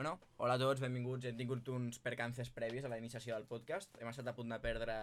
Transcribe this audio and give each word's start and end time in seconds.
Bueno, 0.00 0.18
hola 0.38 0.54
a 0.54 0.58
tots, 0.58 0.80
benvinguts. 0.80 1.26
Hem 1.28 1.36
tingut 1.36 1.66
uns 1.68 1.98
percances 2.00 2.48
previs 2.56 2.86
a 2.86 2.88
la 2.88 2.96
iniciació 2.96 3.34
del 3.34 3.44
podcast. 3.44 3.98
Hem 4.00 4.08
estat 4.08 4.30
a 4.30 4.32
punt 4.32 4.48
de 4.48 4.56
perdre 4.64 4.94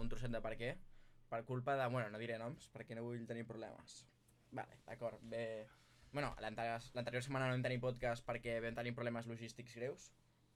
un 0.00 0.08
trosset 0.08 0.32
de 0.32 0.40
per 0.40 0.54
què, 0.56 0.70
per 1.28 1.42
culpa 1.44 1.74
de... 1.76 1.84
Bueno, 1.92 2.08
no 2.08 2.16
diré 2.22 2.38
noms, 2.40 2.70
perquè 2.72 2.96
no 2.96 3.02
vull 3.04 3.26
tenir 3.28 3.44
problemes. 3.44 3.98
Vale, 4.56 4.78
d'acord, 4.86 5.20
bé... 5.28 5.42
Bueno, 6.16 6.30
l'anterior 6.40 6.80
l'anterior 6.96 7.26
setmana 7.26 7.50
no 7.50 7.58
vam 7.58 7.66
tenir 7.68 7.82
podcast 7.84 8.24
perquè 8.24 8.54
vam 8.64 8.78
tenir 8.80 8.94
problemes 8.96 9.28
logístics 9.28 9.76
greus. 9.76 10.08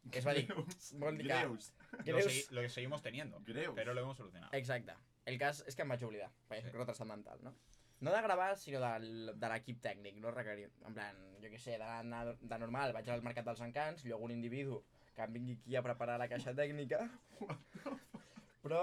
Que 0.08 0.22
es 0.24 0.30
va 0.30 0.32
dir... 0.32 0.46
Greus. 0.48 0.88
vol 1.04 1.20
dir 1.20 1.26
que- 1.28 1.36
Greus. 1.36 1.68
Lo, 1.92 2.00
Greus. 2.08 2.24
segui- 2.32 2.48
lo 2.56 2.64
que 2.64 2.72
seguimos 2.78 3.02
teniendo, 3.04 3.42
Greus. 3.44 3.74
pero 3.76 3.92
lo 3.92 4.00
hemos 4.00 4.16
solucionado. 4.16 4.56
Exacte. 4.56 4.96
El 5.28 5.36
cas 5.36 5.60
és 5.68 5.76
que 5.76 5.84
em 5.84 5.92
vaig 5.92 6.08
oblidar, 6.08 6.32
perquè 6.48 6.70
Sí. 6.70 6.72
retrasat 6.72 7.06
mental, 7.12 7.44
no? 7.44 7.52
No 8.00 8.12
de 8.14 8.20
gravar, 8.24 8.54
sinó 8.56 8.80
del, 8.80 9.32
de 9.36 9.48
l'equip 9.52 9.80
tècnic, 9.84 10.16
no 10.22 10.30
requerir. 10.32 10.70
En 10.88 10.94
plan, 10.96 11.16
jo 11.42 11.50
què 11.52 11.58
sé, 11.60 11.76
d'anar 11.80 12.22
de 12.40 12.58
normal, 12.62 12.94
vaig 12.96 13.10
al 13.12 13.22
Mercat 13.26 13.44
dels 13.50 13.60
Encants, 13.66 14.04
llogo 14.08 14.24
un 14.24 14.32
individu 14.32 14.78
que 15.14 15.26
em 15.26 15.34
vingui 15.36 15.56
aquí 15.58 15.77
a 15.77 15.82
preparar 15.84 16.16
la 16.22 16.28
caixa 16.30 16.55
tècnica, 16.56 17.02
però, 18.64 18.82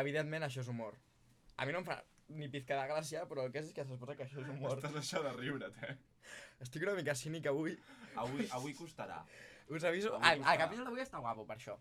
evidentment, 0.00 0.46
això 0.46 0.64
és 0.64 0.70
humor. 0.72 0.96
A 1.60 1.66
mi 1.66 1.74
no 1.76 1.82
em 1.82 1.86
fa 1.86 2.00
ni 2.30 2.48
pizca 2.50 2.78
de 2.78 2.88
gràcia, 2.90 3.24
però 3.30 3.44
el 3.46 3.52
que 3.54 3.62
és, 3.62 3.70
és 3.70 3.76
que 3.76 3.84
se 3.84 3.94
suposa 3.94 4.16
que 4.18 4.26
això 4.26 4.42
és 4.42 4.50
humor. 4.50 4.78
Estàs 4.78 4.98
això 5.00 5.22
de 5.26 5.32
riure't, 5.36 5.78
eh? 5.86 5.96
Estic 6.62 6.82
una 6.86 6.94
mica 6.98 7.14
cínic 7.18 7.46
avui. 7.50 7.74
Avui, 8.22 8.46
avui 8.54 8.74
costarà. 8.78 9.22
Us 9.70 9.86
aviso... 9.86 10.14
Avui 10.16 10.26
El, 10.26 10.38
el 10.38 10.44
costarà. 10.44 10.58
capítol 10.64 10.86
d'avui 10.90 11.02
està 11.02 11.22
guapo, 11.22 11.46
per 11.46 11.56
això. 11.58 11.76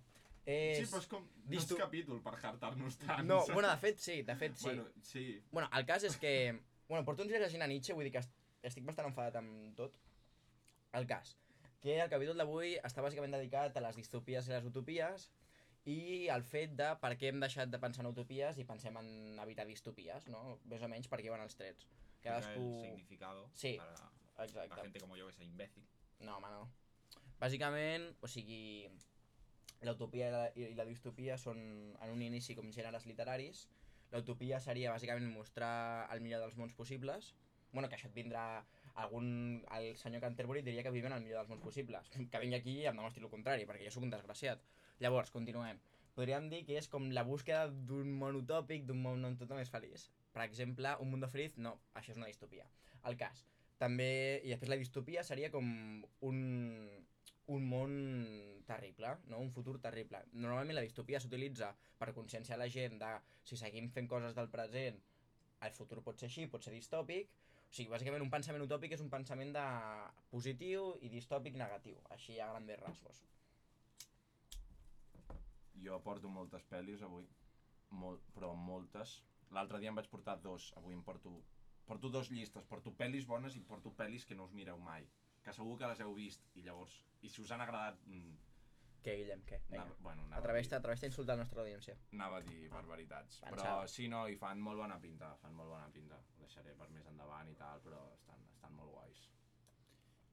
És... 0.49 0.79
Sí, 0.79 0.85
però 0.89 1.01
és 1.03 1.07
com... 1.11 1.25
No 1.49 1.57
és 1.59 1.67
capítol 1.77 2.21
per 2.25 2.33
hartar-nos 2.39 2.95
tant. 3.01 3.25
No, 3.27 3.41
saps? 3.43 3.53
bueno, 3.53 3.69
de 3.69 3.77
fet, 3.83 3.99
sí, 4.01 4.15
de 4.25 4.35
fet, 4.39 4.55
sí. 4.57 4.65
Bueno, 4.69 4.85
sí. 5.05 5.25
Bueno, 5.51 5.69
el 5.77 5.85
cas 5.85 6.05
és 6.09 6.15
que... 6.17 6.33
Bueno, 6.89 7.03
porto 7.05 7.21
uns 7.21 7.29
dies 7.29 7.43
llegint 7.43 7.61
a 7.61 7.67
Nietzsche, 7.69 7.93
vull 7.93 8.07
dir 8.07 8.13
que 8.15 8.23
est- 8.23 8.65
estic 8.65 8.85
bastant 8.87 9.11
enfadat 9.11 9.35
amb 9.43 9.75
tot. 9.77 9.93
El 10.97 11.05
cas, 11.05 11.35
que 11.83 11.99
el 12.01 12.09
capítol 12.09 12.39
d'avui 12.41 12.73
està 12.81 13.03
bàsicament 13.05 13.35
dedicat 13.35 13.77
a 13.77 13.83
les 13.85 13.99
distopies 13.99 14.47
i 14.49 14.55
les 14.55 14.65
utopies 14.65 15.27
i 15.85 15.99
al 16.33 16.41
fet 16.43 16.73
de 16.79 16.87
per 17.01 17.11
què 17.17 17.29
hem 17.29 17.39
deixat 17.43 17.69
de 17.69 17.77
pensar 17.79 18.01
en 18.03 18.09
utopies 18.09 18.57
i 18.57 18.65
pensem 18.67 18.97
en 18.99 19.37
evitar 19.45 19.67
distopies, 19.69 20.25
no? 20.33 20.57
Més 20.65 20.81
o 20.81 20.89
menys 20.91 21.07
per 21.11 21.21
què 21.21 21.29
van 21.31 21.45
els 21.45 21.55
trets. 21.55 21.85
Cadascú... 22.25 22.65
El 22.73 22.81
significado 22.87 23.45
Sí. 23.53 23.75
para 23.77 23.93
la 24.39 24.43
Exacte. 24.45 24.81
gente 24.81 24.99
como 24.99 25.15
yo 25.15 25.27
que 25.27 25.33
sea 25.37 25.45
imbécil. 25.45 25.85
No, 26.25 26.37
home, 26.37 26.49
no. 26.57 26.65
Bàsicament, 27.39 28.09
o 28.19 28.27
sigui, 28.27 28.89
l'utopia 29.87 30.27
i, 30.27 30.31
la, 30.33 30.45
i 30.55 30.73
la 30.77 30.87
distopia 30.87 31.37
són 31.37 31.59
en 31.95 32.09
un 32.13 32.23
inici 32.25 32.55
com 32.57 32.71
gèneres 32.75 33.05
literaris. 33.09 33.67
L'utopia 34.11 34.59
seria 34.63 34.91
bàsicament 34.95 35.29
mostrar 35.31 36.07
el 36.13 36.23
millor 36.25 36.43
dels 36.43 36.57
mons 36.57 36.73
possibles. 36.73 37.35
bueno, 37.71 37.87
que 37.87 37.95
això 37.95 38.07
et 38.09 38.15
vindrà 38.15 38.65
algun... 38.95 39.63
El 39.77 39.91
senyor 39.97 40.23
Canterbury 40.23 40.63
diria 40.65 40.83
que 40.83 40.91
vivim 40.91 41.11
en 41.11 41.19
el 41.19 41.21
millor 41.21 41.43
dels 41.43 41.51
mons 41.51 41.61
possibles. 41.61 42.09
Que 42.09 42.41
vingui 42.41 42.57
aquí 42.57 42.75
i 42.81 42.87
em 42.89 42.97
demostri 42.97 43.23
el 43.23 43.29
contrari, 43.29 43.67
perquè 43.69 43.85
jo 43.85 43.93
sóc 43.93 44.07
un 44.07 44.13
desgraciat. 44.13 44.63
Llavors, 45.03 45.29
continuem. 45.35 45.77
Podríem 46.17 46.49
dir 46.51 46.63
que 46.67 46.79
és 46.79 46.89
com 46.91 47.05
la 47.15 47.23
búsqueda 47.23 47.69
d'un 47.69 48.09
món 48.21 48.39
utòpic, 48.41 48.87
d'un 48.87 48.99
món 49.03 49.23
on 49.27 49.37
tothom 49.39 49.61
és 49.61 49.69
feliç. 49.71 50.09
Per 50.33 50.41
exemple, 50.43 50.95
un 51.03 51.13
mundo 51.13 51.29
feliz, 51.31 51.55
no, 51.61 51.77
això 51.93 52.11
és 52.15 52.19
una 52.19 52.27
distopia. 52.31 52.65
El 53.07 53.15
cas. 53.21 53.45
També, 53.79 54.41
i 54.43 54.51
després 54.51 54.73
la 54.73 54.79
distopia 54.81 55.23
seria 55.23 55.51
com 55.53 55.69
un, 56.27 56.39
un 57.55 57.65
món 57.65 57.93
terrible, 58.69 59.15
no? 59.31 59.39
un 59.41 59.51
futur 59.55 59.79
terrible. 59.81 60.21
Normalment 60.33 60.77
la 60.77 60.85
distopia 60.85 61.21
s'utilitza 61.21 61.71
per 61.97 62.13
conscienciar 62.17 62.59
la 62.61 62.69
gent 62.69 62.99
de 63.01 63.11
si 63.43 63.57
seguim 63.57 63.89
fent 63.95 64.09
coses 64.11 64.37
del 64.37 64.51
present, 64.53 64.99
el 65.65 65.73
futur 65.75 66.03
pot 66.05 66.21
ser 66.21 66.29
així, 66.29 66.45
pot 66.51 66.63
ser 66.63 66.75
distòpic, 66.75 67.33
o 67.69 67.73
sigui, 67.73 67.89
bàsicament 67.93 68.23
un 68.25 68.31
pensament 68.33 68.65
utòpic 68.65 68.95
és 68.95 69.01
un 69.03 69.09
pensament 69.13 69.51
de 69.57 69.65
positiu 70.31 70.93
i 71.05 71.09
distòpic 71.13 71.57
negatiu, 71.57 71.99
així 72.15 72.39
a 72.39 72.47
grandes 72.53 72.79
rasgos. 72.85 73.25
Jo 75.83 75.99
porto 76.05 76.31
moltes 76.33 76.65
pel·lis 76.71 77.03
avui, 77.05 77.27
Mol, 77.89 78.19
però 78.35 78.53
moltes. 78.53 79.19
L'altre 79.55 79.79
dia 79.81 79.89
em 79.89 79.97
vaig 79.97 80.09
portar 80.11 80.37
dos, 80.43 80.73
avui 80.77 80.93
em 80.97 81.05
porto... 81.05 81.39
Porto 81.89 82.09
dos 82.13 82.27
llistes, 82.29 82.65
porto 82.69 82.91
pel·lis 82.93 83.25
bones 83.25 83.55
i 83.57 83.63
porto 83.65 83.89
pel·lis 83.97 84.25
que 84.29 84.35
no 84.37 84.45
us 84.45 84.51
mireu 84.53 84.77
mai. 84.77 85.07
Que 85.49 85.55
segur 85.57 85.79
que 85.81 85.87
les 85.89 85.99
heu 86.05 86.13
vist 86.13 86.43
i 86.59 86.61
llavors... 86.61 86.93
I 87.25 87.29
si 87.33 87.41
us 87.41 87.51
han 87.51 87.61
agradat... 87.65 87.97
mm, 88.05 88.35
Què, 89.01 89.13
Guillem, 89.15 89.41
què? 89.47 89.57
Anava, 89.71 89.95
bueno, 90.03 90.25
anava, 90.25 90.35
a 90.35 90.39
Atreveix-te 90.43 90.75
dir, 90.75 90.79
atreveix 90.81 91.03
a 91.03 91.07
insultar 91.09 91.35
la 91.37 91.41
nostra 91.41 91.61
audiència. 91.63 91.95
anava 92.13 92.37
a 92.37 92.43
dir 92.45 92.67
barbaritats. 92.73 93.39
Pensava. 93.45 93.61
Però 93.63 93.87
sí, 93.93 94.07
no, 94.11 94.25
i 94.27 94.35
fan 94.41 94.59
molt 94.61 94.81
bona 94.83 94.97
pinta, 94.99 95.29
fan 95.41 95.55
molt 95.55 95.71
bona 95.71 95.87
pinta. 95.95 96.19
Ho 96.35 96.41
deixaré 96.43 96.75
per 96.81 96.89
més 96.93 97.07
endavant 97.07 97.49
i 97.49 97.55
tal, 97.61 97.81
però 97.85 98.01
estan, 98.17 98.43
estan 98.53 98.75
molt 98.75 98.91
guais. 98.91 99.23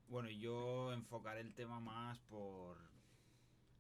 Bueno, 0.09 0.31
yo 0.31 0.93
enfocaré 0.93 1.41
el 1.47 1.55
tema 1.55 1.79
más 1.81 2.21
por 2.35 2.83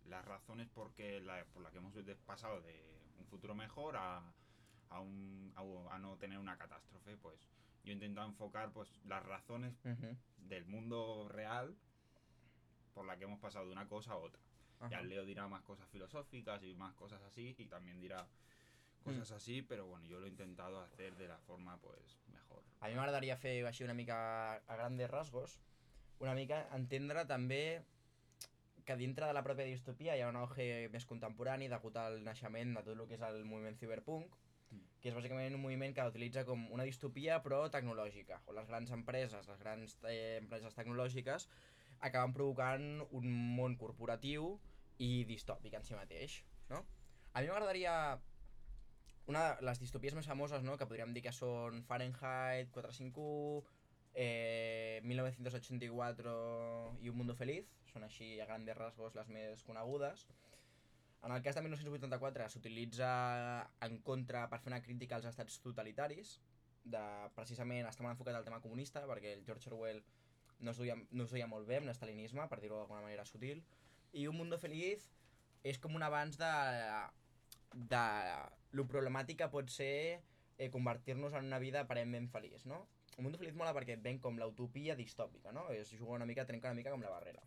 las 0.07 0.25
razones 0.25 0.69
porque 0.73 1.21
la, 1.21 1.45
por 1.53 1.63
las 1.63 1.73
que 1.73 1.79
hemos 1.79 1.95
pasado 2.25 2.61
de 2.63 2.79
un 3.19 3.27
futuro 3.27 3.55
mejor 3.55 3.97
a, 3.97 4.23
a, 4.91 5.01
un, 5.01 5.53
a, 5.57 5.63
a 5.95 5.99
no 5.99 6.17
tener 6.17 6.39
una 6.39 6.57
catástrofe. 6.57 7.17
Pues 7.17 7.49
yo 7.87 7.93
he 7.93 7.95
intentado 7.95 8.27
enfocar 8.27 8.73
pues 8.73 8.91
las 9.05 9.25
razones 9.25 9.75
Uh 9.85 10.15
del 10.47 10.65
mundo 10.65 11.29
real 11.29 11.75
por 12.95 13.05
la 13.05 13.17
que 13.17 13.25
hemos 13.25 13.41
pasado 13.41 13.67
de 13.67 13.73
una 13.73 13.89
cosa 13.89 14.13
a 14.13 14.17
otra. 14.17 14.41
Ya 14.91 15.01
Leo 15.03 15.25
dirá 15.25 15.49
más 15.49 15.63
cosas 15.65 15.89
filosóficas 15.89 16.63
y 16.63 16.73
más 16.75 16.95
cosas 16.95 17.21
así, 17.23 17.57
y 17.59 17.67
también 17.67 18.01
dirá 18.01 18.29
cosas 19.03 19.33
así, 19.33 19.63
pero 19.63 19.87
bueno, 19.87 20.05
yo 20.07 20.21
lo 20.21 20.27
he 20.27 20.29
intentado 20.29 20.81
hacer 20.81 21.17
de 21.17 21.27
la 21.27 21.39
forma 21.39 21.81
pues 21.81 22.21
mejor. 22.29 22.63
A 22.81 22.87
mi 22.89 22.95
m'agradaria 22.95 23.37
fer 23.37 23.57
així 23.67 23.83
una 23.83 23.95
mica 23.95 24.19
a 24.55 24.77
grandes 24.77 25.11
rasgos, 25.11 25.59
una 26.21 26.35
mica 26.35 26.63
entendre 26.79 27.25
també 27.27 27.83
que 28.87 28.97
dintre 28.97 29.27
de 29.27 29.35
la 29.35 29.43
pròpia 29.43 29.67
distopia 29.67 30.15
hi 30.15 30.23
ha 30.23 30.31
un 30.31 30.39
auge 30.39 30.89
més 30.95 31.07
contemporani 31.11 31.67
degut 31.73 31.97
al 31.99 32.23
naixement 32.23 32.77
de 32.77 32.83
tot 32.87 32.95
el 32.95 33.07
que 33.09 33.19
és 33.19 33.25
el 33.27 33.43
moviment 33.45 33.79
cyberpunk, 33.83 34.37
que 35.01 35.11
és 35.11 35.17
bàsicament 35.17 35.55
un 35.55 35.63
moviment 35.63 35.95
que 35.95 36.07
utilitza 36.11 36.45
com 36.49 36.67
una 36.75 36.87
distopia 36.89 37.41
però 37.45 37.65
tecnològica, 37.73 38.41
on 38.47 38.59
les 38.59 38.69
grans 38.71 38.93
empreses, 38.97 39.49
les 39.49 39.61
grans 39.63 39.99
eh, 40.09 40.39
empreses 40.41 40.75
tecnològiques 40.79 41.49
acaben 42.07 42.35
provocant 42.37 42.87
un 43.17 43.27
món 43.57 43.77
corporatiu 43.81 44.55
i 45.03 45.25
distòpic 45.29 45.77
en 45.77 45.85
si 45.85 45.97
mateix, 45.97 46.41
no? 46.71 46.83
A 47.37 47.43
mi 47.43 47.51
m'agradaria 47.53 47.95
una 49.27 49.43
de 49.57 49.67
les 49.67 49.81
distopies 49.83 50.15
més 50.15 50.29
famoses, 50.29 50.63
no?, 50.63 50.77
que 50.79 50.87
podríem 50.89 51.13
dir 51.15 51.25
que 51.25 51.35
són 51.35 51.83
Fahrenheit 51.89 52.71
451, 52.75 53.65
eh, 54.17 55.01
1984 55.05 56.35
i 57.03 57.11
Un 57.11 57.19
Mundo 57.19 57.35
Feliz, 57.37 57.69
són 57.93 58.07
així 58.07 58.37
a 58.41 58.47
grandes 58.49 58.79
rasgos 58.79 59.17
les 59.19 59.29
més 59.29 59.65
conegudes. 59.67 60.27
En 61.27 61.33
el 61.35 61.43
cas 61.43 61.57
de 61.57 61.63
1984 61.63 62.45
s'utilitza 62.53 63.09
en 63.83 63.97
contra 64.07 64.45
per 64.47 64.61
fer 64.63 64.71
una 64.71 64.83
crítica 64.83 65.17
als 65.17 65.25
estats 65.27 65.57
totalitaris, 65.65 66.37
de, 66.87 67.03
precisament 67.35 67.89
està 67.89 68.05
molt 68.05 68.15
enfocat 68.15 68.37
al 68.39 68.45
tema 68.47 68.61
comunista, 68.63 69.03
perquè 69.11 69.33
el 69.35 69.43
George 69.49 69.73
Orwell 69.73 69.99
no 70.61 70.71
es 70.71 70.79
duia, 70.79 70.95
no 71.11 71.25
es 71.25 71.33
duia 71.35 71.49
molt 71.51 71.67
bé 71.67 71.81
amb 71.81 71.91
l'estalinisme, 71.91 72.47
per 72.47 72.61
dir-ho 72.63 72.79
d'alguna 72.79 73.03
manera 73.03 73.25
sutil, 73.27 73.65
i 74.15 74.29
Un 74.31 74.39
Mundo 74.39 74.59
Feliz 74.63 75.09
és 75.67 75.81
com 75.83 75.99
un 75.99 76.05
avanç 76.07 76.39
de, 76.39 76.53
de 77.95 78.03
lo 78.79 78.85
problemàtic 78.87 79.41
que 79.41 79.49
pot 79.51 79.73
ser 79.75 80.21
eh, 80.59 80.71
convertir-nos 80.71 81.35
en 81.35 81.51
una 81.51 81.59
vida 81.59 81.83
aparentment 81.83 82.31
feliç, 82.31 82.69
no? 82.71 82.85
Un 83.17 83.25
mundo 83.25 83.41
feliç 83.41 83.57
mola 83.57 83.73
perquè 83.75 83.97
ven 84.05 84.21
com 84.21 84.39
l'utopia 84.39 84.95
distòpica, 84.95 85.51
no? 85.57 85.67
Es 85.73 85.91
juga 85.97 86.21
una 86.21 86.29
mica, 86.29 86.47
trenca 86.47 86.71
una 86.71 86.79
mica 86.79 86.95
com 86.95 87.03
la 87.03 87.11
barrera. 87.11 87.43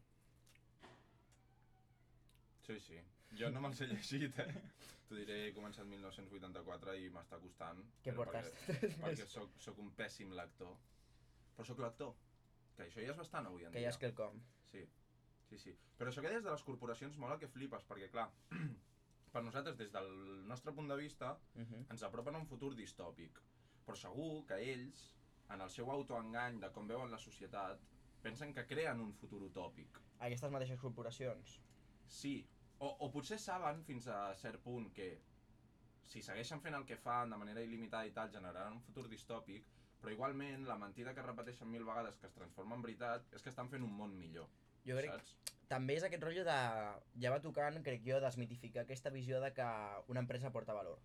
Sí, 2.66 2.80
sí. 2.82 3.00
Jo 3.38 3.50
no 3.54 3.62
me'ls 3.62 3.82
he 3.82 3.88
llegit, 3.88 4.40
eh? 4.40 4.54
T'ho 5.10 5.16
diré, 5.18 5.36
he 5.48 5.54
començat 5.54 5.86
1984 5.90 6.96
i 6.98 7.10
m'està 7.14 7.40
costant. 7.42 7.80
Què 8.06 8.14
portes? 8.16 8.50
Perquè, 8.68 8.90
perquè 9.02 9.26
soc, 9.30 9.56
soc 9.62 9.78
un 9.82 9.92
pèssim 9.98 10.32
lector. 10.38 10.76
Però 11.56 11.66
sóc 11.66 11.80
lector. 11.84 12.14
Que 12.76 12.86
això 12.88 13.02
ja 13.04 13.12
és 13.14 13.18
bastant 13.18 13.46
avui 13.50 13.66
en 13.66 13.72
que 13.74 13.80
dia. 13.80 13.90
ja 13.90 13.94
és 13.96 13.98
quelcom. 14.02 14.40
Sí, 14.72 14.84
sí, 15.50 15.58
sí. 15.58 15.74
Però 15.98 16.10
això 16.12 16.22
que 16.22 16.30
deies 16.32 16.44
de 16.46 16.52
les 16.52 16.64
corporacions 16.64 17.18
mola 17.18 17.40
que 17.42 17.48
flipes, 17.52 17.84
perquè 17.90 18.10
clar, 18.14 18.28
per 19.34 19.44
nosaltres, 19.44 19.78
des 19.78 19.92
del 19.92 20.10
nostre 20.48 20.74
punt 20.74 20.88
de 20.90 20.96
vista, 20.98 21.34
Uh 21.56 21.66
-huh. 21.66 21.86
ens 21.92 22.04
apropen 22.04 22.36
a 22.36 22.40
un 22.40 22.48
futur 22.48 22.76
distòpic. 22.76 23.42
Però 23.86 23.96
segur 23.96 24.46
que 24.46 24.56
ells, 24.74 25.16
en 25.50 25.62
el 25.62 25.70
seu 25.70 25.90
autoengany 25.92 26.60
de 26.60 26.70
com 26.72 26.88
veuen 26.88 27.12
la 27.12 27.18
societat, 27.18 27.80
pensen 28.22 28.54
que 28.54 28.66
creen 28.68 29.00
un 29.02 29.14
futur 29.14 29.42
utòpic. 29.44 30.00
Aquestes 30.20 30.52
mateixes 30.52 30.80
corporacions. 30.80 31.60
Sí, 32.08 32.48
o, 32.80 32.88
o 33.06 33.10
potser 33.12 33.40
saben 33.40 33.84
fins 33.88 34.08
a 34.08 34.20
cert 34.40 34.62
punt 34.64 34.90
que 34.96 35.10
si 36.10 36.24
segueixen 36.26 36.62
fent 36.64 36.76
el 36.78 36.88
que 36.90 36.98
fan 36.98 37.30
de 37.30 37.38
manera 37.38 37.64
il·limitada 37.66 38.08
i 38.08 38.16
tal, 38.16 38.32
generaran 38.34 38.80
un 38.80 38.86
futur 38.88 39.06
distòpic, 39.12 39.68
però 40.00 40.14
igualment 40.16 40.66
la 40.68 40.80
mentida 40.80 41.14
que 41.14 41.26
repeteixen 41.26 41.70
mil 41.70 41.86
vegades 41.86 42.18
que 42.18 42.28
es 42.30 42.34
transforma 42.34 42.78
en 42.80 42.86
veritat 42.88 43.36
és 43.36 43.44
que 43.46 43.52
estan 43.54 43.70
fent 43.70 43.86
un 43.86 43.94
món 43.96 44.16
millor, 44.18 44.48
Jo 44.88 44.96
crec 44.98 45.12
saps? 45.12 45.56
també 45.70 46.00
és 46.00 46.06
aquest 46.08 46.24
rotllo 46.26 46.44
de... 46.48 46.58
Ja 47.22 47.32
va 47.34 47.42
tocant, 47.44 47.78
crec 47.86 48.02
jo, 48.08 48.18
desmitificar 48.24 48.86
aquesta 48.86 49.12
visió 49.14 49.42
de 49.44 49.52
que 49.54 49.68
una 50.08 50.24
empresa 50.24 50.52
porta 50.56 50.74
valor. 50.74 50.98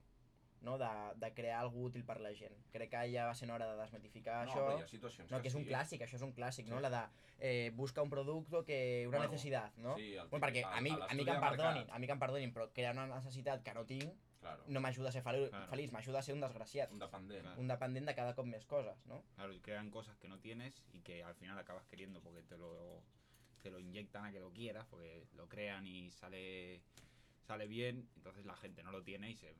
No? 0.64 0.78
de, 0.78 0.88
de 1.20 1.30
crear 1.34 1.60
alguna 1.60 1.86
útil 1.90 2.04
per 2.04 2.18
la 2.20 2.32
gent. 2.34 2.54
Crec 2.72 2.90
que 2.90 3.02
ja 3.12 3.26
va 3.28 3.34
ser 3.34 3.50
hora 3.50 3.66
de 3.70 3.76
desmitificar 3.80 4.44
no, 4.46 4.50
això. 4.50 4.64
però 4.66 4.78
hi 4.78 4.82
ha 4.82 4.88
situacions 4.88 5.30
No, 5.30 5.40
que 5.42 5.48
és 5.52 5.54
un 5.54 5.64
sí. 5.64 5.70
clàssic, 5.70 6.02
això 6.06 6.16
és 6.16 6.22
un 6.26 6.32
clàssic, 6.34 6.66
no? 6.68 6.76
Sí. 6.80 6.82
La 6.82 6.90
de 6.90 7.02
eh, 7.38 7.70
busca 7.74 8.02
un 8.02 8.10
producto 8.10 8.64
que... 8.64 9.04
una 9.08 9.18
Bueno, 9.18 9.30
necessitat, 9.32 9.76
no? 9.76 9.96
Sí, 9.96 10.14
el 10.14 10.28
Bueno, 10.28 10.46
perquè 10.46 10.64
a 10.64 10.80
mi, 10.80 10.90
a 10.90 11.14
mi 11.14 11.24
que 11.24 11.30
em 11.36 11.40
perdonin, 11.40 11.90
a 11.90 11.98
mi 11.98 12.06
que 12.06 12.12
em 12.16 12.22
perdonin, 12.26 12.52
però 12.54 12.70
crear 12.72 12.94
una 12.96 13.06
necessitat 13.06 13.62
que 13.62 13.74
no 13.74 13.84
tinc 13.84 14.12
Claro, 14.44 14.62
no 14.68 14.80
m'ajuda 14.84 15.08
a 15.08 15.12
ser 15.12 15.22
fel 15.24 15.46
Claro. 15.48 15.68
feliç, 15.70 15.90
m'ajuda 15.90 16.18
a 16.18 16.22
ser 16.22 16.34
un 16.34 16.42
desgraciat, 16.42 16.90
un 16.92 16.98
dependent. 17.00 17.40
Claro. 17.46 17.60
un 17.62 17.68
dependent 17.70 18.06
de 18.10 18.14
cada 18.14 18.34
cop 18.36 18.44
més 18.44 18.66
coses, 18.66 19.06
no? 19.06 19.22
Claro, 19.36 19.54
y 19.54 19.60
crean 19.60 19.88
cosas 19.90 20.18
que 20.18 20.28
no 20.28 20.38
tienes 20.38 20.82
y 20.92 21.00
que 21.00 21.24
al 21.24 21.34
final 21.34 21.56
acabas 21.58 21.86
queriendo 21.86 22.20
porque 22.20 22.42
te 22.42 22.58
lo, 22.58 23.02
te 23.62 23.70
lo 23.70 23.78
inyectan 23.80 24.26
a 24.26 24.32
que 24.32 24.40
lo 24.40 24.52
quieras, 24.52 24.84
porque 24.90 25.24
lo 25.32 25.48
crean 25.48 25.86
y 25.86 26.10
sale, 26.10 26.82
sale 27.40 27.66
bien, 27.66 28.06
entonces 28.16 28.44
la 28.44 28.54
gente 28.56 28.82
no 28.82 28.92
lo 28.92 29.02
tiene 29.02 29.30
y 29.30 29.34
se 29.34 29.54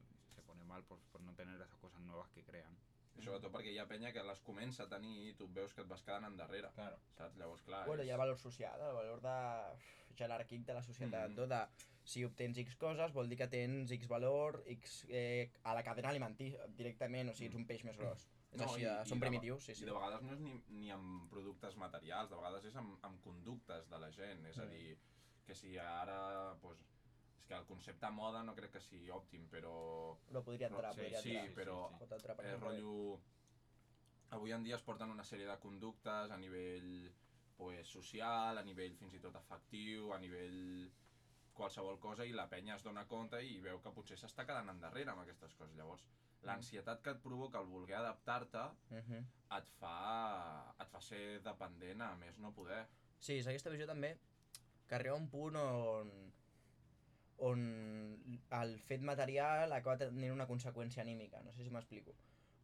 pone 0.55 0.65
mal 0.65 0.85
por, 0.85 0.99
por 1.11 1.21
no 1.23 1.35
tener 1.35 1.61
esas 1.61 1.79
cosas 1.79 2.01
nuevas 2.01 2.31
que 2.31 2.43
crean. 2.47 2.77
I 3.15 3.23
sobretot 3.23 3.53
perquè 3.55 3.71
hi 3.71 3.79
ha 3.79 3.87
penya 3.87 4.11
que 4.13 4.23
les 4.27 4.41
comença 4.43 4.85
a 4.85 4.89
tenir 4.91 5.29
i 5.29 5.35
tu 5.39 5.47
veus 5.55 5.73
que 5.75 5.83
et 5.85 5.89
vas 5.91 6.03
quedant 6.03 6.25
endarrere, 6.27 6.71
Claro. 6.75 6.99
saps? 7.17 7.37
Llavors, 7.39 7.63
clar, 7.63 7.85
Bueno, 7.87 8.03
és... 8.03 8.09
hi 8.09 8.13
ha 8.15 8.17
valor 8.19 8.39
social, 8.39 8.81
el 8.89 8.95
valor 8.97 9.21
de 9.23 9.35
jeràrquic 10.19 10.65
de 10.67 10.75
la 10.75 10.83
societat, 10.83 11.31
mm. 11.31 11.47
de 11.51 11.61
si 12.05 12.25
obtens 12.27 12.59
X 12.59 12.75
coses 12.77 13.13
vol 13.15 13.29
dir 13.31 13.39
que 13.39 13.47
tens 13.49 13.91
X 13.95 14.09
valor, 14.11 14.63
X 14.67 15.05
eh, 15.09 15.51
a 15.63 15.75
la 15.75 15.83
cadena 15.87 16.11
alimentària 16.11 16.67
directament, 16.77 17.31
o 17.31 17.35
sigui, 17.35 17.49
ets 17.53 17.61
un 17.61 17.67
peix 17.71 17.85
més 17.87 17.97
gros. 17.99 18.27
És 18.55 18.61
No, 18.61 18.67
així, 18.69 18.83
i- 18.83 18.87
i 18.91 19.07
són 19.11 19.19
de- 19.19 19.27
primitius, 19.27 19.65
sí, 19.65 19.73
I 19.73 19.75
sí. 19.81 19.85
de 19.85 19.93
vegades 19.95 20.23
no 20.23 20.33
és 20.35 20.41
ni, 20.41 20.53
ni 20.69 20.91
amb 20.95 21.31
productes 21.31 21.77
materials, 21.77 22.31
de 22.31 22.37
vegades 22.37 22.65
és 22.65 22.77
amb, 22.77 22.99
amb 23.03 23.23
conductes 23.23 23.89
de 23.91 23.99
la 23.99 24.11
gent, 24.11 24.45
és 24.47 24.59
a 24.59 24.65
Mm. 24.65 24.71
dir, 24.71 24.99
que 25.47 25.55
si 25.55 25.77
ara, 25.79 26.55
pues, 26.63 26.79
és 27.45 27.49
que 27.49 27.55
el 27.61 27.67
concepte 27.69 28.09
moda 28.11 28.43
no 28.43 28.55
crec 28.57 28.73
que 28.73 28.81
sigui 28.81 29.11
òptim, 29.13 29.45
però 29.53 30.17
Però 30.31 30.43
podria 30.45 30.69
entrar, 30.71 30.95
Sí, 30.95 31.01
podria 31.03 31.21
sí, 31.21 31.37
entrar. 31.37 31.55
però 31.55 31.77
sí. 31.99 32.05
Entrar 32.15 32.37
per 32.37 32.47
eh, 32.47 32.57
rotllo... 32.57 33.21
Avui 34.35 34.51
en 34.53 34.65
dia 34.65 34.75
es 34.77 34.83
porten 34.83 35.11
una 35.13 35.23
sèrie 35.23 35.47
de 35.47 35.59
conductes 35.61 36.31
a 36.33 36.37
nivell 36.41 37.13
pues, 37.57 37.87
social, 37.87 38.59
a 38.59 38.63
nivell 38.65 38.97
fins 38.97 39.15
i 39.15 39.21
tot 39.21 39.37
afectiu, 39.37 40.13
a 40.15 40.19
nivell 40.19 40.91
qualsevol 41.55 42.01
cosa 42.03 42.25
i 42.27 42.33
la 42.35 42.49
penya 42.51 42.75
es 42.75 42.83
dona 42.83 43.05
compte 43.07 43.39
i 43.47 43.61
veu 43.63 43.79
que 43.85 43.93
potser 43.95 44.17
s'està 44.19 44.43
quedant 44.49 44.73
endarrere 44.73 45.13
amb 45.13 45.21
aquestes 45.23 45.55
coses. 45.55 45.77
Llavors, 45.77 46.03
l'ansietat 46.43 47.03
que 47.05 47.11
et 47.15 47.23
provoca 47.23 47.61
el 47.61 47.67
voler 47.71 47.95
adaptar-te 48.01 48.65
Uh 48.91 48.97
-huh. 49.05 49.23
et 49.59 49.69
fa, 49.79 50.75
et 50.81 50.89
fa 50.89 51.01
ser 51.01 51.41
dependent 51.43 52.01
a 52.03 52.17
més 52.17 52.39
no 52.39 52.53
poder. 52.53 52.87
Sí, 53.21 53.39
és 53.39 53.47
aquesta 53.47 53.71
visió 53.71 53.87
també 53.87 54.19
que 54.89 54.95
arriba 54.95 55.15
un 55.15 55.29
punt 55.31 55.55
on 55.57 56.34
on 57.39 57.61
el 58.51 58.79
fet 58.79 59.03
material 59.03 59.73
acaba 59.73 59.97
tenint 59.99 60.33
una 60.33 60.47
conseqüència 60.47 61.03
anímica, 61.03 61.43
no 61.43 61.53
sé 61.53 61.65
si 61.65 61.71
m'explico. 61.75 62.15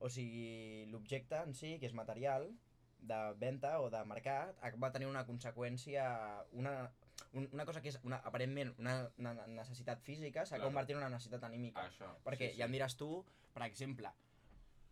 O 0.01 0.09
sigui, 0.09 0.87
l'objecte 0.93 1.37
en 1.45 1.55
si, 1.55 1.79
que 1.79 1.87
és 1.91 1.93
material, 1.97 2.47
de 3.01 3.19
venda 3.41 3.81
o 3.81 3.91
de 3.91 4.01
mercat, 4.05 4.57
acaba 4.61 4.91
tenint 4.93 5.11
una 5.11 5.27
conseqüència, 5.27 6.05
una, 6.53 6.91
un, 7.33 7.49
una 7.53 7.65
cosa 7.69 7.81
que 7.83 7.89
és 7.93 7.99
una, 8.05 8.19
aparentment 8.25 8.75
una, 8.79 9.11
una 9.19 9.35
necessitat 9.47 10.01
física, 10.05 10.45
s'ha 10.47 10.57
Claro. 10.57 10.69
convertit 10.71 10.97
en 10.97 11.03
una 11.03 11.11
necessitat 11.13 11.45
anímica. 11.45 11.87
Això. 11.89 12.11
Perquè 12.25 12.53
sí, 12.53 12.59
ja 12.61 12.67
em 12.69 12.73
diràs 12.77 12.97
tu, 12.97 13.25
per 13.55 13.65
exemple, 13.67 14.13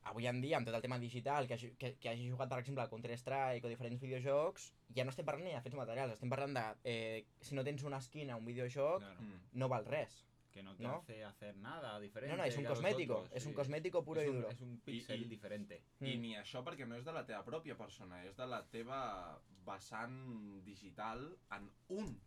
avui 0.04 0.26
en 0.26 0.40
dia, 0.40 0.56
amb 0.56 0.66
tot 0.66 0.74
el 0.74 0.82
tema 0.82 0.98
digital, 0.98 1.46
que, 1.48 1.56
que, 1.78 1.96
que 2.00 2.08
hagi 2.08 2.30
jugat, 2.30 2.48
per 2.48 2.58
exemple, 2.60 2.82
al 2.82 2.88
Counter-Strike 2.90 3.64
o 3.66 3.68
diferents 3.68 4.00
videojocs, 4.00 4.72
ja 4.96 5.04
no 5.04 5.10
estem 5.10 5.26
parlant 5.26 5.44
ni 5.48 5.52
de 5.54 5.60
fets 5.60 5.76
materials, 5.76 6.12
estem 6.14 6.30
parlant 6.30 6.54
de... 6.56 6.64
Eh, 6.84 7.26
si 7.40 7.54
no 7.54 7.64
tens 7.64 7.82
una 7.84 8.00
skin 8.00 8.30
a 8.30 8.36
un 8.36 8.44
videojoc, 8.46 9.00
Claro. 9.02 9.20
Mm. 9.20 9.40
no 9.52 9.68
val 9.68 9.84
res. 9.86 10.24
Que 10.52 10.62
no 10.62 10.74
te 10.74 10.82
¿No? 10.82 10.96
hace 10.96 11.22
hacer 11.24 11.56
nada 11.56 12.00
diferente. 12.00 12.32
No, 12.34 12.38
no, 12.42 12.46
és 12.48 12.56
un 12.56 12.64
a 12.66 12.70
cosmético, 12.70 13.18
otros, 13.18 13.32
és 13.36 13.44
un 13.46 13.52
sí. 13.52 13.56
cosmético 13.56 14.02
puro 14.02 14.20
es 14.22 14.26
i 14.26 14.30
un, 14.30 14.36
duro. 14.40 14.48
Es 14.50 14.60
un 14.62 14.80
pixel 14.80 15.22
I- 15.22 15.28
diferente. 15.28 15.82
I 16.00 16.16
Mm. 16.16 16.20
ni 16.22 16.32
això 16.36 16.64
perquè 16.64 16.86
no 16.88 16.96
és 16.96 17.04
de 17.04 17.12
la 17.12 17.26
teva 17.26 17.44
pròpia 17.44 17.76
persona, 17.76 18.24
és 18.24 18.34
de 18.36 18.46
la 18.46 18.62
teva 18.66 19.38
vessant 19.66 20.64
digital 20.64 21.36
en 21.52 21.70
un 21.88 22.18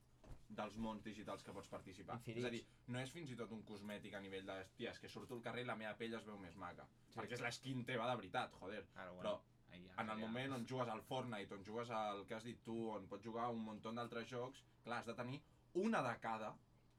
dels 0.58 0.76
mons 0.78 1.04
digitals 1.06 1.44
que 1.44 1.54
pots 1.56 1.70
participar. 1.72 2.18
Infinits. 2.20 2.42
És 2.42 2.48
a 2.50 2.52
dir, 2.56 2.64
no 2.94 3.00
és 3.00 3.12
fins 3.16 3.32
i 3.32 3.38
tot 3.40 3.52
un 3.56 3.64
cosmètic 3.68 4.14
a 4.18 4.22
nivell 4.24 4.46
de, 4.46 4.58
hòstia, 4.66 4.92
és 4.92 5.00
que 5.00 5.10
surto 5.10 5.38
al 5.38 5.42
carrer 5.46 5.64
i 5.64 5.70
la 5.70 5.78
meva 5.80 5.94
pell 6.00 6.18
es 6.18 6.26
veu 6.28 6.38
més 6.42 6.58
maca. 6.60 6.88
Sí. 7.12 7.20
perquè 7.20 7.36
és 7.36 7.42
l'esquin 7.44 7.86
teva 7.88 8.10
de 8.10 8.16
veritat, 8.20 8.54
joder. 8.60 8.86
Claro, 8.94 9.16
bueno. 9.16 9.42
ya 9.72 10.02
En 10.04 10.10
el 10.10 10.20
moment 10.20 10.54
on 10.54 10.66
jugues 10.70 10.90
al 10.90 11.02
Fortnite, 11.02 11.56
on 11.56 11.64
jugues 11.66 11.90
al 11.90 12.26
que 12.28 12.36
has 12.36 12.44
dit 12.44 12.60
tu, 12.64 12.78
on 12.92 13.08
pots 13.08 13.24
jugar 13.24 13.46
a 13.46 13.50
un 13.56 13.60
munt 13.64 13.82
d'altres 13.84 14.28
jocs, 14.30 14.64
clar, 14.84 15.00
has 15.00 15.06
de 15.08 15.16
tenir 15.16 15.42
una 15.74 16.02
de 16.04 16.14
cada, 16.20 16.54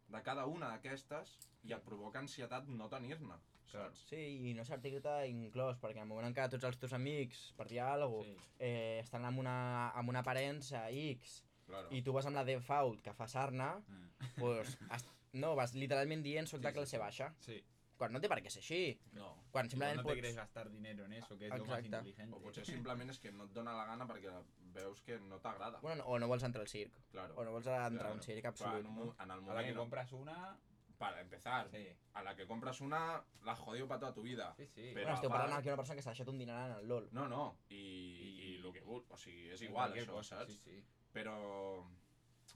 de 0.08 0.22
cada 0.22 0.46
una 0.46 0.68
d'aquestes, 0.72 1.38
i 1.64 1.72
et 1.72 1.84
provoca 1.84 2.18
ansietat 2.18 2.68
no 2.68 2.88
tenir-ne, 2.88 3.36
saps? 3.70 4.06
Sí, 4.08 4.22
i 4.50 4.54
no 4.54 4.64
sentir-te 4.64 5.14
inclòs, 5.28 5.78
perquè 5.80 6.00
en 6.00 6.06
el 6.06 6.08
moment 6.08 6.26
en 6.30 6.34
què 6.34 6.48
tots 6.50 6.64
els 6.64 6.78
teus 6.80 6.92
amics, 6.92 7.52
per 7.56 7.68
dir 7.68 7.80
alguna 7.80 8.24
Sí. 8.24 8.34
cosa, 8.34 8.48
eh, 8.58 8.98
estan 9.00 9.24
amb 9.24 9.38
una, 9.38 9.90
amb 9.90 10.08
una 10.08 10.20
aparença 10.20 10.88
X, 10.90 11.42
Claro. 11.66 11.88
i 11.90 12.02
tu 12.02 12.12
vas 12.12 12.26
amb 12.26 12.36
la 12.36 12.44
default 12.44 13.00
que 13.02 13.12
fa 13.14 13.26
sarna, 13.28 13.76
Mm. 13.86 14.08
pues, 14.38 14.78
has, 14.90 15.06
no, 15.32 15.54
vas 15.56 15.74
literalment 15.74 16.22
dient 16.22 16.46
soc 16.46 16.60
Sí, 16.60 16.66
de 16.66 16.72
classe 16.72 16.90
sí. 16.96 16.98
baixa, 16.98 17.34
Sí. 17.40 17.64
quan 17.96 18.12
no 18.12 18.20
té 18.20 18.28
per 18.28 18.42
què 18.42 18.50
ser 18.50 18.60
així. 18.60 18.98
No. 19.12 19.44
Quan 19.52 19.70
simplement 19.70 19.96
no 19.96 20.02
te 20.02 20.08
pots... 20.08 20.14
quieres 20.14 20.34
gastar 20.36 20.70
dinero 20.70 21.04
en 21.04 21.12
eso, 21.12 21.38
que 21.38 21.46
es 21.46 21.50
lo 21.52 21.58
más 21.64 21.78
Exacte. 21.78 21.86
inteligente. 21.86 22.36
O 22.36 22.40
potser 22.40 22.66
simplement 22.66 23.10
és 23.10 23.18
que 23.20 23.30
no 23.32 23.44
et 23.44 23.52
dona 23.52 23.72
la 23.72 23.84
gana 23.86 24.06
perquè 24.08 24.32
veus 24.74 25.00
que 25.02 25.20
no 25.20 25.38
t'agrada. 25.38 25.78
Bueno, 25.80 26.02
no- 26.02 26.10
o 26.10 26.18
no 26.18 26.26
vols 26.28 26.42
entrar 26.42 26.62
al 26.62 26.68
circ, 26.68 26.92
claro. 27.10 27.34
o 27.36 27.44
no 27.44 27.52
vols 27.52 27.66
entrar 27.66 27.92
Claro. 27.92 28.08
a 28.08 28.12
un 28.12 28.22
circ 28.22 28.44
absolut. 28.44 28.80
en, 28.80 28.86
un, 28.86 28.94
no? 28.96 29.04
mo- 29.06 29.14
en 29.18 29.24
el 29.24 29.30
A 29.30 29.36
la 29.36 29.40
moment, 29.40 29.66
que 29.66 29.72
no. 29.74 29.80
compras 29.80 30.12
una. 30.12 30.58
para 30.98 31.20
empezar, 31.20 31.68
Sí. 31.68 31.88
a 32.14 32.22
la 32.22 32.36
que 32.36 32.46
compres 32.46 32.80
una, 32.80 33.24
la 33.42 33.52
has 33.52 33.58
jodido 33.58 33.88
para 33.88 33.98
toda 33.98 34.14
tu 34.14 34.22
vida. 34.22 34.54
Sí, 34.56 34.68
sí. 34.68 34.92
Però 34.94 35.02
Bueno, 35.06 35.20
part- 35.20 35.28
parlant 35.32 35.58
aquí 35.58 35.64
d'una 35.68 35.76
persona 35.76 35.96
que 35.96 36.02
s'ha 36.02 36.10
deixat 36.10 36.28
un 36.28 36.38
dineral 36.38 36.70
en 36.70 36.76
el 36.78 36.86
LOL. 36.86 37.08
No, 37.10 37.26
no, 37.28 37.58
i, 37.70 37.74
i, 37.74 38.56
el 38.64 38.72
que 38.72 38.82
vul, 38.82 39.04
o 39.08 39.16
sigui, 39.16 39.50
és 39.50 39.60
En 39.62 39.68
igual 39.70 39.92
això, 39.94 40.12
cosa, 40.12 40.38
saps? 40.38 40.52
Sí, 40.52 40.58
sí. 40.62 40.84
Però, 41.12 41.36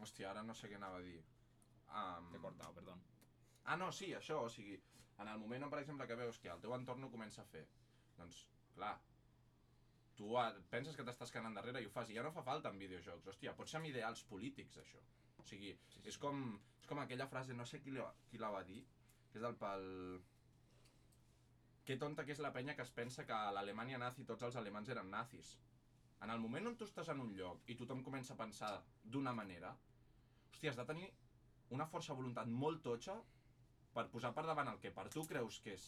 hòstia, 0.00 0.30
ara 0.30 0.42
no 0.42 0.54
sé 0.54 0.70
què 0.70 0.78
anava 0.80 1.00
a 1.00 1.04
dir. 1.04 1.18
Um, 1.86 2.30
Te 2.32 2.38
he 2.38 2.40
cortado, 2.40 2.74
perdón. 2.74 3.02
Ah, 3.64 3.76
no, 3.76 3.90
sí, 3.92 4.12
això, 4.14 4.40
o 4.46 4.48
sigui, 4.52 4.76
en 5.18 5.28
el 5.32 5.38
moment 5.42 5.66
on, 5.66 5.72
per 5.72 5.80
exemple, 5.82 6.06
que 6.06 6.18
veus 6.18 6.38
que 6.42 6.50
el 6.52 6.62
teu 6.62 6.74
entorn 6.76 7.04
ho 7.04 7.10
comença 7.12 7.42
a 7.42 7.50
fer, 7.50 7.64
doncs, 8.18 8.42
clar, 8.76 8.94
tu 10.16 10.30
penses 10.72 10.96
que 10.96 11.04
t'estàs 11.04 11.32
quedant 11.32 11.50
endarrere 11.50 11.82
i 11.82 11.88
ho 11.88 11.92
fas, 11.92 12.10
i 12.10 12.16
ja 12.16 12.24
no 12.24 12.32
fa 12.32 12.44
falta 12.46 12.72
en 12.72 12.78
videojocs, 12.80 13.26
hòstia, 13.32 13.54
pot 13.58 13.68
ser 13.68 13.80
amb 13.80 13.90
ideals 13.90 14.22
polítics, 14.30 14.78
això. 14.82 15.02
O 15.36 15.44
sigui, 15.44 15.74
Sí, 15.92 16.00
sí. 16.00 16.06
és 16.08 16.18
com, 16.18 16.46
és 16.80 16.88
com 16.88 17.00
aquella 17.02 17.28
frase, 17.28 17.54
no 17.54 17.66
sé 17.68 17.82
qui 17.82 17.92
la, 17.96 18.08
qui 18.30 18.40
la 18.40 18.50
va 18.54 18.62
dir, 18.64 18.80
que 19.32 19.38
és 19.40 19.44
del 19.44 19.58
pel... 19.60 19.86
Que 21.86 21.96
tonta 22.02 22.24
que 22.26 22.32
és 22.34 22.40
la 22.42 22.50
penya 22.54 22.74
que 22.74 22.82
es 22.82 22.90
pensa 22.90 23.24
que 23.26 23.34
a 23.34 23.52
l'Alemanya 23.54 23.98
nazi 24.02 24.24
tots 24.26 24.42
els 24.42 24.56
alemans 24.58 24.88
eren 24.90 25.10
nazis. 25.12 25.52
En 26.24 26.30
el 26.32 26.40
moment 26.40 26.66
on 26.70 26.76
tu 26.80 26.86
estàs 26.88 27.08
en 27.12 27.20
un 27.20 27.32
lloc 27.36 27.66
i 27.70 27.76
tothom 27.76 28.02
comença 28.04 28.34
a 28.34 28.38
pensar 28.40 28.70
d'una 29.04 29.32
manera, 29.36 29.74
hòstia, 30.52 30.70
has 30.72 30.78
de 30.80 30.86
tenir 30.88 31.10
una 31.76 31.86
força 31.86 32.12
de 32.14 32.20
voluntat 32.22 32.48
molt 32.48 32.82
totxa 32.82 33.16
per 33.94 34.06
posar 34.12 34.32
per 34.34 34.46
davant 34.46 34.68
el 34.72 34.78
que 34.80 34.90
per 34.94 35.08
tu 35.12 35.24
creus 35.28 35.60
que 35.64 35.74
és 35.76 35.84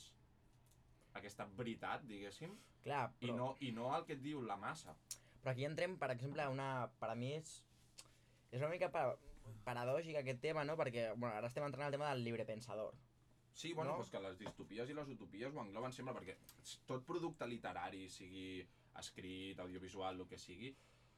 aquesta 1.18 1.46
veritat, 1.58 2.04
diguéssim, 2.06 2.52
Clar, 2.84 3.08
i, 3.20 3.26
però, 3.26 3.36
no, 3.36 3.48
i 3.64 3.72
no 3.74 3.88
el 3.96 4.04
que 4.06 4.14
et 4.18 4.22
diu 4.22 4.42
la 4.42 4.56
massa. 4.56 4.94
però 5.42 5.52
aquí 5.52 5.64
entrem, 5.64 5.96
per 5.98 6.10
exemple, 6.12 6.42
a 6.42 6.50
una... 6.50 6.88
Per 7.00 7.08
a 7.10 7.14
mi 7.14 7.32
és... 7.34 7.62
És 8.50 8.60
una 8.60 8.68
mica 8.70 8.88
pa, 8.92 9.02
paradògic 9.64 10.16
aquest 10.20 10.40
tema, 10.40 10.64
no? 10.64 10.76
Perquè 10.76 11.10
bueno, 11.14 11.34
ara 11.36 11.46
estem 11.48 11.64
entrant 11.64 11.86
al 11.86 11.92
tema 11.92 12.08
del 12.10 12.22
libre 12.24 12.44
pensador. 12.44 12.94
Sí, 13.54 13.72
bueno, 13.74 13.90
No? 13.92 13.96
doncs 13.98 14.10
que 14.10 14.20
les 14.20 14.38
distopies 14.38 14.88
i 14.88 14.94
les 14.94 15.08
utopies 15.08 15.54
ho 15.54 15.60
engloben 15.64 15.92
sempre, 15.92 16.14
perquè 16.14 16.36
tot 16.86 17.04
producte 17.04 17.46
literari, 17.46 18.08
sigui 18.08 18.62
escrit, 18.98 19.58
audiovisual, 19.60 20.20
el 20.20 20.26
que 20.28 20.38
sigui, 20.38 20.74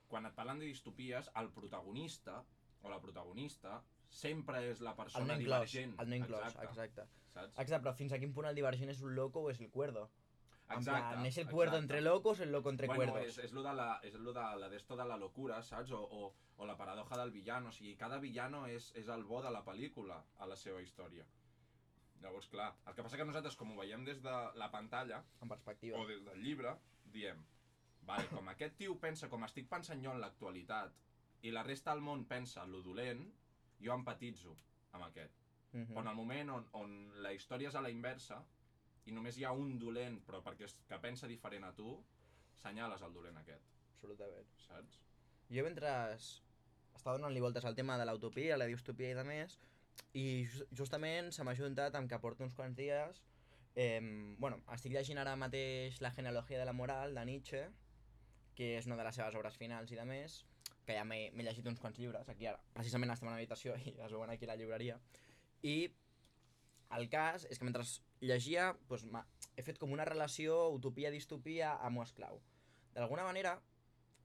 quan 0.09 0.27
et 0.27 0.35
parlen 0.35 0.59
de 0.59 0.67
distopies, 0.67 1.31
el 1.41 1.51
protagonista 1.55 2.45
o 2.83 2.91
la 2.91 3.01
protagonista 3.01 3.83
sempre 4.11 4.63
és 4.71 4.81
la 4.81 4.91
El 4.91 4.97
persona 4.97 5.27
no 5.35 5.41
inclòs, 5.41 5.71
divergent. 5.71 5.95
el 6.01 6.09
no 6.11 6.17
inclòs, 6.17 6.47
exacte. 6.55 6.67
exacte. 6.69 7.05
Saps? 7.31 7.53
Exacte, 7.63 7.85
però 7.85 7.93
fins 7.95 8.13
a 8.13 8.19
quin 8.19 8.33
punt 8.35 8.47
el 8.49 8.57
divergent 8.59 8.91
és 8.91 9.01
un 9.07 9.15
loco 9.15 9.41
o 9.47 9.51
és 9.51 9.61
el 9.61 9.71
cuerdo? 9.71 10.09
En 10.71 10.79
Exacte, 10.79 11.01
plan, 11.15 11.27
¿es 11.27 11.37
el 11.39 11.49
cuerdo 11.49 11.77
exacte. 11.77 11.83
entre 11.85 12.01
locos 12.01 12.41
o 12.41 12.43
el 12.45 12.53
loco 12.53 12.71
entre 12.71 12.87
bueno, 12.87 13.13
cuerdos? 13.13 13.29
és, 13.39 13.39
és 13.45 13.53
lo 13.53 13.63
de 13.63 13.73
la, 13.75 14.01
és 14.03 14.15
lo 14.15 14.33
de 14.33 14.43
la 14.59 14.69
d'esto 14.69 14.97
de 14.97 15.05
la 15.05 15.17
locura, 15.17 15.63
saps? 15.63 15.91
O, 15.93 16.01
o, 16.03 16.33
o 16.59 16.67
la 16.67 16.77
paradoja 16.77 17.17
del 17.19 17.31
villano, 17.33 17.69
o 17.69 17.73
sigui, 17.73 17.97
cada 17.97 18.19
villano 18.19 18.67
és, 18.67 18.93
és 18.95 19.09
el 19.09 19.25
bo 19.25 19.43
de 19.43 19.51
la 19.51 19.65
pel·lícula 19.65 20.21
a 20.39 20.47
la 20.47 20.57
seva 20.57 20.81
història. 20.83 21.27
Llavors, 22.23 22.49
clar, 22.53 22.69
el 22.87 22.95
que 22.95 23.03
passa 23.03 23.17
que 23.17 23.25
nosaltres, 23.25 23.57
com 23.57 23.71
ho 23.73 23.79
veiem 23.81 24.05
des 24.05 24.21
de 24.23 24.35
la 24.61 24.71
pantalla, 24.71 25.23
En 25.41 25.49
perspectiva. 25.49 25.99
o 25.99 26.07
des 26.07 26.23
del 26.25 26.43
llibre, 26.43 26.75
diem, 27.05 27.41
vale, 28.11 28.29
com 28.33 28.49
aquest 28.53 28.77
tio 28.81 28.97
pensa 29.01 29.29
com 29.33 29.45
estic 29.47 29.69
pensant 29.71 30.03
jo 30.05 30.13
en 30.15 30.21
l'actualitat, 30.23 30.97
i 31.47 31.53
la 31.55 31.65
resta 31.67 31.95
del 31.95 32.05
món 32.05 32.27
pensa 32.29 32.65
en 32.65 32.75
lo 32.75 32.83
dolent, 32.85 33.23
jo 33.81 33.95
empatitzo 33.97 34.57
amb 34.93 35.07
aquest. 35.07 35.37
Mhm. 35.73 35.93
Però 35.95 36.03
en 36.03 36.09
el 36.09 36.17
moment 36.19 36.51
on, 36.51 36.67
on 36.73 37.23
la 37.23 37.33
història 37.33 37.69
és 37.69 37.77
a 37.79 37.85
la 37.85 37.91
inversa, 37.91 38.43
i 39.07 39.13
només 39.13 39.39
hi 39.39 39.45
ha 39.45 39.53
un 39.57 39.79
dolent, 39.79 40.21
però 40.27 40.43
perquè 40.45 40.67
és, 40.67 40.77
que 40.89 40.99
pensa 40.99 41.31
diferent 41.31 41.65
a 41.65 41.73
tu, 41.75 41.95
senyales 42.61 43.03
el 43.03 43.15
dolent 43.15 43.39
aquest, 43.41 43.65
Absolutament. 43.95 44.53
saps? 44.67 45.01
Jo 45.51 45.65
mentre 45.65 45.91
estava 46.15 47.17
donant-li 47.17 47.41
voltes 47.41 47.65
al 47.65 47.75
tema 47.75 47.97
de 47.99 48.05
l'utopia, 48.07 48.59
la 48.59 48.67
distopia 48.67 49.11
i 49.11 49.15
de 49.15 49.25
més, 49.25 49.59
i 50.13 50.45
just, 50.45 50.67
justament 50.77 51.33
se 51.33 51.45
m'ha 51.45 51.55
juntat 51.55 51.95
amb 51.95 52.11
que 52.11 52.19
porto 52.19 52.45
uns 52.45 52.55
quants 52.55 52.77
dies 52.77 53.23
Eh, 53.77 54.01
bueno, 54.39 54.59
estic 54.75 54.93
llegint 54.93 55.21
ara 55.23 55.37
mateix 55.39 56.01
La 56.03 56.11
genealogia 56.11 56.59
de 56.59 56.65
la 56.67 56.73
moral, 56.75 57.15
de 57.15 57.25
Nietzsche, 57.25 57.69
que 58.57 58.77
és 58.79 58.87
una 58.87 58.97
de 58.99 59.05
les 59.07 59.17
seves 59.17 59.37
obres 59.39 59.57
finals 59.61 59.93
i 59.93 59.99
de 59.99 60.05
més, 60.09 60.45
que 60.87 60.97
ja 60.97 61.05
m'he 61.07 61.31
llegit 61.45 61.67
uns 61.71 61.81
quants 61.81 61.99
llibres, 62.01 62.29
aquí 62.29 62.49
ara, 62.51 62.61
precisament 62.75 63.13
estem 63.15 63.29
a 63.31 63.35
l'habitació 63.37 63.77
i 63.79 63.95
es 63.95 64.13
veuen 64.13 64.31
aquí 64.33 64.49
a 64.49 64.53
la 64.53 64.59
llibreria, 64.61 64.99
i 65.63 65.91
el 66.97 67.09
cas 67.13 67.47
és 67.47 67.61
que 67.61 67.67
mentre 67.69 67.85
llegia 68.21 68.73
doncs, 68.89 69.07
he 69.57 69.63
fet 69.63 69.79
com 69.79 69.93
una 69.95 70.07
relació 70.09 70.69
utopia-distopia 70.75 71.77
amo 71.87 72.03
esclau. 72.03 72.41
D'alguna 72.95 73.25
manera, 73.29 73.55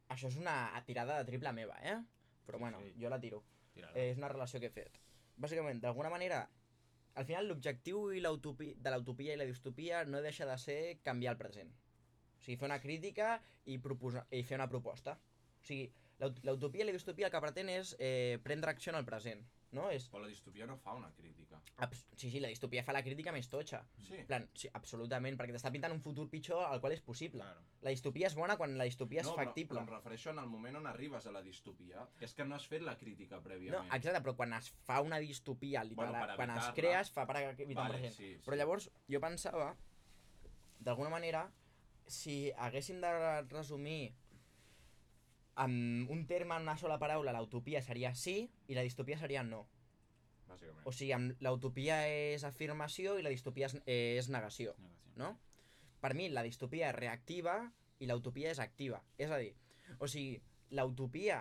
això 0.09 0.31
és 0.31 0.37
una 0.41 0.55
tirada 0.87 1.19
de 1.19 1.27
triple 1.29 1.51
meva, 1.53 1.77
eh? 1.83 1.99
Però 2.45 2.57
Sí, 2.57 2.61
bueno, 2.61 2.81
sí. 2.81 2.93
jo 3.01 3.09
la 3.09 3.19
tiro. 3.19 3.43
Eh, 3.75 4.11
és 4.11 4.17
una 4.17 4.29
relació 4.29 4.59
que 4.59 4.67
he 4.67 4.73
fet. 4.73 4.99
Bàsicament, 5.37 5.81
d'alguna 5.83 6.09
manera, 6.09 6.45
al 7.15 7.25
final 7.25 7.47
l'objectiu 7.47 8.11
i 8.13 8.21
de 8.21 8.91
l'utopia 8.91 9.33
i 9.33 9.37
la 9.37 9.47
distopia 9.47 10.03
no 10.05 10.21
deixa 10.21 10.45
de 10.45 10.57
ser 10.57 10.99
canviar 11.03 11.33
el 11.33 11.37
present. 11.37 11.73
O 12.39 12.43
sigui, 12.45 12.57
fer 12.61 12.67
una 12.69 12.79
crítica 12.81 13.39
i, 13.65 13.77
proposar, 13.81 14.25
i 14.31 14.43
fer 14.43 14.59
una 14.59 14.69
proposta. 14.69 15.17
O 15.17 15.65
sigui, 15.65 15.89
l'utopia 16.45 16.83
i 16.85 16.87
la 16.87 16.93
distopia 16.95 17.27
el 17.27 17.33
que 17.33 17.41
pretén 17.43 17.69
és 17.73 17.95
eh, 17.99 18.39
prendre 18.43 18.71
acció 18.71 18.91
en 18.93 18.99
el 19.01 19.05
present. 19.07 19.43
No? 19.75 19.89
És, 19.91 20.05
Però 20.07 20.21
la 20.23 20.29
distopia 20.31 20.63
no 20.69 20.77
fa 20.79 20.93
una 20.95 21.09
crítica. 21.11 21.57
abs- 21.83 22.05
sí, 22.15 22.29
sí, 22.31 22.39
la 22.39 22.47
distopia 22.47 22.83
fa 22.85 22.93
la 22.95 23.01
crítica 23.03 23.33
més 23.35 23.49
totxa. 23.51 23.81
Sí. 24.05 24.13
En 24.21 24.27
plan, 24.29 24.45
sí, 24.55 24.69
absolutament, 24.71 25.35
perquè 25.35 25.51
t'està 25.51 25.71
pintant 25.73 25.91
un 25.91 25.99
futur 25.99 26.29
pitjor 26.31 26.61
al 26.63 26.79
qual 26.79 26.93
és 26.95 27.01
possible. 27.01 27.41
Claro. 27.43 27.65
La 27.81 27.91
distopia 27.91 28.27
és 28.29 28.35
bona 28.37 28.55
quan 28.55 28.77
la 28.77 28.85
distopia 28.87 29.19
és 29.19 29.27
no, 29.27 29.33
factible. 29.35 29.73
Però, 29.75 29.83
però 29.83 29.97
em 29.97 29.97
refereixo 29.97 30.29
en 30.31 30.39
el 30.39 30.47
moment 30.47 30.77
on 30.79 30.87
arribes 30.87 31.27
a 31.27 31.33
la 31.35 31.41
distopia, 31.43 32.05
que 32.19 32.23
és 32.29 32.33
que 32.37 32.45
no 32.45 32.55
has 32.55 32.67
fet 32.71 32.85
la 32.87 32.95
crítica 32.95 33.35
No, 33.35 33.43
prèviament. 33.43 33.91
exacte, 33.91 34.21
però 34.23 34.35
quan 34.37 34.53
es 34.53 34.69
fa 34.85 35.01
una 35.01 35.19
distopia, 35.19 35.83
literal, 35.83 36.13
Bueno, 36.15 36.35
quan 36.37 36.55
es 36.55 36.71
crea, 36.79 37.01
es 37.01 37.11
fa 37.11 37.25
per 37.27 37.41
evitar 37.41 37.83
Vale, 37.83 37.97
present. 37.97 38.13
sí, 38.15 38.35
sí. 38.37 38.41
Però 38.45 38.55
llavors, 38.55 38.89
jo 39.11 39.19
pensava, 39.19 39.75
d'alguna 40.79 41.09
manera, 41.09 41.49
si 42.07 42.51
haguéssim 42.57 43.01
de 43.01 43.11
resumir 43.49 44.13
amb 45.55 46.11
un 46.11 46.25
terme 46.27 46.55
en 46.55 46.67
una 46.67 46.77
sola 46.77 46.99
paraula, 46.99 47.33
l'utopia 47.33 47.81
seria 47.81 48.13
sí 48.15 48.43
i 48.67 48.75
la 48.75 48.83
distopia 48.83 49.17
seria 49.17 49.43
no. 49.43 49.63
Bàsicament. 50.49 50.83
O 50.85 50.91
sigui, 50.93 51.37
l'utopia 51.41 52.01
és 52.11 52.43
afirmació 52.43 53.15
i 53.17 53.23
la 53.25 53.31
distopia 53.33 53.69
és, 53.71 53.77
és 53.87 54.29
negació, 54.29 54.75
Negación. 54.77 55.15
no? 55.21 55.31
Per 56.03 56.13
mi, 56.13 56.29
la 56.29 56.43
distopia 56.45 56.91
és 56.91 56.97
reactiva 56.99 57.55
i 57.99 58.09
l'utopia 58.09 58.51
és 58.51 58.59
activa. 58.59 59.01
És 59.17 59.31
a 59.31 59.39
dir, 59.41 59.55
o 59.97 60.09
sigui, 60.11 60.41
l'utopia 60.75 61.39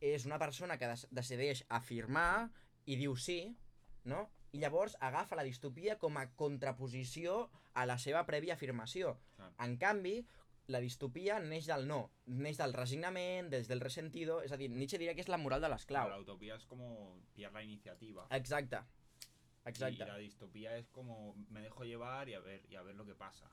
és 0.00 0.26
una 0.26 0.38
persona 0.38 0.76
que 0.78 0.90
decideix 1.10 1.64
afirmar 1.68 2.50
i 2.86 2.98
diu 2.98 3.16
sí, 3.16 3.56
no? 4.04 4.26
I 4.52 4.62
llavors 4.62 4.96
agafa 5.04 5.36
la 5.36 5.44
distopia 5.44 5.98
com 6.00 6.16
a 6.16 6.26
contraposició 6.40 7.48
a 7.74 7.84
la 7.86 7.98
seva 8.00 8.24
prèvia 8.26 8.54
afirmació. 8.56 9.16
Claro. 9.36 9.54
En 9.64 9.76
canvi, 9.80 10.14
la 10.68 10.80
distopia 10.84 11.38
neix 11.40 11.66
del 11.68 11.86
no, 11.88 11.98
neix 12.26 12.58
del 12.60 12.74
resignament, 12.76 13.48
des 13.52 13.68
del 13.68 13.80
resentido, 13.80 14.40
és 14.44 14.52
a 14.52 14.58
dir, 14.60 14.68
Nietzsche 14.72 15.00
diria 15.00 15.14
que 15.16 15.24
és 15.24 15.30
la 15.32 15.40
moral 15.40 15.64
de 15.64 15.70
l'esclau. 15.72 16.08
La 16.08 16.20
utopía 16.20 16.56
es 16.56 16.66
como 16.68 16.88
pillar 17.34 17.52
la 17.52 17.62
iniciativa. 17.62 18.26
Exacte. 18.30 18.80
Exacte. 19.64 20.04
Y 20.04 20.06
la 20.06 20.16
distopía 20.16 20.76
es 20.76 20.88
como 20.88 21.34
me 21.50 21.60
dejo 21.60 21.84
llevar 21.84 22.28
y 22.28 22.34
a 22.34 22.40
ver, 22.40 22.64
y 22.70 22.76
a 22.76 22.82
ver 22.82 22.96
lo 22.96 23.04
que 23.04 23.14
pasa. 23.14 23.50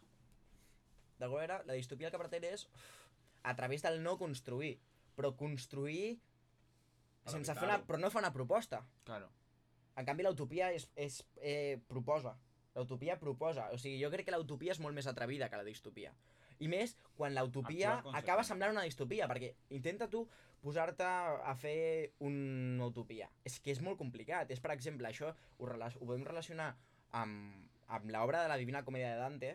D'alguna 1.19 1.41
manera, 1.41 1.63
la 1.65 1.73
distopia 1.73 2.07
el 2.07 2.11
que 2.11 2.19
pretén 2.19 2.43
és 2.51 2.67
a 3.43 3.55
través 3.55 3.83
del 3.85 4.01
no 4.03 4.17
construir, 4.19 4.75
però 5.15 5.31
construir 5.39 6.17
sense 7.31 7.55
fer 7.55 7.67
una, 7.67 7.79
però 7.87 7.99
no 7.99 8.11
fa 8.11 8.19
una 8.19 8.33
proposta. 8.35 8.83
Claro. 9.07 9.31
En 9.95 10.07
canvi, 10.07 10.25
l'utopia 10.25 10.71
és, 10.75 10.89
és, 10.95 11.21
eh, 11.41 11.79
proposa. 11.87 12.35
L'utopia 12.75 13.17
proposa. 13.19 13.69
O 13.71 13.77
sigui, 13.79 14.01
jo 14.01 14.09
crec 14.11 14.27
que 14.27 14.35
l'utopia 14.35 14.73
és 14.75 14.81
molt 14.83 14.95
més 14.95 15.07
atrevida 15.07 15.49
que 15.49 15.59
la 15.59 15.67
distopia. 15.67 16.11
I 16.59 16.67
més 16.71 16.95
quan 17.15 17.35
l'utopia 17.35 18.01
acaba 18.15 18.43
semblant 18.47 18.75
una 18.75 18.83
distopia, 18.87 19.27
perquè 19.27 19.53
intenta 19.75 20.07
tu 20.11 20.25
posar-te 20.65 21.05
a 21.05 21.53
fer 21.59 22.15
una 22.19 22.87
utopia. 22.87 23.29
És 23.45 23.59
que 23.59 23.71
és 23.71 23.81
molt 23.85 23.99
complicat. 23.99 24.51
És, 24.51 24.59
per 24.63 24.73
exemple, 24.73 25.07
això 25.07 25.31
ho, 25.31 25.67
ho 25.67 26.05
podem 26.05 26.25
relacionar 26.27 26.73
amb, 27.11 27.69
amb 27.87 28.11
l'obra 28.11 28.43
de 28.43 28.51
la 28.51 28.57
Divina 28.57 28.83
Comèdia 28.83 29.13
de 29.13 29.21
Dante. 29.21 29.53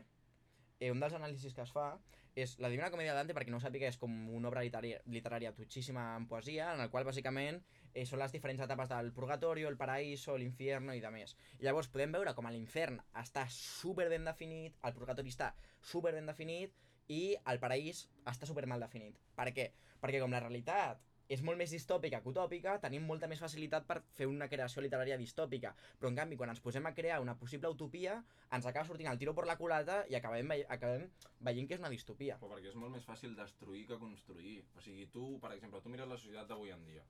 Eh, 0.78 0.90
un 0.92 1.00
dels 1.02 1.16
anàlisis 1.16 1.52
que 1.56 1.66
es 1.66 1.72
fa 1.74 1.92
és 2.38 2.56
la 2.62 2.70
Divina 2.70 2.90
Comèdia 2.92 3.12
de 3.12 3.20
Dante, 3.20 3.34
perquè 3.36 3.52
no 3.52 3.58
ho 3.58 3.64
sàpiga, 3.64 3.90
és 3.90 3.98
com 4.00 4.12
una 4.36 4.48
obra 4.48 4.62
literària, 4.64 5.00
literària 5.10 5.52
tutxíssima 5.56 6.14
en 6.16 6.28
poesia, 6.30 6.72
en 6.74 6.84
el 6.84 6.92
qual 6.92 7.08
bàsicament 7.08 7.58
eh, 7.94 8.04
són 8.06 8.22
les 8.22 8.32
diferents 8.34 8.62
etapes 8.66 8.90
del 8.92 9.12
purgatorio, 9.16 9.68
el 9.68 9.78
paraíso, 9.80 10.36
l'infierno 10.38 10.94
i 10.94 11.02
de 11.02 11.10
més. 11.14 11.36
I 11.58 11.66
llavors 11.66 11.90
podem 11.92 12.14
veure 12.16 12.34
com 12.36 12.48
l'infern 12.50 13.00
està 13.22 13.46
super 13.54 14.08
ben 14.12 14.26
definit, 14.28 14.78
el 14.84 14.96
purgatori 14.96 15.32
està 15.32 15.52
super 15.80 16.14
ben 16.16 16.26
definit 16.30 16.74
i 17.10 17.36
el 17.50 17.60
paraís 17.62 18.06
està 18.30 18.46
super 18.46 18.66
mal 18.70 18.82
definit. 18.82 19.16
Per 19.36 19.48
què? 19.54 19.70
Perquè 20.00 20.20
com 20.22 20.32
la 20.32 20.42
realitat 20.42 21.00
és 21.30 21.42
molt 21.46 21.60
més 21.60 21.70
distòpica 21.70 22.18
que 22.22 22.30
utòpica, 22.32 22.72
tenim 22.82 23.04
molta 23.06 23.28
més 23.30 23.38
facilitat 23.38 23.84
per 23.86 24.00
fer 24.16 24.26
una 24.26 24.48
creació 24.50 24.82
literària 24.82 25.18
distòpica. 25.20 25.70
Però 26.00 26.10
en 26.10 26.18
canvi, 26.18 26.38
quan 26.40 26.50
ens 26.50 26.62
posem 26.64 26.88
a 26.90 26.94
crear 26.96 27.20
una 27.22 27.36
possible 27.38 27.70
utopia, 27.70 28.16
ens 28.56 28.66
acaba 28.66 28.88
sortint 28.88 29.12
el 29.12 29.20
tiro 29.20 29.34
per 29.38 29.46
la 29.46 29.56
culata 29.60 30.00
i 30.10 30.18
acabem, 30.18 30.50
vei 30.50 30.66
acabem 30.76 31.06
veient 31.46 31.70
que 31.70 31.78
és 31.78 31.84
una 31.84 31.92
distopia. 31.94 32.40
Però 32.42 32.50
perquè 32.56 32.72
és 32.72 32.78
molt 32.82 32.96
més 32.96 33.06
fàcil 33.06 33.38
destruir 33.38 33.86
que 33.92 34.02
construir. 34.02 34.58
O 34.74 34.82
sigui, 34.82 35.06
tu, 35.14 35.36
per 35.38 35.54
exemple, 35.54 35.82
tu 35.84 35.94
mires 35.94 36.10
la 36.10 36.18
societat 36.18 36.50
d'avui 36.50 36.74
en 36.74 36.82
dia 36.90 37.06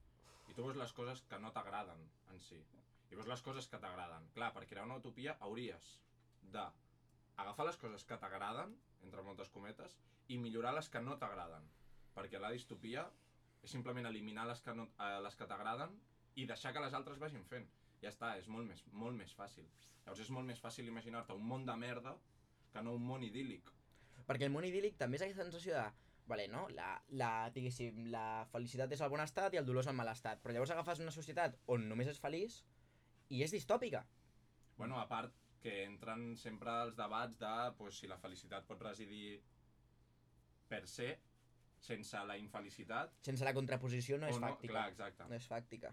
tu 0.60 0.66
veus 0.66 0.76
les 0.76 0.92
coses 0.92 1.22
que 1.24 1.38
no 1.40 1.50
t'agraden 1.56 2.00
en 2.28 2.40
si. 2.44 2.58
I 3.10 3.16
veus 3.16 3.28
les 3.30 3.42
coses 3.42 3.66
que 3.72 3.78
t'agraden. 3.80 4.26
Clar, 4.36 4.50
per 4.52 4.66
crear 4.68 4.84
una 4.84 4.98
utopia 5.00 5.38
hauries 5.46 5.86
de 6.52 6.64
agafar 7.40 7.64
les 7.64 7.78
coses 7.80 8.04
que 8.04 8.18
t'agraden, 8.20 8.74
entre 9.06 9.24
moltes 9.24 9.48
cometes, 9.54 9.96
i 10.28 10.36
millorar 10.36 10.74
les 10.76 10.90
que 10.92 11.00
no 11.00 11.16
t'agraden. 11.22 11.64
Perquè 12.12 12.42
la 12.42 12.52
distopia 12.52 13.06
és 13.64 13.72
simplement 13.72 14.10
eliminar 14.10 14.44
les 14.50 14.60
que, 14.60 14.74
no, 14.76 14.90
eh, 15.00 15.16
les 15.24 15.38
que 15.40 15.48
t'agraden 15.48 15.96
i 16.36 16.44
deixar 16.50 16.74
que 16.76 16.84
les 16.84 16.98
altres 16.98 17.22
vagin 17.24 17.48
fent. 17.48 17.64
Ja 18.04 18.12
està, 18.12 18.34
és 18.36 18.52
molt 18.52 18.68
més, 18.68 18.84
molt 18.92 19.16
més 19.16 19.32
fàcil. 19.32 19.64
Llavors 20.04 20.20
és 20.26 20.34
molt 20.36 20.48
més 20.52 20.60
fàcil 20.60 20.92
imaginar-te 20.92 21.40
un 21.40 21.48
món 21.54 21.64
de 21.64 21.76
merda 21.80 22.18
que 22.74 22.84
no 22.84 22.98
un 23.00 23.08
món 23.08 23.24
idíl·lic. 23.24 23.72
Perquè 24.28 24.44
el 24.44 24.52
món 24.52 24.68
idíl·lic 24.68 25.00
també 25.00 25.16
és 25.16 25.24
aquesta 25.24 25.48
sensació 25.48 25.80
de 25.80 25.88
vale, 26.26 26.46
no? 26.48 26.66
la, 26.74 26.92
la, 27.20 27.30
diguéssim, 27.54 28.04
la 28.12 28.44
felicitat 28.52 28.92
és 28.92 29.00
el 29.00 29.10
bon 29.12 29.22
estat 29.24 29.54
i 29.54 29.60
el 29.60 29.66
dolor 29.66 29.84
és 29.84 29.90
el 29.90 29.98
mal 29.98 30.10
estat. 30.12 30.42
Però 30.42 30.54
llavors 30.54 30.74
agafes 30.74 31.02
una 31.04 31.14
societat 31.14 31.56
on 31.66 31.88
només 31.88 32.10
és 32.12 32.20
feliç 32.22 32.60
i 33.30 33.42
és 33.46 33.54
distòpica. 33.54 34.04
Bueno, 34.76 34.98
a 35.00 35.06
part 35.08 35.34
que 35.60 35.82
entren 35.84 36.36
sempre 36.40 36.72
els 36.86 36.96
debats 36.96 37.38
de 37.40 37.54
pues, 37.78 37.98
si 38.00 38.08
la 38.08 38.18
felicitat 38.18 38.66
pot 38.68 38.80
residir 38.82 39.40
per 40.70 40.86
se, 40.88 41.10
sense 41.80 42.20
la 42.28 42.36
infelicitat, 42.38 43.16
Sense 43.24 43.44
la 43.44 43.56
contraposició 43.56 44.18
no 44.20 44.28
és 44.28 44.38
no. 44.38 44.46
fàctica. 44.46 44.72
Clar, 44.72 44.86
exacte. 44.92 45.28
No 45.28 45.36
és 45.36 45.48
fàctica. 45.48 45.92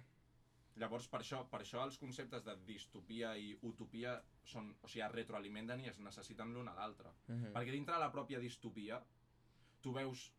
Llavors, 0.78 1.08
per 1.10 1.24
això, 1.24 1.42
per 1.50 1.64
això 1.64 1.82
els 1.88 1.98
conceptes 1.98 2.44
de 2.46 2.54
distopia 2.68 3.32
i 3.40 3.54
utopia 3.66 4.18
són, 4.46 4.70
o 4.82 4.90
sigui, 4.90 5.04
es 5.08 5.14
retroalimenten 5.16 5.82
i 5.82 5.90
es 5.90 5.98
necessiten 6.04 6.54
l'un 6.54 6.70
a 6.70 6.76
l'altre. 6.78 7.14
Mhm. 7.28 7.54
Perquè 7.56 7.74
dintre 7.74 7.96
de 7.96 8.04
la 8.04 8.12
pròpia 8.14 8.40
distopia, 8.44 9.02
tu 9.88 9.94
veus 9.96 10.34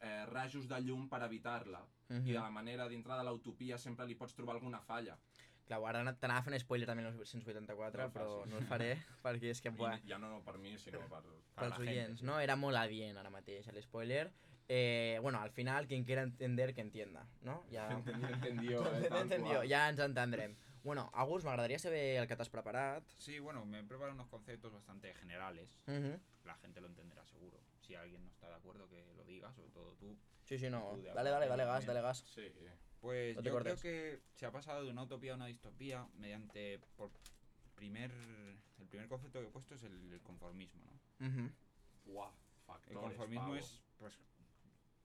eh, 0.00 0.24
rajos 0.26 0.66
de 0.68 0.78
llum 0.84 1.08
per 1.08 1.22
evitar-la, 1.26 1.82
Mhm. 2.08 2.28
i 2.28 2.32
de 2.32 2.38
la 2.38 2.50
manera 2.50 2.86
dintre 2.88 3.14
de 3.18 3.24
l'utopia 3.24 3.76
sempre 3.78 4.06
li 4.06 4.14
pots 4.14 4.34
trobar 4.34 4.54
alguna 4.56 4.80
falla. 4.80 5.18
Clar, 5.66 5.80
ara 5.88 6.00
ana- 6.00 6.14
t'anava 6.16 6.42
fent 6.44 6.60
spoiler 6.60 6.86
també 6.86 7.02
en 7.02 7.08
el 7.08 7.14
1984, 7.14 8.02
No 8.06 8.12
però 8.12 8.46
no 8.46 8.58
el 8.58 8.66
faré, 8.66 8.92
perquè 9.24 9.50
és 9.50 9.60
que, 9.60 9.70
buah, 9.70 9.96
I 10.04 10.08
ja 10.12 10.18
no 10.18 10.40
per 10.44 10.56
mi, 10.58 10.76
sinó 10.78 11.00
per... 11.10 11.22
pels 11.56 11.70
la 11.70 11.76
gent, 11.76 11.88
oients, 11.88 12.20
sí. 12.20 12.24
no? 12.26 12.38
Era 12.40 12.54
molt 12.56 12.76
adient 12.76 13.18
ara 13.18 13.30
mateix, 13.30 13.66
el 13.68 13.82
spoiler. 13.82 14.30
Eh, 14.68 15.18
bueno, 15.22 15.40
al 15.40 15.50
final, 15.50 15.86
quien 15.86 16.04
quiera 16.04 16.22
entender, 16.22 16.72
que 16.74 16.80
entienda, 16.82 17.26
no? 17.42 17.64
Ja... 17.72 17.88
Entendió, 17.98 18.80
entendió, 18.86 18.86
eh, 18.86 19.20
Entendió, 19.22 19.62
ja 19.68 19.88
ens 19.88 19.98
entendrem. 20.00 20.54
Bueno, 20.84 21.10
Agus, 21.14 21.42
m'agradaria 21.44 21.78
saber 21.80 22.18
el 22.20 22.28
que 22.28 22.36
t'has 22.36 22.48
preparat. 22.48 23.02
Sí, 23.18 23.40
bueno, 23.40 23.64
me 23.66 23.80
he 23.80 23.82
preparado 23.84 24.14
unos 24.14 24.28
conceptos 24.28 24.72
bastante 24.72 25.12
generales. 25.14 25.80
Mhm. 25.86 26.20
La 26.44 26.54
gente 26.62 26.80
lo 26.80 26.86
entenderá 26.86 27.24
seguro. 27.26 27.58
Si 27.86 27.94
alguien 27.94 28.24
no 28.24 28.30
está 28.30 28.48
de 28.48 28.54
acuerdo, 28.56 28.88
que 28.88 29.04
lo 29.16 29.24
diga, 29.24 29.52
sobre 29.52 29.70
todo 29.70 29.94
tú. 29.94 30.16
Sí, 30.44 30.58
sí, 30.58 30.68
no. 30.68 30.96
Dale, 31.14 31.30
dale, 31.30 31.46
dale 31.46 31.64
gas, 31.64 31.86
dale 31.86 32.00
gas. 32.00 32.24
Sí, 32.26 32.42
Pues 33.00 33.36
No 33.36 33.42
yo 33.42 33.56
creo 33.58 33.76
que 33.76 34.20
se 34.34 34.46
ha 34.46 34.50
pasado 34.50 34.84
de 34.84 34.90
una 34.90 35.04
utopía 35.04 35.32
a 35.32 35.36
una 35.36 35.46
distopía 35.46 36.06
mediante 36.18 36.80
por 36.96 37.10
primer 37.76 38.10
el 38.78 38.86
primer 38.88 39.08
concepto 39.08 39.40
que 39.40 39.46
he 39.46 39.50
puesto 39.50 39.74
es 39.74 39.82
el, 39.84 40.12
el 40.12 40.20
conformismo, 40.20 40.82
¿no? 40.84 41.52
Buah, 42.04 42.30
El 42.88 42.94
conformismo 42.96 43.44
pavo. 43.44 43.56
es 43.56 43.82
pues 43.98 44.18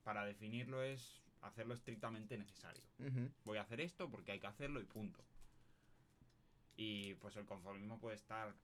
para 0.02 0.24
definirlo 0.24 0.82
es 0.82 1.22
hacerlo 1.42 1.74
estrictamente 1.74 2.36
necesario. 2.36 2.82
Voy 3.44 3.58
a 3.58 3.62
hacer 3.62 3.80
esto 3.80 4.10
porque 4.10 4.32
hay 4.32 4.40
que 4.40 4.46
hacerlo 4.48 4.80
y 4.80 4.84
punto. 4.84 5.22
Y 6.76 7.14
pues 7.14 7.36
el 7.36 7.44
conformismo 7.44 7.98
puede 7.98 8.16
estar 8.16 8.54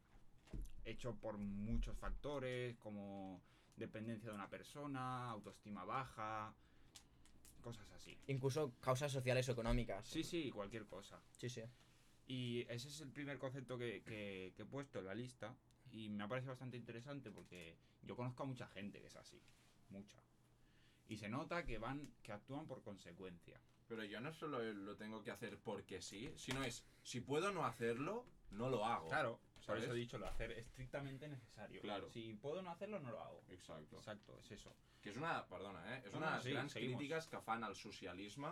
hecho 0.84 1.14
por 1.16 1.36
muchos 1.38 1.96
factores 1.98 2.76
como 2.78 3.40
dependencia 3.78 4.28
de 4.30 4.34
una 4.34 4.48
persona, 4.50 5.30
autoestima 5.30 5.84
baja, 5.84 6.54
cosas 7.62 7.90
así. 7.92 8.16
Incluso 8.26 8.72
causas 8.80 9.10
sociales 9.12 9.48
o 9.48 9.52
económicas. 9.52 10.06
Sí, 10.06 10.22
sí, 10.24 10.50
cualquier 10.50 10.86
cosa. 10.86 11.20
Sí, 11.36 11.48
sí. 11.48 11.62
Y 12.26 12.60
ese 12.68 12.88
es 12.88 13.00
el 13.00 13.10
primer 13.10 13.38
concepto 13.38 13.78
que, 13.78 14.02
que- 14.02 14.52
que 14.54 14.62
he 14.62 14.66
puesto 14.66 14.98
en 14.98 15.06
la 15.06 15.14
lista. 15.14 15.54
y 15.90 16.10
me 16.10 16.22
ha 16.24 16.28
parecido 16.28 16.52
bastante 16.52 16.76
interesante 16.76 17.30
porque 17.30 17.78
yo 18.02 18.14
conozco 18.14 18.42
a 18.42 18.46
mucha 18.46 18.66
gente 18.68 19.00
que 19.00 19.06
es 19.06 19.16
así, 19.16 19.40
mucha. 19.88 20.18
Y 21.08 21.16
se 21.16 21.30
nota 21.30 21.64
que 21.64 21.78
van, 21.78 22.12
que 22.22 22.30
actúan 22.32 22.66
por 22.66 22.82
consecuencia. 22.82 23.58
Pero 23.88 24.04
yo 24.04 24.20
no 24.20 24.30
solo 24.34 24.62
lo 24.74 24.96
tengo 24.96 25.22
que 25.22 25.30
hacer 25.30 25.58
porque 25.58 26.02
sí, 26.02 26.30
sino 26.36 26.62
es, 26.62 26.84
si 27.02 27.22
puedo 27.22 27.52
no 27.52 27.64
hacerlo, 27.64 28.26
no 28.50 28.68
lo 28.68 28.84
hago. 28.84 29.08
Claro, 29.08 29.40
por 29.58 29.76
¿sabes? 29.76 29.84
eso 29.84 29.92
he 29.94 29.98
dicho 29.98 30.18
lo 30.18 30.26
hacer 30.28 30.52
estrictamente 30.52 31.28
necesario. 31.28 31.80
Claro. 31.80 32.08
Si 32.10 32.34
puedo 32.34 32.62
no 32.62 32.70
hacerlo, 32.70 32.98
no 33.00 33.10
lo 33.10 33.20
hago. 33.22 33.44
Exacto. 33.48 33.96
Exacto, 33.96 34.38
es 34.38 34.50
eso. 34.52 34.74
Que 35.02 35.10
és 35.10 35.16
una, 35.16 35.46
perdona, 35.46 35.82
eh? 35.94 36.02
És 36.06 36.12
No, 36.12 36.18
una 36.18 36.30
de 36.30 36.34
les 36.36 36.44
sí, 36.44 36.50
grans 36.52 36.72
seguimos. 36.72 36.98
crítiques 36.98 37.26
que 37.28 37.40
fan 37.40 37.62
al 37.64 37.74
socialisme 37.76 38.48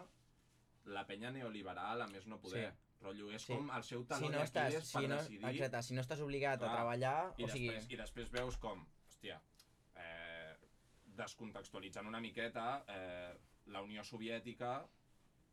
la 0.84 1.04
penya 1.06 1.32
neoliberal, 1.32 2.02
a 2.02 2.06
més 2.06 2.26
no 2.26 2.38
poder. 2.40 2.70
Sí. 2.72 2.82
Rotllo, 3.02 3.30
és 3.32 3.42
Sí. 3.42 3.52
com 3.52 3.70
el 3.70 3.82
seu 3.84 4.02
Si 4.02 4.08
taló 4.08 4.30
no, 4.30 4.38
estàs, 4.42 4.72
d'Aquiles 4.72 4.92
per 4.92 5.02
si, 5.02 5.08
no, 5.08 5.16
decidir 5.16 5.50
exacte, 5.50 5.82
si 5.82 5.94
no 5.94 6.00
estàs 6.00 6.20
obligat 6.20 6.58
Clar. 6.60 6.70
a 6.70 6.74
treballar, 6.76 7.34
i, 7.36 7.44
o 7.44 7.48
sigui... 7.48 7.66
després, 7.68 7.90
i 7.92 7.96
després 7.96 8.30
veus 8.30 8.56
com, 8.56 8.86
hòstia, 9.08 9.40
eh, 9.96 10.54
descontextualitzant 11.04 12.06
una 12.06 12.20
miqueta, 12.20 12.84
eh, 12.88 13.34
la 13.66 13.82
Unió 13.82 14.04
Soviètica 14.04 14.86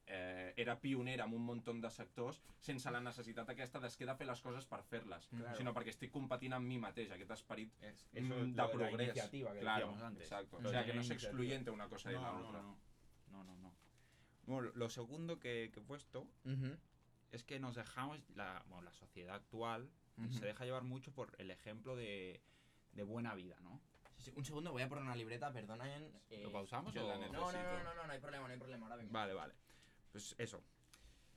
eh, 0.05 0.53
era 0.57 0.79
pionera 0.79 1.25
en 1.25 1.33
un 1.33 1.41
munt 1.45 1.63
de 1.81 1.89
sectors 1.89 2.41
sense 2.60 2.91
la 2.91 3.00
necessitat 3.00 3.50
aquesta 3.50 3.79
d'es 3.79 3.95
que 3.98 4.03
he 4.03 4.07
de 4.07 4.15
fer 4.15 4.27
les 4.27 4.41
coses 4.41 4.65
per 4.65 4.81
fer-les, 4.83 5.27
Claro. 5.27 5.55
sinó 5.55 5.74
perquè 5.74 5.89
estic 5.93 6.12
competint 6.12 6.53
amb 6.53 6.67
mi 6.67 6.77
mateix, 6.77 7.12
aquest 7.12 7.31
esperit 7.31 7.72
Es, 7.81 8.05
mm, 8.12 8.17
eso 8.17 8.36
de 8.36 8.51
lo 8.51 8.51
la 8.67 8.72
progrés. 8.72 9.07
iniciativa 9.07 9.53
que 9.53 9.60
claro, 9.60 9.95
antes. 10.01 10.24
exacto. 10.24 10.60
Lo 10.60 10.69
O 10.69 10.72
sea, 10.72 10.81
de 10.81 10.88
que 10.88 10.93
no 10.93 11.01
es 11.01 11.10
excluyente 11.10 11.72
una 11.72 11.88
cosa 11.88 12.10
de 12.10 12.15
la 12.15 12.31
no, 12.31 12.48
otra. 12.50 12.62
no, 12.62 12.77
no, 13.31 13.43
no, 13.43 13.57
no. 13.57 13.75
Bueno, 14.45 14.72
lo 14.75 14.89
segundo 14.89 15.39
que, 15.39 15.72
que 15.74 15.79
he 15.79 15.83
puesto 15.83 16.27
Ujú, 16.43 16.77
es 17.31 17.43
que 17.43 17.60
nos 17.60 17.75
dejamos, 17.75 18.19
la, 18.36 18.62
bueno, 18.67 18.83
la 18.83 18.91
sociedad 18.93 19.36
actual 19.36 19.89
ujú. 20.17 20.33
se 20.33 20.45
deja 20.45 20.65
llevar 20.65 20.83
mucho 20.83 21.13
por 21.13 21.33
el 21.39 21.50
ejemplo 21.50 21.95
de, 21.95 22.41
de 22.91 23.03
buena 23.03 23.36
vida, 23.36 23.55
¿no? 23.62 23.79
Sí, 24.17 24.24
sí, 24.24 24.33
un 24.36 24.45
segundo, 24.45 24.72
voy 24.72 24.81
a 24.83 24.89
poner 24.89 25.03
una 25.05 25.15
libreta, 25.15 25.51
perdonen. 25.51 26.12
eh, 26.29 26.43
¿Lo 26.43 26.51
pausamos 26.51 26.95
o...? 26.95 27.07
la 27.07 27.17
No, 27.17 27.31
no, 27.31 27.51
no, 27.51 27.83
no, 27.83 27.95
no, 27.95 28.05
no 28.05 28.12
hay 28.13 28.19
problema, 28.19 28.48
no 28.48 28.53
hay 28.53 28.60
problema, 28.60 28.86
ahora 28.86 28.95
vengo. 28.98 29.12
Vale, 29.12 29.33
vale. 29.33 29.53
Pues 30.13 30.36
eso. 30.38 30.63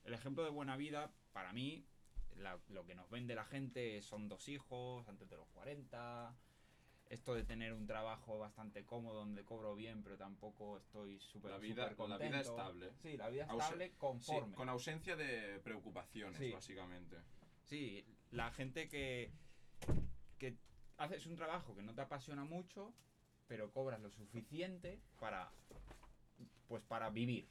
El 0.05 0.15
ejemplo 0.15 0.45
de 0.45 0.51
buena 0.51 0.77
vida, 0.77 1.11
para 1.33 1.53
mí, 1.53 1.85
la- 2.37 2.61
lo 2.69 2.85
que 2.87 2.95
nos 2.95 3.09
vende 3.11 3.35
la 3.35 3.45
gente 3.45 4.01
son 4.03 4.29
dos 4.29 4.49
hijos 4.49 5.09
antes 5.09 5.29
de 5.29 5.37
los 5.37 5.49
40. 5.49 6.37
Esto 7.09 7.35
de 7.35 7.43
tener 7.45 7.73
un 7.73 7.87
trabajo 7.87 8.39
bastante 8.39 8.85
cómodo 8.85 9.21
donde 9.21 9.45
cobro 9.45 9.75
bien, 9.75 10.03
pero 10.03 10.17
tampoco 10.19 10.77
estoy 10.77 11.19
súper 11.21 11.53
La 11.53 11.59
vida- 11.59 11.89
súper 11.89 12.09
la 12.09 12.19
vida 12.19 12.41
estable. 12.41 12.93
Sí, 13.01 13.17
la 13.17 13.29
vida 13.31 13.45
estable 13.45 13.93
conforme. 13.97 14.55
con 14.55 14.69
ausencia 14.69 15.17
de 15.17 15.59
preocupaciones, 15.61 16.37
Sí. 16.39 16.53
básicamente. 16.53 17.17
Sí, 17.65 18.05
la 18.33 18.51
gente 18.53 18.89
que, 18.89 19.31
que 20.39 20.59
haces 20.99 21.27
un 21.27 21.37
trabajo 21.37 21.75
que 21.75 21.83
no 21.83 21.95
te 21.95 22.03
apasiona 22.03 22.45
mucho, 22.45 22.93
pero 23.47 23.71
cobras 23.73 24.01
lo 24.01 24.11
suficiente 24.11 25.01
para 25.19 25.51
pues 26.69 26.83
para 26.83 27.09
vivir. 27.11 27.49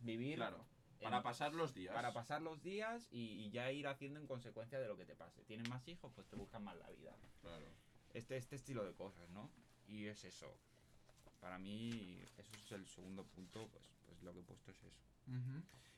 Vivir 0.00 0.36
Claro. 0.36 0.64
en- 1.00 1.04
Para 1.04 1.22
pasar 1.22 1.54
los 1.54 1.74
días. 1.74 1.94
para 1.94 2.12
pasar 2.12 2.42
los 2.42 2.62
días 2.62 3.08
y, 3.10 3.44
y 3.44 3.50
ya 3.50 3.70
ir 3.72 3.86
haciendo 3.86 4.18
en 4.20 4.26
consecuencia 4.26 4.78
de 4.78 4.88
lo 4.88 4.96
que 4.96 5.04
te 5.06 5.14
pase. 5.14 5.42
Tienes 5.44 5.68
más 5.68 5.86
hijos, 5.88 6.12
pues 6.14 6.26
te 6.28 6.36
buscan 6.36 6.64
más 6.64 6.76
la 6.76 6.88
vida. 6.90 7.16
Claro. 7.42 7.66
Este, 8.14 8.36
este 8.36 8.56
estilo 8.56 8.84
de 8.84 8.94
cosas, 8.94 9.28
¿no? 9.30 9.50
Y 9.86 10.06
es 10.06 10.24
eso. 10.24 10.58
Para 11.40 11.58
mí, 11.58 12.18
eso 12.38 12.56
es 12.56 12.72
el 12.72 12.86
segundo 12.88 13.24
punto, 13.24 13.68
pues, 13.68 13.84
pues 14.06 14.22
lo 14.22 14.32
que 14.32 14.40
he 14.40 14.42
puesto 14.42 14.70
es 14.70 14.82
eso. 14.82 15.02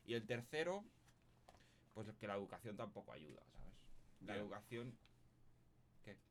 Y 0.04 0.14
el 0.14 0.26
tercero, 0.26 0.84
pues 1.94 2.08
que 2.18 2.26
la 2.26 2.34
educación 2.34 2.76
tampoco 2.76 3.12
ayuda, 3.12 3.42
¿sabes? 3.52 3.74
La 4.20 4.34
Bien. 4.34 4.44
educación 4.44 4.98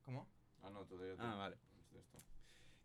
¿Cómo? 0.04 0.26
Ah, 0.62 0.70
no, 0.70 0.84
tú 0.86 0.98
de, 0.98 1.14
Ah, 1.18 1.36
vale. 1.36 1.56
esto. 1.94 2.18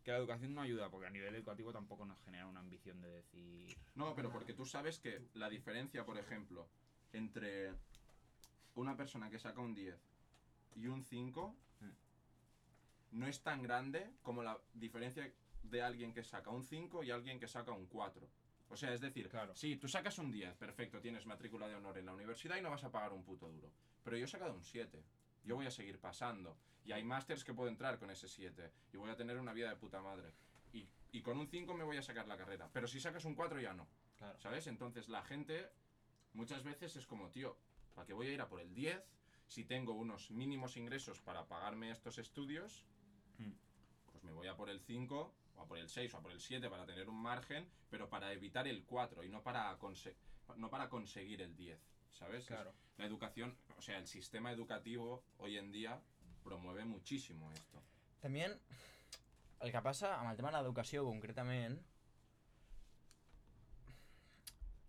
Que 0.04 0.12
la 0.12 0.18
educación 0.18 0.54
no 0.54 0.62
ayuda 0.62 0.90
porque 0.90 1.08
a 1.08 1.10
nivel 1.10 1.34
educativo 1.36 1.72
tampoco 1.72 2.06
nos 2.06 2.22
genera 2.24 2.46
una 2.48 2.60
ambición 2.60 3.02
de 3.02 3.10
decir 3.10 3.78
No, 3.96 4.14
pero 4.16 4.32
porque 4.32 4.54
tú 4.54 4.66
sabes 4.66 5.00
que 5.00 5.22
la 5.34 5.50
diferencia, 5.50 6.06
por 6.06 6.18
ejemplo, 6.18 6.68
entre 7.14 7.74
una 8.76 8.98
persona 8.98 9.30
que 9.30 9.40
saca 9.40 9.62
un 9.62 9.74
10 9.74 9.98
y 10.76 10.88
un 10.88 11.04
5 11.04 11.56
no 13.12 13.28
es 13.28 13.44
tan 13.44 13.62
grande 13.62 14.12
como 14.24 14.42
la 14.44 14.60
diferencia 14.74 15.32
de 15.62 15.82
alguien 15.82 16.14
que 16.14 16.24
saca 16.24 16.50
un 16.50 16.64
5 16.64 17.04
y 17.04 17.12
alguien 17.12 17.40
que 17.40 17.48
saca 17.48 17.72
un 17.72 17.86
4. 17.86 18.28
O 18.70 18.76
sea, 18.76 18.92
es 18.92 19.02
decir, 19.02 19.30
Claro. 19.30 19.54
sí, 19.56 19.76
tú 19.78 19.88
sacas 19.88 20.18
un 20.18 20.32
10, 20.32 20.56
perfecto, 20.56 21.00
tienes 21.00 21.26
matrícula 21.28 21.68
de 21.68 21.76
honor 21.76 21.98
en 22.00 22.08
la 22.08 22.14
universidad 22.14 22.58
y 22.58 22.62
no 22.62 22.72
vas 22.72 22.84
a 22.84 22.92
pagar 22.92 23.14
un 23.14 23.24
puto 23.24 23.48
duro. 23.48 23.72
Pero 24.04 24.18
yo 24.18 24.26
he 24.26 24.28
sacado 24.28 24.54
un 24.54 24.64
7. 24.64 25.04
Yo 25.44 25.56
voy 25.56 25.66
a 25.66 25.72
seguir 25.72 26.00
pasando. 26.00 26.58
Y 26.86 26.92
hay 26.92 27.04
másters 27.04 27.44
que 27.44 27.54
puedo 27.54 27.70
entrar 27.70 27.98
con 28.00 28.10
ese 28.10 28.28
7. 28.28 28.72
Y 28.94 28.98
voy 28.98 29.10
a 29.10 29.16
tener 29.16 29.38
una 29.40 29.54
vida 29.54 29.70
de 29.70 29.76
puta 29.76 30.02
madre. 30.02 30.34
Y, 30.74 30.88
y 31.12 31.22
con 31.22 31.38
un 31.38 31.48
5 31.48 31.74
me 31.74 31.84
voy 31.84 31.98
a 31.98 32.02
sacar 32.02 32.28
la 32.28 32.38
carrera. 32.38 32.70
Pero 32.74 32.88
si 32.88 33.00
sacas 33.00 33.26
un 33.26 33.36
4 33.36 33.60
ya 33.62 33.74
no. 33.74 33.88
claro 34.18 34.40
¿Sabes? 34.40 34.68
Entonces 34.68 35.08
la 35.10 35.22
gente 35.24 35.70
muchas 36.34 36.64
veces 36.64 36.96
es 36.96 37.06
como, 37.06 37.30
tío, 37.30 37.58
¿para 37.96 38.06
qué 38.08 38.14
voy 38.14 38.28
a 38.28 38.34
ir 38.34 38.42
a 38.42 38.48
por 38.50 38.60
el 38.60 38.74
10 38.74 39.02
si 39.48 39.64
tengo 39.66 39.94
unos 39.94 40.32
mínimos 40.32 40.78
ingresos 40.78 41.22
para 41.22 41.48
pagarme 41.48 41.92
estos 41.92 42.18
estudios? 42.18 42.86
Mm. 43.38 43.52
Pues 44.12 44.24
me 44.24 44.32
voy 44.32 44.48
a 44.48 44.56
por 44.56 44.70
el 44.70 44.80
5 44.82 45.34
o 45.56 45.62
a 45.62 45.68
por 45.68 45.78
el 45.78 45.88
6 45.90 46.14
o 46.14 46.18
a 46.18 46.22
por 46.22 46.32
el 46.32 46.40
7 46.42 46.70
para 46.70 46.86
tener 46.86 47.08
un 47.10 47.22
margen, 47.22 47.70
pero 47.90 48.10
para 48.10 48.32
evitar 48.34 48.68
el 48.68 48.84
4 48.84 49.24
y 49.24 49.30
no 49.30 49.42
para, 49.44 49.78
conse- 49.80 50.16
no 50.58 50.70
para 50.70 50.90
conseguir 50.90 51.42
el 51.42 51.56
10. 51.56 51.80
¿Sabes? 52.20 52.42
Es- 52.44 52.48
claro 52.48 52.74
la 52.98 53.06
educación, 53.06 53.58
o 53.78 53.82
sea, 53.82 53.98
el 53.98 54.08
sistema 54.08 54.52
educativo 54.52 55.24
hoy 55.40 55.58
en 55.58 55.72
día 55.72 56.00
promueve 56.44 56.86
muchísimo 56.86 57.52
esto. 57.54 57.82
També 58.22 58.46
el 58.46 59.72
que 59.74 59.82
passa 59.82 60.12
amb 60.20 60.30
el 60.30 60.38
tema 60.38 60.52
de 60.54 60.60
l'educació 60.62 61.02
concretament 61.08 61.80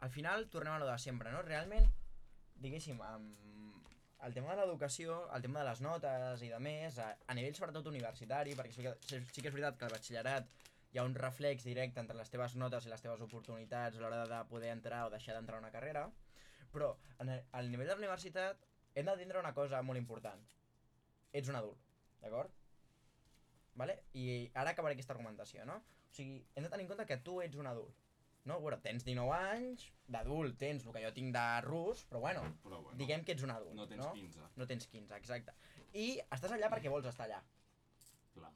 al 0.04 0.10
final 0.10 0.48
tornem 0.52 0.74
a 0.74 0.78
lo 0.82 0.86
de 0.86 0.98
sempre, 0.98 1.32
no? 1.32 1.40
Realment, 1.42 1.86
diguéssim, 2.60 3.00
amb 3.02 3.32
el 4.24 4.34
tema 4.36 4.52
de 4.54 4.60
l'educació, 4.62 5.16
el 5.34 5.42
tema 5.42 5.62
de 5.62 5.68
les 5.70 5.80
notes 5.84 6.42
i 6.44 6.50
de 6.52 6.60
més, 6.60 6.98
a, 7.00 7.08
a 7.26 7.34
nivell 7.36 7.56
sobretot 7.56 7.88
universitari, 7.90 8.54
perquè 8.58 8.72
sí 8.76 8.84
que, 8.84 8.92
sí 9.08 9.40
que 9.40 9.48
és 9.48 9.54
veritat 9.56 9.78
que 9.80 9.88
al 9.88 9.94
batxillerat 9.96 10.50
hi 10.92 11.00
ha 11.00 11.04
un 11.08 11.16
reflex 11.18 11.64
directe 11.66 12.00
entre 12.00 12.16
les 12.16 12.30
teves 12.30 12.54
notes 12.60 12.86
i 12.86 12.92
les 12.92 13.02
teves 13.02 13.24
oportunitats 13.24 13.96
a 13.96 14.04
l'hora 14.04 14.26
de 14.30 14.42
poder 14.52 14.70
entrar 14.76 15.06
o 15.06 15.10
deixar 15.10 15.34
d'entrar 15.34 15.58
a 15.58 15.64
una 15.64 15.72
carrera, 15.74 16.04
però 16.74 16.90
en 17.22 17.30
el, 17.36 17.44
al 17.52 17.70
nivell 17.70 17.86
de 17.88 17.94
la 17.94 18.00
universitat 18.02 18.60
hem 18.94 19.06
de 19.06 19.16
tindre 19.22 19.40
una 19.40 19.54
cosa 19.54 19.80
molt 19.82 19.98
important. 20.00 20.42
Ets 21.32 21.48
un 21.50 21.56
adult, 21.58 21.78
d'acord? 22.22 22.50
Vale? 23.80 23.96
I 24.14 24.50
ara 24.54 24.70
acabaré 24.74 24.94
aquesta 24.94 25.14
argumentació, 25.16 25.64
no? 25.66 25.80
O 25.80 26.14
sigui, 26.14 26.44
hem 26.54 26.62
de 26.66 26.70
tenir 26.70 26.84
en 26.86 26.90
compte 26.92 27.06
que 27.10 27.16
tu 27.26 27.40
ets 27.42 27.56
un 27.58 27.66
adult. 27.66 27.94
No? 28.44 28.58
Bueno, 28.60 28.76
tens 28.84 29.06
19 29.06 29.32
anys, 29.56 29.86
d'adult 30.06 30.58
tens 30.60 30.84
el 30.84 30.92
que 30.92 31.02
jo 31.02 31.10
tinc 31.16 31.32
de 31.34 31.44
rus, 31.64 32.02
però 32.10 32.20
bueno, 32.20 32.42
Però 32.62 32.82
bueno, 32.82 32.98
diguem 33.00 33.24
que 33.24 33.32
ets 33.32 33.42
un 33.42 33.50
adult. 33.54 33.72
no 33.74 33.86
tens 33.88 34.04
no? 34.04 34.12
15, 34.12 34.40
No 34.60 34.66
tens 34.68 34.86
15, 34.86 35.16
exacte. 35.16 35.54
I 35.94 36.20
estàs 36.28 36.52
allà 36.52 36.68
perquè 36.70 36.90
vols 36.92 37.06
estar 37.08 37.24
allà. 37.26 37.40
clar. 38.34 38.52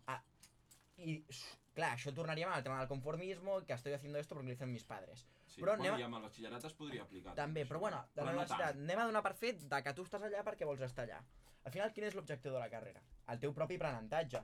I, 0.99 1.25
s- 1.31 1.57
clar, 1.79 1.93
això 1.95 2.11
tornaríem 2.15 2.51
al 2.51 2.65
tema 2.67 2.81
del 2.81 2.89
conformismo, 2.91 3.61
que 3.67 3.73
estoy 3.77 3.93
haciendo 3.95 4.19
esto 4.19 4.35
porque 4.35 4.49
lo 4.49 4.55
dicen 4.57 4.73
mis 4.73 4.85
padres. 4.85 5.25
Sí, 5.47 5.61
Però 5.63 5.77
bueno, 5.77 5.85
anem 5.95 6.03
i 6.03 6.07
amb 6.07 6.19
el 6.19 6.25
batxillerat 6.27 6.65
es 6.69 6.75
podria 6.79 7.05
aplicar. 7.07 7.35
També, 7.39 7.65
però 7.69 7.79
bueno, 7.85 8.01
de 8.15 8.19
Però 8.21 8.27
la 8.27 8.33
no 8.33 8.41
universitat, 8.43 8.75
tant. 8.75 8.83
anem 8.85 9.03
a 9.03 9.07
donar 9.11 9.23
per 9.27 9.35
fet 9.39 9.63
de 9.71 9.83
que 9.87 9.95
tu 9.95 10.07
estàs 10.07 10.25
allà 10.27 10.43
perquè 10.47 10.67
vols 10.69 10.83
estar 10.87 11.07
allà. 11.07 11.21
Al 11.65 11.75
final, 11.75 11.93
quin 11.95 12.09
és 12.09 12.17
l'objectiu 12.19 12.53
de 12.55 12.59
la 12.59 12.69
carrera? 12.73 13.03
El 13.29 13.41
teu 13.43 13.55
propi 13.55 13.79
aprenentatge, 13.79 14.41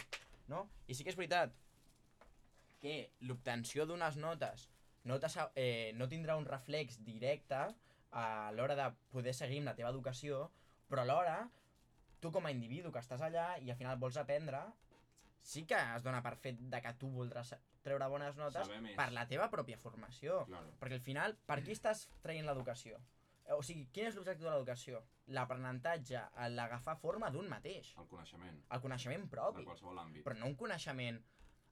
no? 0.52 0.68
I 0.86 0.94
sí 0.94 1.04
que 1.04 1.10
és 1.14 1.18
veritat 1.18 1.54
que 2.84 2.94
l'obtenció 3.24 3.86
d'unes 3.88 4.16
notes 4.20 4.68
no, 5.08 5.18
eh, 5.54 5.92
no 5.96 6.08
tindrà 6.08 6.36
un 6.36 6.46
reflex 6.48 6.98
directe 7.04 7.62
a 8.14 8.24
l'hora 8.54 8.76
de 8.78 8.88
poder 9.10 9.34
seguir 9.34 9.58
amb 9.62 9.72
la 9.72 9.74
teva 9.78 9.90
educació, 9.90 10.50
però 10.88 11.02
alhora, 11.02 11.48
tu 12.20 12.30
com 12.32 12.46
a 12.46 12.52
individu 12.54 12.92
que 12.92 13.02
estàs 13.02 13.24
allà 13.24 13.54
i 13.58 13.70
al 13.72 13.76
final 13.80 13.98
vols 13.98 14.16
aprendre, 14.20 14.60
sí 15.44 15.66
que 15.68 15.76
es 15.76 16.04
dona 16.04 16.22
per 16.24 16.34
fet 16.40 16.60
de 16.72 16.80
que 16.82 16.92
tu 17.00 17.10
voldràs 17.12 17.52
treure 17.84 18.08
bones 18.08 18.38
notes 18.40 18.70
per 18.96 19.10
la 19.12 19.26
teva 19.28 19.50
pròpia 19.52 19.76
formació. 19.78 20.42
Claro. 20.48 20.72
Perquè 20.80 20.98
al 20.98 21.04
final, 21.04 21.36
per 21.46 21.60
qui 21.62 21.74
estàs 21.78 22.06
traient 22.24 22.48
l'educació? 22.48 22.98
O 23.52 23.60
sigui, 23.60 23.84
quin 23.92 24.08
és 24.08 24.16
l'objectiu 24.16 24.48
de 24.48 24.54
l'educació? 24.54 25.02
L'aprenentatge, 25.36 26.22
l'agafar 26.54 26.94
forma 26.96 27.28
d'un 27.30 27.48
mateix. 27.50 27.92
El 28.00 28.08
coneixement, 28.08 28.62
El 28.72 28.80
coneixement 28.80 29.26
de 29.26 29.32
propi. 29.36 29.66
qualsevol 29.68 30.00
àmbit. 30.00 30.24
Però 30.24 30.38
no 30.40 30.48
un 30.48 30.56
coneixement... 30.56 31.20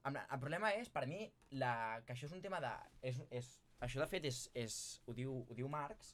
El 0.05 0.39
problema 0.39 0.69
és, 0.75 0.91
per 0.93 1.07
mi, 1.07 1.23
la... 1.57 2.01
que 2.05 2.13
això 2.13 2.27
és 2.27 2.35
un 2.35 2.43
tema 2.43 2.59
de... 2.61 2.71
És, 3.09 3.23
és... 3.31 3.49
Això, 3.87 4.03
de 4.03 4.07
fet, 4.11 4.27
és, 4.29 4.43
és... 4.53 4.75
Ho, 5.07 5.15
diu, 5.17 5.39
ho 5.47 5.57
diu 5.57 5.69
Marx, 5.71 6.13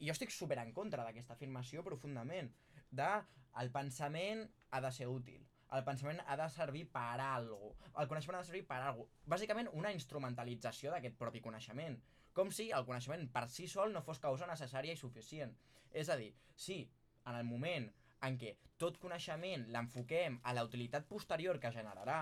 i 0.00 0.08
jo 0.08 0.16
estic 0.16 0.32
super 0.34 0.58
en 0.60 0.72
contra 0.76 1.04
d'aquesta 1.06 1.36
afirmació 1.36 1.84
profundament. 1.86 2.50
De 2.90 3.10
el 3.60 3.70
pensament 3.72 4.42
ha 4.74 4.80
de 4.84 4.90
ser 4.92 5.06
útil. 5.12 5.44
El 5.74 5.82
pensament 5.86 6.20
ha 6.26 6.36
de 6.38 6.46
servir 6.54 6.84
per 6.94 7.16
a 7.18 7.30
alguna. 7.34 7.90
El 7.98 8.08
coneixement 8.10 8.38
ha 8.38 8.42
de 8.44 8.50
servir 8.50 8.66
per 8.68 8.78
a 8.78 8.90
alguna 8.92 9.08
cosa. 9.08 9.24
Bàsicament, 9.34 9.70
una 9.74 9.92
instrumentalització 9.94 10.92
d'aquest 10.94 11.18
propi 11.18 11.42
coneixement. 11.42 11.98
Com 12.36 12.52
si 12.54 12.68
el 12.76 12.86
coneixement 12.86 13.26
per 13.34 13.46
si 13.50 13.66
sol 13.66 13.92
no 13.92 14.04
fos 14.06 14.22
causa 14.22 14.46
necessària 14.46 14.94
i 14.94 15.00
suficient. 15.00 15.56
És 15.90 16.10
a 16.12 16.16
dir, 16.20 16.32
si 16.54 16.82
en 17.26 17.34
el 17.34 17.46
moment 17.48 17.88
en 18.28 18.38
què 18.40 18.54
tot 18.78 18.98
coneixement 19.02 19.66
l'enfoquem 19.72 20.38
a 20.44 20.54
la 20.56 20.64
utilitat 20.68 21.06
posterior 21.10 21.58
que 21.60 21.72
generarà, 21.74 22.20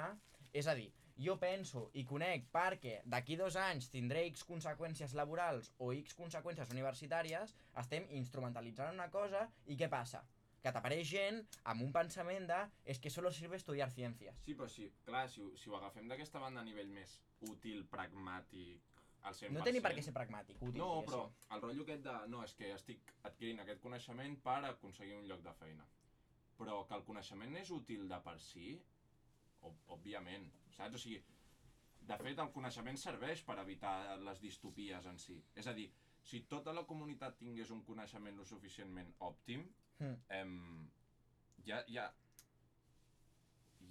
és 0.55 0.69
a 0.71 0.75
dir, 0.79 0.91
jo 1.27 1.37
penso 1.39 1.89
i 2.01 2.05
conec 2.07 2.47
perquè 2.55 2.95
d'aquí 3.11 3.37
dos 3.39 3.59
anys 3.61 3.91
tindré 3.91 4.25
X 4.31 4.43
conseqüències 4.49 5.15
laborals 5.19 5.71
o 5.79 5.93
X 5.95 6.17
conseqüències 6.19 6.73
universitàries, 6.75 7.55
estem 7.83 8.09
instrumentalitzant 8.19 8.95
una 8.95 9.11
cosa 9.11 9.45
i 9.67 9.79
què 9.79 9.91
passa? 9.91 10.25
Que 10.65 10.73
t'apareix 10.73 11.05
gent 11.11 11.43
amb 11.71 11.85
un 11.85 11.93
pensament 11.93 12.47
de 12.49 12.59
és 12.89 13.01
que 13.01 13.13
solo 13.13 13.33
sirve 13.37 13.59
estudiar 13.61 13.91
ciències. 13.93 14.39
Sí, 14.47 14.55
però 14.57 14.69
sí, 14.73 14.89
clar, 15.05 15.27
si, 15.29 15.45
si 15.61 15.69
ho 15.69 15.77
agafem 15.77 16.09
d'aquesta 16.09 16.41
banda 16.41 16.63
a 16.65 16.65
nivell 16.65 16.89
més 16.89 17.19
útil, 17.51 17.83
pragmàtic, 17.93 18.95
al 19.25 19.37
100%... 19.37 19.53
No 19.57 19.65
té 19.67 19.75
ni 19.75 19.83
per 19.85 19.93
què 19.97 20.05
ser 20.05 20.15
pragmàtic, 20.17 20.61
útil, 20.61 20.81
No, 20.81 21.03
però 21.05 21.21
el 21.57 21.63
rotllo 21.65 21.85
aquest 21.85 22.05
de... 22.07 22.15
No, 22.33 22.41
és 22.47 22.57
que 22.57 22.73
estic 22.77 23.13
adquirint 23.29 23.61
aquest 23.61 23.85
coneixement 23.85 24.39
per 24.45 24.59
aconseguir 24.71 25.17
un 25.19 25.29
lloc 25.29 25.45
de 25.45 25.55
feina. 25.61 25.87
Però 26.59 26.81
que 26.89 26.97
el 26.97 27.05
coneixement 27.09 27.57
és 27.61 27.73
útil 27.75 28.09
de 28.09 28.21
per 28.25 28.37
si, 28.41 28.75
ob 29.69 29.95
òbviament, 29.97 30.49
saps? 30.77 30.97
O 30.97 31.03
sigui, 31.05 31.21
de 32.05 32.19
fet, 32.21 32.41
el 32.41 32.53
coneixement 32.57 33.01
serveix 33.01 33.45
per 33.45 33.57
evitar 33.63 33.95
les 34.21 34.41
distopies 34.45 35.09
en 35.09 35.21
si. 35.21 35.39
És 35.61 35.69
a 35.69 35.77
dir, 35.77 35.89
si 36.25 36.45
tota 36.49 36.73
la 36.77 36.85
comunitat 36.89 37.39
tingués 37.41 37.73
un 37.73 37.83
coneixement 37.85 38.37
lo 38.37 38.45
suficientment 38.49 39.13
òptim, 39.29 39.65
Mm. 40.03 40.17
em, 40.37 40.55
ja, 41.67 41.83
ja, 41.89 42.09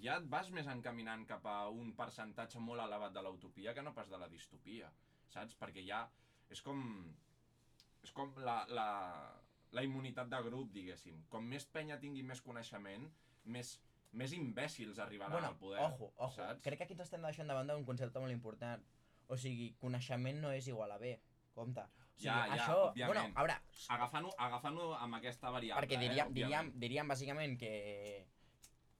ja 0.04 0.18
et 0.20 0.26
vas 0.30 0.50
més 0.52 0.66
encaminant 0.70 1.24
cap 1.28 1.46
a 1.48 1.56
un 1.72 1.94
percentatge 1.96 2.60
molt 2.60 2.82
elevat 2.84 3.14
de 3.14 3.22
l'utopia 3.24 3.72
que 3.74 3.82
no 3.82 3.94
pas 3.96 4.10
de 4.12 4.18
la 4.20 4.28
distopia, 4.28 4.90
saps? 5.32 5.56
Perquè 5.60 5.84
ja 5.86 6.04
és 6.52 6.60
com... 6.62 6.82
És 8.04 8.12
com 8.12 8.34
la, 8.44 8.58
la, 8.68 8.86
la 9.72 9.82
immunitat 9.86 10.28
de 10.28 10.42
grup, 10.44 10.68
diguéssim. 10.74 11.22
Com 11.32 11.46
més 11.48 11.64
penya 11.72 11.96
tingui 12.02 12.22
més 12.22 12.42
coneixement, 12.44 13.06
més, 13.48 13.70
més 14.12 14.34
imbècils 14.36 15.00
arribaran 15.00 15.32
Bueno, 15.38 15.48
al 15.54 15.56
poder. 15.56 15.80
ojo, 15.86 16.10
ojo, 16.18 16.34
saps? 16.36 16.60
crec 16.66 16.78
que 16.78 16.84
aquí 16.84 16.92
ens 16.98 17.06
estem 17.06 17.24
deixant 17.24 17.48
de 17.48 17.56
banda 17.56 17.76
un 17.80 17.86
concepte 17.88 18.20
molt 18.20 18.34
important. 18.34 18.84
O 19.32 19.38
sigui, 19.40 19.70
coneixement 19.80 20.42
no 20.42 20.52
és 20.52 20.68
igual 20.68 20.92
a 20.92 20.98
bé. 21.00 21.14
Compte. 21.56 21.86
Sigui, 22.14 22.26
Ja, 22.28 22.46
ja, 22.46 22.54
això, 22.54 22.74
òbviament. 22.92 23.12
bueno, 23.12 23.32
a 23.34 23.42
veure, 23.42 23.56
Agafant-ho 23.88 24.30
agafant 24.38 24.78
amb 25.00 25.14
aquesta 25.16 25.50
variable, 25.50 25.82
perquè 25.82 25.96
eh, 25.96 26.02
diríem, 26.08 26.28
òbviament. 26.28 26.34
diríem, 26.34 26.80
diríem 26.80 27.08
bàsicament 27.08 27.58
que, 27.58 28.26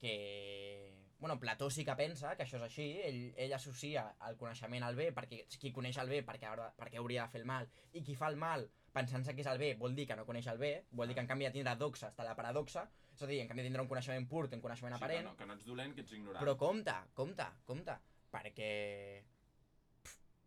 que 0.01 0.93
bueno, 1.19 1.39
Plató 1.39 1.69
sí 1.69 1.85
que 1.85 1.95
pensa 1.95 2.35
que 2.35 2.43
això 2.43 2.57
és 2.57 2.63
així, 2.67 2.87
ell, 3.01 3.33
ell 3.37 3.53
associa 3.53 4.03
el 4.27 4.35
coneixement 4.37 4.83
al 4.83 4.95
bé, 4.95 5.11
perquè 5.15 5.45
qui 5.59 5.71
coneix 5.71 5.97
el 5.97 6.09
bé 6.09 6.23
perquè, 6.27 6.51
perquè 6.77 6.97
hauria 6.99 7.23
de 7.23 7.29
fer 7.31 7.41
el 7.41 7.47
mal, 7.47 7.69
i 7.93 8.03
qui 8.03 8.15
fa 8.15 8.27
el 8.27 8.35
mal 8.35 8.67
pensant-se 8.93 9.33
que 9.33 9.41
és 9.41 9.47
el 9.47 9.57
bé 9.57 9.73
vol 9.79 9.95
dir 9.95 10.05
que 10.07 10.15
no 10.15 10.25
coneix 10.25 10.45
el 10.47 10.57
bé, 10.57 10.85
vol 10.91 11.07
dir 11.07 11.15
que 11.15 11.21
en 11.21 11.27
canvi 11.27 11.45
de 11.45 11.51
tindre 11.51 11.75
doxa 11.75 12.09
està 12.11 12.23
la 12.23 12.35
paradoxa, 12.35 12.85
és 13.15 13.21
a 13.23 13.27
dir, 13.27 13.39
en 13.41 13.47
canvi 13.47 13.63
de 13.63 13.67
tindre 13.69 13.81
un 13.81 13.87
coneixement 13.87 14.27
pur 14.27 14.45
un 14.51 14.61
coneixement 14.61 14.93
Sí, 14.93 14.99
aparent, 15.03 15.23
que, 15.25 15.29
no, 15.31 15.35
que 15.37 15.45
no 15.45 15.53
ets 15.53 15.65
dolent, 15.65 15.95
que 15.95 16.01
ets 16.01 16.11
ignorant. 16.11 16.43
però 16.43 16.57
compte, 16.57 16.93
compte, 17.13 17.47
compte, 17.65 17.97
perquè 18.31 19.23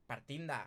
partint 0.06 0.46
de 0.48 0.58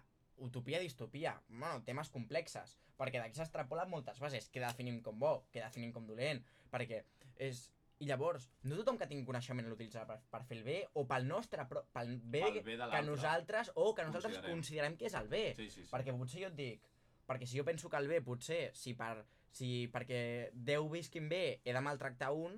utopia 0.42 0.80
distopia, 0.82 1.36
bueno, 1.50 1.82
temes 1.86 2.10
complexes, 2.10 2.76
perquè 2.98 3.22
d'aquí 3.22 3.38
s'extrapolen 3.38 3.90
moltes 3.90 4.20
bases, 4.22 4.50
què 4.54 4.62
definim 4.64 5.00
com 5.06 5.18
bo, 5.22 5.46
què 5.54 5.62
definim 5.64 5.94
com 5.96 6.08
dolent, 6.10 6.42
perquè 6.74 7.04
és... 7.38 7.70
I 8.02 8.08
llavors, 8.10 8.48
no 8.66 8.74
tothom 8.80 8.96
que 8.98 9.06
tingui 9.06 9.28
coneixement 9.28 9.68
l'utilitzarà 9.70 10.08
per, 10.10 10.16
per 10.32 10.40
fer 10.50 10.56
el 10.58 10.64
bé 10.66 10.78
o 10.98 11.04
pel 11.06 11.28
nostre, 11.30 11.68
pel 11.70 12.16
bé, 12.34 12.40
Pel 12.48 12.64
bé 12.66 12.78
que 12.90 13.02
nosaltres, 13.06 13.70
o 13.76 13.92
que 13.94 14.02
nosaltres 14.08 14.40
Considerem. 14.40 14.56
considerem 14.58 14.96
que 14.98 15.06
és 15.06 15.14
el 15.20 15.28
bé. 15.30 15.42
Sí, 15.60 15.68
sí, 15.70 15.84
sí. 15.84 15.90
Perquè 15.92 16.16
potser 16.18 16.42
jo 16.42 16.50
et 16.50 16.56
dic, 16.58 16.88
perquè 17.30 17.46
si 17.46 17.60
jo 17.60 17.66
penso 17.68 17.92
que 17.94 18.00
el 18.02 18.10
bé, 18.10 18.18
potser, 18.26 18.72
si, 18.74 18.96
per, 18.98 19.22
si 19.54 19.86
perquè 19.94 20.50
Déu 20.54 20.90
visquin 20.90 21.30
bé 21.30 21.60
he 21.64 21.76
de 21.78 21.82
maltractar 21.86 22.32
un, 22.34 22.58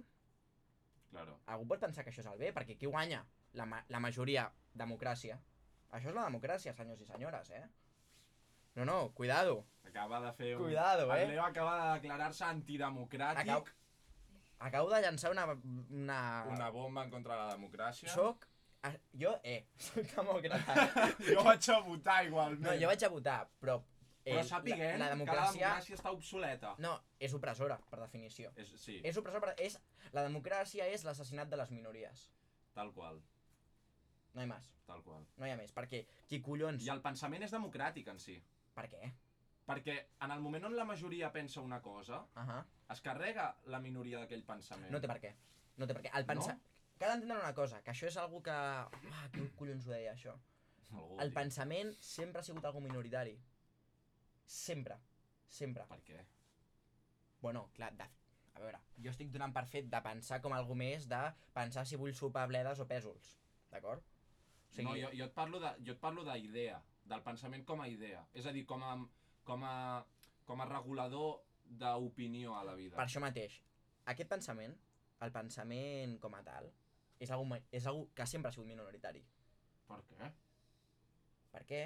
Claro. 1.11 1.35
algú 1.45 1.67
pot 1.69 1.83
pensar 1.83 2.05
que 2.05 2.09
això 2.15 2.23
és 2.23 2.31
el 2.31 2.39
bé, 2.39 2.53
perquè 2.55 2.77
qui 2.79 2.87
guanya? 2.87 3.25
La, 3.59 3.67
ma 3.67 3.83
la 3.91 3.99
majoria, 3.99 4.47
democràcia. 4.73 5.35
Això 5.93 6.09
és 6.09 6.15
la 6.17 6.25
democràcia, 6.27 6.73
senyors 6.73 7.01
i 7.01 7.05
senyores, 7.05 7.51
eh? 7.53 7.63
No, 8.75 8.85
no, 8.89 8.97
cuidado. 9.13 9.59
Acaba 9.85 10.19
de 10.23 10.31
fer 10.33 10.55
un... 10.57 10.63
Cuidado, 10.63 11.05
eh? 11.13 11.21
El 11.23 11.29
Leo 11.35 11.43
acaba 11.45 11.73
de 11.85 11.99
declarar-se 11.99 12.43
antidemocràtic. 12.47 13.43
Acabo, 13.43 13.65
acabo 14.59 14.89
de 14.89 15.01
llançar 15.03 15.31
una... 15.31 15.45
una... 15.89 16.19
Una 16.49 16.69
bomba 16.73 17.03
en 17.03 17.11
contra 17.11 17.35
de 17.35 17.41
la 17.43 17.55
democràcia. 17.55 18.09
Soc... 18.09 18.47
Jo, 19.13 19.35
eh, 19.47 19.67
soc 19.85 20.09
demòcrata. 20.15 20.73
jo 21.29 21.43
vaig 21.45 21.69
a 21.71 21.77
votar 21.85 22.17
igualment. 22.25 22.65
No, 22.65 22.73
jo 22.81 22.89
vaig 22.89 23.05
a 23.05 23.09
votar, 23.13 23.41
però... 23.61 23.77
Eh, 24.23 24.31
Però 24.37 24.43
sapiguem 24.47 24.79
la, 24.79 24.87
la 24.87 24.93
que 24.95 25.03
la 25.03 25.07
democràcia... 25.11 25.67
democràcia 25.67 25.95
està 25.97 26.11
obsoleta. 26.15 26.69
No, 26.79 26.93
és 27.19 27.33
opressora, 27.35 27.75
per 27.91 27.97
definició. 27.99 28.53
És, 28.55 28.69
sí, 28.79 29.01
És 29.03 29.17
opressora, 29.19 29.49
per- 29.49 29.65
és... 29.65 29.75
La 30.15 30.23
democràcia 30.23 30.85
és 30.87 31.03
l'assassinat 31.03 31.49
de 31.51 31.59
les 31.59 31.71
minories. 31.75 32.29
tal 32.73 32.89
qual, 32.95 33.19
No 34.33 34.41
hi 34.41 34.45
ha 34.45 34.49
més, 34.49 34.69
tal 34.87 35.03
qual. 35.05 35.25
no 35.37 35.45
hi 35.47 35.51
ha 35.51 35.57
més, 35.57 35.73
perquè 35.73 36.05
qui 36.27 36.41
collons... 36.41 36.83
I 36.85 36.89
el 36.89 37.01
pensament 37.01 37.43
és 37.45 37.51
democràtic 37.53 38.07
en 38.09 38.19
si. 38.19 38.39
Per 38.73 38.87
què? 38.89 39.11
Perquè 39.67 39.95
en 40.25 40.31
el 40.31 40.41
moment 40.43 40.65
on 40.65 40.75
la 40.75 40.85
majoria 40.85 41.31
pensa 41.31 41.61
una 41.61 41.81
cosa, 41.81 42.21
Uh 42.35 42.41
-huh. 42.47 42.63
es 42.93 43.01
carrega 43.01 43.55
la 43.65 43.79
minoria 43.79 44.19
d'aquell 44.19 44.43
pensament. 44.43 44.91
No 44.91 44.99
té 44.99 45.07
per 45.07 45.19
què. 45.21 45.33
No 45.77 45.87
té 45.87 45.93
per 45.93 46.03
què. 46.03 46.11
El 46.17 46.25
pensa... 46.25 46.53
No? 46.53 46.59
Cal 46.97 47.11
entendre 47.11 47.37
una 47.39 47.53
cosa, 47.53 47.81
que 47.81 47.91
això 47.91 48.07
és 48.07 48.17
algo 48.17 48.41
que... 48.41 48.51
Ah, 48.51 49.29
qui 49.31 49.49
collons 49.55 49.87
ho 49.87 49.91
deia, 49.91 50.13
això? 50.13 50.33
Algú 50.91 51.19
El 51.19 51.29
diu. 51.29 51.33
pensament 51.39 51.95
sempre 51.99 52.39
ha 52.39 52.43
sigut 52.43 52.65
algo 52.65 52.79
minoritari. 52.81 53.39
Sempre. 54.45 54.97
Sempre. 55.47 55.85
Per 55.89 55.99
què? 56.03 56.25
Bueno, 57.41 57.69
clar, 57.73 57.91
de... 57.97 58.03
a 58.53 58.59
veure, 58.59 58.79
jo 59.03 59.09
estic 59.09 59.31
donant 59.33 59.53
per 59.53 59.65
fet 59.65 59.87
de 59.89 60.01
pensar 60.05 60.39
com 60.41 60.53
algú 60.53 60.75
més 60.75 61.07
de 61.09 61.33
pensar 61.53 61.85
si 61.89 61.95
vull 61.95 62.13
sopar 62.13 62.47
bledes 62.47 62.79
o 62.79 62.85
pèsols. 62.85 63.39
D'acord? 63.71 64.03
O 64.79 64.85
no, 64.87 64.95
jo, 64.97 65.09
jo 65.13 65.25
et 65.25 65.33
parlo 65.35 65.59
de, 65.61 65.71
jo 65.85 65.93
et 65.93 65.99
parlo 66.01 66.23
d'idea, 66.25 66.79
del 67.05 67.21
pensament 67.21 67.65
com 67.65 67.81
a 67.81 67.87
idea. 67.87 68.23
És 68.33 68.45
a 68.49 68.53
dir, 68.55 68.65
com 68.65 68.83
a, 68.83 68.93
com 69.43 69.63
a, 69.67 69.75
com 70.45 70.61
a 70.61 70.65
regulador 70.69 71.41
d'opinió 71.65 72.55
a 72.57 72.63
la 72.63 72.73
vida. 72.75 72.95
Per 72.97 73.05
això 73.05 73.21
mateix, 73.23 73.59
aquest 74.05 74.29
pensament, 74.29 74.73
el 75.23 75.31
pensament 75.31 76.17
com 76.19 76.33
a 76.35 76.41
tal, 76.43 76.71
és 77.19 77.31
algo, 77.31 77.45
ma- 77.45 77.61
és 77.71 77.85
algo 77.87 78.09
que 78.15 78.25
sempre 78.27 78.49
ha 78.49 78.55
sigut 78.55 78.67
minoritari. 78.67 79.21
Per 79.87 79.99
què? 80.09 80.31
Per 81.53 81.63
què? 81.69 81.83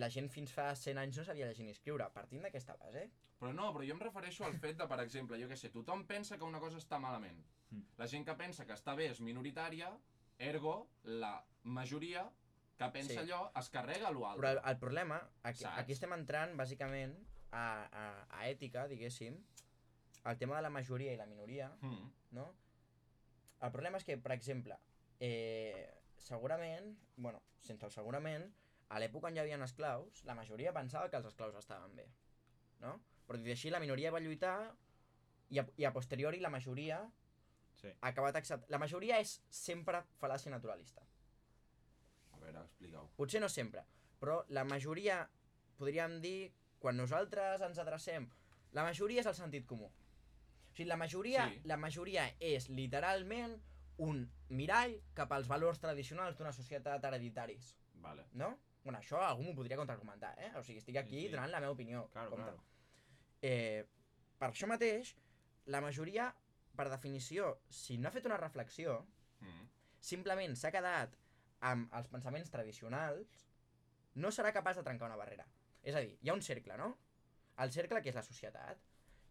La 0.00 0.08
gent 0.10 0.28
fins 0.30 0.50
fa 0.54 0.70
100 0.74 0.98
anys 0.98 1.18
no 1.20 1.24
sabia 1.26 1.46
llegir 1.46 1.64
ni 1.66 1.74
escriure, 1.74 2.06
partint 2.14 2.42
d'aquesta 2.42 2.74
base. 2.80 3.04
Però 3.38 3.52
no, 3.54 3.68
però 3.74 3.84
jo 3.86 3.94
em 3.94 4.00
refereixo 4.02 4.44
al 4.46 4.56
fet 4.58 4.78
de, 4.78 4.86
per 4.90 4.98
exemple, 5.02 5.38
jo 5.38 5.46
què 5.50 5.56
sé, 5.58 5.70
tothom 5.74 6.04
pensa 6.06 6.38
que 6.38 6.46
una 6.46 6.60
cosa 6.62 6.78
està 6.80 6.98
malament. 7.02 7.38
Mm. 7.70 7.84
La 7.98 8.08
gent 8.10 8.24
que 8.26 8.34
pensa 8.38 8.66
que 8.66 8.74
està 8.74 8.94
bé 8.98 9.10
és 9.12 9.20
minoritària, 9.20 9.90
ergo, 10.38 10.88
la 11.04 11.44
majoria 11.62 12.30
que 12.78 12.88
pensa 12.90 13.12
Sí. 13.12 13.18
allò 13.18 13.50
es 13.58 13.68
carrega 13.70 14.08
a 14.08 14.12
Però 14.12 14.20
l'altre. 14.20 14.50
el, 14.50 14.60
el 14.64 14.78
problema, 14.78 15.30
aquí, 15.42 15.62
Saps? 15.62 15.78
aquí 15.78 15.92
estem 15.92 16.12
entrant 16.12 16.56
bàsicament 16.58 17.14
a, 17.52 17.88
a, 17.92 18.26
a 18.40 18.48
ètica, 18.48 18.88
diguéssim, 18.88 19.36
el 20.24 20.38
tema 20.38 20.56
de 20.56 20.62
la 20.62 20.70
majoria 20.70 21.12
i 21.12 21.16
la 21.16 21.26
minoria, 21.26 21.70
Mm. 21.80 22.10
no? 22.32 22.54
El 23.62 23.70
problema 23.70 23.96
és 23.98 24.04
que, 24.04 24.16
per 24.18 24.32
exemple, 24.32 24.76
eh, 25.20 25.94
segurament, 26.18 26.98
bueno, 27.16 27.40
sense 27.60 27.86
el 27.86 27.92
segurament, 27.92 28.52
a 28.88 28.98
l'època 29.00 29.28
on 29.28 29.36
hi 29.36 29.40
havia 29.40 29.56
esclaus, 29.64 30.24
la 30.24 30.34
majoria 30.34 30.72
pensava 30.72 31.08
que 31.08 31.16
els 31.16 31.26
esclaus 31.26 31.54
estaven 31.54 31.94
bé, 31.96 32.08
no? 32.80 33.00
Però 33.26 33.38
així, 33.50 33.70
la 33.70 33.80
minoria 33.80 34.10
va 34.10 34.20
lluitar 34.20 34.74
i 35.50 35.58
a, 35.58 35.66
i 35.76 35.84
a 35.84 35.92
posteriori 35.92 36.40
la 36.40 36.50
majoria 36.50 36.98
Sí. 37.84 37.92
acabat 38.00 38.36
acceptant... 38.40 38.70
La 38.72 38.78
majoria 38.80 39.18
és 39.20 39.36
sempre 39.52 40.00
fal·làcia 40.20 40.50
naturalista. 40.52 41.04
A 42.32 42.38
veure, 42.40 42.62
explica-ho. 42.64 43.10
Potser 43.18 43.40
no 43.44 43.48
sempre, 43.52 43.84
però 44.20 44.40
la 44.56 44.64
majoria, 44.64 45.20
podríem 45.78 46.18
dir, 46.24 46.52
quan 46.80 46.96
nosaltres 47.00 47.62
ens 47.64 47.78
adrecem, 47.80 48.26
la 48.76 48.82
majoria 48.84 49.20
és 49.22 49.28
el 49.30 49.36
sentit 49.38 49.66
comú. 49.68 49.86
O 49.88 50.74
sigui, 50.74 50.88
la 50.90 50.96
majoria, 50.98 51.46
Sí. 51.52 51.60
la 51.70 51.76
majoria 51.76 52.24
és 52.40 52.68
literalment 52.68 53.54
un 53.98 54.24
mirall 54.48 54.96
cap 55.14 55.30
als 55.32 55.46
valors 55.46 55.78
tradicionals 55.78 56.36
d'una 56.36 56.52
societat 56.52 57.04
hereditaris, 57.04 57.76
Vale. 57.94 58.24
no? 58.32 58.58
Bueno, 58.82 58.98
això 58.98 59.20
algú 59.22 59.44
m'ho 59.44 59.54
podria 59.54 59.76
contraargumentar, 59.78 60.34
eh? 60.38 60.50
O 60.58 60.62
sigui, 60.62 60.78
estic 60.78 60.96
aquí 60.96 61.20
Sí, 61.20 61.26
sí. 61.26 61.32
donant 61.32 61.50
la 61.52 61.60
meva 61.60 61.72
opinió. 61.72 62.08
Claro, 62.10 62.30
compte. 62.30 62.44
claro. 62.50 62.64
Eh, 63.40 63.86
per 64.38 64.50
això 64.50 64.66
mateix, 64.66 65.14
la 65.66 65.80
majoria, 65.80 66.34
per 66.76 66.88
definició, 66.90 67.58
si 67.70 67.98
no 67.98 68.08
ha 68.08 68.12
fet 68.14 68.26
una 68.26 68.36
reflexió, 68.40 69.00
Mm. 69.40 69.66
simplement 70.00 70.54
s'ha 70.56 70.70
quedat 70.72 71.16
amb 71.60 71.92
els 71.94 72.08
pensaments 72.08 72.50
tradicionals, 72.50 73.28
no 74.14 74.28
serà 74.30 74.52
capaç 74.52 74.76
de 74.76 74.82
trencar 74.86 75.06
una 75.06 75.16
barrera. 75.16 75.46
És 75.82 75.94
a 75.94 76.00
dir, 76.00 76.16
hi 76.22 76.28
ha 76.30 76.34
un 76.34 76.42
cercle, 76.42 76.76
no? 76.78 76.96
El 77.58 77.70
cercle 77.72 78.00
que 78.02 78.08
és 78.08 78.14
la 78.14 78.22
societat 78.22 78.78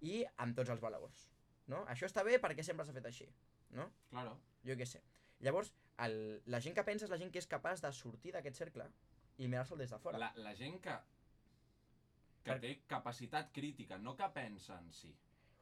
i 0.01 0.23
amb 0.37 0.55
tots 0.55 0.69
els 0.69 0.81
valors, 0.81 1.29
no? 1.67 1.85
Això 1.87 2.05
està 2.05 2.23
bé 2.23 2.39
perquè 2.41 2.63
sempre 2.63 2.85
s'ha 2.85 2.93
fet 2.93 3.05
així, 3.05 3.27
no? 3.71 3.89
Claro. 4.09 4.37
Jo 4.63 4.75
què 4.75 4.85
sé. 4.85 5.01
Llavors, 5.39 5.73
el, 5.97 6.41
la 6.45 6.59
gent 6.61 6.75
que 6.75 6.83
pensa 6.83 7.05
és 7.05 7.11
la 7.11 7.17
gent 7.17 7.31
que 7.31 7.39
és 7.39 7.47
capaç 7.47 7.81
de 7.81 7.91
sortir 7.91 8.31
d'aquest 8.33 8.55
cercle 8.55 8.85
i 9.37 9.47
mirar-se'l 9.47 9.77
des 9.77 9.89
de 9.89 9.99
fora. 9.99 10.17
La, 10.21 10.31
la 10.37 10.53
gent 10.55 10.79
que, 10.81 10.95
que 12.43 12.51
Per- 12.51 12.59
té 12.61 12.73
capacitat 12.87 13.51
crítica, 13.53 13.97
no 13.97 14.15
que 14.15 14.29
pensa 14.29 14.77
en 14.79 14.91
si. 14.93 15.13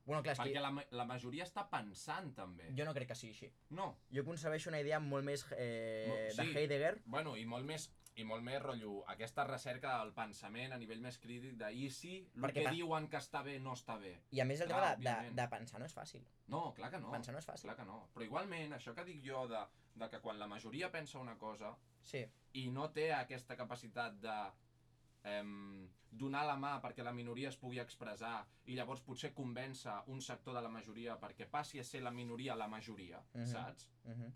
Bueno, 0.06 0.24
clar, 0.24 0.34
és 0.34 0.40
Perquè 0.40 0.54
que 0.54 0.60
la, 0.64 0.72
ma- 0.72 0.86
la 0.92 1.06
majoria 1.06 1.44
està 1.46 1.68
pensant, 1.70 2.34
també. 2.36 2.70
jo 2.78 2.86
no 2.86 2.94
crec 2.94 3.08
que 3.10 3.16
sigui 3.16 3.34
així. 3.34 3.52
No, 3.70 3.98
Jo 4.12 4.24
concebeixo 4.26 4.70
una 4.70 4.80
idea 4.82 5.00
molt 5.00 5.24
més 5.26 5.46
eh, 5.58 6.32
de 6.36 6.44
Heidegger. 6.44 7.02
bueno, 7.06 7.38
i 7.38 7.46
molt 7.46 7.66
més 7.66 7.92
i 8.20 8.26
molt 8.28 8.44
més 8.44 8.62
rotllo, 8.62 9.06
aquesta 9.08 9.46
recerca 9.48 9.94
del 10.02 10.12
pensament 10.14 10.74
a 10.74 10.78
nivell 10.78 11.00
més 11.00 11.18
crític 11.18 11.54
de 11.56 11.70
i 11.74 11.90
si 11.90 12.18
el 12.36 12.42
Perquè 12.44 12.54
que 12.60 12.64
pa- 12.66 12.72
diuen 12.76 13.08
que 13.08 13.16
està 13.18 13.42
bé 13.42 13.58
no 13.60 13.72
està 13.74 13.96
bé. 13.98 14.18
I 14.32 14.42
a 14.42 14.46
més 14.46 14.60
el 14.60 14.68
Clar, 14.68 14.82
tema 14.82 14.90
de, 14.98 15.04
de, 15.04 15.10
òbviament. 15.12 15.36
de 15.40 15.48
pensar 15.48 15.80
no 15.80 15.86
és 15.86 15.96
fàcil. 15.96 16.26
No, 16.48 16.74
clar 16.74 16.92
que 16.92 17.00
no. 17.00 17.10
Pensar 17.10 17.32
no 17.32 17.40
és 17.40 17.48
fàcil. 17.48 17.70
Clar 17.70 17.78
que 17.78 17.86
no. 17.86 18.10
Però 18.14 18.26
igualment, 18.26 18.74
això 18.74 18.94
que 18.94 19.06
dic 19.06 19.24
jo 19.24 19.48
de, 19.48 19.64
de 19.96 20.10
que 20.10 20.20
quan 20.20 20.38
la 20.38 20.48
majoria 20.48 20.92
pensa 20.92 21.20
una 21.20 21.38
cosa 21.38 21.78
Sí, 22.02 22.26
i 22.54 22.70
no 22.70 22.90
té 22.92 23.14
aquesta 23.14 23.56
capacitat 23.56 24.20
de 24.20 24.36
donar 26.12 26.46
la 26.46 26.58
mà 26.60 26.82
perquè 26.84 27.04
la 27.04 27.14
minoria 27.14 27.50
es 27.50 27.58
pugui 27.58 27.80
expressar 27.80 28.46
i 28.66 28.76
llavors 28.76 29.02
potser 29.02 29.34
convèncer 29.34 29.94
un 30.08 30.22
sector 30.22 30.54
de 30.54 30.62
la 30.62 30.70
majoria 30.70 31.18
perquè 31.20 31.48
passi 31.50 31.80
a 31.80 31.84
ser 31.84 32.02
la 32.02 32.12
minoria 32.12 32.56
la 32.56 32.68
majoria, 32.68 33.22
Mhm. 33.34 33.46
saps? 33.46 33.90
uh 34.06 34.12
-huh. 34.12 34.32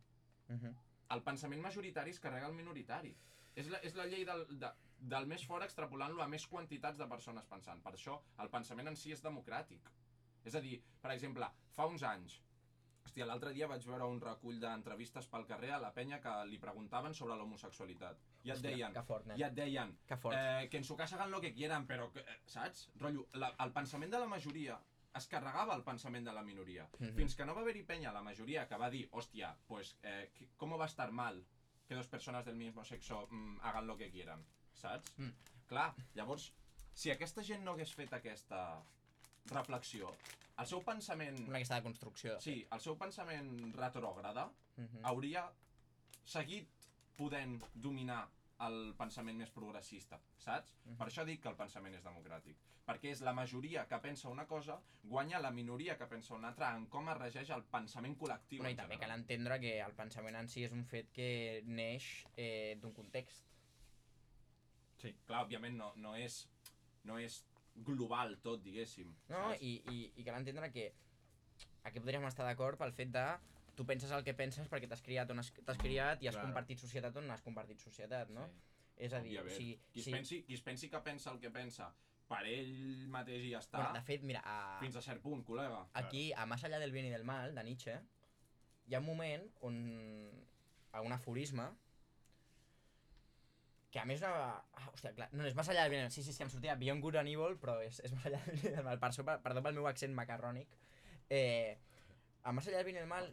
Uh 0.49 0.55
-huh. 0.55 0.73
El 1.09 1.21
pensament 1.23 1.61
majoritari 1.61 2.09
es 2.11 2.19
carrega 2.19 2.47
el 2.47 2.53
minoritari. 2.53 3.15
És 3.55 3.67
la, 3.69 3.77
és 3.83 3.93
la 3.95 4.05
llei 4.05 4.25
del, 4.25 4.59
de, 4.59 4.71
del 4.99 5.27
més 5.27 5.45
fort 5.45 5.63
extrapolant-lo 5.63 6.21
a 6.21 6.27
més 6.27 6.47
quantitats 6.47 6.97
de 6.97 7.07
persones 7.07 7.45
pensant. 7.45 7.81
Per 7.83 7.93
això 7.93 8.21
el 8.39 8.49
pensament 8.49 8.87
en 8.87 8.95
si 8.95 9.11
és 9.11 9.23
democràtic. 9.23 9.81
És 10.43 10.55
a 10.55 10.59
dir, 10.59 10.81
per 11.01 11.11
exemple, 11.11 11.47
fa 11.71 11.85
uns 11.85 12.03
anys, 12.03 12.41
hòstia, 13.05 13.25
l'altre 13.29 13.53
dia 13.53 13.67
vaig 13.69 13.83
veure 13.85 14.07
un 14.09 14.19
recull 14.21 14.57
d'entrevistes 14.59 15.27
pel 15.31 15.45
carrer 15.47 15.71
a 15.75 15.79
la 15.81 15.91
penya 15.93 16.17
que 16.23 16.31
li 16.49 16.57
preguntaven 16.61 17.13
sobre 17.13 17.35
l'homosexualitat. 17.37 18.17
I 18.43 18.49
et 18.51 18.55
Hòstia, 18.57 18.71
deien, 18.71 18.93
que 18.93 19.03
fort, 19.03 19.25
nen. 19.29 19.37
i 19.39 19.43
et 19.45 19.53
deien, 19.55 19.93
Que 20.07 20.17
fort. 20.17 20.35
eh, 20.37 20.67
que 20.69 20.77
en 20.77 20.83
su 20.83 20.95
casa 20.97 21.15
hagan 21.15 21.31
lo 21.31 21.39
que 21.41 21.53
quieran, 21.53 21.87
però, 21.87 22.11
que, 22.11 22.19
eh, 22.21 22.39
saps? 22.45 22.89
Rotllo, 22.99 23.27
la, 23.33 23.53
el 23.59 23.71
pensament 23.71 24.11
de 24.11 24.19
la 24.19 24.27
majoria 24.27 24.79
es 25.15 25.27
carregava 25.27 25.75
el 25.75 25.83
pensament 25.83 26.25
de 26.27 26.33
la 26.33 26.43
minoria. 26.43 26.89
Mhm. 26.99 27.15
Fins 27.15 27.35
que 27.35 27.45
no 27.45 27.55
va 27.55 27.61
haver-hi 27.61 27.83
penya 27.83 28.11
la 28.11 28.21
majoria 28.21 28.67
que 28.67 28.75
va 28.77 28.89
dir, 28.89 29.07
hòstia, 29.11 29.55
pues, 29.67 29.95
eh, 30.03 30.31
¿cómo 30.57 30.77
va 30.77 30.85
estar 30.87 31.11
mal 31.11 31.45
que 31.87 31.95
dos 31.95 32.07
persones 32.07 32.43
del 32.45 32.55
mismo 32.55 32.83
sexo 32.83 33.27
mm, 33.29 33.59
hagan 33.61 33.87
lo 33.87 33.95
que 33.97 34.09
quieran? 34.11 34.43
Saps? 34.73 35.13
Mm. 35.17 35.29
Clar, 35.67 35.93
llavors, 36.15 36.53
si 36.93 37.11
aquesta 37.11 37.43
gent 37.43 37.63
no 37.63 37.71
hagués 37.71 37.93
fet 37.95 38.11
aquesta 38.13 38.83
reflexió, 39.51 40.13
el 40.57 40.67
seu 40.69 40.81
pensament... 40.87 41.41
Una 41.47 41.59
aquesta 41.59 41.75
de 41.81 41.83
construcció. 41.83 42.37
de 42.37 42.41
Sí, 42.43 42.55
el 42.71 42.81
seu 42.83 42.95
pensament 42.97 43.51
retrògrada 43.75 44.47
fet. 44.47 44.85
Mhm. 44.85 45.05
hauria 45.11 45.45
seguit 46.25 46.69
podent 47.17 47.59
dominar 47.73 48.23
el 48.65 48.93
pensament 48.97 49.37
més 49.37 49.51
progressista, 49.51 50.19
saps? 50.39 50.71
Mhm. 50.85 50.95
Per 50.97 51.07
això 51.07 51.25
dic 51.25 51.41
que 51.41 51.49
el 51.49 51.55
pensament 51.55 51.95
és 51.95 52.03
democràtic. 52.03 52.55
Perquè 52.85 53.11
és 53.11 53.21
la 53.21 53.33
majoria 53.33 53.87
que 53.87 53.97
pensa 53.99 54.29
una 54.29 54.45
cosa, 54.45 54.79
guanya 55.03 55.39
la 55.39 55.51
minoria 55.51 55.97
que 55.97 56.05
pensa 56.05 56.35
una 56.35 56.49
altra 56.49 56.75
en 56.75 56.85
com 56.85 57.09
es 57.09 57.17
regeix 57.17 57.49
el 57.49 57.63
pensament 57.63 58.15
col·lectiu. 58.17 58.59
Bueno, 58.59 58.69
I 58.69 58.75
també 58.75 58.95
cal 58.95 59.09
general. 59.09 59.19
entendre 59.19 59.59
que 59.59 59.79
el 59.81 59.93
pensament 59.93 60.35
en 60.35 60.47
si 60.47 60.63
és 60.63 60.71
un 60.71 60.85
fet 60.85 61.11
que 61.11 61.63
neix 61.65 62.27
eh, 62.37 62.77
d'un 62.79 62.93
context. 62.93 63.43
Sí. 65.01 65.15
Clar, 65.25 65.43
òbviament 65.45 65.75
no, 65.75 65.93
no, 65.95 66.15
és, 66.15 66.47
no 67.03 67.17
és 67.17 67.43
global 67.75 68.37
tot, 68.41 68.61
diguéssim. 68.63 69.09
No? 69.29 69.49
saps? 69.51 69.61
I, 69.61 69.81
i, 69.91 70.11
I 70.15 70.23
cal 70.23 70.37
entendre 70.39 70.71
que 70.71 70.93
aquí 71.83 71.99
podríem 71.99 72.23
estar 72.29 72.45
d'acord 72.47 72.79
pel 72.79 72.93
fet 72.95 73.11
de 73.13 73.25
tu 73.75 73.83
penses 73.85 74.11
el 74.15 74.23
que 74.23 74.33
penses 74.33 74.69
perquè 74.71 74.87
t'has 74.87 75.01
criat 75.03 75.29
on 75.31 75.39
has- 75.41 75.51
t'has 75.65 75.77
criat 75.77 76.21
i 76.23 76.27
has 76.29 76.35
Claro. 76.37 76.47
compartit 76.47 76.79
societat 76.79 77.15
on 77.19 77.29
has 77.31 77.41
compartit 77.43 77.79
societat, 77.83 78.29
no? 78.29 78.47
Sí. 78.47 78.61
És 78.97 79.11
a 79.13 79.19
dir, 79.19 79.37
o 79.41 79.49
sigui, 79.49 79.73
qui, 79.91 79.99
es 79.99 80.05
sí, 80.05 80.11
pensi, 80.11 80.43
qui 80.47 80.53
es 80.55 80.61
pensi 80.63 80.89
que 80.89 80.99
pensa 81.03 81.31
el 81.33 81.39
que 81.41 81.49
pensa 81.51 81.89
per 82.29 82.45
ell 82.47 83.07
mateix 83.11 83.43
i 83.43 83.51
ja 83.51 83.59
està, 83.59 83.77
bueno, 83.81 83.93
de 83.99 84.01
fet, 84.07 84.23
mira, 84.23 84.39
a, 84.47 84.79
fins 84.79 84.95
a 84.95 85.01
cert 85.03 85.21
punt, 85.21 85.43
col·lega. 85.45 85.83
aquí, 85.93 86.31
a 86.33 86.45
Más 86.45 86.63
allá 86.63 86.79
del 86.79 86.91
bien 86.93 87.05
y 87.05 87.09
del 87.09 87.25
mal, 87.25 87.53
de 87.53 87.63
Nietzsche, 87.63 87.99
hi 88.87 88.95
ha 88.95 88.99
un 88.99 89.05
moment 89.05 89.43
on 89.61 90.31
a 90.93 91.01
un 91.01 91.11
aforisme 91.11 91.67
que 93.95 94.01
a 94.01 94.05
més 94.09 94.19
una... 94.19 94.57
Ah, 94.75 94.89
hòstia, 94.91 95.13
clar, 95.15 95.29
no, 95.31 95.45
és 95.47 95.55
Más 95.55 95.69
allá 95.71 95.85
del. 95.87 96.09
Sí, 96.11 96.19
sí, 96.21 96.33
sí, 96.35 96.43
em 96.43 96.49
sortia 96.51 96.75
Beyond 96.75 96.99
Good 97.03 97.15
and 97.21 97.31
Evil, 97.31 97.55
però 97.61 97.77
és, 97.79 98.01
és 98.03 98.11
Más 98.11 98.25
allá 98.27 98.41
del 98.43 98.59
bien 98.59 98.75
del 98.75 98.83
mal. 98.83 98.99
Per 98.99 99.11
perdó 99.45 99.63
pel 99.63 99.77
meu 99.77 99.87
accent 99.87 100.11
macarrònic. 100.17 100.67
Eh, 101.29 101.77
a 102.43 102.51
Más 102.51 102.67
allá 102.67 102.81
del 102.83 102.89
bien 102.91 102.99
del 102.99 103.07
mal, 103.07 103.31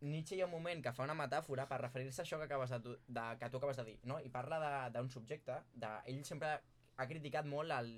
Nietzsche 0.00 0.36
hi 0.36 0.44
ha 0.44 0.46
un 0.46 0.52
moment 0.54 0.84
que 0.84 0.92
fa 0.94 1.02
una 1.04 1.16
metàfora 1.18 1.66
per 1.66 1.80
referir-se 1.82 2.22
a 2.22 2.24
això 2.24 2.38
que, 2.38 2.46
acabes 2.46 2.70
de, 2.70 2.78
tu- 2.84 2.96
de, 3.08 3.26
que 3.40 3.50
tu 3.50 3.58
acabes 3.58 3.76
de 3.82 3.84
dir, 3.90 3.98
no? 4.06 4.20
I 4.22 4.30
parla 4.30 4.88
d'un 4.94 5.10
subjecte, 5.10 5.58
de, 5.74 5.90
ell 6.12 6.22
sempre 6.24 6.54
ha 6.96 7.06
criticat 7.10 7.48
molt 7.50 7.74
el, 7.74 7.90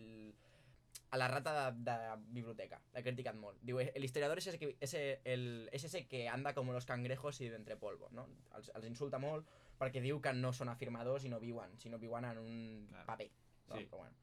a 1.12 1.21
la 1.21 1.29
rata 1.29 1.53
de, 1.59 1.85
de 1.90 1.97
biblioteca, 2.33 2.81
l'ha 2.94 3.05
criticat 3.05 3.37
molt. 3.37 3.61
Diu, 3.62 3.79
el 3.85 4.05
historiador 4.09 4.40
es 4.40 4.49
ese, 4.49 4.77
ese, 4.81 5.05
el, 5.25 5.68
es 5.73 5.85
ese 5.85 6.07
que 6.09 6.29
anda 6.29 6.55
como 6.55 6.73
los 6.73 6.87
cangrejos 6.87 7.40
y 7.42 7.53
entre 7.53 7.77
polvo, 7.77 8.09
no? 8.12 8.27
Els, 8.57 8.73
els 8.75 8.87
insulta 8.88 9.21
molt 9.23 9.47
perquè 9.79 10.03
diu 10.03 10.21
que 10.21 10.33
no 10.35 10.53
són 10.53 10.69
afirmadors 10.73 11.25
i 11.25 11.31
no 11.33 11.38
viuen, 11.41 11.77
sinó 11.79 11.99
viuen 11.99 12.25
en 12.25 12.38
un 12.38 12.87
Claro. 12.91 13.07
paper. 13.07 13.31
No? 13.69 13.77
Sí. 13.77 13.87
Però 13.87 13.99
bueno. 13.99 14.17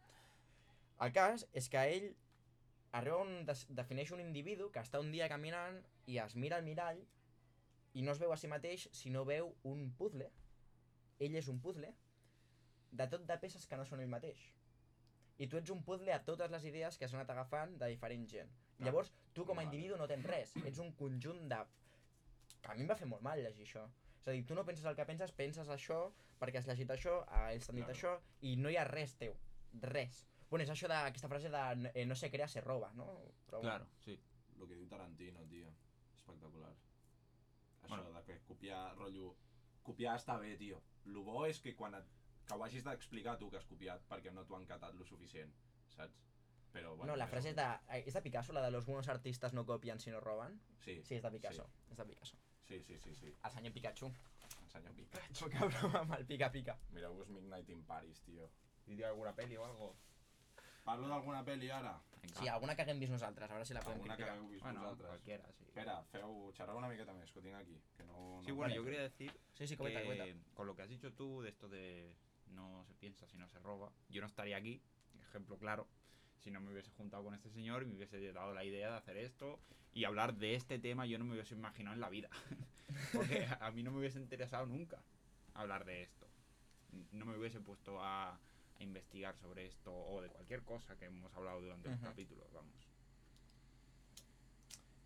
El 1.05 1.11
cas 1.13 1.47
és 1.53 1.67
que 1.69 1.81
ell 1.95 2.15
arriba 2.95 3.17
on 3.17 3.45
des, 3.45 3.65
defineix 3.69 4.11
un 4.15 4.21
individu 4.23 4.69
que 4.71 4.79
està 4.79 4.99
un 4.99 5.11
dia 5.11 5.27
caminant 5.29 5.81
i 6.07 6.17
es 6.23 6.35
mira 6.35 6.55
al 6.57 6.63
mirall 6.63 7.01
i 7.93 8.01
no 8.01 8.11
es 8.11 8.19
veu 8.19 8.31
a 8.31 8.37
si 8.37 8.47
mateix, 8.51 8.89
sinó 8.91 9.23
veu 9.25 9.53
un 9.63 9.91
puzzle. 9.97 10.29
Ell 11.19 11.35
és 11.35 11.47
un 11.47 11.59
puzzle 11.63 11.93
de 12.91 13.07
tot 13.11 13.25
de 13.27 13.37
peces 13.39 13.65
que 13.67 13.77
no 13.79 13.85
són 13.85 13.99
ell 14.03 14.11
mateix. 14.11 14.39
I 15.37 15.47
tu 15.51 15.57
ets 15.59 15.71
un 15.71 15.83
puzzle 15.83 16.13
a 16.13 16.21
totes 16.23 16.51
les 16.51 16.63
idees 16.65 16.97
que 16.97 17.07
s'han 17.07 17.19
anat 17.19 17.31
agafant 17.33 17.77
de 17.79 17.87
diferent 17.91 18.27
gent. 18.31 18.51
Clar. 18.77 18.87
Llavors, 18.87 19.11
tu 19.33 19.45
com 19.45 19.59
a 19.59 19.63
individu 19.63 19.97
no 19.97 20.07
tens 20.07 20.25
res. 20.27 20.53
Ets 20.65 20.79
un 20.79 20.93
conjunt 20.95 21.47
de... 21.51 21.59
Que 22.61 22.71
a 22.71 22.75
mi 22.75 22.81
em 22.83 22.89
va 22.89 22.95
fer 22.99 23.07
molt 23.07 23.21
mal 23.23 23.39
llegir 23.43 23.65
això. 23.67 23.83
És 24.25 24.31
a 24.31 24.33
dir, 24.33 24.45
tu 24.49 24.55
no 24.57 24.63
penses 24.65 24.85
el 24.89 24.95
que 24.97 25.05
penses, 25.05 25.31
penses 25.37 25.67
això 25.69 25.99
perquè 26.41 26.57
has 26.57 26.65
llegit 26.65 26.89
això, 26.89 27.19
a 27.29 27.51
ells 27.53 27.67
t'han 27.67 27.77
dit 27.77 27.85
Claro. 27.85 27.93
això, 27.93 28.13
i 28.41 28.55
no 28.57 28.71
hi 28.73 28.77
ha 28.77 28.83
res 28.87 29.13
teu. 29.19 29.35
Res. 29.83 30.23
Bueno, 30.49 30.63
és 30.63 30.69
això 30.73 30.87
d'aquesta 30.89 31.29
frase 31.29 31.51
de 31.53 31.91
eh, 31.93 32.05
no 32.09 32.15
se 32.15 32.31
crea, 32.31 32.47
se 32.47 32.61
roba, 32.61 32.89
no? 32.95 33.05
Però, 33.45 33.61
Claro, 33.61 33.85
sí. 33.99 34.17
El 34.57 34.67
que 34.67 34.73
diu 34.79 34.87
Tarantino, 34.89 35.45
tio. 35.45 35.69
Espectacular. 36.15 36.71
Això 37.83 37.89
Bueno. 37.89 38.11
de 38.13 38.23
que 38.23 38.39
copiar, 38.47 38.95
rotllo... 38.97 39.35
Copiar 39.83 40.15
està 40.17 40.39
bé, 40.39 40.55
tio. 40.57 40.81
Lo 41.05 41.21
bo 41.21 41.45
és 41.45 41.59
que 41.61 41.75
quan 41.75 41.93
et, 41.93 42.05
que 42.47 42.55
ho 42.55 42.63
hagis 42.63 42.83
d'explicar 42.83 43.37
tu 43.37 43.51
que 43.51 43.57
has 43.57 43.65
copiat 43.69 44.01
perquè 44.09 44.33
no 44.33 44.43
t'ho 44.43 44.55
han 44.55 44.65
catat 44.65 44.95
lo 44.95 45.05
suficient, 45.05 45.53
saps? 45.93 46.17
Però, 46.73 46.95
bueno, 46.95 47.11
no, 47.11 47.15
la 47.15 47.27
frase 47.27 47.49
és 47.49 47.55
de... 47.55 47.67
És 48.01 48.13
de 48.17 48.21
Picasso, 48.25 48.53
la 48.53 48.63
de 48.65 48.71
los 48.71 48.87
buenos 48.87 49.07
artistas 49.07 49.53
no 49.53 49.65
copian 49.65 49.99
sino 49.99 50.19
roban? 50.19 50.59
Sí, 50.79 50.99
Sí, 51.03 51.15
és 51.15 51.21
de 51.21 51.31
Picasso. 51.31 51.69
És 51.91 51.97
de 51.97 52.05
Picasso. 52.05 52.37
Sí, 52.67 52.81
sí, 52.83 52.97
sí, 52.99 53.15
sí. 53.15 53.33
El 53.43 53.51
senyor 53.51 53.73
Pikachu. 53.73 54.07
El 54.07 54.69
senyor 54.71 54.93
Pica. 54.97 55.19
El 55.45 55.49
cabrón 55.51 55.95
amb 55.95 56.13
el 56.17 56.25
pica-pica. 56.25 56.77
Mireu-vos 56.91 57.29
Midnight 57.29 57.69
in 57.69 57.83
Paris. 57.83 58.21
¿Y 58.87 58.95
de 58.95 59.05
alguna 59.05 59.33
peli 59.35 59.57
o 59.57 59.65
algo? 59.65 59.95
Parlo 60.85 61.07
d'alguna 61.07 61.41
pel·li 61.43 61.71
ara? 61.73 61.95
Venga. 62.21 62.35
Sí, 62.39 62.47
alguna 62.47 62.75
que 62.75 62.83
haguem 62.83 62.99
vist 62.99 63.11
nosaltres, 63.11 63.49
a 63.49 63.53
veure 63.53 63.65
si 63.65 63.73
la 63.73 63.79
podem 63.81 63.97
Alguna 63.97 64.15
que 64.15 64.21
criticar. 64.23 64.37
hagueu 64.37 64.49
vist 64.51 64.63
Bueno, 64.63 64.81
vosaltres? 64.81 65.07
cualquiera, 65.09 65.51
sí. 65.57 65.63
Espera, 65.65 65.95
feu... 66.11 66.51
Xerreu 66.53 66.77
una 66.77 66.87
miqueta 66.91 67.13
més, 67.17 67.31
que 67.31 67.39
ho 67.39 67.41
tinc 67.41 67.55
aquí. 67.57 67.79
Que 67.97 68.03
no, 68.05 68.41
Sí, 68.43 68.49
no 68.51 68.55
bueno, 68.55 68.69
vale. 68.69 68.75
yo 68.75 68.83
quería 68.85 69.01
decir 69.01 69.31
Sí, 69.57 69.65
sí, 69.67 69.75
comenta, 69.77 70.01
que 70.01 70.05
comenta. 70.05 70.53
con 70.53 70.67
lo 70.67 70.75
que 70.75 70.83
has 70.83 70.89
dicho 70.89 71.11
tú 71.13 71.41
de 71.41 71.49
esto 71.49 71.67
de 71.67 72.13
no 72.53 72.83
se 72.85 72.93
piensa 72.93 73.25
sino 73.27 73.47
se 73.47 73.57
roba, 73.59 73.91
yo 74.09 74.21
no 74.21 74.27
estaría 74.27 74.57
aquí, 74.57 74.79
ejemplo 75.29 75.57
claro, 75.57 75.87
si 76.45 76.51
no 76.51 76.61
me 76.61 76.71
hubiese 76.71 76.91
juntado 76.91 77.23
con 77.23 77.33
este 77.33 77.49
señor 77.49 77.81
y 77.81 77.85
me 77.87 77.95
hubiese 77.95 78.31
dado 78.31 78.53
la 78.53 78.63
idea 78.63 78.91
de 78.91 78.97
hacer 78.97 79.17
esto 79.17 79.59
y 79.95 80.05
hablar 80.05 80.35
de 80.35 80.53
este 80.53 80.77
tema, 80.77 81.07
yo 81.07 81.17
no 81.17 81.25
me 81.25 81.33
hubiese 81.33 81.55
imaginado 81.55 81.95
en 81.95 82.01
la 82.01 82.09
vida. 82.09 82.29
Porque 83.13 83.47
a 83.59 83.71
mí 83.71 83.81
no 83.81 83.89
me 83.89 83.97
hubiese 83.97 84.19
interesado 84.19 84.67
nunca 84.67 85.01
hablar 85.55 85.85
de 85.85 86.03
esto. 86.03 86.27
No 87.11 87.25
me 87.25 87.35
hubiese 87.35 87.59
puesto 87.61 87.99
a, 87.99 88.33
a 88.33 88.39
investigar 88.83 89.35
sobre 89.37 89.65
esto 89.65 89.91
o 89.91 90.21
de 90.21 90.29
cualquier 90.29 90.61
cosa 90.61 90.95
que 90.95 91.05
hemos 91.05 91.33
hablado 91.33 91.61
durante 91.61 91.89
los 91.89 91.99
capítulos, 91.99 92.45
vamos. 92.53 92.75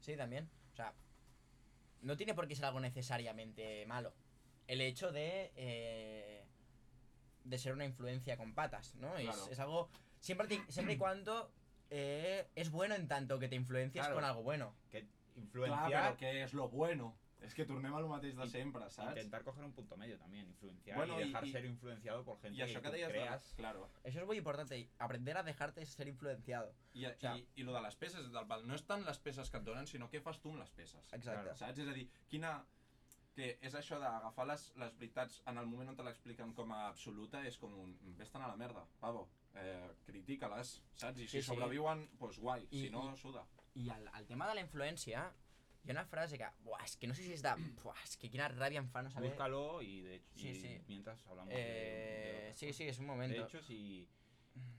Sí, 0.02 0.18
también. 0.18 0.50
O 0.74 0.76
sea, 0.76 0.94
no 2.02 2.18
tiene 2.18 2.34
por 2.34 2.50
qué 2.50 2.56
ser 2.56 2.66
algo 2.66 2.82
necesariamente 2.82 3.86
malo. 3.86 4.14
El 4.68 4.82
hecho 4.82 5.14
de. 5.14 5.54
eh, 5.56 6.46
de 7.46 7.58
ser 7.58 7.74
una 7.74 7.86
influencia 7.86 8.38
con 8.38 8.54
patas, 8.54 8.96
¿no? 8.96 9.16
Es, 9.18 9.60
algo. 9.60 9.90
Siempre, 10.20 10.48
te- 10.48 10.72
siempre 10.72 10.94
y 10.96 10.98
cuando. 11.04 11.52
eh, 11.92 12.48
es 12.56 12.70
bueno 12.70 12.94
en 12.96 13.08
tanto 13.08 13.40
que 13.40 13.48
te 13.48 13.56
influencias 13.56 14.06
Claro. 14.06 14.16
con 14.16 14.24
algo 14.26 14.44
bueno. 14.44 14.76
Que 14.92 15.08
influenciar, 15.36 15.90
però 16.14 16.18
què 16.20 16.44
és 16.44 16.54
lo 16.54 16.70
bueno? 16.70 17.16
És 17.42 17.54
que 17.56 17.64
tornem 17.66 17.94
a 17.96 18.02
lo 18.04 18.10
mateix 18.12 18.36
de 18.36 18.46
sempre, 18.52 18.84
saps? 18.92 19.16
intentar 19.16 19.46
coger 19.46 19.64
un 19.64 19.72
punto 19.72 19.96
medio 19.96 20.18
también, 20.20 20.46
influenciar 20.46 20.98
Bueno, 20.98 21.18
y 21.20 21.24
y- 21.24 21.28
dejar 21.28 21.48
y- 21.48 21.52
ser 21.54 21.64
influenciado 21.66 22.24
por 22.26 22.38
gente 22.42 22.60
I 22.60 22.62
això 22.66 22.82
que, 22.82 22.92
que 22.92 22.98
de... 22.98 23.08
creas. 23.08 23.54
Claro. 23.56 23.90
Eso 24.04 24.20
es 24.20 24.26
muy 24.28 24.38
importante. 24.38 24.90
Aprender 25.00 25.38
a 25.38 25.44
dejarte 25.44 25.84
ser 25.86 26.10
influenciado. 26.10 26.76
I, 26.94 27.06
O 27.06 27.16
sea- 27.16 27.38
i, 27.38 27.48
i 27.56 27.64
lo 27.64 27.74
de 27.74 27.82
les 27.82 27.96
peces, 27.96 28.30
del, 28.32 28.46
val- 28.46 28.68
no 28.68 28.76
és 28.76 28.84
tant 28.86 29.06
les 29.08 29.18
peces 29.20 29.50
que 29.50 29.58
et 29.58 29.64
donen, 29.64 29.88
sinó 29.88 30.10
què 30.12 30.20
fas 30.22 30.42
tu 30.44 30.52
amb 30.52 30.60
les 30.60 30.70
peces. 30.70 31.00
Exacte. 31.14 31.42
Claro. 31.42 31.56
Saps? 31.56 31.80
És 31.80 31.88
a 31.88 31.94
dir, 31.94 32.10
quina... 32.28 32.66
Que 33.34 33.58
és 33.62 33.74
això 33.74 33.98
d'agafar 34.02 34.46
les, 34.50 34.74
les 34.76 34.94
veritats 35.00 35.42
en 35.48 35.58
el 35.58 35.66
moment 35.66 35.90
on 35.90 35.96
te 35.96 36.04
l'expliquen 36.04 36.54
com 36.54 36.72
a 36.76 36.90
absoluta, 36.90 37.42
és 37.48 37.58
com 37.58 37.72
un... 37.80 37.96
Vés-te'n 38.20 38.42
a 38.44 38.50
la 38.52 38.58
merda, 38.60 38.84
pavo. 39.00 39.30
Eh, 39.56 39.90
critica-les, 40.06 40.84
saps? 40.96 41.20
I 41.20 41.28
si 41.28 41.38
Sí, 41.38 41.42
sí. 41.42 41.48
sobreviuen, 41.48 42.08
doncs 42.20 42.38
guai. 42.40 42.68
I- 42.72 42.86
si 42.86 42.90
no, 42.90 43.14
i- 43.14 43.18
suda. 43.18 43.46
I 43.76 43.90
el, 43.90 44.10
el 44.20 44.26
tema 44.28 44.48
de 44.48 44.56
la 44.56 44.62
influència, 44.62 45.24
hi 45.84 45.90
ha 45.90 45.94
una 45.96 46.06
frase 46.06 46.38
que, 46.38 46.48
buah, 46.64 46.84
és 46.86 46.98
que 46.98 47.08
no 47.08 47.14
sé 47.16 47.24
si 47.24 47.34
és 47.34 47.42
de... 47.42 47.54
Buah, 47.84 48.02
és 48.04 48.18
que 48.18 48.30
quina 48.30 48.48
ràbia 48.50 48.80
em 48.84 48.90
fa 48.90 49.02
no 49.02 49.10
saber... 49.10 49.30
Búscalo 49.32 49.82
y 49.82 50.02
de 50.02 50.16
hecho, 50.16 50.40
Sí, 50.40 50.50
y 50.50 50.56
sí. 50.56 50.82
mientras 50.88 51.26
hablamos 51.28 51.54
Eh, 51.56 51.58
de, 51.58 52.48
de 52.50 52.54
sí, 52.54 52.66
cosas. 52.68 52.78
sí, 52.78 52.84
es 52.88 53.00
un 53.00 53.06
De 53.06 53.12
momento. 53.12 53.44
hecho, 53.46 53.62
si, 53.64 54.08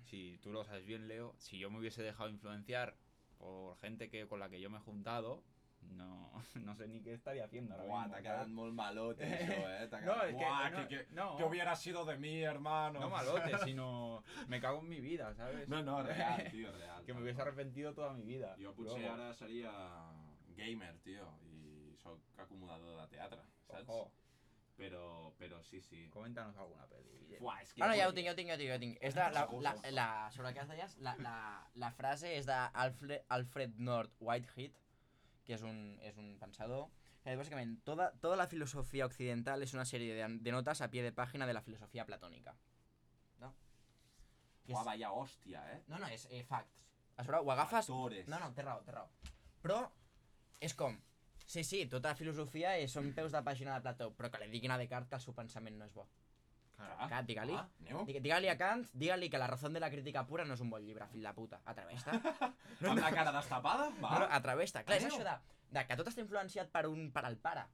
si 0.08 0.38
tú 0.42 0.52
lo 0.52 0.64
sabes 0.64 0.84
bien, 0.86 1.08
Leo, 1.08 1.34
si 1.38 1.58
yo 1.58 1.70
me 1.70 1.78
hubiese 1.78 2.02
dejado 2.02 2.28
influenciar 2.28 2.96
por 3.38 3.76
gente 3.78 4.08
que 4.10 4.26
con 4.28 4.38
la 4.40 4.50
que 4.50 4.60
yo 4.60 4.68
me 4.70 4.78
he 4.78 4.80
juntado, 4.82 5.42
no, 5.82 6.32
no 6.64 6.74
sé 6.74 6.88
ni 6.88 7.00
qué 7.02 7.14
estaría 7.14 7.44
haciendo 7.44 7.74
ahora 7.74 7.86
Buah, 7.86 8.00
mismo, 8.02 8.14
¿sabes? 8.14 8.24
quedat 8.30 8.48
molt 8.48 8.74
malote, 8.74 9.24
això, 9.24 9.58
eh? 9.76 9.88
No, 10.04 10.22
es 10.22 10.34
que- 10.34 10.44
Buah, 10.44 10.70
que, 10.70 10.86
que, 10.88 11.06
no. 11.14 11.36
que 11.36 11.44
hubiera 11.44 11.76
sido 11.76 12.04
de 12.04 12.16
mí, 12.18 12.42
hermano. 12.42 13.00
No 13.00 13.10
malote, 13.10 13.58
sino 13.64 14.22
me 14.48 14.60
cago 14.60 14.80
en 14.80 14.88
mi 14.88 15.00
vida, 15.00 15.34
¿sabes? 15.34 15.68
No, 15.68 15.82
no, 15.82 16.02
real, 16.02 16.48
tio, 16.50 16.72
real. 16.72 17.04
que 17.04 17.14
me 17.14 17.22
hubiese 17.22 17.42
arrepentido 17.42 17.94
toda 17.94 18.12
mi 18.12 18.22
vida. 18.24 18.56
Jo 18.62 18.74
potser 18.74 18.98
Luego. 19.00 19.14
ara 19.14 19.34
seria 19.34 19.72
gamer, 20.56 20.98
tio, 21.00 21.26
i 21.42 21.96
sóc 21.96 22.20
acomodador 22.38 23.08
de? 23.08 23.20
Ojo, 23.68 24.12
Però, 24.80 25.34
però 25.36 25.62
sí, 25.62 25.82
sí. 25.82 26.08
coméntanos 26.08 26.56
alguna 26.56 26.86
peli. 26.88 27.36
Fuà, 27.36 27.58
és 27.60 27.74
que... 27.74 27.82
Ah, 27.84 27.88
no, 27.90 27.94
ja 27.98 28.06
ho 28.08 28.14
tinc, 28.16 28.24
ja 28.26 28.32
ho 28.32 28.36
tinc, 28.38 28.48
ja 28.48 28.54
ho 28.54 28.58
tinc, 28.58 28.70
ja 28.70 28.76
ho 28.78 28.80
tinc. 28.80 28.96
És 29.04 29.14
de 29.14 29.26
la, 29.34 29.42
la, 29.60 29.74
la, 29.92 30.06
sobre 30.32 30.48
el 30.48 30.54
que 30.56 30.60
has 30.62 30.70
deies, 30.72 30.94
la, 31.04 31.12
la, 31.20 31.34
la 31.82 31.90
frase 31.92 32.32
és 32.38 32.46
d'Alfred 32.48 33.26
Alfred 33.36 33.76
North 33.76 34.14
Whitehead, 34.24 34.72
que 35.50 35.56
és 35.58 35.66
un, 35.66 35.78
és 36.06 36.18
un 36.22 36.34
pensador, 36.38 36.86
que 37.24 37.34
bàsicament 37.36 37.74
toda, 37.84 38.10
toda 38.22 38.36
la 38.38 38.46
filosofía 38.46 39.06
occidental 39.06 39.64
es 39.64 39.74
una 39.74 39.84
serie 39.84 40.14
de, 40.14 40.28
de 40.38 40.52
notas 40.54 40.80
a 40.80 40.90
pie 40.92 41.02
de 41.02 41.10
página 41.12 41.46
de 41.46 41.56
la 41.56 41.62
filosofía 41.62 42.06
platónica. 42.06 42.54
No? 43.42 43.50
Que 44.64 44.72
Fuà, 44.72 44.84
és, 44.84 44.86
vaya 44.86 45.10
hòstia, 45.10 45.64
eh? 45.74 45.80
no, 45.90 45.98
no, 45.98 46.08
és 46.14 46.28
eh, 46.30 46.44
facts. 46.46 46.78
A 47.18 47.26
sobre 47.26 47.42
ho 47.42 47.50
agafes... 47.52 47.90
Factores. 47.90 48.30
No, 48.30 48.38
no, 48.38 48.52
té 48.54 48.64
raó, 48.64 48.84
té 48.86 48.94
raó. 48.94 49.10
Però 49.60 49.82
és 50.62 50.76
com... 50.78 50.96
Sí, 51.50 51.64
sí, 51.66 51.82
tota 51.90 52.12
la 52.12 52.16
filosofia 52.16 52.76
és, 52.78 52.94
són 52.94 53.10
peus 53.16 53.34
de 53.34 53.42
pàgina 53.42 53.74
de 53.74 53.82
Plató, 53.82 54.12
però 54.14 54.30
que 54.30 54.38
li 54.44 54.52
diguin 54.52 54.70
a 54.70 54.78
Descartes 54.78 55.10
que 55.10 55.18
el 55.18 55.24
seu 55.26 55.34
pensament 55.34 55.80
no 55.80 55.88
és 55.90 55.96
bo. 55.96 56.06
Claro. 56.80 57.08
Cat, 57.10 57.26
digue-li. 57.28 57.54
Ah? 57.54 57.68
Digue- 57.78 58.20
Digue-li 58.24 58.48
a 58.48 58.56
Kant, 58.56 58.86
digue-li 58.94 59.28
que 59.30 59.38
la 59.38 59.46
razón 59.46 59.72
de 59.74 59.80
la 59.80 59.90
crítica 59.90 60.24
pura 60.26 60.44
no 60.48 60.54
és 60.54 60.60
un 60.64 60.70
bon 60.70 60.82
llibre, 60.84 61.06
fill 61.12 61.22
de 61.22 61.32
puta. 61.36 61.60
Atreveix-te. 61.64 62.10
Amb 62.90 63.00
la 63.00 63.10
cara 63.12 63.32
destapada? 63.36 63.90
Va. 64.00 64.10
No, 64.14 64.18
no, 64.24 64.28
atreveix-te. 64.38 64.82
Clar, 64.88 64.98
és 64.98 65.04
això 65.10 65.22
de, 65.26 65.34
de 65.76 65.86
que 65.86 65.96
tot 66.00 66.08
està 66.08 66.24
influenciat 66.24 66.70
per 66.72 66.86
un 66.88 67.10
per 67.12 67.24
al 67.28 67.36
pare. 67.36 67.66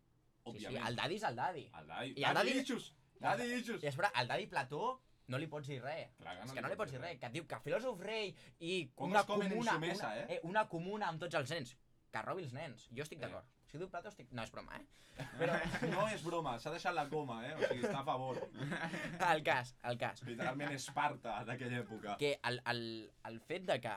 Sí, 0.47 0.59
sí, 0.59 0.67
Òbviament. 0.67 0.87
el 0.89 0.97
daddy 0.97 1.15
és 1.21 1.23
el 1.31 1.37
daddy. 1.37 1.65
El 1.81 1.87
Daddy. 1.89 2.13
I 2.17 2.25
el 2.25 2.35
Daddy- 2.41 2.57
issues. 2.61 2.93
Daddy 3.21 3.47
issues. 3.61 3.83
I 3.83 3.89
a 3.89 3.93
sobre, 3.93 4.11
al 4.15 4.29
daddy 4.29 4.47
Plató 4.47 5.01
no 5.29 5.39
li 5.43 5.47
pots 5.51 5.67
dir 5.67 5.81
res. 5.83 6.13
Clar 6.21 6.37
És 6.45 6.53
que 6.53 6.63
no 6.63 6.69
li 6.71 6.77
pots 6.79 6.93
dir 6.93 7.01
res. 7.01 7.19
Que 7.19 7.27
et 7.27 7.33
diu 7.35 7.47
que 7.51 7.59
filòsof 7.65 8.01
rei 8.01 8.35
i 8.61 8.91
Com 8.95 9.11
una 9.11 9.25
comuna, 9.25 9.73
su 9.73 9.81
mesa, 9.81 10.07
una, 10.13 10.23
eh? 10.37 10.41
una 10.45 10.69
comuna 10.69 11.09
amb 11.09 11.19
tots 11.25 11.35
els 11.35 11.51
nens. 11.51 11.77
Que 12.13 12.23
robi 12.23 12.45
els 12.47 12.53
nens. 12.55 12.89
Jo 12.95 13.03
estic 13.03 13.19
Eh. 13.19 13.23
d'acord. 13.27 13.47
Si 13.71 13.79
diu 13.81 13.89
Plató 13.91 14.11
estic... 14.13 14.29
No, 14.33 14.45
és 14.47 14.53
broma, 14.55 14.79
eh? 14.79 14.85
Però 15.41 15.55
no 15.91 16.05
és 16.13 16.23
broma, 16.25 16.57
s'ha 16.61 16.71
deixat 16.75 16.95
la 16.95 17.07
coma, 17.11 17.39
eh? 17.49 17.55
O 17.57 17.63
sigui, 17.65 17.87
està 17.89 18.03
a 18.03 18.07
favor. 18.07 18.39
El 19.33 19.43
cas, 19.47 19.73
el 19.89 19.97
cas. 20.01 20.21
Literalment 20.29 20.75
Esparta 20.77 21.39
d'aquella 21.49 21.81
època. 21.83 22.19
que 22.21 22.37
el, 22.45 22.61
el, 22.73 22.83
el 23.31 23.41
fet 23.49 23.65
de 23.69 23.79
que 23.81 23.95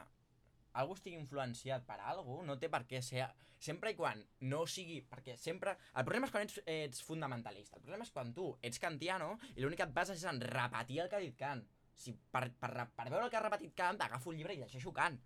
algú 0.80 0.96
estigui 0.96 1.18
influenciat 1.20 1.86
per 1.86 2.00
algú 2.08 2.42
no 2.48 2.58
té 2.62 2.70
per 2.72 2.86
què 2.90 3.04
ser... 3.06 3.28
Sempre 3.60 3.92
i 3.92 3.96
quan 3.98 4.22
no 4.48 4.62
sigui... 4.72 5.02
Perquè 5.04 5.34
sempre... 5.36 5.74
El 6.00 6.06
problema 6.08 6.30
és 6.30 6.32
quan 6.32 6.46
ets, 6.48 6.62
ets 6.64 7.02
fundamentalista. 7.04 7.76
El 7.76 7.84
problema 7.84 8.06
és 8.08 8.14
quan 8.16 8.32
tu 8.34 8.54
ets 8.64 8.80
kantiano 8.80 9.34
i 9.58 9.60
l'únic 9.66 9.82
que 9.82 9.88
et 9.90 9.96
bases 9.98 10.22
és 10.22 10.30
en 10.32 10.40
repetir 10.40 11.02
el 11.04 11.10
que 11.12 11.20
ha 11.20 11.26
dit 11.26 11.36
Kant. 11.36 11.66
Si 12.00 12.14
per, 12.32 12.46
per, 12.56 12.72
per 12.96 13.10
veure 13.10 13.26
el 13.26 13.34
que 13.34 13.36
ha 13.36 13.44
repetit 13.44 13.76
Kant, 13.76 14.00
agafo 14.06 14.32
un 14.32 14.40
llibre 14.40 14.56
i 14.56 14.62
llegeixo 14.62 14.94
Kant. 14.96 15.20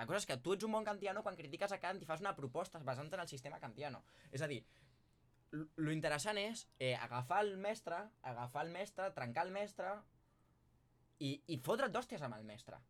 La 0.00 0.06
cosa 0.08 0.22
és 0.22 0.26
que 0.28 0.38
tu 0.40 0.54
ets 0.56 0.64
un 0.64 0.72
bon 0.72 0.86
kantiano 0.86 1.20
quan 1.24 1.36
critiques 1.36 1.74
a 1.76 1.78
Kant 1.80 1.98
i 2.00 2.06
fas 2.08 2.22
una 2.24 2.32
proposta 2.36 2.80
basant 2.86 3.10
en 3.12 3.20
el 3.20 3.28
sistema 3.28 3.58
kantiano. 3.60 4.00
És 4.32 4.40
a 4.40 4.48
dir, 4.48 4.62
lo 5.52 5.92
interessant 5.92 6.40
és 6.40 6.62
eh, 6.78 6.94
agafar 6.96 7.42
el 7.44 7.58
mestre, 7.60 7.98
agafar 8.30 8.64
el 8.64 8.72
mestre, 8.72 9.10
trencar 9.18 9.44
el 9.44 9.52
mestre 9.52 9.92
i, 11.20 11.34
i 11.52 11.58
fotre't 11.60 11.92
d'hòsties 11.92 12.24
amb 12.24 12.38
el 12.38 12.48
mestre. 12.48 12.80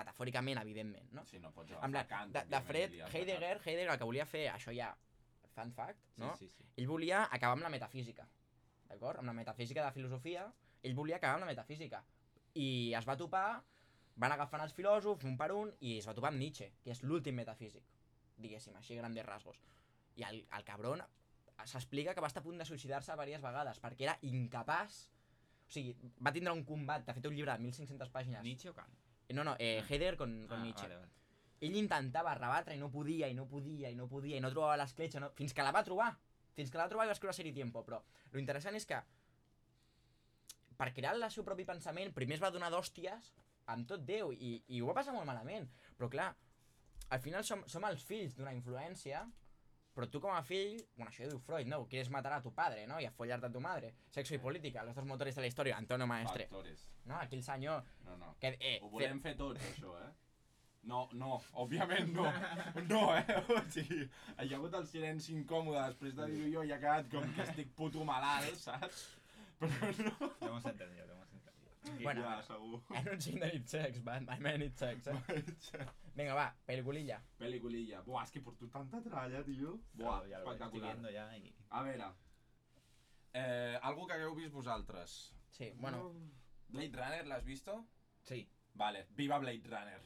Metafòricament, 0.00 0.58
evidentment, 0.62 1.12
no? 1.14 1.26
Sí, 1.28 1.38
no 1.42 1.52
pots 1.54 1.76
Amb 1.76 1.98
la, 1.98 2.06
agafar 2.06 2.24
Kant, 2.24 2.32
de, 2.38 2.46
de 2.54 2.62
Fred 2.70 2.96
Heidegger, 3.10 3.58
Heidegger 3.60 3.92
el 3.92 4.00
que 4.00 4.08
volia 4.08 4.26
fer, 4.26 4.46
això 4.54 4.72
ja, 4.74 4.88
fun 5.54 5.76
fact, 5.76 6.00
no? 6.16 6.32
Sí, 6.38 6.48
sí, 6.48 6.56
sí. 6.56 6.72
Ell 6.80 6.88
volia 6.90 7.26
acabar 7.26 7.58
amb 7.58 7.68
la 7.68 7.72
metafísica, 7.76 8.26
d'acord? 8.88 9.20
Amb 9.20 9.30
la 9.30 9.36
metafísica 9.36 9.84
de 9.84 9.92
filosofia, 10.00 10.48
ell 10.82 10.96
volia 10.96 11.20
acabar 11.20 11.38
amb 11.38 11.46
la 11.46 11.52
metafísica. 11.52 12.02
I 12.56 12.68
es 12.98 13.06
va 13.08 13.20
topar, 13.20 13.46
van 14.16 14.32
agafant 14.32 14.62
els 14.62 14.74
filòsofs 14.76 15.24
un 15.26 15.36
per 15.36 15.50
un, 15.52 15.72
i 15.80 15.96
es 15.98 16.06
va 16.08 16.14
topar 16.14 16.30
amb 16.30 16.38
Nietzsche, 16.38 16.72
que 16.84 16.92
és 16.94 17.02
l'últim 17.02 17.34
metafísic, 17.34 17.82
diguéssim, 18.38 18.76
així 18.78 18.94
grandes 18.98 19.26
rasgos. 19.26 19.58
I 20.16 20.22
el, 20.28 20.44
el 20.54 20.64
cabron 20.64 21.02
s'explica 21.64 22.14
que 22.14 22.20
va 22.22 22.28
estar 22.30 22.42
a 22.42 22.44
punt 22.46 22.58
de 22.58 22.66
suïcidar-se 22.68 23.12
diverses 23.14 23.42
vegades, 23.42 23.80
perquè 23.82 24.08
era 24.08 24.18
incapaç... 24.22 25.04
O 25.64 25.72
sigui, 25.74 25.94
va 26.20 26.30
tindre 26.30 26.52
un 26.52 26.62
combat, 26.68 27.02
de 27.06 27.14
fet 27.16 27.24
un 27.26 27.34
llibre 27.34 27.54
de 27.56 27.64
1.500 27.64 28.10
pàgines. 28.12 28.42
¿Nietzsche 28.44 28.68
o 28.68 28.74
Kant? 28.76 28.90
No, 29.32 29.42
no, 29.48 29.54
eh, 29.58 29.80
Heidegger 29.88 30.16
con, 30.20 30.34
con 30.46 30.58
Ah, 30.60 30.62
Nietzsche. 30.62 30.86
vale, 30.86 30.96
vale. 31.00 31.10
Ell 31.64 31.76
intentava 31.80 32.34
rebatre 32.36 32.74
i 32.76 32.78
no 32.78 32.90
podia, 32.92 33.30
i 33.32 33.34
no 33.34 33.46
podia, 33.48 33.88
i 33.90 33.96
no 33.96 34.06
podia, 34.06 34.36
i 34.36 34.42
no 34.44 34.50
trobava 34.52 34.76
l'escletxa, 34.76 35.22
no... 35.24 35.30
fins 35.38 35.54
que 35.56 35.64
la 35.64 35.72
va 35.72 35.82
trobar. 35.82 36.10
Fins 36.54 36.70
que 36.70 36.76
la 36.78 36.84
va 36.84 36.92
trobar 36.92 37.06
i 37.06 37.10
va 37.10 37.16
escriure 37.16 37.32
Seri 37.34 37.52
Tiempo, 37.56 37.82
però 37.82 38.02
lo 38.30 38.38
interessant 38.42 38.76
és 38.76 38.84
que 38.86 39.00
per 40.76 40.90
crear 40.92 41.14
el 41.16 41.24
seu 41.32 41.46
propi 41.46 41.64
pensament, 41.64 42.12
primer 42.12 42.36
es 42.36 42.42
va 42.44 42.50
donar 42.54 42.68
d'hòsties 42.74 43.32
amb 43.72 43.88
tot 43.88 44.04
Déu, 44.06 44.32
i, 44.32 44.56
i 44.68 44.80
ho 44.80 44.90
va 44.90 44.98
passar 44.98 45.14
molt 45.14 45.28
malament. 45.28 45.68
Però 45.98 46.10
clar, 46.12 46.32
al 47.14 47.22
final 47.24 47.44
som, 47.46 47.64
som 47.70 47.84
els 47.88 48.04
fills 48.04 48.36
d'una 48.36 48.52
influència, 48.56 49.24
però 49.94 50.08
tu 50.10 50.18
com 50.20 50.34
a 50.34 50.42
fill, 50.42 50.80
bueno, 50.96 51.10
això 51.12 51.22
ja 51.22 51.30
diu 51.30 51.38
Freud, 51.38 51.68
no? 51.70 51.84
Quieres 51.86 52.10
matar 52.10 52.32
a 52.34 52.42
tu 52.42 52.52
padre, 52.52 52.86
¿no? 52.90 53.00
Y 53.00 53.06
a 53.06 53.12
follarte 53.12 53.46
a 53.46 53.52
tu 53.52 53.60
madre. 53.60 53.94
Sexo 54.10 54.34
y 54.34 54.38
política, 54.38 54.82
los 54.82 54.96
dos 54.96 55.06
motores 55.06 55.36
de 55.36 55.40
la 55.40 55.46
historia, 55.46 55.76
Antonio 55.76 56.06
Maestre. 56.06 56.48
Factores. 56.48 56.88
No? 57.04 57.16
Aquí 57.20 57.36
el 57.36 57.44
senyor... 57.44 57.84
No, 58.04 58.16
no. 58.16 58.34
Que, 58.40 58.56
eh, 58.60 58.80
Ho 58.82 58.90
volem 58.90 59.20
fer 59.22 59.36
tots, 59.38 59.62
això, 59.70 59.94
eh? 60.02 60.10
No, 60.84 61.08
no, 61.16 61.38
òbviament 61.62 62.10
no. 62.12 62.26
No, 62.90 63.04
eh? 63.16 63.24
O 63.54 63.62
sigui, 63.70 64.02
hi 64.02 64.50
ha 64.50 64.58
hagut 64.58 64.74
el 64.80 64.88
silenci 64.90 65.32
incòmode 65.38 65.86
després 65.86 66.18
de 66.18 66.26
dir-ho 66.32 66.50
jo 66.58 66.66
i 66.66 66.74
ha 66.74 66.80
quedat 66.82 67.08
com 67.14 67.30
que 67.36 67.46
estic 67.46 67.70
puto 67.78 68.04
malalt, 68.04 68.58
saps? 68.60 69.06
Però 69.62 69.94
no. 70.02 70.14
Lo 70.40 70.48
hemos 70.50 70.66
entendido. 70.66 71.13
Bueno, 72.02 72.22
ja, 72.22 72.42
segur. 72.42 72.80
I 72.90 73.02
no 73.04 73.12
ens 73.12 73.26
need 73.34 73.66
sex, 73.68 74.02
man. 74.04 74.28
I 74.32 74.40
may 74.40 74.58
need 74.58 74.76
sex, 74.76 75.06
eh? 75.06 75.86
Vinga, 76.14 76.34
va, 76.34 76.46
pel·liculilla. 76.66 77.20
Peliculilla. 77.38 78.02
Buah, 78.06 78.24
és 78.24 78.32
que 78.32 78.40
porto 78.40 78.68
tanta 78.72 79.02
tralla, 79.04 79.42
tio. 79.44 79.78
Buah, 79.92 80.22
estoy 80.24 80.38
espectacular. 80.38 80.92
viendo 80.94 81.10
ya 81.10 81.26
y... 81.36 81.54
A 81.70 81.82
veure, 81.82 82.12
eh, 83.34 83.78
algo 83.82 84.06
que 84.06 84.14
hagueu 84.14 84.34
vist 84.34 84.52
vosaltres. 84.52 85.34
Sí, 85.50 85.72
bueno, 85.76 86.12
Blade 86.68 86.96
Runner, 86.96 87.26
l'has 87.26 87.44
visto? 87.44 87.84
Sí, 88.22 88.48
Vale, 88.74 89.06
viva 89.10 89.38
Blade 89.38 89.62
Runner. 89.64 90.00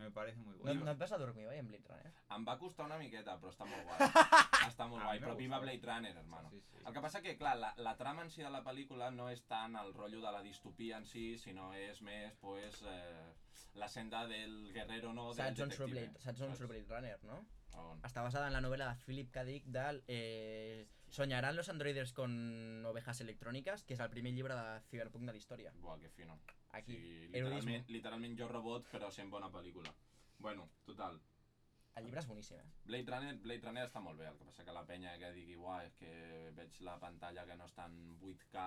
Me 0.00 0.10
parece 0.10 0.40
muy 0.40 0.56
no, 0.56 0.62
bueno. 0.62 0.84
no 0.84 0.90
et 0.90 0.98
vas 0.98 1.12
a 1.12 1.18
dormir, 1.18 1.46
oi, 1.46 1.58
en 1.60 1.68
Blade 1.68 1.86
Runner? 1.88 2.12
Em 2.36 2.46
va 2.48 2.56
costar 2.58 2.86
una 2.88 2.98
miqueta, 2.98 3.36
però 3.42 3.52
està 3.52 3.66
molt 3.68 3.84
guai. 3.86 4.08
està 4.70 4.86
molt 4.88 5.04
guai, 5.04 5.20
però 5.22 5.36
viva. 5.38 5.60
Blade 5.62 5.86
Runner, 5.86 6.14
hermano. 6.22 6.50
Sí, 6.54 6.60
sí. 6.64 6.82
El 6.86 6.96
que 6.96 7.04
passa 7.04 7.22
que, 7.22 7.36
clar, 7.38 7.54
la, 7.60 7.74
la 7.76 7.94
trama 8.00 8.24
en 8.24 8.32
si 8.32 8.42
de 8.42 8.50
la 8.50 8.64
pel·lícula 8.66 9.10
no 9.14 9.28
és 9.30 9.44
tant 9.50 9.76
el 9.80 9.92
rotllo 9.94 10.24
de 10.24 10.32
la 10.32 10.42
distopia 10.46 10.98
en 10.98 11.06
si, 11.06 11.26
sinó 11.38 11.70
és 11.76 12.00
més, 12.06 12.34
pues, 12.40 12.82
eh, 12.88 13.30
la 13.74 13.88
senda 13.88 14.26
del 14.26 14.72
guerrero, 14.72 15.12
no? 15.12 15.30
Del 15.34 15.44
Saps 15.44 15.66
on 15.66 15.74
surt 15.74 15.90
detective. 15.90 16.08
Blade, 16.08 16.24
saps 16.24 16.46
on 16.46 16.56
surt 16.56 16.72
Blade 16.72 16.88
Runner, 16.88 17.18
no? 17.28 17.42
On? 17.80 18.00
Està 18.06 18.24
basada 18.24 18.48
en 18.50 18.56
la 18.56 18.64
novel·la 18.64 18.88
de 18.90 19.04
Philip 19.04 19.30
K. 19.34 19.44
Dick 19.46 19.68
del 19.70 20.02
eh, 20.08 20.88
Soñarán 21.10 21.56
los 21.56 21.68
androides 21.68 22.12
con 22.12 22.84
ovejas 22.86 23.20
electròniques, 23.20 23.82
que 23.84 23.94
és 23.94 24.00
el 24.00 24.10
primer 24.10 24.30
llibre 24.32 24.54
de 24.54 24.80
Cyberpunk 24.86 25.26
de 25.26 25.32
la 25.34 25.38
història. 25.40 25.72
Buah, 25.82 25.98
que 25.98 26.08
fino. 26.14 26.38
Aquí, 26.70 26.94
erudisme. 27.32 27.80
literalment, 27.82 27.88
literalment 27.90 28.38
jo 28.38 28.46
robot, 28.48 28.86
però 28.92 29.10
sent 29.10 29.30
bona 29.30 29.48
pel·lícula. 29.50 29.90
Bueno, 30.38 30.68
total. 30.86 31.18
El 31.98 32.04
llibre 32.06 32.20
és 32.22 32.28
boníssim, 32.30 32.56
eh? 32.62 32.68
Blade 32.86 33.10
Runner, 33.10 33.34
Blade 33.42 33.66
Runner 33.66 33.86
està 33.88 34.00
molt 34.00 34.16
bé, 34.22 34.28
el 34.30 34.36
que 34.38 34.44
passa 34.46 34.64
que 34.64 34.72
la 34.72 34.84
penya 34.86 35.16
que 35.18 35.32
digui, 35.34 35.56
uah, 35.58 35.82
és 35.84 35.96
que 35.98 36.12
veig 36.54 36.78
la 36.86 36.94
pantalla 37.02 37.44
que 37.44 37.56
no 37.58 37.66
està 37.66 37.86
en 37.90 37.98
8K... 38.20 38.64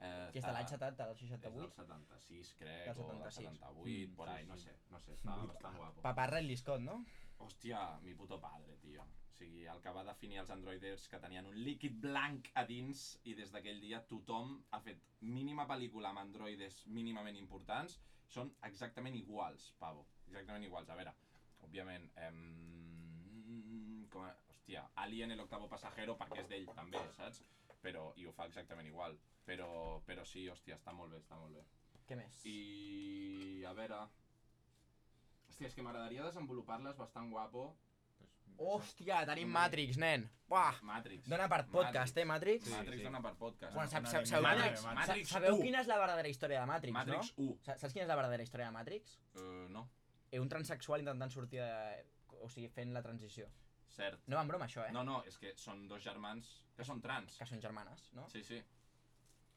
Eh, 0.00 0.28
Que 0.32 0.38
és 0.38 0.44
de 0.46 0.52
l'any 0.54 0.68
70, 0.70 1.04
del 1.04 1.16
És 1.16 1.20
del 1.20 1.28
68. 1.28 1.74
76, 1.76 2.54
crec, 2.56 2.86
Del 2.86 3.02
o 3.02 3.08
del 3.10 3.32
76. 3.32 3.58
78, 3.58 4.08
Mm, 4.08 4.14
por 4.16 4.28
sí, 4.28 4.34
ahí, 4.34 4.46
no 4.46 4.56
sí. 4.56 4.64
sé, 4.64 4.76
no 4.88 5.00
sé, 5.00 5.12
està 5.18 5.34
bastant 5.44 5.76
guapo. 5.76 6.00
Papà 6.06 6.26
Ridley 6.30 6.56
Scott, 6.56 6.80
no? 6.80 7.04
Hòstia, 7.40 7.80
mi 8.04 8.14
puto 8.14 8.38
padre, 8.40 8.76
tio. 8.82 9.02
O 9.02 9.32
sigui, 9.40 9.64
el 9.72 9.80
que 9.80 9.92
va 9.96 10.04
definir 10.04 10.42
els 10.42 10.50
androiders 10.52 11.06
que 11.08 11.20
tenien 11.22 11.46
un 11.48 11.56
líquid 11.64 11.96
blanc 12.02 12.50
a 12.60 12.66
dins 12.68 13.04
i 13.24 13.34
des 13.38 13.52
d'aquell 13.54 13.80
dia 13.80 14.02
tothom 14.10 14.58
ha 14.76 14.80
fet 14.84 15.06
mínima 15.24 15.64
pel·lícula 15.70 16.10
amb 16.10 16.20
androides 16.22 16.82
mínimament 16.98 17.38
importants, 17.40 17.96
són 18.28 18.52
exactament 18.68 19.16
iguals, 19.16 19.70
pavo. 19.80 20.04
Exactament 20.28 20.68
iguals. 20.68 20.92
A 20.92 20.98
veure, 21.00 21.14
òbviament, 21.66 22.06
em... 22.26 22.44
com 24.12 24.28
a... 24.28 24.34
Hòstia, 24.52 24.84
Alien 25.02 25.32
el 25.34 25.40
octavo 25.42 25.66
pasajero 25.72 26.14
perquè 26.20 26.44
és 26.44 26.48
d'ell 26.50 26.68
també, 26.76 27.00
saps? 27.16 27.40
Però, 27.80 28.10
i 28.20 28.26
ho 28.28 28.32
fa 28.36 28.46
exactament 28.50 28.86
igual. 28.92 29.16
Però, 29.48 29.70
però 30.06 30.26
sí, 30.28 30.44
hòstia, 30.52 30.76
està 30.76 30.92
molt 30.94 31.14
bé, 31.14 31.24
està 31.24 31.38
molt 31.40 31.56
bé. 31.56 31.64
Què 32.06 32.18
més? 32.20 32.42
I 32.46 33.64
a 33.66 33.72
veure... 33.78 34.04
Hòstia, 35.60 35.68
és 35.68 35.74
que 35.76 35.82
m'agradaria 35.84 36.22
desenvolupar-les 36.24 36.96
bastant 36.96 37.26
guapo. 37.30 37.62
Pues, 38.16 38.30
Hòstia, 38.60 39.18
tenim 39.28 39.48
Hombre. 39.50 39.60
Matrix, 39.60 39.98
nen. 40.00 40.24
Buah. 40.48 40.78
Matrix. 40.88 41.28
Dona 41.28 41.48
per 41.48 41.66
podcast, 41.68 42.16
eh, 42.16 42.24
Matrix? 42.24 42.64
Sí, 42.64 42.70
Matrix 42.72 42.96
sí. 42.96 43.04
dona 43.04 43.20
per 43.22 43.34
podcast. 43.36 43.74
Bueno, 43.74 43.90
sab, 43.90 44.00
una 44.00 44.10
sab, 44.26 44.42
Matrix, 44.42 44.84
Matrix 44.84 45.28
sa- 45.28 45.34
sabeu 45.38 45.54
1. 45.56 45.62
quina 45.62 45.80
és 45.82 45.86
la 45.86 45.98
verdadera 45.98 46.28
història 46.28 46.60
de 46.60 46.66
Matrix, 46.66 46.92
Matrix 46.94 47.32
no? 47.36 47.44
1. 47.44 47.58
Sa- 47.62 47.76
Saps 47.78 47.92
quina 47.92 48.04
és 48.04 48.08
la 48.08 48.16
verdadera 48.16 48.42
història 48.42 48.66
de 48.66 48.72
Matrix? 48.72 49.18
Uh, 49.34 49.68
no, 49.68 49.88
Eh, 50.32 50.38
un 50.40 50.48
transexual 50.48 51.00
intentant 51.00 51.30
sortir 51.32 51.58
de... 51.60 52.04
O 52.40 52.48
sigui, 52.48 52.68
fent 52.68 52.92
la 52.94 53.02
transició. 53.02 53.48
cert. 53.90 54.20
No 54.28 54.36
va 54.36 54.42
en 54.42 54.48
broma, 54.48 54.64
això, 54.66 54.86
eh? 54.88 54.92
No, 54.92 55.02
no, 55.04 55.22
és 55.26 55.36
que 55.36 55.52
són 55.58 55.88
dos 55.88 56.00
germans 56.02 56.64
que 56.76 56.84
són 56.84 57.00
trans. 57.02 57.36
Que 57.36 57.44
són 57.44 57.60
germanes, 57.60 58.12
no? 58.14 58.28
Sí, 58.30 58.42
sí. 58.44 58.62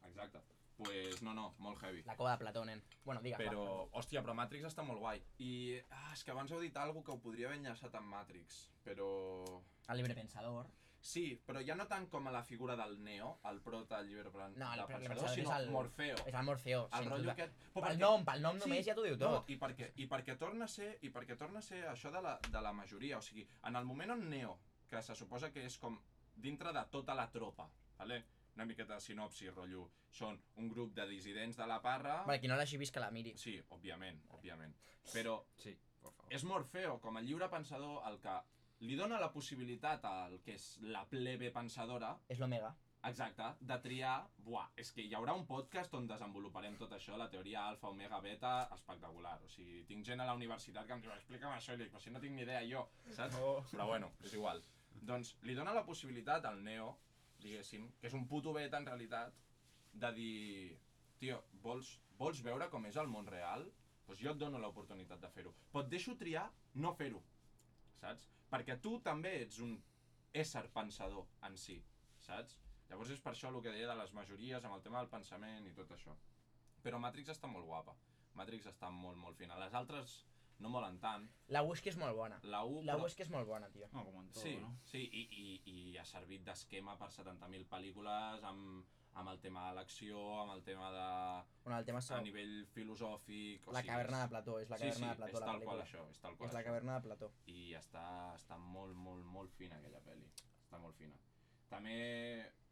Exacte. 0.07 0.41
Pues 0.77 1.21
no, 1.21 1.33
no, 1.33 1.53
molt 1.59 1.79
heavy. 1.83 2.01
La 2.03 2.15
cova 2.17 2.31
de 2.31 2.37
Plató, 2.39 2.63
nen. 2.65 2.81
Bueno, 3.05 3.21
digues, 3.21 3.37
Però, 3.39 3.63
va. 3.63 3.99
hòstia, 3.99 4.23
però 4.25 4.33
Matrix 4.33 4.65
està 4.71 4.83
molt 4.83 4.99
guai. 4.99 5.21
I 5.39 5.79
ah, 5.89 6.11
és 6.13 6.23
que 6.23 6.31
abans 6.33 6.51
heu 6.51 6.59
dit 6.63 6.75
alguna 6.77 7.05
que 7.05 7.11
ho 7.13 7.19
podria 7.21 7.47
haver 7.47 7.59
enllaçat 7.59 7.93
amb 7.95 8.09
Matrix, 8.09 8.69
però... 8.83 9.09
El 9.87 9.97
libre 10.01 10.15
pensador. 10.15 10.71
Sí, 11.03 11.35
però 11.45 11.59
ja 11.67 11.75
no 11.75 11.83
tant 11.85 12.05
com 12.07 12.27
a 12.27 12.31
la 12.31 12.41
figura 12.47 12.77
del 12.79 12.93
Neo, 13.03 13.33
el 13.49 13.57
prota 13.61 13.97
del 13.99 14.07
llibre 14.07 14.29
plan 14.31 14.53
No, 14.55 14.69
el 14.73 14.85
pensador, 14.87 15.09
pensador 15.09 15.33
sinó 15.35 15.49
és 15.51 15.57
el- 15.59 15.71
Morfeo. 15.71 16.15
És 16.25 16.33
el 16.33 16.43
Morfeo, 16.47 16.85
El 16.93 17.05
rotllo 17.09 17.23
duda. 17.23 17.33
aquest... 17.33 17.57
Però 17.73 17.73
Pel 17.73 17.83
perquè- 17.83 17.99
nom, 17.99 18.23
pel 18.29 18.41
nom 18.41 18.57
només 18.61 18.85
ja 18.87 18.95
t'ho 18.95 19.03
diu 19.03 19.17
tot. 19.17 19.29
No, 19.33 19.43
i 19.51 19.57
perquè, 19.59 19.89
i 19.99 20.07
perquè 20.07 20.37
torna 20.39 20.63
a 20.63 20.71
ser, 20.71 20.93
i 21.01 21.09
perquè 21.11 21.35
torna 21.37 21.59
a 21.59 21.61
ser 21.61 21.81
això 21.91 22.09
de 22.09 22.21
la, 22.23 22.37
de 22.47 22.61
la 22.61 22.71
majoria, 22.71 23.17
o 23.17 23.21
sigui, 23.21 23.45
en 23.67 23.75
el 23.75 23.83
moment 23.85 24.11
on 24.15 24.29
Neo, 24.29 24.55
que 24.89 25.01
se 25.03 25.13
suposa 25.15 25.51
que 25.51 25.65
és 25.67 25.77
com 25.77 25.99
dintre 26.35 26.71
de 26.71 26.85
tota 26.89 27.13
la 27.19 27.27
tropa, 27.29 27.67
vale? 27.99 28.23
Una 28.55 28.65
miqueta 28.65 28.93
de 28.95 29.01
sinopsi, 29.01 29.49
rotllo, 29.49 29.87
són 30.13 30.37
un 30.61 30.69
grup 30.69 30.93
de 30.93 31.07
dissidents 31.09 31.57
de 31.57 31.65
la 31.67 31.79
parra... 31.81 32.19
Vale, 32.27 32.39
qui 32.39 32.47
no 32.51 32.55
l'hagi 32.59 32.77
vist 32.77 32.93
que 32.93 33.01
la 33.01 33.09
miri. 33.11 33.33
Sí, 33.37 33.55
òbviament, 33.73 34.21
òbviament. 34.37 34.75
Però 35.11 35.39
Sí, 35.57 35.73
por 36.01 36.13
favor. 36.13 36.31
és 36.33 36.43
Morfeo, 36.43 36.99
com 37.01 37.17
a 37.17 37.21
lliure 37.21 37.49
pensador, 37.49 38.01
el 38.09 38.19
que 38.21 38.35
li 38.83 38.95
dona 38.99 39.19
la 39.19 39.31
possibilitat 39.31 40.05
al 40.05 40.39
que 40.43 40.53
és 40.57 40.77
la 40.81 41.05
plebe 41.09 41.49
pensadora, 41.55 42.17
És 42.29 42.39
l'Omega. 42.39 42.73
exacte, 43.03 43.43
de 43.59 43.77
triar... 43.81 44.27
Buah, 44.37 44.67
és 44.77 44.91
que 44.91 45.01
hi 45.01 45.13
haurà 45.15 45.33
un 45.35 45.45
podcast 45.47 45.93
on 45.97 46.05
desenvoluparem 46.07 46.75
tot 46.77 46.91
això, 46.93 47.17
la 47.17 47.29
teoria 47.29 47.65
alfa, 47.67 47.89
omega, 47.89 48.19
beta, 48.21 48.67
espectacular. 48.75 49.39
O 49.43 49.49
sigui, 49.49 49.83
tinc 49.87 50.05
gent 50.05 50.21
a 50.21 50.25
la 50.29 50.35
universitat 50.35 50.85
que 50.87 50.93
em 50.93 51.01
diu, 51.01 51.11
explica'm 51.11 51.55
això, 51.57 51.73
i 51.73 51.77
dic, 51.81 51.89
però 51.91 51.99
si 52.03 52.11
no 52.11 52.19
tinc 52.19 52.35
ni 52.35 52.43
idea 52.45 52.61
jo, 52.69 52.85
saps? 53.11 53.35
Oh. 53.41 53.63
Però 53.71 53.87
bueno, 53.87 54.11
és 54.23 54.33
igual. 54.37 54.61
Doncs 55.01 55.33
li 55.43 55.55
dona 55.55 55.73
la 55.73 55.83
possibilitat 55.83 56.45
al 56.45 56.61
Neo, 56.63 56.93
diguéssim, 57.43 57.89
que 57.99 58.09
és 58.09 58.17
un 58.17 58.25
puto 58.29 58.53
beta 58.55 58.79
en 58.79 58.87
realitat, 58.89 59.37
de 59.93 60.11
dir, 60.17 60.77
tio, 61.21 61.39
vols, 61.65 61.93
vols 62.17 62.41
veure 62.45 62.69
com 62.73 62.85
és 62.89 62.97
el 62.97 63.09
món 63.11 63.29
real? 63.29 63.67
Doncs 64.07 64.19
jo 64.19 64.33
et 64.33 64.39
dono 64.41 64.59
l'oportunitat 64.59 65.21
de 65.21 65.29
fer-ho. 65.31 65.53
Però 65.71 65.83
et 65.83 65.91
deixo 65.91 66.15
triar 66.19 66.47
no 66.83 66.91
fer-ho, 66.97 67.21
saps? 68.01 68.27
Perquè 68.51 68.79
tu 68.81 68.97
també 69.05 69.37
ets 69.43 69.61
un 69.63 69.77
ésser 70.43 70.65
pensador 70.75 71.27
en 71.47 71.55
si, 71.57 71.77
saps? 72.25 72.57
Llavors 72.89 73.13
és 73.15 73.21
per 73.23 73.31
això 73.33 73.49
el 73.49 73.61
que 73.63 73.71
deia 73.73 73.89
de 73.89 73.95
les 73.97 74.11
majories, 74.13 74.65
amb 74.65 74.75
el 74.77 74.83
tema 74.85 74.99
del 74.99 75.11
pensament 75.13 75.69
i 75.69 75.73
tot 75.77 75.93
això. 75.95 76.13
Però 76.83 76.99
Matrix 76.99 77.31
està 77.33 77.47
molt 77.49 77.65
guapa. 77.65 77.95
Matrix 78.37 78.67
està 78.69 78.89
molt, 78.91 79.17
molt 79.17 79.37
fina. 79.39 79.57
Les 79.61 79.73
altres 79.77 80.17
no 80.63 80.71
molen 80.73 80.97
tant. 81.03 81.27
La 81.53 81.61
Whisky 81.67 81.91
és 81.91 81.97
molt 81.99 82.15
bona. 82.17 82.39
La 82.47 82.63
1, 82.65 82.81
La 82.87 82.95
però... 82.95 83.03
Whisky 83.05 83.23
és 83.27 83.29
molt 83.33 83.47
bona, 83.47 83.69
tio. 83.69 83.89
No, 83.93 84.05
como 84.07 84.21
en 84.23 84.31
todo, 84.31 84.43
Sí, 84.43 84.55
¿no? 84.61 84.71
sí, 84.89 85.03
i, 85.11 85.23
i, 85.43 85.45
i 85.75 85.97
ha 86.01 86.05
servit 86.07 86.43
d'esquema 86.47 86.95
per 86.97 87.09
70.000 87.13 87.67
pel·lícules 87.69 88.43
amb, 88.49 88.85
amb 89.13 89.29
el 89.29 89.39
tema 89.43 89.67
de 89.69 89.75
l'acció, 89.77 90.21
amb 90.41 90.55
el 90.55 90.63
tema 90.65 90.87
de... 90.95 91.03
Bueno, 91.65 91.77
el 91.79 91.85
tema 91.85 91.99
és 92.01 92.09
a 92.15 92.21
nivell 92.25 92.55
filosòfic... 92.73 93.67
O 93.67 93.75
la 93.75 93.83
sigui, 93.83 93.91
caverna 93.93 94.17
és- 94.17 94.23
de 94.23 94.29
Plató, 94.33 94.55
és 94.63 94.71
la 94.73 94.77
sí, 94.81 94.87
caverna 94.89 95.05
sí, 95.05 95.09
de 95.11 95.19
Plató, 95.19 95.29
és 95.29 95.39
la 95.39 95.45
tal 95.45 95.61
qual 95.61 95.77
pel·lícula. 95.77 95.83
això, 95.85 96.07
és 96.15 96.23
tal 96.23 96.37
qual 96.39 96.47
És 96.49 96.53
la 96.55 96.59
això. 96.63 96.69
caverna 96.71 96.95
de 96.97 97.05
Plató. 97.09 97.31
I 97.45 97.59
està, 97.77 98.05
està 98.39 98.57
molt, 98.57 98.95
molt, 98.95 99.23
molt 99.35 99.53
fina 99.59 99.77
aquella 99.77 100.01
pel·li. 100.07 100.31
Està 100.63 100.79
molt 100.81 100.95
fina. 100.97 101.19
També 101.69 101.99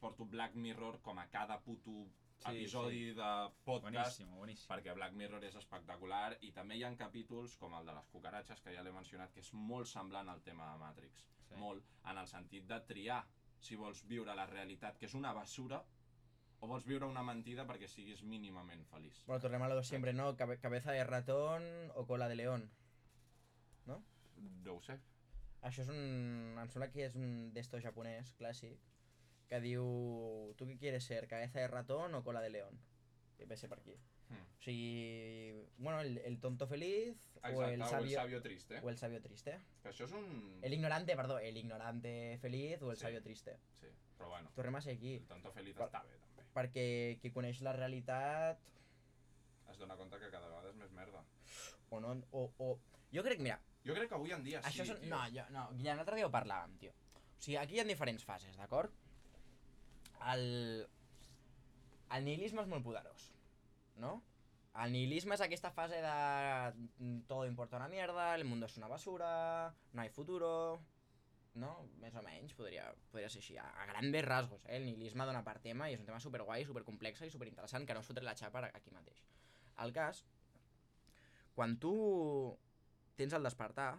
porto 0.01 0.25
Black 0.25 0.55
Mirror 0.55 0.99
com 1.01 1.19
a 1.21 1.27
cada 1.29 1.59
puto 1.61 2.07
Sí, 2.41 2.57
episodi 2.57 3.13
de 3.13 3.29
podcast 3.63 3.83
Buenísimo, 3.83 4.37
buenísimo. 4.37 4.73
perquè 4.75 4.93
Black 4.95 5.13
Mirror 5.13 5.43
és 5.45 5.55
espectacular 5.59 6.37
i 6.41 6.51
també 6.51 6.77
hi 6.77 6.83
ha 6.83 6.89
capítols 6.97 7.55
com 7.61 7.73
el 7.77 7.85
de 7.85 7.93
les 7.93 8.07
cucaratges 8.09 8.61
que 8.61 8.73
ja 8.73 8.81
l'he 8.81 8.91
mencionat 8.95 9.31
que 9.33 9.39
és 9.43 9.51
molt 9.53 9.87
semblant 9.87 10.29
al 10.29 10.41
tema 10.41 10.71
de 10.71 10.77
Matrix 10.79 11.25
Sí. 11.51 11.55
molt, 11.59 11.83
en 12.05 12.17
el 12.17 12.27
sentit 12.27 12.65
de 12.65 12.79
triar 12.87 13.25
si 13.59 13.75
vols 13.75 14.05
viure 14.07 14.33
la 14.35 14.45
realitat 14.47 14.97
que 14.97 15.05
és 15.05 15.13
una 15.13 15.33
basura 15.33 15.83
o 16.61 16.67
vols 16.67 16.85
viure 16.85 17.05
una 17.05 17.21
mentida 17.23 17.65
perquè 17.67 17.87
siguis 17.87 18.23
mínimament 18.23 18.85
feliç 18.89 19.23
Bueno, 19.27 19.41
tornem 19.41 19.61
a 19.61 19.67
lo 19.69 19.75
de 19.75 19.83
siempre, 19.83 20.13
¿no? 20.13 20.35
Cabe- 20.35 20.59
cabeza 20.59 20.91
de 20.91 21.03
ratón 21.03 21.63
o 21.95 22.05
cola 22.07 22.27
de 22.27 22.35
león. 22.35 22.71
no 23.85 24.01
ho 24.75 24.81
sé 24.81 24.99
Això 25.61 25.83
és 25.83 25.89
un... 25.89 26.57
Em 26.57 26.69
sembla 26.73 26.89
que 26.89 27.03
és 27.05 27.15
un 27.15 27.51
d'esto 27.53 27.77
japonès 27.79 28.31
clàssic 28.39 28.79
que 29.51 29.59
diu... 29.59 29.83
Tu 30.55 30.63
què 30.69 30.77
quieres 30.79 31.03
ser? 31.03 31.25
¿Cabeza 31.27 31.59
de 31.59 31.67
ratón 31.67 32.15
o 32.15 32.23
cola 32.23 32.39
de 32.39 32.49
león? 32.53 32.77
I 33.41 33.47
ve 33.49 33.57
ser 33.59 33.67
per 33.71 33.79
aquí. 33.81 33.97
Hmm. 34.29 34.45
O 34.47 34.61
sigui... 34.63 35.65
Bueno, 35.77 35.99
el, 35.99 36.19
el 36.19 36.39
tonto 36.39 36.67
feliz 36.69 37.17
o 37.41 37.49
Exacte, 37.49 37.73
el 37.73 37.81
o 37.81 37.83
el 37.85 37.89
sabio... 37.89 38.15
sabio 38.21 38.41
triste 38.41 38.79
O 38.79 38.89
el 38.89 38.97
sabio 38.97 39.19
triste. 39.21 39.57
que 39.83 39.89
això 39.91 40.05
és 40.07 40.13
un... 40.15 40.29
El 40.61 40.73
ignorante, 40.77 41.17
perdó, 41.19 41.39
el 41.39 41.57
ignorante 41.57 42.37
feliz 42.39 42.81
o 42.81 42.91
el 42.91 42.97
Sí. 42.97 43.01
sabio 43.01 43.21
triste. 43.25 43.57
sí, 43.81 43.87
però 44.17 44.29
bueno 44.29 44.51
Tornem 44.55 44.75
a 44.75 44.81
ser 44.81 44.95
aquí. 44.95 45.15
el 45.17 45.27
tonto 45.27 45.51
feliç 45.51 45.75
Per- 45.75 45.87
està 45.89 46.03
bé 46.05 46.15
també 46.21 46.45
Perquè 46.55 46.85
qui 47.19 47.31
coneix 47.35 47.59
la 47.65 47.73
realitat 47.73 48.59
es 49.71 49.77
dona 49.79 49.95
compte 49.97 50.19
que 50.19 50.29
cada 50.31 50.47
vegada 50.47 50.69
és 50.69 50.75
més 50.79 50.91
merda 50.95 51.25
o 51.89 51.99
no... 51.99 52.15
O, 52.31 52.45
o... 52.59 52.71
Jo 53.11 53.23
crec, 53.27 53.39
mira, 53.43 53.59
jo 53.83 53.93
crec 53.97 54.07
que 54.07 54.15
avui 54.15 54.31
en 54.31 54.43
dia 54.47 54.61
Això 54.63 54.85
sí, 54.85 54.93
són... 54.93 55.01
tio. 55.01 55.09
No, 55.11 55.25
jo, 55.35 55.43
no, 55.51 55.65
Guillem, 55.75 55.97
l'altre 55.99 56.15
dia 56.21 56.27
ho 56.29 56.31
parlàvem, 56.31 56.77
tio. 56.79 56.93
O 57.17 57.41
sigui, 57.41 57.57
aquí 57.59 57.75
hi 57.75 57.81
ha 57.81 57.87
diferents 57.89 58.23
fases, 58.23 58.55
d'acord? 58.55 58.93
El... 60.33 60.43
El 62.11 62.25
nihilisme 62.27 62.63
és 62.63 62.69
molt 62.69 62.83
poderós, 62.83 63.29
no? 64.03 64.17
El 64.83 64.93
nihilisme 64.93 65.35
és 65.35 65.43
aquesta 65.43 65.71
fase 65.75 65.99
de... 66.03 66.15
mm, 66.99 67.21
Todo 67.27 67.45
importa 67.47 67.77
una 67.77 67.87
mierda, 67.91 68.35
el 68.35 68.45
mundo 68.45 68.65
es 68.65 68.77
una 68.77 68.87
basura, 68.87 69.73
no 69.93 70.01
hay 70.01 70.09
futuro... 70.09 70.81
No? 71.53 71.71
Més 71.99 72.13
o 72.15 72.21
menys, 72.23 72.53
podria, 72.55 72.85
podria 73.11 73.27
ser 73.27 73.41
així. 73.41 73.57
A, 73.59 73.65
a 73.83 73.85
grandes 73.89 74.23
rasgos, 74.23 74.61
eh? 74.69 74.77
El 74.77 74.85
nihilisme 74.87 75.25
dona 75.27 75.41
per 75.43 75.57
tema 75.59 75.89
i 75.89 75.97
és 75.97 75.99
un 75.99 76.07
tema 76.07 76.21
superguai, 76.23 76.63
supercomplex 76.63 77.25
i 77.27 77.31
superinteressant 77.33 77.83
que 77.87 77.97
no 77.97 77.99
es 77.99 78.11
la 78.23 78.35
xapa 78.39 78.69
aquí 78.69 78.93
mateix. 78.95 79.19
El 79.83 79.91
cas, 79.91 80.23
quan 81.57 81.75
tu 81.75 81.91
tens 83.19 83.33
el 83.33 83.43
despertar, 83.43 83.97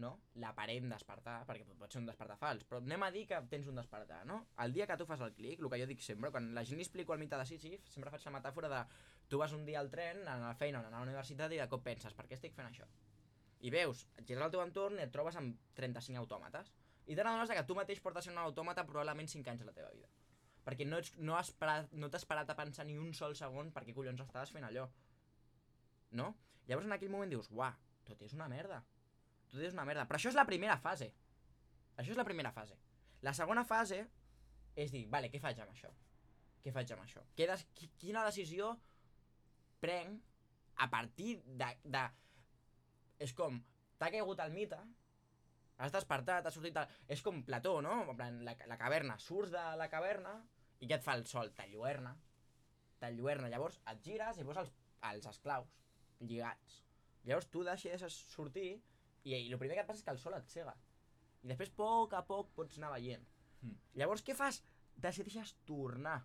no? 0.00 0.20
L'aparent 0.40 0.88
despertar, 0.90 1.42
perquè 1.46 1.66
pot- 1.66 1.92
ser 1.92 2.00
un 2.00 2.06
despertar 2.06 2.36
fals, 2.40 2.64
però 2.64 2.80
anem 2.80 3.02
a 3.02 3.10
dir 3.10 3.26
que 3.28 3.38
tens 3.50 3.66
un 3.68 3.76
despertar, 3.76 4.24
no? 4.26 4.46
El 4.64 4.72
dia 4.72 4.86
que 4.86 4.96
tu 4.96 5.04
fas 5.06 5.20
el 5.20 5.32
clic, 5.34 5.60
el 5.60 5.68
que 5.70 5.80
jo 5.82 5.86
dic 5.86 6.00
sempre, 6.00 6.30
quan 6.30 6.54
la 6.54 6.64
gent 6.64 6.78
li 6.78 6.86
explico 6.86 7.12
al 7.12 7.18
mitjà 7.20 7.38
de 7.38 7.46
Sísif, 7.46 7.86
sempre 7.88 8.10
faig 8.10 8.24
la 8.24 8.32
metàfora 8.38 8.68
de 8.72 8.82
tu 9.28 9.38
vas 9.38 9.52
un 9.52 9.64
dia 9.66 9.80
al 9.80 9.90
tren, 9.90 10.26
a 10.28 10.38
la 10.38 10.54
feina 10.54 10.80
a 10.80 10.90
la 10.90 11.02
universitat 11.02 11.52
i 11.52 11.60
de 11.60 11.68
cop 11.68 11.84
penses, 11.84 12.14
per 12.14 12.26
què 12.26 12.34
estic 12.34 12.54
fent 12.54 12.68
això? 12.68 12.88
I 13.60 13.70
veus, 13.70 14.06
et 14.16 14.26
gires 14.26 14.42
al 14.42 14.50
teu 14.50 14.62
entorn 14.64 14.98
i 14.98 15.02
et 15.04 15.12
trobes 15.12 15.36
amb 15.36 15.56
35 15.74 16.18
autòmates. 16.18 16.72
I 17.06 17.14
te 17.14 17.22
n'adones 17.22 17.50
que 17.50 17.62
tu 17.66 17.74
mateix 17.74 18.00
portes 18.00 18.24
sent 18.24 18.34
un 18.36 18.42
autòmata 18.42 18.84
probablement 18.86 19.28
5 19.28 19.48
anys 19.50 19.62
a 19.62 19.68
la 19.68 19.72
teva 19.76 19.90
vida. 19.90 20.08
Perquè 20.64 20.86
no, 20.86 20.98
ets, 20.98 21.12
no 21.18 21.36
has 21.36 21.50
parat, 21.52 21.92
no 21.92 22.08
t'has 22.10 22.24
parat 22.24 22.50
a 22.50 22.56
pensar 22.56 22.84
ni 22.86 22.96
un 22.98 23.12
sol 23.14 23.34
segon 23.34 23.72
per 23.72 23.84
què 23.84 23.94
collons 23.94 24.20
estaves 24.20 24.50
fent 24.54 24.64
allò. 24.64 24.88
No? 26.10 26.34
Llavors 26.68 26.86
en 26.86 26.92
aquell 26.96 27.10
moment 27.10 27.30
dius, 27.32 27.48
uah, 27.50 27.72
tot 28.06 28.22
és 28.22 28.34
una 28.36 28.48
merda. 28.50 28.82
Tot 29.52 29.60
és 29.68 29.76
una 29.76 29.84
merda. 29.88 30.06
Però 30.08 30.18
això 30.18 30.32
és 30.32 30.38
la 30.38 30.46
primera 30.48 30.78
fase. 30.80 31.10
Això 32.00 32.14
és 32.14 32.18
la 32.18 32.24
primera 32.28 32.52
fase. 32.56 32.78
La 33.22 33.34
segona 33.36 33.64
fase 33.68 34.00
és 34.74 34.90
dir, 34.94 35.04
vale, 35.12 35.28
què 35.30 35.40
faig 35.40 35.60
amb 35.60 35.74
això? 35.74 35.90
Què 36.64 36.72
faig 36.72 36.90
amb 36.94 37.04
això? 37.04 37.22
Què 37.36 37.46
des 37.50 37.66
qui- 37.76 37.90
quina 38.00 38.24
decisió 38.24 38.72
prenc 39.82 40.22
a 40.80 40.88
partir 40.90 41.36
de... 41.44 41.68
de... 41.84 42.02
És 43.22 43.34
com, 43.38 43.58
t'ha 44.00 44.08
caigut 44.10 44.40
el 44.42 44.54
mite, 44.54 44.78
has 45.82 45.92
despertat, 45.94 46.46
has 46.46 46.56
sortit... 46.56 46.74
De... 46.74 46.86
És 47.12 47.22
com 47.22 47.42
Plató, 47.44 47.76
no? 47.84 47.98
En 48.08 48.16
plan, 48.16 48.40
la, 48.46 48.56
la 48.70 48.78
caverna, 48.80 49.18
surts 49.20 49.52
de 49.52 49.62
la 49.78 49.88
caverna 49.92 50.38
i 50.80 50.88
què 50.88 50.96
et 50.96 51.04
fa 51.04 51.16
el 51.18 51.26
sol? 51.30 51.52
T'enlluerna. 51.58 52.14
T'enlluerna. 53.02 53.50
Llavors 53.52 53.78
et 53.92 54.00
gires 54.06 54.38
i 54.40 54.46
veus 54.46 54.62
els, 54.64 54.72
els 55.10 55.28
esclaus 55.28 55.76
lligats. 56.22 56.80
Llavors 57.26 57.50
tu 57.52 57.62
deixes 57.66 58.16
sortir 58.32 58.70
i, 59.24 59.34
i 59.36 59.52
el 59.52 59.58
primer 59.60 59.76
que 59.78 59.84
et 59.84 59.88
passa 59.88 60.00
és 60.02 60.06
que 60.06 60.14
el 60.14 60.20
sol 60.22 60.34
et 60.38 60.48
cega. 60.50 60.74
I 61.42 61.50
després, 61.50 61.72
a 61.72 61.76
poc 61.78 62.14
a 62.14 62.22
poc, 62.26 62.52
pots 62.56 62.78
anar 62.78 62.92
veient. 62.94 63.24
Mm. 63.62 63.76
Llavors, 64.00 64.22
què 64.26 64.34
fas? 64.38 64.60
Decideixes 65.02 65.54
tornar 65.68 66.18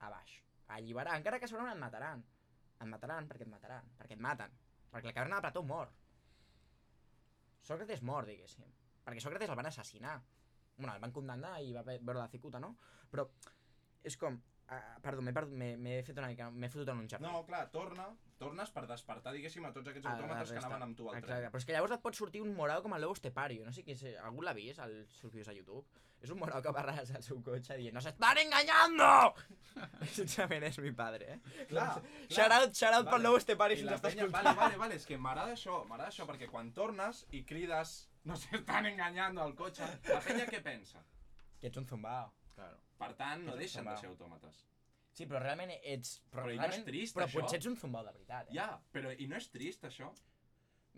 a 0.00 0.10
baix, 0.12 0.36
a 0.68 0.76
alliberar, 0.78 1.16
encara 1.18 1.38
que 1.42 1.48
segurament 1.50 1.76
et 1.76 1.82
mataran. 1.82 2.22
Et 2.80 2.88
mataran 2.88 3.26
perquè 3.28 3.44
et 3.46 3.50
mataran, 3.52 3.88
perquè 3.98 4.16
et 4.16 4.22
maten. 4.24 4.52
Perquè 4.90 5.10
la 5.10 5.16
caverna 5.16 5.38
de 5.40 5.44
Plató 5.46 5.62
mor. 5.66 5.90
Sòcrates 7.66 8.00
mor, 8.06 8.26
diguéssim. 8.28 8.68
Perquè 9.04 9.22
Sòcrates 9.22 9.50
el 9.52 9.58
van 9.58 9.68
assassinar. 9.70 10.14
Bueno, 10.78 10.94
el 10.94 11.02
van 11.02 11.12
condemnar 11.12 11.58
i 11.62 11.74
va 11.76 11.82
ve- 11.84 11.98
veure 12.00 12.22
la 12.22 12.30
cicuta, 12.32 12.60
no? 12.62 12.74
Però 13.10 13.26
és 14.08 14.16
com... 14.16 14.38
Uh, 14.70 14.78
perdó, 15.02 15.20
m'he 15.20 15.96
fet 16.06 16.16
una 16.18 16.28
mica... 16.30 16.46
M'he 16.54 16.70
fotut 16.72 16.88
en 16.92 17.02
un 17.02 17.08
jardí. 17.10 17.26
No, 17.26 17.42
clar, 17.46 17.64
torna, 17.74 18.06
tornes 18.40 18.70
per 18.72 18.86
despertar, 18.88 19.32
diguéssim, 19.36 19.64
a 19.68 19.72
tots 19.74 19.90
aquests 19.92 20.08
a 20.08 20.14
autòmates 20.16 20.52
que 20.54 20.60
anaven 20.62 20.86
amb 20.88 20.96
tu 20.98 21.08
al 21.10 21.18
Exacte, 21.18 21.36
tren. 21.42 21.52
però 21.52 21.60
és 21.60 21.66
que 21.68 21.74
llavors 21.76 21.92
et 21.96 22.02
pot 22.04 22.16
sortir 22.16 22.40
un 22.42 22.54
morau 22.56 22.82
com 22.84 22.94
el 22.96 23.04
Lobo 23.04 23.16
Estepario, 23.18 23.66
no 23.66 23.72
sé 23.76 23.84
qui 23.84 23.92
és, 23.96 24.04
algú 24.24 24.42
l'ha 24.46 24.54
vist, 24.56 24.80
als 24.80 25.18
seus 25.20 25.32
vídeos 25.34 25.50
a 25.52 25.56
YouTube? 25.56 25.84
És 26.20 26.28
un 26.32 26.36
morau 26.40 26.60
que 26.60 26.72
va 26.76 26.82
el 27.00 27.22
seu 27.24 27.38
cotxe 27.44 27.76
dient 27.78 27.94
¡Nos 27.96 28.06
están 28.06 28.36
engañando! 28.42 29.06
Sincerament 30.16 30.66
és 30.68 30.78
mi 30.84 30.92
padre, 30.92 31.36
eh? 31.36 31.66
Clar, 31.70 32.02
Shout 32.28 32.52
out, 32.52 32.74
shout 32.76 32.92
out 32.92 33.06
Vale. 33.06 33.14
pel 33.14 33.22
Lobo 33.24 33.38
Estepario 33.40 33.76
si 33.76 33.86
t'estàs 33.86 34.16
penya, 34.16 34.26
escoltant. 34.26 34.44
vale, 34.44 34.56
vale, 34.60 34.80
vale, 34.82 34.98
és 35.00 35.06
que 35.08 35.16
m'agrada 35.16 35.54
això, 35.56 35.78
m'agrada 35.88 36.10
això, 36.12 36.26
perquè 36.28 36.50
quan 36.50 36.72
tornes 36.76 37.24
i 37.32 37.44
crides 37.48 37.94
nos 38.24 38.44
están 38.52 38.86
engañando 38.86 39.40
al 39.42 39.54
cotxe, 39.56 39.88
la 40.10 40.20
penya 40.20 40.44
què 40.50 40.60
pensa? 40.64 41.00
Que 41.60 41.68
ets 41.72 41.80
un 41.80 41.86
zumbao. 41.88 42.32
Claro. 42.54 42.76
Per 43.00 43.14
tant, 43.16 43.46
no 43.46 43.56
deixen 43.56 43.88
de 43.88 43.96
ser 43.96 44.10
autòmates. 44.12 44.66
Sí, 45.12 45.26
però 45.26 45.40
realment 45.42 45.72
ets... 45.82 46.20
Però, 46.30 46.44
Però 46.46 46.52
i 46.54 46.56
no 46.56 46.62
és 46.64 46.70
realment, 46.70 46.86
trist, 46.86 47.16
però 47.16 47.26
això? 47.26 47.40
potser 47.40 47.58
ets 47.58 47.66
un 47.70 47.76
zumbao 47.76 48.04
de 48.06 48.12
veritat, 48.14 48.50
eh? 48.50 48.54
Ja, 48.56 48.68
però 48.94 49.10
i 49.12 49.26
no 49.30 49.36
és 49.40 49.48
trist, 49.50 49.84
això? 49.88 50.10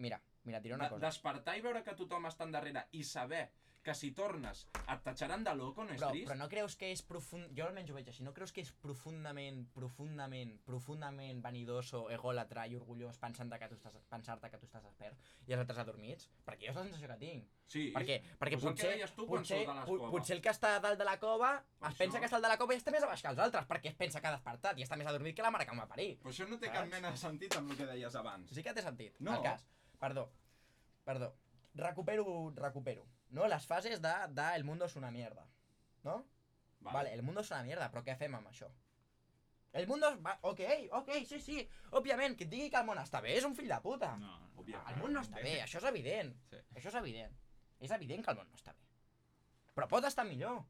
Mira, 0.04 0.18
mira, 0.44 0.58
et 0.60 0.64
diré 0.66 0.76
una 0.76 0.88
De, 0.88 0.94
cosa. 0.96 1.06
despertar 1.06 1.56
i 1.58 1.64
veure 1.64 1.82
que 1.86 1.94
tothom 1.98 2.28
està 2.28 2.44
endarrere 2.48 2.84
i 2.92 3.02
saber 3.08 3.46
que 3.82 3.94
si 3.98 4.12
tornes 4.14 4.66
et 4.86 5.00
tatxaran 5.02 5.42
de 5.42 5.52
loco 5.58 5.82
no 5.84 5.90
és 5.90 5.98
Però, 6.00 6.10
trist? 6.12 6.28
però 6.28 6.36
no 6.38 6.46
creus 6.48 6.76
que 6.78 6.92
és 6.94 7.00
profund... 7.02 7.48
Jo 7.58 7.64
almenys 7.66 7.90
ho 7.90 7.96
veig 7.96 8.08
així. 8.12 8.22
No 8.22 8.32
creus 8.32 8.52
que 8.54 8.62
és 8.62 8.70
profundament, 8.84 9.64
profundament, 9.74 10.52
profundament 10.64 11.40
vanidoso, 11.42 12.04
egòlatra 12.14 12.66
i 12.70 12.76
orgullós 12.78 13.18
pensant-te 13.18 13.58
que 13.58 13.68
tu 13.72 13.74
estàs, 13.80 13.96
pensar-te 14.12 14.50
que 14.52 14.60
tu 14.62 14.68
estàs 14.70 14.84
despert 14.86 15.18
i 15.48 15.52
els 15.56 15.64
altres 15.64 15.80
adormits? 15.82 16.28
Perquè 16.46 16.68
jo 16.68 16.70
és 16.70 16.78
la 16.78 16.84
sensació 16.86 17.10
que 17.10 17.18
tinc. 17.24 17.48
Sí, 17.72 17.84
Perquè, 17.94 18.20
perquè 18.38 18.58
Pues 18.60 18.64
el 18.64 18.70
potser, 18.70 18.90
deies 18.94 19.12
tu 19.16 19.26
potser, 19.26 19.60
potser 20.12 20.36
el 20.36 20.42
que 20.44 20.50
està 20.52 20.74
dalt 20.84 20.98
de 21.00 21.04
la 21.08 21.16
cova 21.18 21.50
es 21.56 21.88
Això. 21.88 21.98
pensa 22.04 22.20
que 22.20 22.26
està 22.28 22.36
al 22.36 22.42
de 22.46 22.48
la 22.52 22.58
cova 22.60 22.74
i 22.74 22.80
està 22.82 22.92
més 22.92 23.02
a 23.02 23.08
baix 23.08 23.22
que 23.22 23.28
els 23.32 23.38
altres 23.38 23.66
perquè 23.66 23.88
es 23.90 23.94
pensa 23.96 24.20
que 24.20 24.28
ha 24.28 24.34
despertat 24.36 24.78
i 24.78 24.84
està 24.84 24.98
més 25.00 25.06
adormit 25.08 25.34
que 25.34 25.42
la 25.42 25.50
mare 25.50 25.64
que 25.64 25.72
em 25.72 25.80
va 25.80 25.88
parir. 25.88 26.18
Però 26.20 26.30
això 26.34 26.46
no 26.48 26.58
té 26.60 26.68
Saps? 26.68 26.78
cap 26.78 26.90
mena 26.92 27.10
de 27.10 27.16
sentit 27.16 27.56
amb 27.56 27.70
el 27.72 27.76
que 27.80 27.86
deies 27.86 28.14
abans. 28.20 28.50
Sí 28.52 28.62
que 28.62 28.74
té 28.76 28.82
sentit. 28.84 29.16
No. 29.20 29.34
El 29.38 29.42
cas. 29.42 29.64
Perdó. 29.98 30.28
Perdó. 31.04 31.32
Recupero, 31.74 32.52
recupero. 32.54 33.06
No? 33.36 33.48
Les 33.48 33.66
fases 33.66 34.00
de, 34.04 34.12
de 34.36 34.46
el 34.56 34.64
mundo 34.64 34.86
es 34.86 34.96
una 34.96 35.10
mierda. 35.10 35.46
No? 36.04 36.24
Vale. 36.80 36.94
vale, 36.96 37.14
el 37.14 37.22
mundo 37.22 37.40
es 37.40 37.50
una 37.50 37.62
mierda, 37.62 37.86
però 37.92 38.02
què 38.02 38.16
fem 38.18 38.34
amb 38.34 38.48
això? 38.50 38.68
El 39.72 39.86
mundo 39.86 40.08
es... 40.10 40.18
Va... 40.24 40.34
Ok, 40.50 40.60
ok, 40.98 41.10
sí, 41.28 41.38
sí. 41.40 41.60
Òbviament, 41.98 42.34
que 42.36 42.44
et 42.44 42.50
digui 42.50 42.70
que 42.70 42.80
el 42.80 42.88
món 42.88 43.00
està 43.00 43.22
bé 43.24 43.36
és 43.38 43.46
un 43.48 43.54
fill 43.56 43.70
de 43.70 43.78
puta. 43.84 44.10
No. 44.20 44.34
Òbviament. 44.58 44.88
El 44.90 44.98
món 45.00 45.14
no 45.16 45.22
està 45.24 45.40
bé, 45.44 45.60
això 45.62 45.80
és 45.80 45.88
evident. 45.88 46.32
Sí. 46.50 46.60
Això 46.74 46.90
és 46.90 46.98
evident. 47.00 47.36
És 47.80 47.94
evident 47.94 48.24
que 48.24 48.34
el 48.34 48.40
món 48.40 48.50
no 48.50 48.58
està 48.58 48.74
bé. 48.74 48.82
Però 49.76 49.88
pot 49.88 50.04
estar 50.08 50.26
millor. 50.28 50.60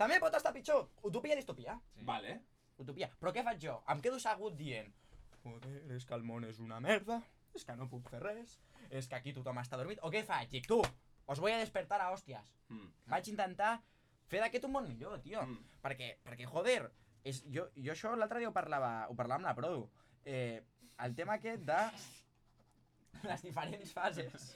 També 0.00 0.16
pot 0.22 0.34
estar 0.34 0.54
pitjor. 0.56 0.88
Utopia 1.06 1.36
i 1.36 1.42
distopia. 1.42 1.76
Sí. 1.94 2.08
Vale. 2.08 2.40
Utopia. 2.80 3.10
Però 3.20 3.34
què 3.36 3.44
faig 3.46 3.60
jo? 3.62 3.76
Em 3.92 4.00
quedo 4.02 4.18
assegut 4.18 4.56
dient 4.58 4.88
Joder, 5.44 5.76
és 5.96 6.04
que 6.04 6.16
el 6.16 6.24
món 6.26 6.44
és 6.44 6.58
una 6.60 6.80
merda, 6.84 7.20
és 7.56 7.64
que 7.64 7.76
no 7.76 7.88
puc 7.88 8.10
fer 8.12 8.20
res, 8.20 8.58
és 8.90 9.06
que 9.08 9.16
aquí 9.16 9.32
tothom 9.36 9.60
està 9.62 9.78
dormit. 9.80 10.02
O 10.04 10.10
què 10.12 10.20
faig? 10.26 10.50
Dic, 10.52 10.66
tu, 10.68 10.80
os 11.30 11.40
voy 11.42 11.54
a 11.54 11.60
despertar 11.62 12.00
a 12.02 12.10
hòsties. 12.12 12.50
Mm. 12.68 12.88
Vaig 13.12 13.30
intentar 13.32 13.76
fer 14.30 14.42
d'aquest 14.42 14.66
un 14.66 14.74
món 14.76 14.88
millor, 14.90 15.20
tio. 15.22 15.44
Mm. 15.46 15.62
Perquè, 15.84 16.10
perquè 16.26 16.48
joder, 16.50 16.82
és, 17.24 17.42
jo, 17.54 17.68
jo 17.76 17.94
això 17.94 18.16
l'altre 18.18 18.42
dia 18.42 18.50
ho 18.50 18.56
parlava, 18.56 19.06
ho 19.08 19.16
parlava 19.18 19.40
amb 19.40 19.50
la 19.50 19.56
Produ. 19.58 19.86
Eh, 20.24 20.60
el 21.06 21.14
tema 21.16 21.38
aquest 21.38 21.64
de 21.68 21.80
les 23.30 23.42
diferents 23.46 23.92
fases 23.96 24.50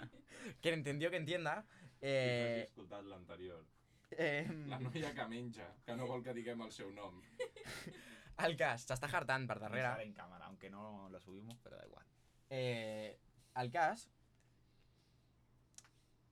que 0.62 0.72
entendió 0.72 1.10
que 1.10 1.20
entienda 1.20 1.62
Eh... 2.00 2.62
Has 2.62 2.68
escoltat 2.70 3.06
l'anterior. 3.10 3.64
eh, 4.10 4.46
La 4.70 4.78
noia 4.78 5.12
que 5.14 5.24
menja, 5.28 5.64
que 5.84 5.96
no 5.98 6.06
vol 6.06 6.22
que 6.22 6.34
diguem 6.36 6.60
el 6.62 6.70
seu 6.72 6.92
nom. 6.94 7.16
el 8.46 8.54
cas, 8.60 8.84
s'està 8.86 9.10
hartant 9.10 9.48
per 9.50 9.58
darrere 9.58 9.88
Sale 9.96 10.06
en 10.06 10.12
cámara, 10.14 10.46
aunque 10.46 10.70
no 10.70 11.08
lo 11.10 11.20
subimos, 11.20 11.58
pero 11.62 11.76
da 11.76 11.86
igual. 11.86 12.06
eh, 12.50 13.18
el 13.56 13.70
cas 13.72 14.08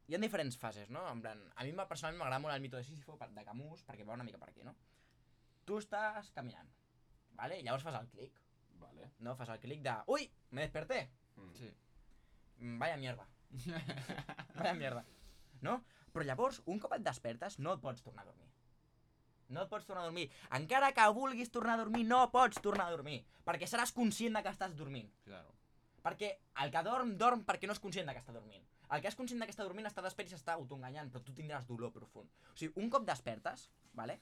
hi 0.07 0.14
ha 0.14 0.20
diferents 0.22 0.57
fases, 0.59 0.90
no? 0.90 1.02
En 1.11 1.20
plan, 1.22 1.40
a 1.57 1.64
mi 1.64 1.72
personalment 1.72 2.20
m'agrada 2.22 2.42
molt 2.42 2.54
el 2.54 2.62
mito 2.62 2.76
de 2.76 2.84
Sísifo 2.84 3.18
de 3.18 3.44
Camus 3.44 3.84
perquè 3.84 4.07
va 4.07 4.14
una 4.14 4.24
mica 4.24 4.38
per 4.38 4.50
aquí, 4.50 4.62
no? 4.64 4.74
Tu 5.64 5.78
estàs 5.82 6.30
caminant, 6.32 6.68
¿vale? 7.34 7.59
I 7.61 7.64
llavors 7.66 7.82
fas 7.82 7.98
el 8.00 8.09
clic, 8.09 8.40
Vale. 8.78 9.11
no? 9.18 9.34
Fas 9.36 9.48
el 9.48 9.59
clic 9.61 9.82
de 9.82 9.96
Ui, 10.07 10.30
me 10.50 10.62
desperté, 10.62 11.11
Mm. 11.36 11.52
Sí. 11.52 11.66
Mm, 12.61 12.78
vaya 12.78 12.96
mierda, 12.96 13.26
vaya 14.57 14.72
mierda, 14.74 15.04
no? 15.61 15.84
Però 16.14 16.24
llavors, 16.24 16.62
un 16.64 16.78
cop 16.80 16.94
et 16.96 17.02
despertes, 17.04 17.59
no 17.59 17.74
et 17.76 17.80
pots 17.82 18.00
tornar 18.00 18.22
a 18.22 18.30
dormir. 18.30 18.46
No 19.52 19.62
et 19.62 19.68
pots 19.68 19.84
tornar 19.84 20.02
a 20.04 20.07
dormir. 20.07 20.30
Encara 20.57 20.94
que 20.96 21.04
vulguis 21.12 21.50
tornar 21.52 21.74
a 21.74 21.82
dormir, 21.82 22.07
no 22.09 22.22
pots 22.32 22.62
tornar 22.64 22.86
a 22.88 22.94
dormir. 22.96 23.18
Perquè 23.44 23.68
seràs 23.68 23.92
conscient 23.92 24.32
de 24.38 24.42
que 24.42 24.48
estàs 24.54 24.72
dormint. 24.78 25.11
Claro. 25.26 25.52
Perquè 26.07 26.30
el 26.62 26.70
que 26.70 26.82
dorm, 26.86 27.16
dorm 27.18 27.42
perquè 27.46 27.66
no 27.66 27.74
és 27.74 27.82
conscient 27.82 28.07
que 28.12 28.22
està 28.22 28.34
dormint. 28.34 28.62
El 28.94 29.02
que 29.02 29.11
és 29.11 29.16
conscient 29.18 29.42
que 29.42 29.50
està 29.50 29.64
dormint 29.66 29.88
està 29.88 30.04
despert 30.04 30.30
i 30.30 30.36
s'està 30.36 30.54
autoenganyant, 30.54 31.11
però 31.11 31.24
tu 31.26 31.34
tindràs 31.34 31.66
dolor 31.66 31.90
profund. 31.94 32.30
O 32.52 32.54
sigui, 32.54 32.76
un 32.82 32.92
cop 32.94 33.07
despertes, 33.09 33.66
vale? 33.98 34.20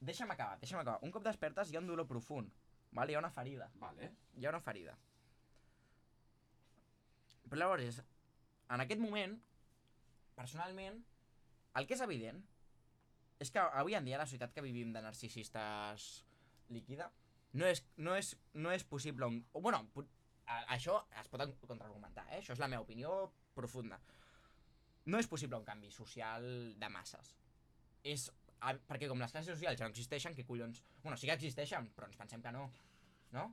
Deixa'm 0.00 0.32
acabar, 0.34 0.58
deixa'm 0.58 0.80
acabar. 0.80 0.98
Un 1.06 1.14
cop 1.14 1.22
despertes 1.22 1.70
hi 1.70 1.78
ha 1.78 1.82
un 1.84 1.86
dolor 1.86 2.08
profund, 2.10 2.50
vale? 2.90 3.14
Hi 3.14 3.18
ha 3.18 3.22
una 3.22 3.30
ferida. 3.30 3.70
Vale. 3.78 4.10
Hi 4.34 4.46
ha 4.46 4.50
una 4.50 4.62
ferida. 4.64 4.96
Però 7.46 7.60
llavors, 7.62 8.02
en 8.74 8.82
aquest 8.82 9.00
moment, 9.00 9.38
personalment, 10.34 10.98
el 11.78 11.86
que 11.86 11.94
és 11.94 12.02
evident 12.02 12.42
és 13.38 13.52
que 13.52 13.62
avui 13.62 13.94
en 13.94 14.06
dia 14.08 14.18
la 14.18 14.26
societat 14.26 14.54
que 14.56 14.64
vivim 14.64 14.90
de 14.94 15.02
narcisistes 15.04 16.08
líquida 16.72 17.10
no 17.56 17.68
és, 17.68 17.82
no 17.96 18.16
és, 18.16 18.34
no 18.54 18.72
és 18.74 18.84
possible 18.84 19.28
un... 19.28 19.38
O, 19.52 19.60
bueno, 19.60 19.84
això 20.46 21.00
es 21.20 21.28
pot 21.28 21.42
contraargumentar, 21.66 22.26
eh? 22.32 22.40
això 22.40 22.52
és 22.54 22.58
la 22.62 22.68
meva 22.68 22.82
opinió 22.82 23.32
profunda. 23.54 23.98
No 25.06 25.18
és 25.18 25.26
possible 25.30 25.56
un 25.58 25.64
canvi 25.64 25.90
social 25.90 26.44
de 26.78 26.88
masses. 26.90 27.36
És, 28.02 28.28
perquè 28.88 29.08
com 29.08 29.18
les 29.22 29.32
classes 29.32 29.54
socials 29.56 29.78
ja 29.78 29.86
no 29.86 29.90
existeixen, 29.94 30.34
què 30.34 30.44
collons... 30.46 30.82
Bueno, 31.02 31.16
sí 31.16 31.26
que 31.26 31.34
existeixen, 31.34 31.90
però 31.94 32.06
ens 32.08 32.16
pensem 32.18 32.42
que 32.42 32.52
no. 32.54 32.70
No? 33.32 33.52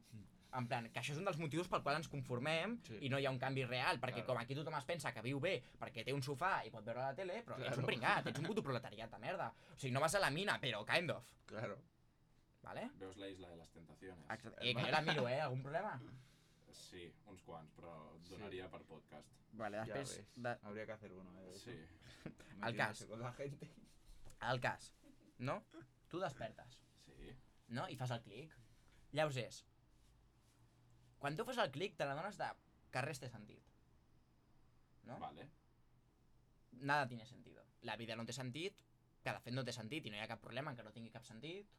En 0.53 0.67
plan, 0.69 0.85
que 0.93 0.99
això 1.01 1.13
és 1.15 1.17
un 1.17 1.25
dels 1.25 1.39
motius 1.41 1.67
pel 1.69 1.81
qual 1.81 1.95
ens 1.97 2.07
conformem 2.09 2.75
Sí. 2.85 2.99
i 3.01 3.09
no 3.09 3.17
hi 3.17 3.25
ha 3.25 3.31
un 3.33 3.39
canvi 3.41 3.63
real, 3.65 3.97
perquè 4.01 4.21
Claro. 4.21 4.27
com 4.27 4.37
aquí 4.43 4.53
tothom 4.53 4.75
es 4.77 4.85
pensa 4.85 5.11
que 5.13 5.21
viu 5.25 5.39
bé 5.41 5.55
perquè 5.81 6.03
té 6.05 6.13
un 6.13 6.21
sofà 6.21 6.59
i 6.65 6.69
pot 6.69 6.85
veure 6.85 7.01
la 7.01 7.15
tele, 7.17 7.39
però 7.45 7.57
ets 7.57 7.65
un 7.69 7.73
Claro. 7.73 7.87
pringat, 7.87 8.27
ets 8.27 8.39
un 8.39 8.45
puto 8.45 8.61
proletariat 8.61 9.09
de 9.09 9.17
merda. 9.19 9.47
O 9.73 9.77
sigui, 9.79 9.91
no 9.93 9.99
vas 9.99 10.13
a 10.13 10.19
la 10.19 10.29
mina, 10.29 10.59
però 10.61 10.83
kind 10.85 11.09
of, 11.09 11.25
Claro. 11.47 11.79
¿vale? 12.61 12.89
Veus 12.99 13.17
la 13.17 13.29
isla 13.29 13.49
de 13.49 13.57
les 13.57 13.71
tentaciones. 13.71 14.23
Exacte. 14.29 14.59
Eh, 14.69 14.75
que 14.75 14.81
jo 14.83 14.91
la 14.91 15.01
miro, 15.01 15.27
eh? 15.27 15.41
Algun 15.41 15.63
problema? 15.63 15.99
Sí, 16.73 17.03
uns 17.29 17.41
quants, 17.45 17.71
però 17.77 17.93
et 18.17 18.29
donaria 18.29 18.67
per 18.71 18.81
podcast. 18.89 19.29
Vale, 19.59 19.83
després... 19.83 20.15
De, 20.35 20.53
Habría 20.63 20.85
que 20.85 20.91
hacer 20.95 21.11
uno, 21.13 21.33
¿eh? 21.39 21.45
de 21.45 21.51
eso. 21.55 21.65
Sí. 22.23 22.31
Al 22.61 22.75
cas. 22.77 23.05
Con 23.05 23.19
la 23.19 23.31
gente. 23.33 23.69
el 24.49 24.59
cas, 24.61 24.93
no? 25.37 25.63
Tu 26.07 26.19
despertes, 26.19 26.79
Sí. 27.05 27.29
no? 27.67 27.87
I 27.89 27.95
fas 27.97 28.11
el 28.11 28.21
clic. 28.21 28.53
Llavors 29.11 29.37
és... 29.37 29.59
Quan 31.19 31.35
tu 31.39 31.45
fas 31.47 31.59
el 31.63 31.71
clic 31.71 31.95
te 31.97 32.05
n'adones 32.07 32.37
de 32.39 32.49
que 32.91 33.01
res 33.05 33.19
té 33.19 33.29
sentit. 33.29 33.63
No? 35.07 35.19
Vale. 35.19 35.49
Nada 36.71 37.07
tiene 37.07 37.25
sentido. 37.25 37.63
La 37.81 37.95
vida 37.97 38.15
no 38.15 38.25
té 38.25 38.33
sentit, 38.33 38.75
que 39.23 39.31
de 39.31 39.39
fet 39.39 39.53
no 39.55 39.63
té 39.63 39.71
sentit 39.75 40.05
i 40.05 40.11
no 40.11 40.17
hi 40.17 40.23
ha 40.23 40.27
cap 40.27 40.41
problema 40.43 40.71
en 40.71 40.77
que 40.77 40.83
no 40.83 40.91
tingui 40.95 41.11
cap 41.11 41.23
sentit, 41.27 41.69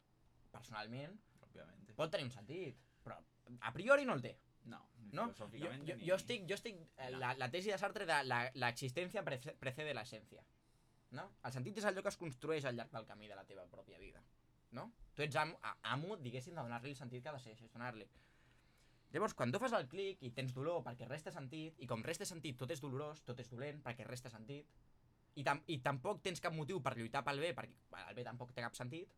personalment. 0.53 1.19
Obviamente. 1.49 1.95
Pot 1.95 2.11
tenir 2.11 2.25
un 2.29 2.33
sentit, 2.35 2.79
però 3.05 3.19
a 3.61 3.73
priori 3.73 4.05
no 4.09 4.17
el 4.17 4.23
té. 4.25 4.35
No, 4.65 4.81
No? 5.13 5.27
Jo, 5.37 5.69
ni- 5.79 6.07
jo 6.09 6.15
estic, 6.17 6.47
jo 6.49 6.55
estic 6.57 6.79
eh, 6.97 7.11
No. 7.13 7.19
la, 7.21 7.35
la 7.39 7.51
tesi 7.51 7.71
de 7.71 7.79
Sartre 7.79 8.07
de 8.07 8.17
la, 8.25 8.51
la 8.55 8.69
existència 8.73 9.23
prece- 9.23 9.55
precede 9.61 9.93
la 9.95 10.03
essència. 10.03 10.43
No? 11.15 11.29
El 11.45 11.53
sentit 11.53 11.79
és 11.79 11.85
allò 11.85 12.03
que 12.03 12.09
es 12.11 12.17
construeix 12.17 12.65
al 12.65 12.75
llarg 12.77 12.91
del 12.91 13.07
camí 13.07 13.29
de 13.29 13.37
la 13.37 13.45
teva 13.45 13.67
pròpia 13.71 13.99
vida. 13.99 14.23
No? 14.73 14.89
Tu 15.15 15.23
ets 15.23 15.37
amo, 15.37 15.59
amo 15.83 16.17
diguéssim, 16.17 16.55
de 16.57 16.63
donar-li 16.63 16.91
el 16.91 16.97
sentit 16.97 17.23
que 17.23 17.29
ha 17.29 17.33
de 17.37 17.39
ser, 17.39 17.55
gestionar-li. 17.57 18.09
Llavors, 19.13 19.35
quan 19.39 19.53
tu 19.53 19.61
fas 19.63 19.73
el 19.79 19.87
clic 19.87 20.19
i 20.27 20.33
tens 20.35 20.53
dolor 20.57 20.83
perquè 20.83 21.07
res 21.07 21.23
té 21.23 21.31
sentit, 21.31 21.77
i 21.79 21.87
com 21.87 22.03
res 22.03 22.19
té 22.19 22.27
sentit 22.27 22.57
tot 22.59 22.71
és 22.75 22.81
dolorós, 22.83 23.21
tot 23.23 23.39
és 23.39 23.49
dolent 23.53 23.79
perquè 23.85 24.03
res 24.09 24.23
té 24.25 24.31
sentit, 24.33 24.67
i, 25.37 25.45
tam 25.45 25.61
i 25.71 25.79
tampoc 25.85 26.21
tens 26.23 26.41
cap 26.43 26.53
motiu 26.57 26.81
per 26.83 26.97
lluitar 26.97 27.23
pel 27.23 27.39
bé, 27.39 27.53
perquè 27.55 27.77
bueno, 27.91 28.09
el 28.11 28.15
bé 28.19 28.25
tampoc 28.25 28.51
té 28.53 28.63
cap 28.63 28.75
sentit, 28.75 29.13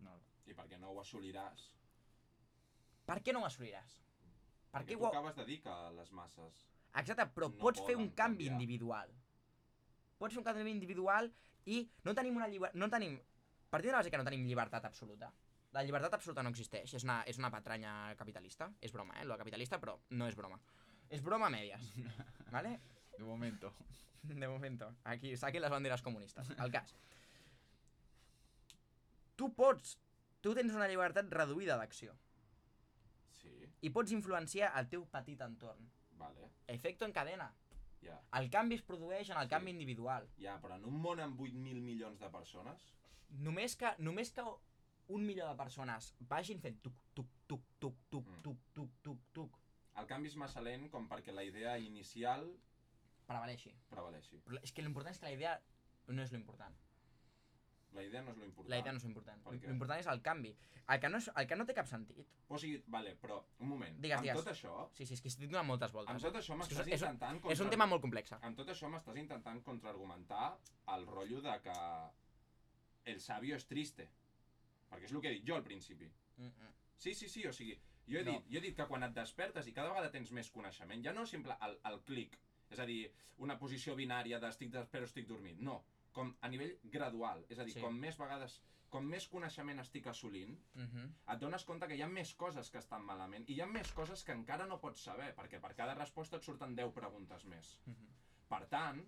No, 0.00 0.16
I 0.46 0.54
perquè 0.54 0.78
no 0.80 0.88
ho 0.94 1.00
assoliràs. 1.02 1.68
per 3.04 3.20
què 3.22 3.32
no 3.34 3.42
ho 3.42 3.46
assoliràs? 3.46 3.98
Per 4.72 4.84
què 4.88 4.96
tu 4.96 5.04
ho... 5.04 5.10
acabes 5.10 5.36
de 5.36 5.46
dir 5.48 5.58
que 5.64 5.74
les 5.98 6.12
masses... 6.16 6.64
Exacte, 7.00 7.26
però 7.36 7.48
no 7.52 7.60
pots 7.60 7.82
fer 7.86 7.96
un 7.96 8.10
canvi 8.10 8.48
canviar. 8.48 8.56
individual. 8.56 9.12
Pots 10.20 10.36
fer 10.36 10.42
un 10.42 10.48
canvi 10.48 10.72
individual 10.72 11.30
i 11.72 11.82
no 12.06 12.16
tenim 12.18 12.36
una 12.40 12.48
llibertat... 12.48 12.78
No 12.80 12.88
tenim... 12.92 13.18
Partim 13.72 13.88
de 13.88 13.96
la 13.96 14.02
base 14.02 14.12
que 14.12 14.20
no 14.20 14.28
tenim 14.28 14.44
llibertat 14.44 14.84
absoluta. 14.84 15.30
La 15.72 15.84
llibertat 15.84 16.12
absoluta 16.18 16.42
no 16.44 16.50
existeix, 16.52 16.92
és 16.98 17.04
una, 17.06 17.22
és 17.28 17.38
una 17.40 17.48
patranya 17.52 17.92
capitalista. 18.18 18.68
És 18.84 18.92
broma, 18.92 19.16
eh, 19.20 19.24
lo 19.24 19.38
capitalista, 19.40 19.78
però 19.80 19.96
no 20.12 20.28
és 20.28 20.36
broma. 20.36 20.58
És 21.08 21.24
broma 21.24 21.48
a 21.48 21.52
medias, 21.52 21.86
¿vale? 22.52 22.78
de 23.16 23.24
momento. 23.24 23.72
De 24.22 24.48
momento. 24.48 24.94
Aquí, 25.04 25.36
saquen 25.36 25.62
les 25.62 25.70
banderes 25.70 26.02
comunistes. 26.02 26.50
El 26.58 26.70
cas. 26.70 26.94
Tu 29.36 29.48
pots... 29.54 29.96
Tu 30.42 30.52
tens 30.58 30.74
una 30.74 30.88
llibertat 30.90 31.28
reduïda 31.30 31.76
d'acció. 31.78 32.16
I 33.82 33.90
pots 33.90 34.12
influenciar 34.14 34.72
el 34.78 34.88
teu 34.88 35.04
petit 35.10 35.40
entorn. 35.40 35.90
vale, 36.18 36.50
Efecto 36.68 37.04
en 37.04 37.12
cadena. 37.12 37.52
ja. 38.02 38.20
El 38.38 38.48
canvi 38.50 38.76
es 38.76 38.82
produeix 38.82 39.28
en 39.30 39.36
el 39.38 39.44
Sí. 39.44 39.50
canvi 39.50 39.70
individual. 39.70 40.28
Ja, 40.38 40.60
però 40.60 40.76
en 40.76 40.84
un 40.84 41.00
món 41.02 41.20
amb 41.20 41.40
8.000 41.40 41.80
milions 41.80 42.18
de 42.20 42.28
persones... 42.30 42.92
Només 43.30 43.76
que, 43.76 43.94
només 43.98 44.30
que 44.32 44.42
un 45.08 45.24
milió 45.26 45.48
de 45.48 45.56
persones 45.56 46.14
vagin 46.20 46.60
fent 46.60 46.80
tuc, 46.82 46.94
tuc, 47.14 47.26
tuc, 47.46 47.62
tuc, 47.78 47.94
tuc, 48.10 48.26
Mm. 48.26 48.42
tuc, 48.42 48.58
tuc, 48.74 48.90
tuc, 49.02 49.18
tuc, 49.32 49.58
El 49.96 50.06
canvi 50.06 50.28
és 50.28 50.36
massa 50.36 50.60
lent 50.60 50.88
com 50.90 51.08
perquè 51.08 51.32
la 51.32 51.42
idea 51.44 51.78
inicial 51.78 52.46
prevaleixi. 53.26 53.74
prevaleixi. 53.90 54.40
Però 54.44 54.58
és 54.62 54.72
que 54.72 54.82
l'important 54.82 55.12
és 55.14 55.18
que 55.20 55.26
la 55.26 55.32
idea 55.32 55.60
no 56.08 56.22
és 56.22 56.32
l'important. 56.32 56.74
La 57.94 58.02
idea 58.02 58.22
no 58.22 58.30
és 58.32 58.36
lo 58.38 58.44
important. 58.44 58.70
La 58.70 58.78
idea 58.78 58.92
no 58.92 58.98
és 58.98 59.04
què? 59.04 59.68
L'important 59.68 59.98
és 60.00 60.06
el 60.06 60.22
canvi. 60.22 60.54
El 60.88 61.00
que, 61.00 61.08
no 61.08 61.18
és, 61.18 61.28
el 61.36 61.46
que 61.46 61.56
no 61.56 61.66
té 61.66 61.74
cap 61.74 61.86
sentit. 61.86 62.26
O 62.48 62.58
sigui, 62.58 62.82
vale, 62.88 63.14
però, 63.20 63.42
un 63.60 63.68
moment. 63.68 63.98
Digues, 64.00 64.18
amb 64.18 64.26
digues. 64.26 64.40
tot 64.44 64.52
això, 64.52 64.88
Sí, 64.96 65.06
sí, 65.06 65.14
és 65.14 65.20
que 65.20 65.28
estic 65.28 65.50
donant 65.50 65.66
moltes 65.66 65.92
voltes. 65.92 66.10
amb 66.14 66.22
tot 66.22 66.34
això 66.40 66.56
m'estàs 66.56 66.86
és, 66.88 67.02
intentant... 67.02 67.40
és 67.50 67.60
un 67.60 67.70
tema 67.70 67.86
molt 67.86 68.02
complex. 68.02 68.32
Amb 68.40 68.56
tot 68.56 68.68
això 68.68 68.88
m'estàs 68.88 69.16
intentant 69.20 69.62
contraargumentar 69.62 70.58
el 70.94 71.06
rotllo 71.06 71.40
de 71.42 71.60
que 71.62 71.76
el 73.12 73.20
sabio 73.20 73.56
és 73.56 73.66
triste. 73.66 74.08
Perquè 74.90 75.04
és 75.08 75.12
el 75.12 75.20
que 75.20 75.28
he 75.30 75.36
dit 75.38 75.46
jo 75.48 75.56
al 75.56 75.64
principi. 75.64 76.10
Mm 76.38 76.46
-mm. 76.48 76.72
Sí, 76.96 77.14
sí, 77.14 77.28
sí, 77.28 77.46
o 77.46 77.52
sigui, 77.52 77.78
jo 78.08 78.18
he, 78.18 78.24
No. 78.24 78.32
dit, 78.32 78.44
jo 78.52 78.58
he 78.58 78.60
dit 78.60 78.76
que 78.76 78.86
quan 78.86 79.02
et 79.02 79.12
despertes 79.14 79.66
i 79.66 79.72
cada 79.72 79.88
vegada 79.88 80.10
tens 80.10 80.30
més 80.32 80.50
coneixement, 80.50 81.02
ja 81.04 81.12
no 81.12 81.26
simple 81.26 81.56
el, 81.60 81.78
el 81.84 82.00
clic, 82.02 82.38
és 82.70 82.78
a 82.78 82.86
dir, 82.86 83.12
una 83.38 83.58
posició 83.58 83.94
binària 83.96 84.38
de 84.40 84.48
estic 84.48 84.70
despert 84.70 85.02
o 85.02 85.04
estic 85.06 85.26
dormint, 85.26 85.58
no, 85.60 85.84
com 86.12 86.34
a 86.40 86.48
nivell 86.48 86.78
gradual, 86.84 87.44
és 87.48 87.58
a 87.58 87.64
dir, 87.64 87.74
Sí. 87.74 87.80
com 87.80 87.94
més 87.98 88.16
vegades, 88.18 88.60
com 88.92 89.04
més 89.08 89.26
coneixement 89.28 89.78
estic 89.80 90.06
assolint, 90.06 90.58
Mhm. 90.74 91.14
et 91.32 91.38
dones 91.40 91.64
compte 91.64 91.86
que 91.88 91.96
hi 91.96 92.02
ha 92.02 92.08
més 92.08 92.34
coses 92.34 92.70
que 92.70 92.78
estan 92.78 93.02
malament 93.04 93.48
i 93.48 93.54
hi 93.54 93.60
ha 93.62 93.66
més 93.66 93.90
coses 93.92 94.22
que 94.24 94.32
encara 94.32 94.66
no 94.66 94.78
pots 94.80 95.00
saber, 95.02 95.34
perquè 95.34 95.60
per 95.60 95.74
cada 95.74 95.94
resposta 95.94 96.36
et 96.36 96.42
surten 96.42 96.74
10 96.74 96.92
preguntes 96.92 97.44
més. 97.46 97.78
Mhm. 97.86 98.08
Per 98.48 98.66
tant, 98.68 99.02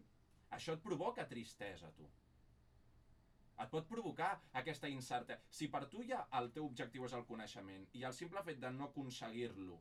això 0.50 0.72
et 0.72 0.82
provoca 0.82 1.26
tristesa, 1.28 1.92
tu. 1.92 2.08
Et 3.62 3.68
pot 3.70 3.86
provocar 3.86 4.40
aquesta 4.52 4.88
incertesa. 4.88 5.40
Si 5.48 5.68
per 5.68 5.86
tu 5.90 6.02
ja 6.02 6.26
el 6.32 6.50
teu 6.52 6.64
objectiu 6.66 7.04
és 7.04 7.12
el 7.12 7.24
coneixement 7.24 7.86
i 7.92 8.02
el 8.02 8.12
simple 8.12 8.42
fet 8.42 8.58
de 8.58 8.70
no 8.72 8.84
aconseguir-lo 8.88 9.80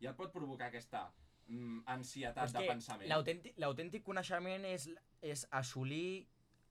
ja 0.00 0.10
et 0.10 0.16
pot 0.16 0.32
provocar 0.32 0.68
aquesta 0.68 1.12
mm, 1.48 1.82
ansietat 1.86 2.52
de 2.52 2.66
pensament. 2.66 3.10
l'autèntic 3.58 4.02
coneixement 4.02 4.64
és, 4.64 4.88
és 5.20 5.46
assolir 5.50 6.26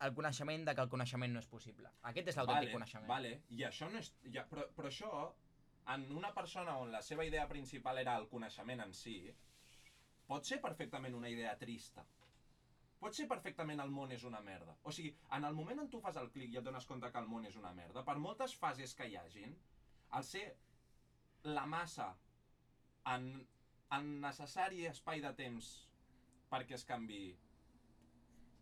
el 0.06 0.14
coneixement 0.18 0.66
de 0.66 0.74
que 0.76 0.84
el 0.84 0.90
coneixement 0.90 1.34
no 1.36 1.42
és 1.44 1.48
possible. 1.50 1.90
Aquest 2.10 2.32
és 2.32 2.38
l'autèntic 2.40 2.70
vale, 2.70 2.78
coneixement. 2.78 3.10
Vale, 3.12 3.34
i 3.58 3.66
això 3.68 3.90
no 3.92 4.00
és... 4.02 4.10
Ja, 4.34 4.46
però, 4.50 4.66
però 4.78 4.90
això, 4.90 5.12
en 5.94 6.08
una 6.18 6.32
persona 6.34 6.78
on 6.82 6.92
la 6.94 7.02
seva 7.06 7.26
idea 7.28 7.48
principal 7.50 8.02
era 8.02 8.16
el 8.22 8.28
coneixement 8.32 8.82
en 8.86 8.96
si, 8.98 9.20
pot 10.32 10.48
ser 10.48 10.62
perfectament 10.64 11.18
una 11.18 11.30
idea 11.30 11.54
trista. 11.60 12.06
Pot 13.02 13.18
ser 13.18 13.28
perfectament 13.30 13.82
el 13.82 13.94
món 13.94 14.12
és 14.14 14.24
una 14.30 14.42
merda. 14.46 14.76
O 14.86 14.94
sigui, 14.94 15.14
en 15.38 15.46
el 15.48 15.56
moment 15.58 15.84
on 15.84 15.90
tu 15.94 16.02
fas 16.02 16.18
el 16.22 16.30
clic 16.34 16.54
i 16.54 16.60
et 16.62 16.66
dones 16.66 16.86
compte 16.90 17.10
que 17.12 17.22
el 17.22 17.30
món 17.30 17.46
és 17.50 17.58
una 17.62 17.74
merda, 17.78 18.06
per 18.08 18.18
moltes 18.22 18.54
fases 18.58 18.94
que 18.98 19.10
hi 19.10 19.18
hagin, 19.22 19.56
al 20.18 20.26
ser 20.28 20.46
la 21.44 21.66
massa 21.66 22.12
en, 23.10 23.32
en 23.98 24.12
necessari 24.22 24.86
espai 24.90 25.24
de 25.24 25.32
temps 25.38 25.72
perquè 26.52 26.78
es 26.78 26.86
canvi 26.86 27.24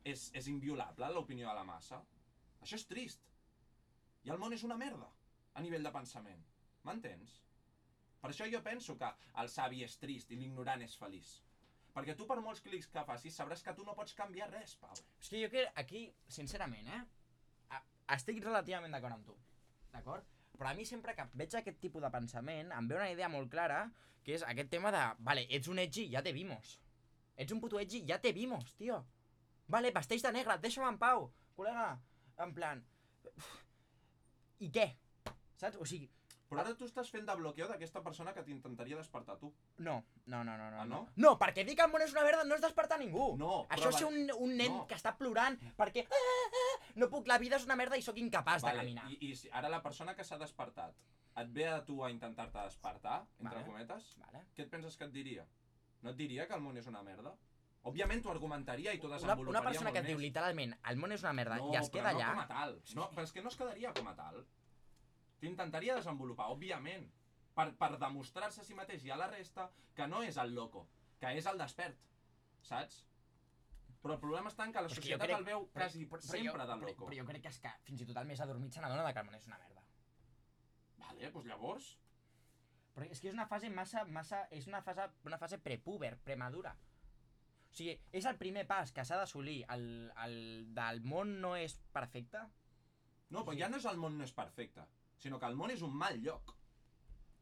és, 0.04 0.30
és 0.34 0.48
inviolable 0.52 1.10
l'opinió 1.14 1.50
de 1.50 1.58
la 1.58 1.66
massa, 1.68 2.02
això 2.62 2.80
és 2.80 2.88
trist. 2.88 3.28
I 4.28 4.34
el 4.34 4.40
món 4.40 4.54
és 4.56 4.64
una 4.68 4.78
merda, 4.80 5.08
a 5.56 5.62
nivell 5.64 5.86
de 5.86 5.94
pensament. 5.96 6.42
M'entens? 6.88 7.40
Per 8.20 8.32
això 8.32 8.48
jo 8.52 8.60
penso 8.64 8.98
que 9.00 9.10
el 9.42 9.52
savi 9.52 9.84
és 9.86 9.96
trist 10.00 10.32
i 10.32 10.40
l'ignorant 10.40 10.84
és 10.84 10.96
feliç. 11.00 11.38
Perquè 11.96 12.16
tu 12.16 12.28
per 12.28 12.40
molts 12.44 12.62
clics 12.64 12.90
que 12.94 13.04
facis 13.08 13.38
sabràs 13.40 13.64
que 13.66 13.74
tu 13.76 13.86
no 13.88 13.96
pots 13.98 14.16
canviar 14.18 14.50
res, 14.52 14.76
Pau. 14.82 14.98
És 15.20 15.32
que 15.32 15.42
jo 15.42 15.50
crec 15.52 15.80
aquí, 15.82 16.04
sincerament, 16.28 16.92
eh? 16.98 17.80
Estic 18.16 18.42
relativament 18.44 18.94
d'acord 18.96 19.16
amb 19.16 19.26
tu. 19.26 19.36
D'acord? 19.94 20.28
Però 20.60 20.70
a 20.70 20.76
mi 20.76 20.86
sempre 20.86 21.14
que 21.16 21.26
veig 21.40 21.56
aquest 21.56 21.80
tipus 21.80 22.04
de 22.04 22.12
pensament 22.12 22.74
em 22.76 22.88
ve 22.90 22.98
una 22.98 23.10
idea 23.12 23.30
molt 23.32 23.52
clara, 23.54 23.84
que 24.26 24.36
és 24.36 24.44
aquest 24.46 24.72
tema 24.74 24.92
de, 24.92 25.04
vale, 25.26 25.46
ets 25.56 25.70
un 25.72 25.80
edgy, 25.80 26.08
ja 26.14 26.24
te 26.26 26.34
vimos. 26.36 26.76
Ets 27.40 27.56
un 27.56 27.62
puto 27.64 27.80
edgy, 27.80 28.02
ja 28.10 28.20
te 28.20 28.34
vimos, 28.36 28.74
tio. 28.82 29.00
Vale, 29.70 29.92
vesteix 29.96 30.24
de 30.26 30.32
negre, 30.34 30.58
deixa'm 30.62 30.88
en 30.88 30.98
pau, 31.02 31.30
col·lega. 31.58 31.92
En 32.46 32.54
plan... 32.56 32.82
I 34.60 34.68
què? 34.76 34.88
Saps? 35.60 35.78
O 35.80 35.86
sigui, 35.88 36.10
Però 36.50 36.64
ara 36.64 36.72
tu 36.74 36.88
estàs 36.90 37.12
fent 37.14 37.28
de 37.28 37.34
bloqueo 37.38 37.68
d'aquesta 37.70 38.02
persona 38.02 38.32
que 38.34 38.42
t'intentaria 38.46 38.98
despertar 38.98 39.36
tu. 39.38 39.52
no, 39.86 40.00
no, 40.26 40.40
no, 40.44 40.56
no, 40.58 40.70
no. 40.72 40.80
Ah, 40.82 40.86
no? 40.90 41.02
No, 41.16 41.36
perquè 41.38 41.64
dir 41.66 41.76
que 41.78 41.86
el 41.86 41.92
món 41.94 42.02
és 42.02 42.16
una 42.16 42.24
merda 42.26 42.44
no 42.48 42.58
és 42.58 42.64
despertar 42.64 42.98
ningú. 43.02 43.28
No, 43.38 43.68
Això 43.76 43.92
és 43.92 44.00
ser 44.02 44.08
un, 44.08 44.32
un 44.34 44.56
nen 44.58 44.74
no. 44.74 44.88
que 44.90 44.98
està 44.98 45.14
plorant 45.20 45.60
perquè 45.78 46.08
ah, 46.10 46.24
ah, 46.62 46.74
no 47.02 47.10
puc, 47.14 47.30
la 47.30 47.38
vida 47.38 47.60
és 47.62 47.68
una 47.70 47.78
merda 47.78 48.00
i 48.02 48.06
sóc 48.06 48.18
incapaç 48.18 48.66
de 48.66 48.74
caminar. 48.82 49.06
I, 49.14 49.30
i 49.30 49.54
ara 49.62 49.70
la 49.70 49.82
persona 49.86 50.16
que 50.18 50.26
s'ha 50.26 50.42
despertat 50.42 50.98
et 51.44 51.54
ve 51.54 51.68
a 51.70 51.78
tu 51.86 52.02
a 52.04 52.10
intentar-te 52.12 52.66
despertar, 52.66 53.22
entre 53.38 53.62
Vale. 53.62 53.68
cometes, 53.70 54.10
Vale. 54.26 54.44
què 54.58 54.66
et 54.66 54.74
penses 54.74 54.98
que 54.98 55.06
et 55.06 55.14
diria? 55.14 55.46
No 56.02 56.16
et 56.16 56.18
diria 56.18 56.48
que 56.50 56.58
el 56.58 56.66
món 56.66 56.82
és 56.82 56.90
una 56.90 57.04
merda? 57.06 57.36
Òbviament 57.88 58.22
t'ho 58.22 58.32
argumentaria 58.34 58.92
i 58.94 59.00
t'ho 59.00 59.08
Una, 59.08 59.16
desenvoluparia 59.18 59.60
una 59.60 59.64
persona 59.70 59.92
que 59.96 60.00
et 60.04 60.06
diu 60.10 60.18
més. 60.18 60.26
literalment 60.28 60.74
el 60.92 60.98
món 61.00 61.14
és 61.16 61.22
una 61.24 61.32
merda 61.34 61.58
no, 61.62 61.70
i 61.72 61.78
es 61.80 61.90
queda 61.90 62.10
però 62.12 62.18
allà... 62.18 62.28
no 62.28 62.34
com 62.36 62.42
a 62.44 62.48
tal. 62.48 62.74
No, 62.96 63.06
però 63.14 63.24
és 63.24 63.32
que 63.32 63.42
no 63.42 63.50
es 63.50 63.56
quedaria 63.56 63.94
com 63.96 64.08
a 64.12 64.16
tal. 64.18 64.42
T'intentaria 65.40 65.96
desenvolupar, 65.96 66.50
òbviament, 66.52 67.06
per, 67.56 67.70
per 67.80 67.92
demostrar-se 68.02 68.62
a 68.62 68.68
si 68.68 68.76
mateix 68.76 69.06
i 69.08 69.12
a 69.12 69.18
la 69.20 69.30
resta 69.32 69.70
que 69.96 70.08
no 70.08 70.22
és 70.28 70.38
el 70.38 70.52
loco, 70.54 70.88
que 71.22 71.32
és 71.40 71.48
el 71.48 71.58
despert, 71.58 71.96
saps? 72.68 73.06
Però 74.04 74.16
el 74.16 74.20
problema 74.20 74.52
està 74.52 74.64
en 74.68 74.72
que 74.76 74.84
la 74.84 74.88
Però 74.92 74.96
societat 75.00 75.26
crec- 75.28 75.38
el 75.40 75.48
veu 75.48 75.64
però- 75.68 75.72
quasi 75.86 76.04
però- 76.06 76.20
però 76.20 76.28
sempre 76.34 76.52
jo, 76.52 76.58
de 76.60 76.76
però, 76.76 76.90
loco. 76.92 77.06
però 77.08 77.18
jo 77.22 77.26
crec 77.32 77.42
que 77.44 77.50
és 77.56 77.60
que 77.60 77.72
fins 77.88 78.02
i 78.02 78.06
tot 78.12 78.18
el 78.22 78.28
més 78.28 78.40
adormit 78.44 78.72
se 78.76 78.82
n'adona 78.84 79.14
que 79.14 79.20
el 79.20 79.26
món 79.26 79.36
és 79.40 79.48
una 79.48 79.58
merda. 79.58 79.84
Vale, 80.98 81.32
doncs 81.32 81.48
llavors... 81.48 81.90
Però 82.96 83.06
és 83.08 83.20
que 83.22 83.30
és 83.30 83.34
una 83.34 83.46
fase 83.48 83.70
massa, 83.70 84.04
massa, 84.06 84.48
és 84.52 84.66
una 84.68 84.82
fase, 84.82 85.06
una 85.24 85.38
fase 85.38 85.58
prepúber, 85.64 86.18
premadura. 86.20 86.76
O 87.70 87.76
sigui, 87.78 87.94
és 88.12 88.26
el 88.26 88.38
primer 88.42 88.66
pas 88.68 88.92
que 88.92 89.04
s'ha 89.06 89.18
d'assolir, 89.20 89.60
el, 89.70 89.84
el 90.26 90.36
del 90.74 91.02
món 91.06 91.36
no 91.42 91.56
és 91.56 91.78
perfecte. 91.94 92.42
No, 93.30 93.44
però 93.46 93.54
Sí. 93.54 93.60
ja 93.62 93.70
no 93.70 93.78
és 93.78 93.86
el 93.86 93.98
món 94.02 94.18
no 94.18 94.24
és 94.26 94.34
perfecte, 94.34 94.82
sinó 95.18 95.40
que 95.40 95.46
el 95.46 95.56
món 95.56 95.70
és 95.72 95.82
un 95.86 95.94
mal 95.96 96.18
lloc. 96.22 96.56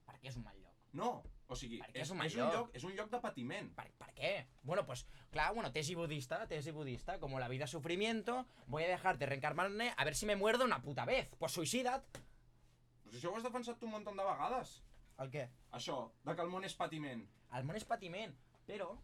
Per 0.05 0.17
què 0.19 0.27
és 0.27 0.35
un 0.35 0.43
mal 0.43 0.57
lloc? 0.59 0.73
No, 0.93 1.23
o 1.47 1.55
sigui, 1.55 1.77
Per 1.79 1.87
què 1.93 2.01
és, 2.01 2.07
és 2.07 2.11
un 2.11 2.21
és, 2.25 2.35
un 2.35 2.41
lloc? 2.41 2.53
lloc, 2.53 2.75
és 2.75 2.83
un 2.83 2.93
lloc 2.95 3.09
de 3.11 3.19
patiment. 3.23 3.73
¿Para, 3.75 3.89
¿Para 3.97 4.13
qué? 4.13 4.47
Bueno, 4.63 4.85
pues 4.85 5.05
claro, 5.31 5.53
bueno, 5.55 5.71
tesis 5.71 5.95
budista, 5.95 6.45
tesis 6.47 6.73
budista, 6.73 7.19
como 7.19 7.39
la 7.39 7.47
vida 7.47 7.65
es 7.65 7.71
sufrimiento, 7.71 8.45
voy 8.67 8.83
a 8.83 8.87
dejar 8.87 9.17
de 9.17 9.25
reencarnarme 9.27 9.93
a 9.95 10.03
ver 10.03 10.15
si 10.15 10.25
me 10.25 10.35
muerdo 10.35 10.65
una 10.65 10.81
puta 10.81 11.05
vez. 11.05 11.29
Pues 11.39 11.53
suïcida't. 11.57 12.03
Però 13.03 13.11
si 13.11 13.17
això 13.21 13.31
ho 13.31 13.37
has 13.37 13.43
defensat 13.43 13.79
tu 13.79 13.85
un 13.85 13.91
munt 13.93 14.03
de 14.05 14.11
vegades. 14.23 14.81
El 15.19 15.31
què? 15.31 15.47
Això, 15.71 16.11
de 16.25 16.35
que 16.35 16.41
el 16.41 16.49
món 16.49 16.65
és 16.67 16.75
patiment. 16.75 17.23
El 17.53 17.63
món 17.63 17.75
és 17.79 17.85
patiment, 17.87 18.35
però... 18.67 18.97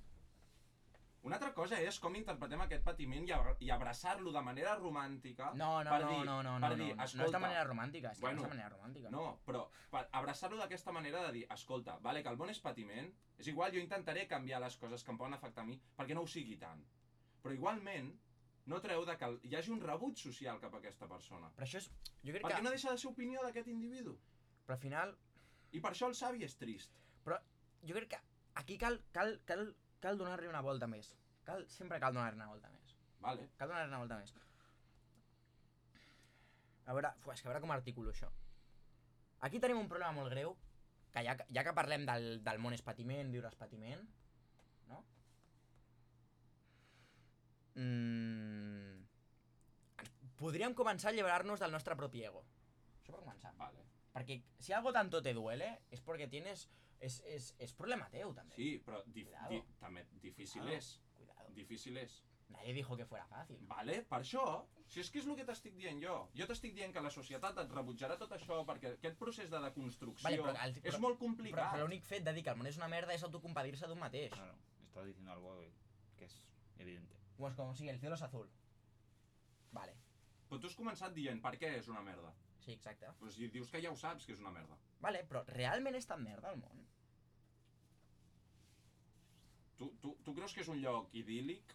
Una 1.24 1.38
altra 1.38 1.54
cosa 1.56 1.78
és 1.80 1.98
com 2.04 2.16
interpretem 2.20 2.62
aquest 2.66 2.84
patiment 2.84 3.24
i, 3.24 3.32
abra 3.32 3.54
i 3.64 3.70
abraçar-lo 3.72 4.34
de 4.36 4.42
manera 4.44 4.74
romàntica. 4.76 5.54
No, 5.56 5.70
no, 5.86 5.94
per 5.94 6.02
no, 6.04 6.10
dir, 6.10 6.26
no, 6.28 6.36
no, 6.44 6.56
per 6.60 6.72
no, 6.74 6.80
dir, 6.82 6.90
no, 6.90 6.98
no, 6.98 7.06
escolta, 7.06 7.22
no 7.22 7.28
és 7.30 7.36
de 7.38 7.42
manera 7.46 7.62
romàntica, 7.70 8.12
és 8.12 8.20
que 8.20 8.26
bueno, 8.26 8.42
no 8.42 8.44
és 8.44 8.50
de 8.50 8.56
manera 8.58 8.74
romàntica. 8.74 9.14
No, 9.14 9.24
però 9.48 9.62
per 9.94 10.02
abraçar-lo 10.20 10.60
d'aquesta 10.60 10.96
manera 10.96 11.22
de 11.28 11.32
dir, 11.38 11.46
escolta, 11.56 11.96
vale, 12.04 12.26
que 12.26 12.34
el 12.34 12.40
món 12.42 12.52
és 12.52 12.60
patiment, 12.66 13.08
és 13.40 13.48
igual, 13.54 13.72
jo 13.72 13.80
intentaré 13.80 14.28
canviar 14.28 14.60
les 14.66 14.76
coses 14.82 15.08
que 15.08 15.16
em 15.16 15.22
poden 15.22 15.38
afectar 15.40 15.64
a 15.64 15.70
mi 15.70 15.80
perquè 15.96 16.18
no 16.18 16.26
ho 16.26 16.30
sigui 16.34 16.60
tant. 16.60 16.84
Però 17.44 17.56
igualment, 17.56 18.12
no 18.66 18.80
treu 18.84 19.04
de 19.08 19.16
que 19.20 19.30
hi 19.48 19.56
hagi 19.56 19.72
un 19.76 19.82
rebuig 19.84 20.20
social 20.20 20.60
cap 20.60 20.76
a 20.76 20.84
aquesta 20.84 21.08
persona. 21.12 21.50
Però 21.56 21.68
això 21.68 21.80
és... 21.80 21.90
Jo 22.24 22.36
crec 22.36 22.46
Perquè 22.46 22.60
que... 22.60 22.68
no 22.68 22.76
deixa 22.76 22.92
de 22.92 23.00
ser 23.00 23.10
opinió 23.12 23.44
d'aquest 23.44 23.72
individu. 23.72 24.18
Però 24.68 24.78
al 24.78 24.84
final... 24.84 25.16
I 25.74 25.82
per 25.82 25.92
això 25.92 26.08
el 26.12 26.16
savi 26.16 26.46
és 26.46 26.56
trist. 26.60 26.94
Però 27.26 27.40
jo 27.88 27.96
crec 27.98 28.14
que 28.14 28.22
aquí 28.62 28.78
cal, 28.78 29.00
cal, 29.16 29.36
cal, 29.50 29.66
cal 30.04 30.20
donar-li 30.20 30.50
una 30.52 30.62
volta 30.66 30.90
més. 30.92 31.14
Cal, 31.48 31.66
sempre 31.72 32.00
cal 32.04 32.16
donar-li 32.16 32.40
una 32.40 32.50
volta 32.52 32.72
més. 32.74 32.96
Vale. 33.24 33.48
Cal 33.60 33.72
donar-li 33.72 33.92
una 33.92 34.02
volta 34.04 34.20
més. 34.20 34.36
A 36.84 36.96
veure, 36.96 37.14
és 37.32 37.42
que 37.42 37.48
a 37.48 37.52
veure 37.52 37.62
com 37.64 37.72
articulo 37.72 38.12
això. 38.12 38.30
Aquí 39.48 39.60
tenim 39.64 39.80
un 39.80 39.90
problema 39.92 40.16
molt 40.16 40.32
greu, 40.32 40.56
que 41.14 41.24
ja, 41.24 41.36
ja 41.56 41.64
que 41.68 41.76
parlem 41.78 42.06
del, 42.10 42.28
del 42.44 42.60
món 42.64 42.76
és 42.76 42.84
patiment, 42.84 43.32
viure 43.32 43.52
és 43.52 43.60
patiment, 43.60 44.04
no? 44.90 45.00
Mm... 47.80 49.02
Podríem 50.40 50.76
començar 50.76 51.12
a 51.12 51.14
alliberar-nos 51.14 51.62
del 51.64 51.72
nostre 51.72 51.96
propi 51.96 52.24
ego. 52.28 52.44
Això 53.00 53.14
per 53.14 53.22
començar. 53.22 53.54
Vale. 53.60 53.86
Perquè 54.14 54.40
si 54.60 54.74
algo 54.76 54.92
tanto 54.96 55.22
te 55.24 55.34
duele, 55.34 55.70
es 55.92 56.02
porque 56.02 56.28
tienes... 56.28 56.68
És, 57.00 57.22
és, 57.26 57.54
és 57.60 57.74
problema 57.74 58.10
teu, 58.10 58.34
també. 58.34 58.56
Sí, 58.56 58.78
però 58.86 59.02
dif 59.06 59.28
di 59.50 59.62
també 59.80 60.06
difícil 60.22 60.62
Cuidado. 60.62 60.78
és. 60.78 61.02
Cuidado. 61.18 61.50
Difícil 61.54 61.98
és. 61.98 62.24
Nadie 62.50 62.74
dijo 62.74 62.96
que 62.96 63.06
fuera 63.06 63.26
fàcil. 63.28 63.58
Vale, 63.68 64.04
per 64.04 64.20
això, 64.22 64.68
si 64.86 65.00
és 65.00 65.10
que 65.10 65.20
és 65.20 65.26
el 65.28 65.36
que 65.36 65.44
t'estic 65.46 65.74
dient 65.76 66.00
jo. 66.04 66.30
Jo 66.38 66.46
t'estic 66.48 66.74
dient 66.76 66.94
que 66.94 67.02
la 67.02 67.10
societat 67.10 67.58
et 67.58 67.72
rebutjarà 67.72 68.18
tot 68.18 68.32
això 68.32 68.60
perquè 68.66 68.94
aquest 68.98 69.18
procés 69.18 69.50
de 69.50 69.60
deconstrucció 69.60 70.24
Vale, 70.30 70.38
però 70.42 70.54
el- 70.66 70.72
és 70.78 70.84
però- 70.84 71.00
molt 71.00 71.18
Però, 71.18 71.26
complicat. 71.26 71.74
però 71.74 71.82
l'únic 71.88 72.04
fet 72.06 72.24
de 72.24 72.34
dir 72.34 72.44
que 72.44 72.50
el 72.52 72.58
món 72.58 72.68
és 72.68 72.78
una 72.78 72.88
merda 72.88 73.14
és 73.14 73.24
autocompadir-se 73.24 73.88
d'un 73.88 74.00
mateix. 74.00 74.32
Claro, 74.34 74.56
estás 74.86 75.06
diciendo 75.06 75.32
algo 75.32 75.58
que 76.18 76.26
es 76.26 76.46
evidente. 76.78 77.16
Pues 77.38 77.56
com 77.56 77.74
si 77.76 77.90
el 77.90 78.00
cielo 78.00 78.16
es 78.16 78.22
azul. 78.22 78.50
Vale, 79.72 79.96
Però 80.50 80.60
tu 80.62 80.68
has 80.68 80.76
començat 80.78 81.14
dient 81.14 81.42
per 81.42 81.58
què 81.58 81.80
és 81.80 81.88
una 81.88 82.02
merda. 82.02 82.32
Sí, 82.64 82.74
exacte. 82.78 83.12
Però 83.20 83.32
si 83.32 83.48
dius 83.54 83.70
que 83.72 83.82
ja 83.84 83.92
ho 83.92 84.00
saps, 84.00 84.26
que 84.26 84.34
és 84.36 84.42
una 84.44 84.52
merda. 84.56 84.78
Vale, 85.04 85.24
però 85.30 85.44
realment 85.52 85.96
és 86.00 86.08
tan 86.10 86.24
merda 86.24 86.52
el 86.54 86.60
món? 86.62 86.84
Tu, 89.78 89.90
tu, 90.02 90.16
tu 90.24 90.34
creus 90.38 90.54
que 90.56 90.62
és 90.64 90.70
un 90.72 90.80
lloc 90.82 91.14
idíl·lic? 91.18 91.74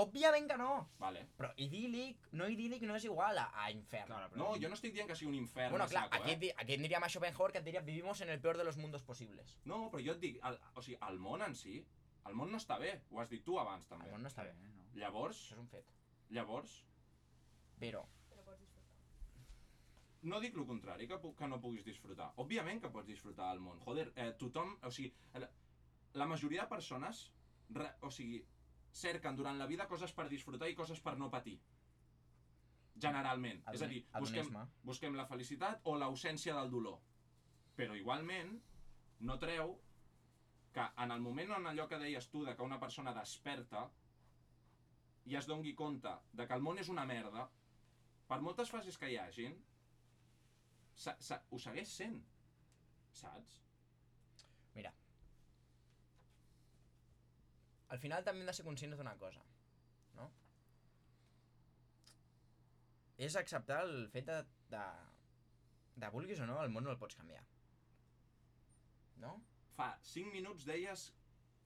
Òbviament 0.00 0.46
que 0.48 0.56
no! 0.56 0.70
Vale. 1.02 1.26
Però 1.36 1.50
idíl·lic, 1.60 2.30
no 2.40 2.46
idíl·lic 2.48 2.84
no 2.88 2.94
és 2.96 3.04
igual 3.04 3.36
a, 3.42 3.50
a 3.60 3.66
infern. 3.74 4.08
Claro, 4.08 4.30
pero 4.32 4.40
No, 4.40 4.52
jo 4.62 4.70
no 4.72 4.78
estic 4.78 4.94
dient 4.94 5.10
que 5.10 5.16
sigui 5.18 5.28
un 5.34 5.36
infern 5.36 5.74
Bueno, 5.74 5.88
clar, 5.90 6.06
saco, 6.08 6.22
aquí, 6.22 6.36
eh? 6.48 6.54
aquí 6.56 6.78
et 6.78 6.80
diríem 6.80 7.04
a 7.04 7.10
Schopenhauer 7.12 7.52
que 7.52 7.60
et 7.60 7.66
diria 7.66 7.82
vivimos 7.84 8.22
en 8.24 8.30
el 8.32 8.40
peor 8.40 8.56
de 8.56 8.64
los 8.64 8.78
mundos 8.80 9.02
posibles. 9.04 9.58
No, 9.68 9.82
però 9.92 10.00
jo 10.06 10.14
et 10.16 10.22
dic, 10.22 10.38
el, 10.48 10.56
o 10.72 10.86
sigui, 10.86 10.96
el 11.10 11.20
món 11.20 11.44
en 11.44 11.58
si, 11.58 11.82
el 12.30 12.38
món 12.38 12.54
no 12.54 12.62
està 12.62 12.78
bé. 12.80 12.94
Ho 13.10 13.20
has 13.20 13.28
dit 13.34 13.44
tu 13.44 13.58
abans, 13.60 13.84
també. 13.90 14.08
El 14.08 14.16
món 14.16 14.24
no 14.24 14.32
està 14.32 14.46
bé. 14.48 14.54
Sí, 14.56 14.72
¿no? 14.72 14.88
Llavors, 15.02 15.42
Això 15.44 15.58
és 15.58 15.60
un 15.66 15.68
fet. 15.74 15.92
llavors, 16.30 16.78
Però, 17.82 18.00
Però. 18.06 18.21
No 20.22 20.38
dic 20.40 20.54
el 20.56 20.66
contrari, 20.66 21.08
que, 21.08 21.18
que 21.36 21.48
no 21.48 21.60
puguis 21.60 21.84
disfrutar. 21.84 22.32
Òbviament 22.42 22.80
que 22.82 22.90
pots 22.94 23.08
disfrutar 23.08 23.50
del 23.50 23.60
món. 23.60 23.80
Joder, 23.82 24.12
eh, 24.16 24.32
tothom, 24.38 24.76
o 24.82 24.90
sigui, 24.90 25.12
la, 25.34 25.48
la 26.14 26.26
majoria 26.30 26.62
de 26.62 26.68
persones, 26.70 27.24
re, 27.70 27.88
o 28.02 28.10
sigui, 28.10 28.42
cerquen 28.92 29.36
durant 29.36 29.58
la 29.58 29.66
vida 29.66 29.88
coses 29.88 30.12
per 30.12 30.28
disfrutar 30.28 30.68
i 30.68 30.74
coses 30.78 31.00
per 31.00 31.16
no 31.18 31.30
patir. 31.30 31.56
Generalment. 33.02 33.62
Adoni- 33.64 33.74
És 33.74 33.82
a 33.82 33.88
dir, 33.88 34.02
busquem, 34.20 34.46
busquem 34.84 35.14
la 35.16 35.26
felicitat 35.26 35.80
o 35.84 35.96
l'ausència 35.96 36.54
del 36.54 36.70
dolor. 36.70 37.00
Però 37.76 37.96
igualment, 37.96 38.60
no 39.20 39.38
treu 39.38 39.78
que 40.72 40.84
en 41.02 41.10
el 41.10 41.20
moment 41.20 41.50
en 41.56 41.66
allò 41.66 41.88
que 41.88 41.98
deies 41.98 42.28
tu 42.30 42.44
de 42.44 42.54
que 42.56 42.62
una 42.62 42.78
persona 42.80 43.12
desperta 43.14 43.90
i 45.24 45.36
es 45.36 45.46
dongui 45.46 45.74
compte 45.74 46.12
de 46.32 46.46
que 46.46 46.54
el 46.54 46.62
món 46.62 46.78
és 46.78 46.88
una 46.88 47.04
merda, 47.06 47.48
per 48.28 48.40
moltes 48.40 48.70
fases 48.70 48.96
que 48.98 49.10
hi 49.12 49.16
hagin, 49.20 49.56
se, 51.02 51.14
se, 51.28 51.38
ho 51.50 51.60
segueix 51.66 51.94
sent. 52.00 52.20
Saps? 53.22 53.58
mira. 54.74 54.92
Al 57.94 58.00
final 58.00 58.24
també 58.24 58.40
hem 58.42 58.50
de 58.50 58.54
ser 58.56 58.64
conscients 58.66 59.00
d'una 59.00 59.14
cosa, 59.20 59.42
no? 60.18 60.28
És 63.26 63.36
acceptar 63.40 63.82
el 63.86 64.06
fet 64.14 64.30
de, 64.30 64.38
de, 64.72 64.84
de 66.04 66.12
vulguis 66.14 66.40
o 66.40 66.46
no, 66.48 66.60
el 66.62 66.72
món 66.72 66.88
no 66.88 66.94
el 66.94 67.00
pots 67.02 67.18
canviar. 67.18 67.42
No? 69.24 69.34
Fa 69.76 69.90
5 70.14 70.32
minuts 70.32 70.64
deies 70.68 71.10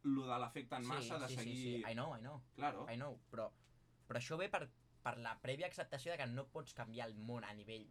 lo 0.07 0.26
de 0.26 0.41
l'efecte 0.43 0.80
en 0.80 0.89
massa 0.89 1.20
de 1.22 1.28
sí, 1.30 1.39
seguir... 1.39 1.55
sí, 1.61 1.76
sí, 1.76 1.84
I 1.84 1.95
know, 1.95 2.16
I 2.16 2.24
know. 2.24 2.41
Claro. 2.59 2.89
I 2.91 2.99
know, 2.99 3.20
però, 3.30 3.47
però 4.09 4.20
això 4.20 4.39
ve 4.43 4.51
per, 4.51 4.64
per 5.07 5.14
la 5.22 5.37
prèvia 5.47 5.70
acceptació 5.70 6.12
de 6.12 6.18
que 6.20 6.28
no 6.32 6.49
pots 6.57 6.74
canviar 6.74 7.09
el 7.11 7.16
món 7.30 7.47
a 7.47 7.55
nivell 7.55 7.87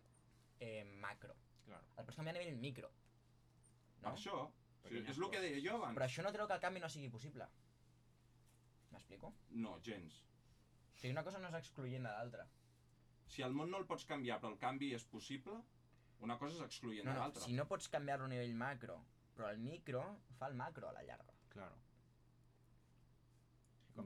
eh, 0.59 0.83
macro. 1.01 1.35
Claro. 1.65 1.85
El 1.97 2.05
pots 2.05 2.15
canviar 2.17 2.35
a 2.35 2.39
nivell 2.39 2.57
micro. 2.61 2.91
Per 4.01 4.09
No? 4.11 4.15
això, 4.15 4.51
sí, 4.87 4.97
és 5.01 5.17
el 5.17 5.29
que 5.31 5.39
deia 5.41 5.61
jo 5.69 5.77
abans. 5.77 5.95
Però 5.97 6.05
això 6.05 6.23
no 6.23 6.31
treu 6.31 6.47
que 6.47 6.53
el 6.53 6.59
canvi 6.61 6.79
no 6.79 6.89
sigui 6.89 7.09
possible. 7.09 7.47
M'explico? 8.91 9.33
No, 9.49 9.79
gens. 9.81 10.21
O 10.93 10.97
sigui, 10.99 11.11
una 11.11 11.23
cosa 11.23 11.39
no 11.39 11.47
és 11.49 11.55
excloent 11.55 12.03
de 12.05 12.09
l'altra. 12.11 12.47
Si 13.27 13.41
el 13.41 13.53
món 13.53 13.71
no 13.71 13.77
el 13.81 13.85
pots 13.89 14.05
canviar 14.05 14.39
però 14.39 14.51
el 14.53 14.59
canvi 14.59 14.93
és 14.93 15.03
possible, 15.05 15.57
una 16.19 16.37
cosa 16.37 16.55
és 16.55 16.61
excloent 16.61 17.03
No, 17.05 17.11
de 17.11 17.15
no, 17.17 17.21
l'altra. 17.23 17.41
si 17.43 17.53
no 17.53 17.65
pots 17.67 17.89
canviar-lo 17.89 18.25
a 18.25 18.27
nivell 18.29 18.53
macro, 18.55 18.99
però 19.35 19.49
el 19.49 19.57
micro 19.59 20.03
fa 20.37 20.47
el 20.47 20.53
macro 20.55 20.89
a 20.89 20.93
la 20.93 21.03
llarga. 21.03 21.33
Claro. 21.49 21.75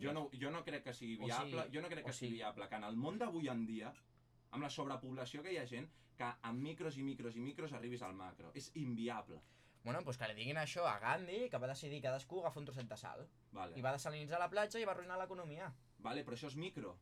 Jo 0.01 0.13
no, 0.13 0.29
jo 0.39 0.51
no 0.51 0.63
crec 0.63 0.83
que 0.83 0.93
sigui 0.93 1.15
O 1.19 1.25
viable, 1.25 1.63
sigui- 1.63 1.73
jo 1.75 1.81
no 1.81 1.87
crec 1.89 2.05
que 2.05 2.11
o 2.11 2.13
sigui 2.13 2.29
sigui- 2.31 2.37
viable 2.37 2.69
que 2.69 2.75
en 2.75 2.83
el 2.83 2.95
món 2.95 3.17
d'avui 3.17 3.47
en 3.49 3.65
dia, 3.65 3.93
amb 4.51 4.63
la 4.63 4.69
sobrepoblació 4.69 5.41
que 5.43 5.51
hi 5.53 5.57
ha 5.57 5.65
gent, 5.67 5.89
que 6.19 6.27
amb 6.49 6.59
micros 6.65 6.97
i 6.99 7.03
micros 7.05 7.37
i 7.39 7.43
micros 7.43 7.73
arribis 7.77 8.01
al 8.03 8.15
macro. 8.17 8.51
És 8.59 8.69
inviable. 8.75 9.39
Bueno, 9.83 10.01
doncs 10.03 10.17
que 10.19 10.27
li 10.27 10.35
diguin 10.35 10.57
això 10.59 10.83
a 10.89 10.97
Gandhi, 10.99 11.45
que 11.51 11.59
va 11.63 11.69
decidir 11.71 12.01
cadascú 12.03 12.41
agafar 12.41 12.59
un 12.59 12.65
trosset 12.67 12.89
de 12.89 12.97
sal. 12.99 13.23
Vale. 13.55 13.77
I 13.79 13.85
va 13.85 13.93
desalinitzar 13.95 14.41
la 14.41 14.49
platja 14.51 14.81
i 14.81 14.87
va 14.89 14.91
arruïnar 14.97 15.19
l'economia. 15.21 15.71
vale, 15.99 16.23
però 16.23 16.35
això 16.35 16.47
és 16.47 16.55
micro. 16.55 16.97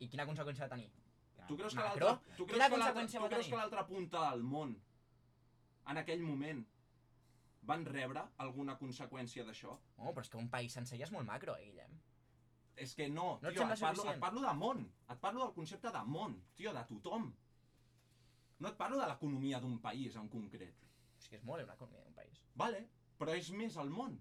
I 0.00 0.08
quina 0.08 0.26
conseqüència 0.28 0.66
va 0.66 0.76
tenir? 0.76 0.90
Tu 1.48 1.56
creus 1.56 1.74
que 1.74 1.82
Macro? 1.84 2.06
l'altra 2.06 2.36
tu 2.36 2.46
creus 2.46 2.62
que 2.62 2.76
l'altra 2.78 3.02
tu 3.06 3.28
creus 3.28 3.48
que 3.48 3.56
l'altra 3.56 3.86
punta 3.86 4.30
del 4.30 4.42
món 4.42 4.70
en 5.92 5.98
aquell 6.00 6.22
moment 6.24 6.62
van 7.68 7.84
rebre 7.84 8.22
alguna 8.44 8.78
conseqüència 8.80 9.44
d'això? 9.44 9.74
Oh, 9.98 10.12
però 10.12 10.24
és 10.24 10.30
que 10.32 10.40
un 10.40 10.48
país 10.50 10.72
sencer 10.72 10.98
ja 10.98 11.04
és 11.04 11.12
molt 11.12 11.26
macro, 11.28 11.56
eh, 11.56 11.66
Guillem? 11.68 11.98
És 12.76 12.94
que 12.94 13.08
no, 13.08 13.38
No 13.42 13.48
et 13.50 13.54
tio, 13.54 13.60
sembla 13.60 13.74
et 13.74 13.80
parlo, 13.84 14.10
et 14.12 14.20
parlo 14.20 14.40
de 14.40 14.54
món, 14.60 14.80
et 15.08 15.20
parlo 15.20 15.44
del 15.44 15.54
concepte 15.54 15.92
de 15.92 16.04
món, 16.16 16.38
tio, 16.56 16.72
de 16.72 16.84
tothom. 16.88 17.28
No 18.60 18.68
et 18.70 18.76
parlo 18.78 18.98
de 19.00 19.06
l'economia 19.10 19.60
d'un 19.60 19.78
país 19.82 20.16
en 20.16 20.28
concret. 20.28 20.74
És 21.18 21.28
que 21.28 21.36
és 21.36 21.44
molt, 21.44 21.60
eh, 21.60 21.64
una 21.64 21.74
economia 21.74 22.02
d'un 22.04 22.14
país. 22.14 22.42
Vale, 22.54 22.86
però 23.18 23.34
és 23.36 23.50
més 23.52 23.76
el 23.76 23.90
món, 23.90 24.18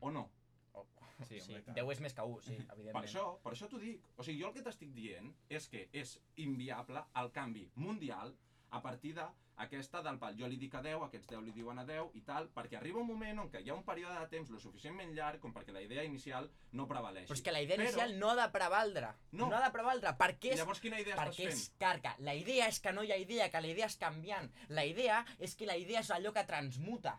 o 0.00 0.10
no? 0.10 0.30
Oh, 0.74 0.86
Sí, 1.26 1.40
sí. 1.40 1.56
10 1.74 1.90
és 1.90 2.00
més 2.00 2.14
que 2.14 2.22
1, 2.22 2.40
sí, 2.46 2.54
Per 2.54 2.74
evidentment. 2.76 3.04
això, 3.04 3.24
per 3.42 3.52
això 3.52 3.66
t'ho 3.68 3.78
dic. 3.82 4.04
O 4.16 4.22
sigui, 4.22 4.40
jo 4.40 4.48
el 4.48 4.54
que 4.54 4.62
t'estic 4.62 4.92
dient 4.94 5.32
és 5.48 5.66
que 5.68 5.88
és 5.92 6.12
inviable 6.36 7.02
el 7.16 7.32
canvi 7.32 7.64
mundial 7.74 8.36
a 8.70 8.80
partir 8.80 9.14
d'aquesta 9.58 10.02
del 10.06 10.18
pal. 10.18 10.36
Jo 10.38 10.46
li 10.48 10.56
dic 10.60 10.74
a 10.78 10.82
10, 10.84 11.02
aquests 11.08 11.28
10 11.32 11.42
li 11.44 11.52
diuen 11.56 11.78
a 11.82 11.84
10 11.88 12.14
i 12.18 12.22
tal, 12.26 12.48
perquè 12.54 12.78
arriba 12.78 13.00
un 13.02 13.08
moment 13.08 13.42
on 13.44 13.50
que 13.50 13.60
hi 13.60 13.70
ha 13.70 13.74
un 13.74 13.84
període 13.86 14.14
de 14.14 14.26
temps 14.30 14.50
lo 14.54 14.60
suficientment 14.62 15.14
llarg 15.16 15.40
com 15.42 15.52
perquè 15.54 15.74
la 15.74 15.82
idea 15.82 16.04
inicial 16.06 16.48
no 16.72 16.86
prevaleixi. 16.90 17.28
Però 17.30 17.38
és 17.38 17.42
que 17.42 17.54
la 17.54 17.62
idea 17.62 17.76
Però- 17.76 17.88
inicial 17.90 18.18
no 18.18 18.30
ha 18.30 18.36
de 18.38 18.48
prevaldre. 18.54 19.12
No. 19.32 19.48
no 19.48 19.56
ha 19.56 19.64
de 19.64 19.72
prevaldre. 19.74 20.14
Per 20.18 20.30
què 20.38 20.52
és 20.54 20.62
llavors 20.62 20.80
quina 20.80 21.00
idea 21.00 21.16
perquè 21.16 21.48
estàs 21.48 21.64
és 21.64 21.72
carca. 21.78 22.14
La 22.18 22.34
idea 22.34 22.68
és 22.68 22.80
que 22.80 22.92
no 22.92 23.02
hi 23.02 23.12
ha 23.12 23.16
idea, 23.18 23.50
que 23.50 23.60
la 23.60 23.72
idea 23.74 23.86
és 23.86 23.96
canviant. 23.96 24.50
La 24.68 24.84
idea 24.86 25.24
és 25.38 25.56
que 25.56 25.66
la 25.66 25.76
idea 25.76 26.00
és 26.00 26.10
allò 26.10 26.32
que 26.32 26.44
transmuta. 26.44 27.18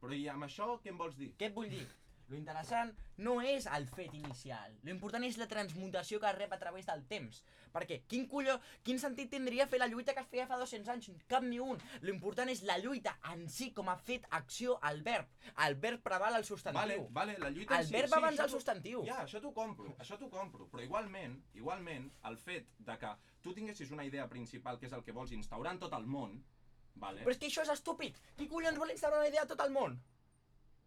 Però 0.00 0.14
i 0.16 0.28
amb 0.28 0.44
això 0.46 0.78
què 0.80 0.88
em 0.94 0.98
vols 0.98 1.16
dir? 1.18 1.34
Què 1.36 1.50
et 1.50 1.54
vull 1.54 1.68
dir? 1.68 1.86
Lo 2.30 2.38
interessant 2.38 2.92
no 3.18 3.40
és 3.42 3.66
el 3.66 3.88
fet 3.90 4.14
inicial. 4.14 4.76
Lo 4.86 4.92
important 4.92 5.24
és 5.26 5.36
la 5.40 5.48
transmutació 5.50 6.20
que 6.22 6.30
rep 6.36 6.52
a 6.54 6.58
través 6.60 6.86
del 6.86 7.02
temps. 7.10 7.42
Perquè 7.74 8.00
quin 8.10 8.26
colló, 8.30 8.56
quin 8.86 9.00
sentit 9.02 9.30
tindria 9.32 9.66
fer 9.70 9.80
la 9.82 9.88
lluita 9.90 10.14
que 10.14 10.22
es 10.22 10.30
feia 10.30 10.46
fa 10.50 10.58
200 10.60 10.92
anys? 10.94 11.10
Cap 11.30 11.44
ni 11.46 11.58
un. 11.62 11.80
Lo 12.06 12.14
important 12.14 12.50
és 12.52 12.62
la 12.66 12.78
lluita 12.78 13.16
en 13.32 13.48
si 13.50 13.70
com 13.74 13.90
a 13.90 13.96
fet, 13.98 14.28
acció, 14.38 14.78
el 14.90 15.02
verb. 15.06 15.26
El 15.66 15.76
verb 15.82 16.02
preval 16.06 16.38
el 16.38 16.46
substantiu. 16.46 16.80
Vale, 16.80 16.98
vale, 17.18 17.36
la 17.42 17.50
lluita 17.50 17.80
El 17.80 17.90
verb 17.90 18.14
sí, 18.14 18.18
abans 18.20 18.38
del 18.42 18.54
substantiu. 18.54 19.02
Ja, 19.10 19.20
això 19.26 19.42
t'ho 19.42 19.52
compro, 19.56 19.96
això 19.98 20.18
t'ho 20.20 20.30
compro, 20.30 20.70
però 20.70 20.86
igualment, 20.86 21.36
igualment, 21.58 22.08
el 22.30 22.38
fet 22.38 22.70
de 22.78 22.98
que 23.02 23.12
tu 23.42 23.54
tinguessis 23.56 23.90
una 23.90 24.06
idea 24.06 24.28
principal, 24.30 24.78
que 24.78 24.86
és 24.86 24.94
el 24.94 25.02
que 25.04 25.16
vols 25.16 25.34
instaurar 25.34 25.74
en 25.74 25.82
tot 25.82 25.98
el 25.98 26.06
món, 26.06 26.38
vale? 26.94 27.26
Però 27.26 27.34
és 27.34 27.42
que 27.42 27.50
això 27.50 27.66
és 27.66 27.74
estúpid. 27.74 28.16
Qui 28.38 28.48
collons 28.48 28.78
vol 28.78 28.94
instaurar 28.94 29.22
una 29.22 29.30
idea 29.30 29.46
a 29.46 29.50
tot 29.50 29.62
el 29.66 29.74
món? 29.74 29.98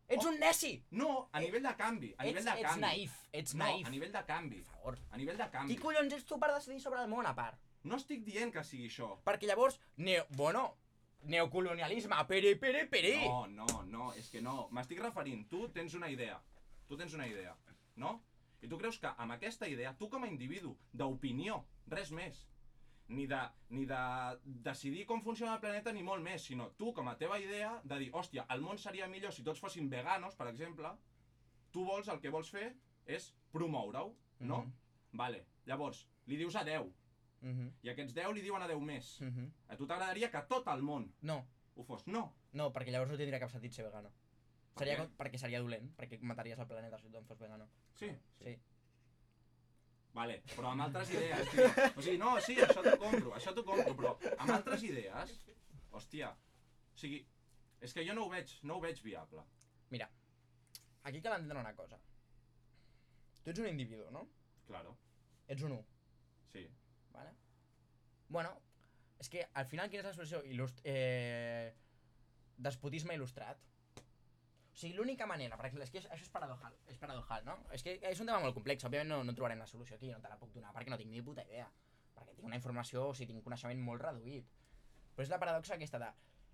Ets 0.07 0.25
Oh. 0.25 0.29
un 0.29 0.39
neci. 0.39 0.83
No, 0.91 1.29
a 1.31 1.39
nivell 1.39 1.63
de 1.63 1.75
canvi, 1.75 2.13
a 2.17 2.23
Ets, 2.25 2.31
nivell 2.33 2.43
de 2.45 2.51
ets 2.59 2.69
canvi. 2.69 2.81
naïf. 2.81 3.13
Ets 3.31 3.53
no, 3.55 3.63
naïf. 3.65 3.87
a 3.87 3.89
nivell 3.89 4.11
de 4.11 4.23
canvi, 4.25 4.57
Per 4.61 4.65
favor. 4.73 4.97
a 5.11 5.17
nivell 5.17 5.37
de 5.37 5.49
canvi. 5.49 5.73
Qui 5.75 5.81
collons 5.81 6.13
ets 6.13 6.25
tu 6.25 6.37
per 6.39 6.53
decidir 6.53 6.79
sobre 6.81 7.01
el 7.01 7.07
món, 7.09 7.25
a 7.25 7.33
part? 7.33 7.57
No 7.83 7.95
estic 7.95 8.23
dient 8.23 8.51
que 8.53 8.63
sigui 8.63 8.87
això. 8.89 9.17
Perquè 9.23 9.45
llavors, 9.47 9.79
neo, 9.97 10.25
bueno, 10.29 10.77
neocolonialisme, 11.23 12.15
pere, 12.27 12.55
pere, 12.55 12.85
pere. 12.87 13.25
No, 13.25 13.47
no, 13.47 13.65
no, 13.85 14.13
és 14.13 14.29
que 14.29 14.41
no. 14.41 14.67
M'estic 14.71 14.99
referint, 15.01 15.47
tu 15.49 15.67
tens 15.69 15.93
una 15.93 16.09
idea. 16.11 16.39
Tu 16.87 16.97
tens 16.97 17.13
una 17.13 17.27
idea, 17.27 17.55
no? 17.95 18.21
I 18.61 18.67
tu 18.67 18.77
creus 18.77 18.99
que 18.99 19.07
amb 19.17 19.31
aquesta 19.35 19.67
idea, 19.67 19.95
tu 19.97 20.09
com 20.09 20.23
a 20.23 20.27
individu, 20.27 20.77
d'opinió, 20.93 21.65
res 21.87 22.11
més, 22.11 22.45
ni 23.09 23.25
de, 23.27 23.39
ni 23.69 23.85
de 23.85 23.97
decidir 24.43 25.05
com 25.05 25.21
funciona 25.21 25.55
el 25.55 25.59
planeta 25.61 25.91
ni 25.91 26.03
molt 26.03 26.23
més, 26.23 26.43
sinó 26.45 26.69
tu 26.79 26.93
com 26.93 27.07
a 27.09 27.17
teva 27.17 27.39
idea 27.39 27.79
de 27.83 27.99
dir, 27.99 28.11
hòstia, 28.15 28.45
el 28.49 28.61
món 28.61 28.77
seria 28.79 29.07
millor 29.07 29.33
si 29.33 29.43
tots 29.43 29.59
fossin 29.59 29.89
veganos, 29.89 30.35
per 30.35 30.47
exemple, 30.47 30.89
tu 31.71 31.83
vols, 31.85 32.07
el 32.07 32.19
que 32.21 32.29
vols 32.33 32.49
fer 32.49 32.73
és 33.05 33.33
promoure-ho, 33.51 34.15
no? 34.39 34.63
Mhm. 34.63 34.73
Vale, 35.13 35.45
llavors, 35.65 36.07
li 36.25 36.37
dius 36.37 36.55
a 36.55 36.63
10, 36.63 36.87
Mhm, 37.43 37.73
i 37.83 37.89
aquests 37.89 38.13
10 38.15 38.31
li 38.33 38.41
diuen 38.41 38.61
a 38.61 38.67
10 38.67 38.79
més. 38.79 39.19
mhm. 39.21 39.51
A 39.67 39.75
tu 39.75 39.85
t'agradaria 39.85 40.31
que 40.31 40.41
tot 40.47 40.65
el 40.67 40.81
món 40.81 41.13
No, 41.21 41.45
ho 41.75 41.83
fos. 41.83 42.07
No, 42.07 42.33
no, 42.53 42.71
perquè 42.71 42.89
llavors 42.91 43.11
no 43.11 43.17
tindria 43.17 43.39
cap 43.39 43.49
sentit 43.51 43.73
ser 43.73 43.83
vegano. 43.83 44.09
Per 44.73 44.79
Seria 44.87 44.95
què? 44.95 45.05
com, 45.05 45.17
perquè 45.17 45.37
seria 45.37 45.59
dolent, 45.61 45.91
perquè 45.97 46.19
mataries 46.21 46.57
el 46.57 46.67
planeta 46.67 46.97
si 46.97 47.09
tothom 47.09 47.25
fos 47.25 47.37
vegano. 47.39 47.67
sí. 47.95 48.09
Sí. 48.39 48.57
Vale, 50.14 50.39
però 50.53 50.70
amb 50.72 50.86
altres 50.86 51.09
idees, 51.16 51.47
tio. 51.49 51.68
O 51.97 52.01
sigui, 52.05 52.18
no, 52.22 52.36
sí, 52.45 52.55
això 52.61 52.84
t'ho 52.86 52.97
compro, 53.01 53.32
això 53.34 53.53
t'ho 53.55 53.64
compro, 53.66 53.93
però 53.97 54.11
amb 54.38 54.53
altres 54.53 54.84
idees, 54.86 55.32
hòstia, 55.89 56.30
o 56.93 56.99
sigui, 57.01 57.24
és 57.82 57.95
que 57.97 58.05
jo 58.05 58.14
no 58.14 58.28
ho 58.28 58.30
veig, 58.34 58.53
no 58.70 58.78
ho 58.78 58.84
veig 58.84 59.01
viable. 59.05 59.41
Mira, 59.93 60.09
aquí 61.09 61.22
cal 61.22 61.39
entendre 61.39 61.64
una 61.66 61.74
cosa. 61.76 61.97
tu 63.43 63.49
ets 63.51 63.59
un 63.59 63.68
individu, 63.68 64.05
no? 64.11 64.28
Claro, 64.68 64.93
Ets 65.47 65.64
un 65.64 65.74
1, 65.74 65.86
sí. 66.53 66.61
vale? 67.11 67.34
Bueno, 68.30 68.53
és 69.20 69.30
que 69.30 69.43
al 69.53 69.66
final 69.66 69.89
quina 69.91 70.01
és 70.03 70.07
la 70.07 70.14
solució? 70.16 70.39
Il·lust 70.47 70.80
eh, 70.88 71.74
despotisme 72.57 73.18
il·lustrat. 73.18 73.59
O 74.74 74.76
sigui, 74.76 74.95
l'única 74.97 75.28
manera, 75.30 75.57
per 75.59 75.67
exemple, 75.67 75.86
és 75.86 75.93
que 75.93 76.01
això 76.01 76.26
és 76.26 76.34
paradojal, 76.34 76.76
és 76.89 76.97
paradojal, 76.97 77.45
no? 77.45 77.59
És 77.76 77.84
que 77.86 77.99
és 78.09 78.21
un 78.24 78.30
tema 78.30 78.41
molt 78.41 78.55
complex, 78.57 78.88
òbviament 78.88 79.11
no, 79.13 79.19
no 79.28 79.36
trobarem 79.38 79.61
la 79.61 79.69
solució 79.69 79.99
aquí, 79.99 80.09
no 80.09 80.21
te 80.24 80.32
la 80.32 80.39
puc 80.41 80.53
donar 80.55 80.74
perquè 80.74 80.89
no 80.89 80.97
tinc 80.97 81.13
ni 81.13 81.21
puta 81.21 81.45
idea. 81.45 81.67
Perquè 82.17 82.34
tinc 82.34 82.49
una 82.49 82.57
informació, 82.57 83.09
o 83.11 83.13
sigui, 83.13 83.36
tinc 83.36 83.45
coneixement 83.45 83.84
molt 83.86 84.01
reduït. 84.01 84.49
Però 85.13 85.28
és 85.28 85.30
la 85.30 85.38
paradoxa 85.43 85.78
aquesta 85.78 86.01
de, 86.01 86.09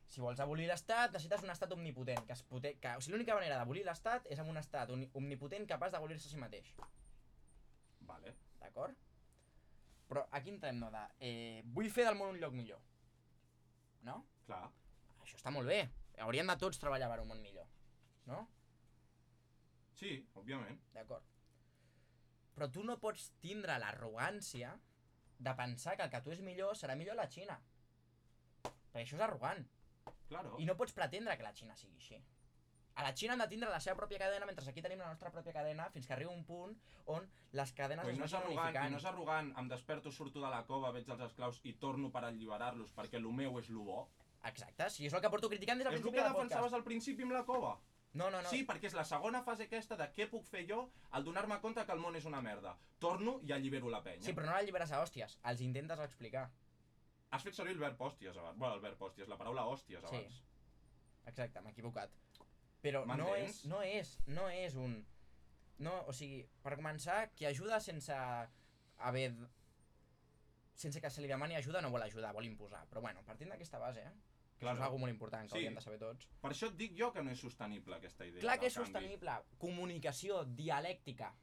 si 0.09 0.23
vols 0.25 0.41
abolir 0.43 0.67
l'estat, 0.67 1.13
necessites 1.13 1.45
un 1.45 1.53
estat 1.53 1.73
omnipotent, 1.75 2.25
que 2.27 2.35
es 2.35 2.43
pote... 2.49 2.73
que, 2.81 2.95
o 2.97 3.01
sigui, 3.01 3.15
l'única 3.15 3.37
manera 3.37 3.61
d'abolir 3.61 3.85
l'estat 3.87 4.27
és 4.33 4.41
amb 4.41 4.51
un 4.51 4.59
estat 4.59 4.91
omnipotent 4.91 5.69
capaç 5.69 5.95
d'abolir-se 5.95 6.27
a 6.27 6.33
si 6.33 6.41
mateix. 6.41 6.73
Vale. 8.09 8.35
D'acord? 8.59 8.99
Però 10.09 10.25
aquí 10.35 10.49
entrem, 10.49 10.79
no, 10.81 10.89
de... 10.91 11.03
Eh, 11.21 11.61
vull 11.77 11.91
fer 11.93 12.07
del 12.09 12.17
món 12.17 12.33
un 12.33 12.39
lloc 12.41 12.55
millor. 12.57 12.81
No? 14.03 14.23
Clar. 14.47 14.65
Això 15.21 15.37
està 15.37 15.53
molt 15.53 15.69
bé. 15.69 15.83
Hauríem 16.25 16.49
de 16.49 16.57
tots 16.59 16.81
treballar 16.81 17.11
per 17.13 17.21
un 17.21 17.29
món 17.29 17.45
millor. 17.45 17.69
No? 18.29 18.43
Sí, 19.99 20.13
òbviament. 20.39 20.79
D'acord. 20.95 21.25
Però 22.55 22.69
tu 22.71 22.83
no 22.87 22.97
pots 23.01 23.29
tindre 23.43 23.75
l'arrogància 23.81 24.73
de 25.39 25.53
pensar 25.55 25.95
que 25.97 26.05
el 26.05 26.11
que 26.13 26.21
tu 26.23 26.33
és 26.35 26.41
millor 26.43 26.75
serà 26.75 26.95
millor 26.99 27.17
a 27.17 27.23
la 27.23 27.29
Xina. 27.31 27.55
Perquè 28.63 29.05
això 29.05 29.19
és 29.19 29.23
arrogant. 29.25 29.63
Claro. 30.29 30.57
I 30.59 30.67
no 30.67 30.75
pots 30.79 30.93
pretendre 30.95 31.35
que 31.37 31.45
la 31.45 31.55
Xina 31.55 31.75
sigui 31.79 31.97
així. 31.99 32.19
A 32.99 33.03
la 33.05 33.13
Xina 33.15 33.35
han 33.35 33.39
de 33.39 33.47
tindre 33.47 33.69
la 33.71 33.79
seva 33.79 33.95
pròpia 33.95 34.19
cadena, 34.19 34.47
mentre 34.47 34.65
aquí 34.67 34.81
tenim 34.83 34.99
la 34.99 35.07
nostra 35.07 35.31
pròpia 35.31 35.53
cadena, 35.55 35.85
fins 35.93 36.07
que 36.07 36.13
arriba 36.15 36.33
un 36.35 36.43
punt 36.43 36.73
on 37.13 37.27
les 37.55 37.71
cadenes 37.73 38.03
Però 38.05 38.11
es 38.11 38.19
no 38.19 38.27
és 38.27 38.33
arrogant, 38.39 38.79
no 38.91 38.99
és 38.99 39.05
arrogant, 39.11 39.51
em 39.61 39.69
desperto, 39.71 40.11
surto 40.11 40.43
de 40.43 40.49
la 40.51 40.65
cova, 40.67 40.91
veig 40.91 41.07
els 41.07 41.23
esclaus 41.29 41.61
i 41.63 41.73
torno 41.79 42.11
per 42.11 42.25
alliberar-los 42.27 42.91
perquè 42.97 43.21
el 43.21 43.29
meu 43.31 43.55
és 43.61 43.69
lo 43.71 43.85
bo. 43.87 44.01
Exacte, 44.49 44.89
si 44.91 45.07
és 45.07 45.15
el 45.15 45.23
que 45.23 45.31
porto 45.31 45.47
criticant 45.51 45.79
des 45.79 45.87
del 45.87 45.95
És 45.95 45.99
el 45.99 46.03
principi 46.03 46.19
que 46.19 46.27
del 46.27 46.35
defensaves 46.35 46.65
podcast. 46.65 46.79
al 46.81 46.83
principi 46.83 47.23
amb 47.23 47.37
la 47.37 47.45
cova. 47.47 47.71
No, 48.13 48.29
no, 48.31 48.41
no. 48.41 48.49
Sí, 48.49 48.63
perquè 48.65 48.89
és 48.89 48.95
la 48.97 49.03
segona 49.05 49.43
fase 49.45 49.67
aquesta 49.67 49.95
de 49.99 50.07
què 50.15 50.25
puc 50.31 50.47
fer 50.49 50.63
jo 50.69 50.79
al 51.11 51.23
donar-me 51.27 51.59
compte 51.61 51.83
que 51.85 51.93
el 51.93 51.99
món 52.01 52.15
és 52.17 52.25
una 52.25 52.41
merda. 52.41 52.75
Torno 52.99 53.37
i 53.45 53.51
allibero 53.53 53.89
la 53.93 54.01
penya. 54.03 54.23
Sí, 54.25 54.33
però 54.33 54.47
no 54.49 54.55
l'alliberes 54.55 54.91
a 54.91 55.03
hòsties, 55.03 55.37
els 55.51 55.61
intentes 55.61 55.99
explicar. 56.05 56.47
Has 57.29 57.43
fet 57.45 57.53
servir 57.53 57.75
el 57.75 57.83
verb 57.83 57.99
hòsties 58.01 58.37
abans. 58.41 58.57
Bueno, 58.57 58.75
el 58.79 58.81
verb 58.81 59.01
hòsties, 59.05 59.27
la 59.29 59.37
paraula 59.37 59.67
hòsties 59.69 60.01
Sí. 60.09 60.15
abans. 60.15 60.39
Exacte, 61.29 61.61
m'he 61.61 61.69
equivocat. 61.75 62.09
Però 62.81 63.03
no 63.05 63.35
és, 63.35 63.65
no 63.65 63.83
és, 63.83 64.15
no 64.27 64.49
és 64.49 64.75
un... 64.75 65.05
No, 65.79 65.93
o 66.07 66.13
sigui, 66.13 66.41
per 66.63 66.75
començar, 66.75 67.29
qui 67.35 67.45
ajuda 67.45 67.79
sense 67.79 68.15
haver... 68.97 69.29
Sense 70.73 71.01
que 71.01 71.09
se 71.11 71.21
li 71.21 71.27
demani 71.27 71.55
ajuda 71.55 71.81
no 71.83 71.91
vol 71.91 72.01
ajudar, 72.01 72.33
vol 72.33 72.45
imposar. 72.47 72.85
Però 72.89 73.01
bueno, 73.03 73.21
partint 73.27 73.51
d'aquesta 73.51 73.79
base, 73.79 74.01
eh? 74.01 74.11
Clar, 74.59 74.73
és 74.75 74.79
una 74.81 74.97
molt 74.99 75.11
important 75.13 75.43
que 75.47 75.49
Sí. 75.53 75.55
hauríem 75.57 75.75
de 75.75 75.81
saber 75.81 75.99
tots. 75.99 76.27
Per 76.41 76.51
això 76.51 76.67
et 76.67 76.75
dic 76.77 76.95
jo 76.97 77.11
que 77.13 77.23
no 77.23 77.31
és 77.31 77.39
sostenible 77.39 77.95
aquesta 77.95 78.25
idea. 78.25 78.41
Clar 78.41 78.59
que 78.59 78.67
és 78.67 78.73
canvi. 78.75 78.91
sostenible. 78.91 79.31
Comunicació, 79.57 80.43
dialèctica. 80.45 81.33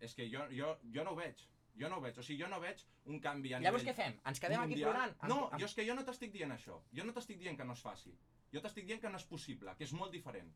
És 0.00 0.14
que 0.14 0.28
jo, 0.30 0.46
jo, 0.50 0.78
jo 0.94 1.04
no 1.04 1.10
ho 1.10 1.16
veig. 1.16 1.36
Jo 1.78 1.88
no 1.88 1.96
ho 1.98 2.00
veig. 2.00 2.16
O 2.18 2.22
sigui, 2.22 2.40
jo 2.42 2.48
no 2.48 2.58
veig 2.60 2.80
un 3.06 3.20
canvi 3.20 3.52
a 3.54 3.60
Llavors 3.60 3.82
nivell 3.84 3.94
què 3.96 4.02
fem? 4.04 4.20
Ens 4.26 4.40
quedem 4.40 4.58
aquí 4.60 4.68
mundial. 4.70 4.90
plorant? 4.90 5.22
No, 5.28 5.50
amb- 5.50 5.60
jo 5.60 5.66
és 5.66 5.74
que 5.74 5.86
jo 5.86 5.94
no 5.94 6.04
t'estic 6.04 6.32
dient 6.32 6.50
això. 6.52 6.80
Jo 6.92 7.04
no 7.04 7.12
t'estic 7.12 7.38
dient 7.38 7.56
que 7.58 7.64
no 7.64 7.72
es 7.74 7.82
faci. 7.82 8.16
Jo 8.52 8.60
t'estic 8.60 8.86
dient 8.86 9.00
que 9.00 9.10
no 9.10 9.16
és 9.18 9.24
possible, 9.24 9.74
que 9.76 9.84
és 9.84 9.92
molt 9.92 10.10
diferent. 10.12 10.52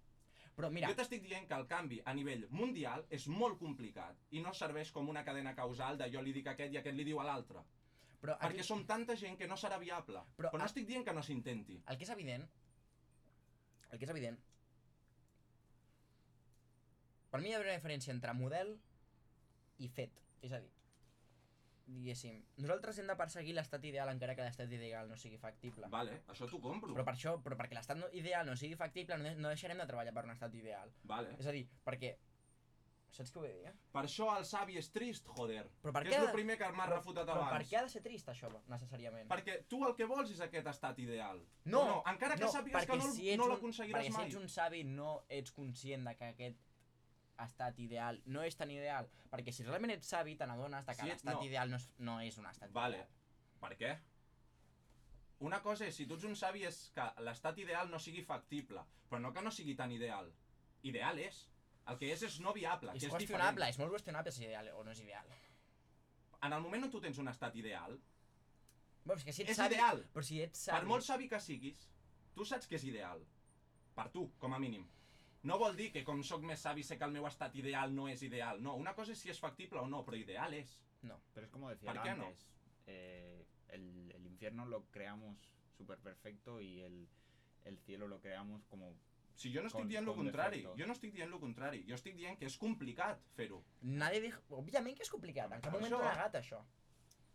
Però 0.57 0.71
mira, 0.71 0.89
Jo 0.89 0.95
t'estic 0.95 1.23
dient 1.23 1.47
que 1.49 1.55
el 1.55 1.67
canvi 1.67 2.01
a 2.05 2.15
nivell 2.15 2.47
mundial 2.51 3.05
és 3.11 3.27
molt 3.29 3.59
complicat 3.59 4.17
i 4.31 4.41
no 4.41 4.53
serveix 4.55 4.91
com 4.93 5.09
una 5.09 5.25
cadena 5.25 5.55
causal 5.55 5.99
de 5.99 6.11
jo 6.11 6.23
li 6.23 6.33
dic 6.33 6.47
a 6.47 6.51
aquest 6.53 6.73
i 6.73 6.77
aquest 6.79 6.95
li 6.97 7.05
diu 7.05 7.21
a 7.21 7.25
l'altre. 7.25 7.61
Però 8.25 8.39
aquí, 8.39 8.55
Perquè 8.57 8.65
som 8.65 8.87
tanta 8.89 9.15
gent 9.21 9.37
que 9.37 9.47
no 9.51 9.57
serà 9.61 9.77
viable. 9.79 10.23
Però 10.39 10.49
Però, 10.51 10.59
no 10.59 10.65
a- 10.65 10.71
estic 10.71 10.87
dient 10.89 11.05
que 11.05 11.13
no 11.13 11.23
s'intenti. 11.23 11.77
el 11.87 11.99
que 12.01 12.05
és 12.09 12.11
evident... 12.15 12.47
El 13.91 13.99
que 14.01 14.07
és 14.09 14.11
evident... 14.15 14.39
Per 17.31 17.41
mi 17.43 17.51
hi 17.51 17.55
ha 17.57 17.61
una 17.61 17.75
diferència 17.75 18.15
entre 18.15 18.33
model 18.39 18.77
i 19.83 19.89
fet. 19.91 20.21
És 20.47 20.53
a 20.55 20.61
dir, 20.63 20.71
diguéssim, 21.87 22.37
nosaltres 22.63 22.99
hem 23.03 23.09
de 23.11 23.17
perseguir 23.19 23.55
l'estat 23.57 23.83
ideal 23.85 24.09
encara 24.13 24.37
que 24.39 24.45
l'estat 24.47 24.71
ideal 24.73 25.09
no 25.11 25.17
sigui 25.21 25.37
factible. 25.43 25.89
Vale, 25.93 26.21
això 26.33 26.47
t'ho 26.49 26.61
compro. 26.63 26.95
Però 26.95 27.05
per 27.05 27.15
això, 27.17 27.35
però 27.43 27.59
perquè 27.59 27.77
l'estat 27.77 27.99
no- 28.01 28.11
ideal 28.13 28.47
no 28.47 28.55
sigui 28.57 28.77
factible, 28.81 29.19
no 29.19 29.51
deixarem 29.51 29.83
de 29.83 29.87
treballar 29.91 30.15
per 30.15 30.25
un 30.29 30.33
estat 30.37 30.55
ideal. 30.55 30.95
Vale. 31.11 31.35
És 31.39 31.47
a 31.51 31.53
dir, 31.57 31.67
perquè... 31.85 32.15
Saps 33.15 33.31
què 33.31 33.39
vull 33.39 33.47
dir, 33.53 33.69
eh? 33.69 33.73
Per 33.95 34.03
això 34.03 34.27
el 34.37 34.45
savi 34.45 34.77
és 34.81 34.89
trist, 34.91 35.29
joder. 35.37 35.63
Però 35.83 35.93
per 35.95 36.03
que 36.03 36.11
què 36.11 36.17
és 36.19 36.25
el 36.27 36.33
primer 36.35 36.57
que 36.59 36.69
m'ha 36.73 36.87
Però- 36.89 36.97
refutat 36.97 37.27
però 37.29 37.35
per 37.45 37.53
abans. 37.53 37.69
què 37.71 37.77
ha 37.79 37.83
de 37.85 37.89
ser 37.93 38.03
trist, 38.03 38.29
això, 38.33 38.49
necessàriament? 38.69 39.29
Perquè 39.31 39.59
tu 39.69 39.85
el 39.87 39.95
que 39.95 40.05
vols 40.11 40.31
és 40.33 40.41
aquest 40.41 40.67
estat 40.67 40.99
ideal. 40.99 41.41
No, 41.65 41.81
O 41.81 41.87
no, 41.87 42.03
encara 42.11 42.35
que 42.37 42.45
no, 42.45 42.51
sàpigues 42.53 42.83
perquè 42.83 42.91
que 42.91 42.97
no, 43.05 43.13
si 43.13 43.37
no 43.37 43.47
l'aconseguiràs 43.53 44.03
perquè 44.03 44.13
mai. 44.17 44.25
si 44.25 44.27
ets 44.27 44.41
un 44.43 44.49
savi 44.49 44.83
no 44.85 45.25
ets 45.29 45.53
conscient 45.53 46.05
de 46.09 46.17
que 46.17 46.25
aquest 46.25 46.57
estat 47.39 47.79
ideal 47.79 48.21
no 48.27 48.43
és 48.43 48.57
tan 48.57 48.71
ideal. 48.71 49.09
Perquè 49.31 49.53
si 49.53 49.63
realment 49.63 49.93
ets 49.93 50.07
savi 50.09 50.35
t'adones 50.37 50.85
de 50.87 50.93
que 50.95 51.01
Si 51.03 51.07
l'estat 51.09 51.35
no. 51.35 51.45
ideal 51.45 51.71
no 51.71 51.77
és, 51.77 51.89
no 51.99 52.21
és 52.21 52.37
un 52.39 52.47
estat 52.47 52.73
Vale. 52.73 52.97
ideal. 52.97 53.09
Per 53.61 53.77
què? 53.79 53.99
Una 55.41 55.63
cosa 55.63 55.87
és, 55.87 55.95
si 55.95 56.07
tu 56.07 56.15
ets 56.15 56.25
un 56.25 56.35
savi, 56.37 56.65
és 56.65 56.91
que 56.95 57.07
l'estat 57.23 57.59
ideal 57.59 57.91
no 57.91 57.99
sigui 57.99 58.23
factible, 58.23 58.81
però 59.11 59.21
no 59.21 59.33
que 59.33 59.43
no 59.43 59.51
sigui 59.51 59.75
tan 59.77 59.93
ideal. 59.93 60.33
Ideal 60.83 61.19
és. 61.19 61.49
El 61.93 61.99
que 62.01 62.13
és 62.13 62.23
és 62.23 62.41
no 62.41 62.53
viable, 62.57 62.93
És 62.95 63.03
que 63.03 63.11
és 63.11 63.13
qüestionable, 63.13 63.67
diferent. 63.67 63.75
és 63.75 63.79
molt 63.79 63.93
qüestionable 63.93 64.33
si 64.33 64.45
és 64.45 64.49
ideal 64.49 64.71
o 64.75 64.85
no 64.85 64.91
és 64.91 65.01
ideal. 65.01 65.27
En 66.43 66.53
el 66.53 66.61
moment 66.65 66.85
on 66.85 66.91
tu 66.91 67.01
tens 67.01 67.19
un 67.19 67.29
estat 67.29 67.57
ideal, 67.57 67.99
Bueno, 69.05 69.19
és 69.21 69.25
que 69.25 69.33
si 69.37 69.43
ets 69.43 69.51
és 69.53 69.57
savi, 69.61 69.75
ideal. 69.75 69.99
Però 70.15 70.23
si 70.25 70.41
ets 70.41 70.65
savi... 70.65 70.79
Per 70.81 70.89
molt 70.89 71.05
savi 71.05 71.29
que 71.29 71.41
siguis, 71.41 71.89
tu 72.35 72.45
saps 72.49 72.67
que 72.67 72.77
és 72.77 72.85
ideal. 72.89 73.21
Per 73.95 74.09
tu, 74.15 74.31
com 74.41 74.55
a 74.57 74.59
mínim. 74.59 74.87
No 75.45 75.59
vol 75.61 75.77
dir 75.77 75.91
que 75.93 76.03
com 76.05 76.23
sóc 76.25 76.41
més 76.43 76.63
savi 76.65 76.83
sé 76.83 76.97
que 76.97 77.05
el 77.05 77.13
meu 77.13 77.27
estat 77.29 77.55
ideal 77.61 77.93
no 77.95 78.09
és 78.09 78.23
ideal. 78.25 78.63
No, 78.65 78.77
una 78.81 78.95
cosa 78.97 79.13
és 79.13 79.21
si 79.21 79.29
és 79.29 79.41
factible 79.41 79.79
o 79.83 79.87
no, 79.87 80.01
però 80.07 80.17
ideal 80.17 80.55
és. 80.57 80.79
No. 81.03 81.19
Pero 81.35 81.47
es 81.47 81.53
como 81.53 81.69
decía 81.69 81.93
¿Por 81.93 82.03
qué 82.03 82.15
no? 82.15 82.25
antes, 82.31 82.47
eh, 82.87 83.45
el, 83.69 84.11
el 84.17 84.27
infierno 84.27 84.65
lo 84.65 84.87
creamos 84.91 85.37
súper 85.77 85.99
perfecto 85.99 86.63
y 86.63 86.81
el, 86.81 87.07
el 87.65 87.79
cielo 87.81 88.09
lo 88.09 88.21
creamos 88.23 88.65
como... 88.71 88.95
Si 89.35 89.51
jo 89.53 89.63
no 89.63 89.67
estic 89.67 89.81
Con- 89.83 89.89
dient 89.91 90.05
el 90.07 90.13
con 90.15 90.21
contrari, 90.23 90.59
defectos. 90.63 90.79
jo 90.81 90.87
no 90.87 90.93
estic 90.95 91.13
dient 91.15 91.33
el 91.33 91.41
contrari, 91.43 91.85
jo 91.89 91.95
estic 91.99 92.15
dient 92.17 92.39
que 92.39 92.47
és 92.47 92.57
complicat 92.59 93.21
fer-ho. 93.35 93.65
Nadie 93.83 94.21
dijo... 94.23 94.41
Òbviament 94.61 94.97
que 94.97 95.03
és 95.03 95.11
complicat, 95.11 95.53
en 95.53 95.65
cap 95.65 95.73
moment 95.75 95.93
això. 95.93 96.03
negat, 96.05 96.37
això. 96.41 96.61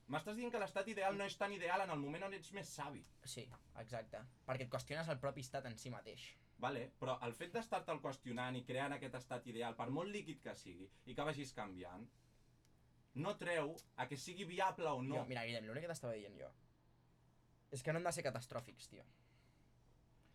M'estàs 0.10 0.38
dient 0.40 0.52
que 0.54 0.60
l'estat 0.62 0.88
ideal 0.88 1.18
no 1.18 1.26
és 1.26 1.36
tan 1.38 1.52
ideal 1.54 1.84
en 1.84 1.92
el 1.94 2.00
moment 2.00 2.24
on 2.30 2.34
ets 2.34 2.54
més 2.56 2.70
savi. 2.70 3.04
Sí, 3.24 3.44
exacte. 3.84 4.22
Perquè 4.48 4.66
et 4.66 4.72
qüestiones 4.72 5.12
el 5.12 5.20
propi 5.20 5.44
estat 5.46 5.68
en 5.70 5.76
si 5.78 5.92
mateix. 5.94 6.24
Vale? 6.58 6.86
Però 7.00 7.20
el 7.28 7.36
fet 7.36 7.54
d'estar-te'l 7.54 8.02
qüestionant 8.02 8.56
i 8.58 8.64
creant 8.66 8.96
aquest 8.96 9.20
estat 9.20 9.46
ideal, 9.48 9.76
per 9.76 9.90
molt 9.90 10.10
líquid 10.10 10.42
que 10.42 10.56
sigui, 10.56 10.90
i 11.06 11.14
que 11.16 11.28
vagis 11.28 11.54
canviant, 11.54 12.08
no 13.16 13.36
treu 13.38 13.76
a 13.98 14.08
que 14.08 14.18
sigui 14.18 14.46
viable 14.46 14.88
o 14.90 15.04
no. 15.04 15.16
Jo, 15.22 15.26
mira, 15.30 15.44
Guillem, 15.46 15.68
l'únic 15.68 15.84
que 15.86 15.94
t'estava 15.94 16.16
dient 16.16 16.36
jo 16.40 16.50
és 17.72 17.84
que 17.84 17.94
no 17.94 18.00
hem 18.00 18.06
de 18.08 18.12
ser 18.16 18.24
catastròfics, 18.26 18.88
tio. 18.90 19.04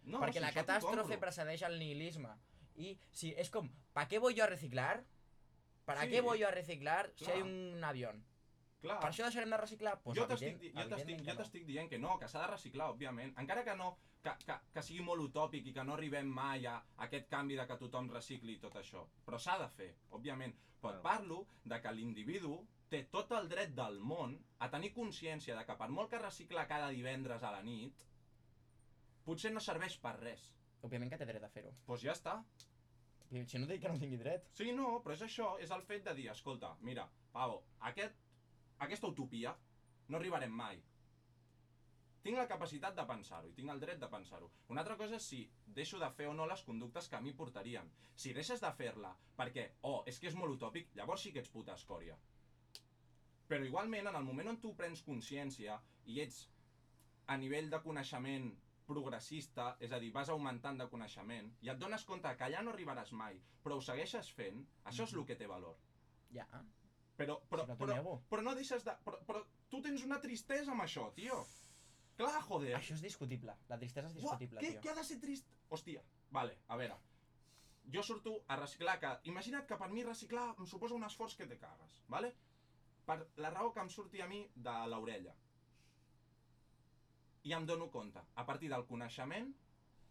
No 0.05 0.20
Perquè 0.20 0.38
si 0.40 0.44
la 0.44 0.52
catàstrofe 0.52 1.18
precedeix 1.18 1.62
el 1.62 1.78
nihilisme. 1.78 2.28
Y 2.76 2.98
si 3.12 3.32
es 3.36 3.50
como, 3.50 3.70
¿para 3.92 4.09
qué 4.09 4.18
voy 4.18 4.34
yo 4.34 4.44
a 4.44 4.46
reciclar? 4.48 5.05
¿Para 5.84 6.02
Sí. 6.02 6.11
qué 6.11 6.20
voy 6.20 6.38
yo 6.40 6.48
a 6.48 6.50
reciclar 6.50 7.12
si 7.14 7.24
Clar. 7.24 7.36
hay 7.36 7.42
un 7.42 7.84
avión? 7.84 8.24
Clar. 8.80 9.00
Per 9.00 9.11
això 9.11 9.24
deixarem 9.24 9.50
de 9.50 9.57
reciclar? 9.57 10.00
Pues 10.02 10.18
jo 10.18 10.26
t'estic 10.26 10.59
jo 10.61 10.80
jo 10.82 10.88
no. 10.88 11.66
dient 11.66 11.88
que 11.88 11.98
no, 11.98 12.18
que 12.18 12.28
s'ha 12.28 12.40
de 12.40 12.48
reciclar, 12.52 12.90
òbviament. 12.90 13.32
Encara 13.38 13.64
que 13.64 13.74
no, 13.76 13.96
que, 14.22 14.32
que, 14.44 14.57
que 14.74 14.82
sigui 14.82 15.00
molt 15.05 15.22
utòpic 15.22 15.66
i 15.66 15.72
que 15.72 15.84
no 15.84 15.94
arribem 15.94 16.26
mai 16.28 16.66
a 16.66 16.82
aquest 16.98 17.28
canvi 17.30 17.57
de 17.57 17.66
que 17.66 17.76
tothom 17.80 18.11
recicli 18.11 18.55
i 18.55 18.59
tot 18.61 18.74
això. 18.76 19.07
Però 19.24 19.38
s'ha 19.38 19.57
de 19.59 19.68
fer, 19.68 19.94
òbviament. 20.11 20.55
Però 20.82 21.00
Claro. 21.00 21.02
parlo 21.02 21.46
de 21.64 21.80
que 21.80 21.92
l'individu 21.92 22.66
té 22.90 23.05
tot 23.11 23.32
el 23.32 23.48
dret 23.48 23.70
del 23.74 24.00
món 24.00 24.38
a 24.59 24.68
tenir 24.70 24.92
consciència 24.92 25.57
de 25.57 25.64
que 25.64 25.76
per 25.76 25.88
molt 25.88 26.11
que 26.11 26.18
recicla 26.18 26.66
cada 26.68 26.88
divendres 26.90 27.42
a 27.42 27.50
la 27.52 27.62
nit, 27.62 27.94
potser 29.25 29.53
no 29.53 29.62
serveix 29.64 29.99
per 30.03 30.14
res. 30.20 30.53
Òbviament 30.85 31.11
que 31.12 31.18
té 31.20 31.27
dret 31.29 31.45
a 31.45 31.51
fer-ho. 31.53 31.72
Doncs 31.72 31.87
pues 31.89 32.05
ja 32.05 32.12
està. 32.12 32.39
Si 33.35 33.59
no 33.59 33.66
dic 33.66 33.81
que 33.83 33.91
no 33.91 33.99
tingui 33.99 34.20
dret. 34.20 34.51
Sí, 34.55 34.70
no, 34.77 34.99
però 35.03 35.16
és 35.16 35.22
això, 35.27 35.55
és 35.64 35.72
el 35.75 35.83
fet 35.83 36.05
de 36.07 36.14
dir, 36.14 36.29
escolta, 36.31 36.75
mira, 36.87 37.07
Pavo, 37.35 37.62
aquest, 37.89 38.18
aquesta 38.85 39.09
utopia 39.11 39.55
no 40.09 40.18
arribarem 40.20 40.53
mai. 40.55 40.83
Tinc 42.25 42.39
la 42.39 42.47
capacitat 42.49 42.95
de 42.97 43.05
pensar-ho 43.09 43.51
i 43.51 43.57
tinc 43.57 43.72
el 43.72 43.81
dret 43.83 43.99
de 44.01 44.09
pensar-ho. 44.12 44.47
Una 44.72 44.81
altra 44.85 44.97
cosa 45.01 45.18
és 45.18 45.27
si 45.29 45.41
deixo 45.79 45.99
de 46.01 46.09
fer 46.16 46.29
o 46.31 46.37
no 46.37 46.47
les 46.49 46.62
conductes 46.64 47.09
que 47.11 47.18
a 47.18 47.20
mi 47.25 47.35
portarien. 47.37 47.91
Si 48.16 48.33
deixes 48.37 48.62
de 48.62 48.70
fer-la 48.79 49.11
perquè, 49.37 49.66
oh, 49.91 49.99
és 50.09 50.20
que 50.20 50.31
és 50.31 50.39
molt 50.39 50.55
utòpic, 50.55 50.95
llavors 50.97 51.27
sí 51.27 51.35
que 51.35 51.43
ets 51.43 51.53
puta 51.53 51.75
escòria. 51.75 52.16
Però 53.51 53.66
igualment, 53.66 54.09
en 54.09 54.16
el 54.16 54.25
moment 54.25 54.55
on 54.55 54.61
tu 54.62 54.72
prens 54.79 55.03
consciència 55.05 55.77
i 56.09 56.22
ets 56.25 56.47
a 57.29 57.37
nivell 57.41 57.68
de 57.72 57.83
coneixement 57.85 58.49
progressista, 58.89 59.74
és 59.80 59.93
a 59.93 59.99
dir, 60.03 60.11
vas 60.12 60.30
augmentant 60.32 60.78
de 60.80 60.87
coneixement, 60.93 61.51
i 61.64 61.70
et 61.72 61.80
dones 61.80 62.05
compte 62.09 62.30
que 62.37 62.47
allà 62.47 62.62
no 62.62 62.72
arribaràs 62.74 63.12
mai, 63.16 63.41
però 63.64 63.78
ho 63.78 63.85
segueixes 63.85 64.30
fent, 64.37 64.64
això 64.91 65.09
és 65.09 65.14
el 65.14 65.26
que 65.28 65.37
té 65.41 65.49
valor. 65.51 65.78
Ja. 66.35 66.47
Però, 67.16 67.39
però, 67.51 67.66
però, 67.78 67.95
nego. 67.95 68.14
però 68.30 68.43
no 68.43 68.55
deixes 68.59 68.85
de... 68.87 68.95
Però, 69.07 69.20
però 69.28 69.45
tu 69.70 69.80
tens 69.82 70.03
una 70.07 70.18
tristesa 70.22 70.72
amb 70.74 70.82
això, 70.85 71.07
tio. 71.14 71.39
Clar, 72.18 72.41
joder. 72.47 72.74
Això 72.78 72.95
és 72.97 73.03
discutible. 73.03 73.55
La 73.70 73.78
tristesa 73.78 74.11
és 74.11 74.16
Uah, 74.16 74.22
discutible, 74.22 74.62
què, 74.62 74.72
tio. 74.74 74.82
què 74.82 74.93
ha 74.93 74.97
de 74.99 75.05
ser 75.07 75.18
trist? 75.22 75.51
Hòstia, 75.70 76.03
vale, 76.35 76.59
a 76.68 76.78
veure. 76.78 76.99
Jo 77.95 78.03
surto 78.03 78.35
a 78.49 78.57
reciclar, 78.59 78.99
que 79.01 79.12
imagina't 79.30 79.66
que 79.68 79.78
per 79.78 79.91
mi 79.93 80.05
reciclar 80.07 80.49
em 80.59 80.66
suposa 80.66 80.97
un 80.97 81.07
esforç 81.07 81.37
que 81.39 81.47
te 81.47 81.59
cagues, 81.61 82.03
vale? 82.09 82.32
Per 83.05 83.18
la 83.45 83.51
raó 83.53 83.72
que 83.74 83.82
em 83.85 83.91
surti 83.93 84.22
a 84.24 84.28
mi 84.30 84.41
de 84.55 84.76
l'orella. 84.91 85.35
I 87.45 87.53
em 87.53 87.66
dono 87.68 87.90
compte, 87.92 88.20
a 88.34 88.45
partir 88.49 88.70
del 88.72 88.86
coneixement, 88.88 89.51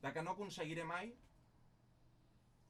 de 0.03 0.11
que 0.13 0.21
no 0.21 0.36
aconseguiré 0.36 0.84
mai 0.86 1.13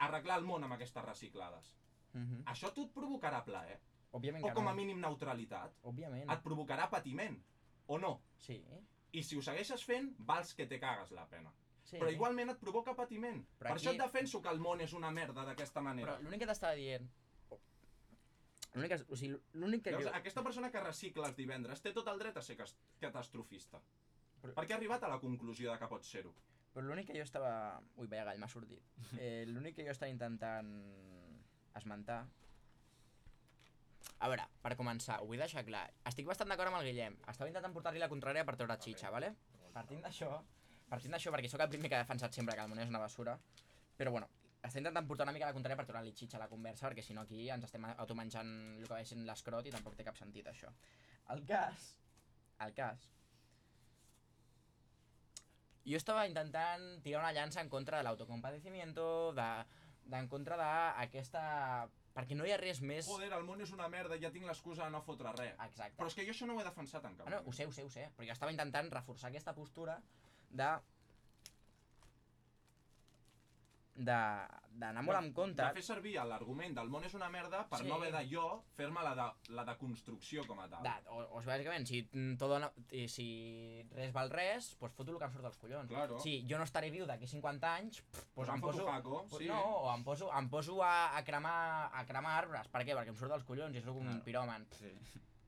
arreglar 0.04 0.38
el 0.40 0.46
món 0.48 0.64
amb 0.64 0.76
aquestes 0.78 1.04
reciclades. 1.06 1.74
Mhm. 2.14 2.44
Això 2.46 2.70
a 2.70 2.74
tu 2.74 2.86
et 2.86 2.94
provocarà 2.94 3.44
plaer, 3.44 3.80
Òbviament 4.14 4.46
o 4.46 4.54
com 4.54 4.68
a 4.68 4.72
no. 4.72 4.76
mínim 4.78 5.00
neutralitat. 5.02 5.74
Òbviament. 5.84 6.30
Et 6.32 6.44
provocarà 6.44 6.90
patiment, 6.90 7.40
o 7.88 7.98
no. 7.98 8.22
Sí. 8.38 8.64
I 9.12 9.24
si 9.24 9.36
ho 9.38 9.42
segueixes 9.42 9.84
fent, 9.84 10.14
vals 10.20 10.54
que 10.54 10.66
te 10.68 10.80
cagues 10.80 11.12
la 11.12 11.28
pena. 11.28 11.52
sí. 11.84 11.98
Però 12.00 12.10
igualment 12.12 12.50
et 12.50 12.58
provoca 12.58 12.96
patiment. 12.96 13.44
Però 13.60 13.68
per 13.68 13.72
aquí- 13.72 13.86
això 13.86 13.92
et 13.92 14.00
defenso 14.02 14.42
que 14.42 14.50
el 14.50 14.60
món 14.60 14.82
és 14.82 14.94
una 14.94 15.12
merda 15.12 15.44
d'aquesta 15.46 15.82
manera. 15.82 16.16
Però 16.18 16.24
l'únic 16.24 16.40
que 16.40 16.48
t'estava 16.48 16.74
dient... 16.74 17.10
L'únic 18.74 18.90
que... 18.90 19.06
O 19.14 19.16
sigui, 19.16 19.38
l'únic 19.54 19.84
que 19.84 19.92
Llavors, 19.92 20.08
jo... 20.10 20.16
aquesta 20.18 20.42
persona 20.42 20.72
que 20.72 20.80
recicla 20.82 21.28
els 21.28 21.36
divendres 21.36 21.82
té 21.82 21.92
tot 21.94 22.08
el 22.08 22.18
dret 22.18 22.38
a 22.38 22.42
ser 22.42 22.58
catastrofista. 23.00 23.82
Però- 24.44 24.54
Perquè 24.60 24.76
ha 24.76 24.78
arribat 24.82 25.04
a 25.08 25.10
la 25.14 25.20
conclusió 25.24 25.72
de 25.72 25.80
que 25.80 25.88
pot 25.88 26.04
ser-ho. 26.04 26.34
Però 26.74 26.86
l'únic 26.86 27.08
que 27.08 27.16
jo 27.18 27.24
estava... 27.24 27.52
Ui, 28.02 28.08
veia 28.12 28.26
gall, 28.28 28.40
m'ha 28.42 28.50
sortit. 28.52 28.84
Eh, 29.24 29.44
l'únic 29.48 29.78
que 29.78 29.86
jo 29.88 29.94
estava 29.96 30.12
intentant 30.12 30.72
esmentar... 31.80 32.24
A 34.24 34.28
veure, 34.32 34.44
per 34.64 34.76
començar, 34.80 35.18
ho 35.22 35.28
vull 35.28 35.40
deixar 35.42 35.64
clar. 35.68 35.84
Estic 36.10 36.28
bastant 36.28 36.52
d'acord 36.52 36.72
amb 36.72 36.80
el 36.80 36.88
Guillem. 36.90 37.16
Estava 37.28 37.50
intentant 37.52 37.74
portar-li 37.76 38.00
la 38.04 38.08
contrària 38.12 38.46
per 38.48 38.56
treure 38.60 38.78
xitxa, 38.84 39.12
vale? 39.12 39.34
Partint 39.74 40.04
d'això, 40.06 40.30
partint 40.92 41.16
d'això, 41.16 41.32
perquè 41.34 41.50
sóc 41.52 41.64
el 41.66 41.72
primer 41.74 41.90
que 41.92 41.98
ha 41.98 42.04
defensat 42.06 42.36
sempre 42.36 42.56
que 42.56 42.64
el 42.64 42.72
món 42.72 42.80
és 42.84 42.92
una 42.92 43.02
basura, 43.04 43.34
però 43.98 44.14
bueno, 44.16 44.30
està 44.64 44.80
intentant 44.80 45.08
portar 45.10 45.26
una 45.28 45.34
mica 45.36 45.50
la 45.50 45.56
contrària 45.58 45.80
per 45.80 45.86
treure-li 45.90 46.14
xitxa 46.16 46.38
a 46.40 46.44
la 46.44 46.48
conversa, 46.52 46.88
perquè 46.88 47.04
si 47.04 47.16
no 47.18 47.26
aquí 47.26 47.50
ens 47.52 47.66
estem 47.68 47.88
automenjant 47.92 48.52
el 48.78 48.86
que 48.88 48.94
va 48.94 49.02
sent 49.10 49.26
l'escrot 49.28 49.68
i 49.68 49.74
tampoc 49.76 49.98
té 50.00 50.06
cap 50.08 50.16
sentit 50.20 50.48
això. 50.52 50.72
El 51.36 51.44
cas, 51.50 51.90
el 52.64 52.72
cas, 52.78 53.10
jo 55.86 55.98
estava 56.00 56.28
intentant 56.28 56.84
tirar 57.04 57.22
una 57.22 57.34
llança 57.36 57.62
en 57.62 57.70
contra 57.70 57.98
de 58.00 58.04
l'autocompatecimiento, 58.08 59.34
de, 59.34 59.50
de, 60.06 60.18
en 60.18 60.28
contra 60.32 60.58
d'aquesta... 60.60 61.44
Perquè 62.14 62.36
no 62.38 62.46
hi 62.46 62.52
ha 62.54 62.60
res 62.62 62.78
més... 62.86 63.08
Joder, 63.10 63.32
el 63.34 63.44
món 63.48 63.62
és 63.66 63.72
una 63.74 63.88
merda, 63.90 64.20
ja 64.22 64.30
tinc 64.30 64.46
l'excusa 64.46 64.86
de 64.86 64.94
no 64.94 65.00
fotre 65.02 65.32
res. 65.34 65.56
Exacte. 65.66 65.98
Però 65.98 66.12
és 66.12 66.14
que 66.14 66.26
jo 66.28 66.36
això 66.36 66.46
no 66.46 66.54
ho 66.54 66.62
he 66.62 66.66
defensat 66.68 67.08
en 67.10 67.16
cap 67.18 67.26
Ah, 67.26 67.32
no, 67.32 67.40
moment. 67.42 67.50
ho 67.50 67.58
sé, 67.58 67.66
ho 67.66 67.74
sé, 67.74 67.86
ho 67.88 67.90
sé, 67.90 68.04
però 68.14 68.28
jo 68.28 68.36
estava 68.36 68.54
intentant 68.54 68.92
reforçar 68.94 69.32
aquesta 69.32 69.56
postura 69.58 69.98
de 70.52 70.68
de 70.70 70.70
d'anar 73.96 75.04
molt 75.06 75.20
en 75.20 75.28
compte 75.38 75.62
De 75.62 75.74
fer 75.76 75.84
servir 75.86 76.16
l'argument 76.26 76.74
del 76.74 76.88
món 76.90 77.04
és 77.06 77.14
una 77.14 77.28
merda 77.30 77.60
per 77.70 77.80
Sí. 77.84 77.88
no 77.88 77.96
haver 78.00 78.12
de 78.12 78.24
jo 78.32 78.64
fer-me 78.76 79.04
la, 79.06 79.12
de, 79.14 79.54
la 79.54 79.64
de 79.66 79.76
construcció 79.78 80.46
com 80.48 80.60
a 80.60 80.68
tal. 80.68 80.82
de, 80.82 81.10
o, 81.14 81.20
o 81.38 81.42
bàsicament, 81.46 81.86
si, 81.86 82.02
mm, 82.12 82.38
todo, 82.42 82.58
si 83.08 83.86
res 83.94 84.12
val 84.12 84.32
res, 84.32 84.72
pues 84.80 84.92
foto 84.94 85.12
el 85.12 85.20
que 85.20 85.26
em 85.26 85.32
surt 85.32 85.44
dels 85.44 85.58
collons. 85.58 85.90
Claro. 85.90 86.20
Si 86.20 86.44
jo 86.50 86.58
no 86.58 86.64
estaré 86.64 86.90
viu 86.90 87.06
d'aquí 87.06 87.28
50 87.28 87.76
anys, 87.76 88.02
pff, 88.02 88.24
pues, 88.34 88.48
Pues 88.48 88.50
em 88.50 88.62
poso... 88.62 88.86
Paco, 88.86 89.26
pues 89.30 89.44
sí. 89.44 89.48
No, 89.50 89.62
o 89.62 89.94
em 89.96 90.04
poso, 90.04 90.32
em 90.34 90.50
poso 90.50 90.82
a, 90.84 91.16
a, 91.18 91.24
cremar, 91.24 91.92
a 91.94 92.06
cremar 92.06 92.40
arbres. 92.44 92.68
Per 92.70 92.82
què? 92.82 92.96
Perquè 92.98 93.10
em 93.14 93.16
surt 93.16 93.30
dels 93.32 93.44
collons 93.46 93.76
i 93.78 93.82
sóc 93.82 93.96
un 93.96 94.08
Claro. 94.10 94.24
piròman. 94.26 94.68
Sí. 94.72 94.90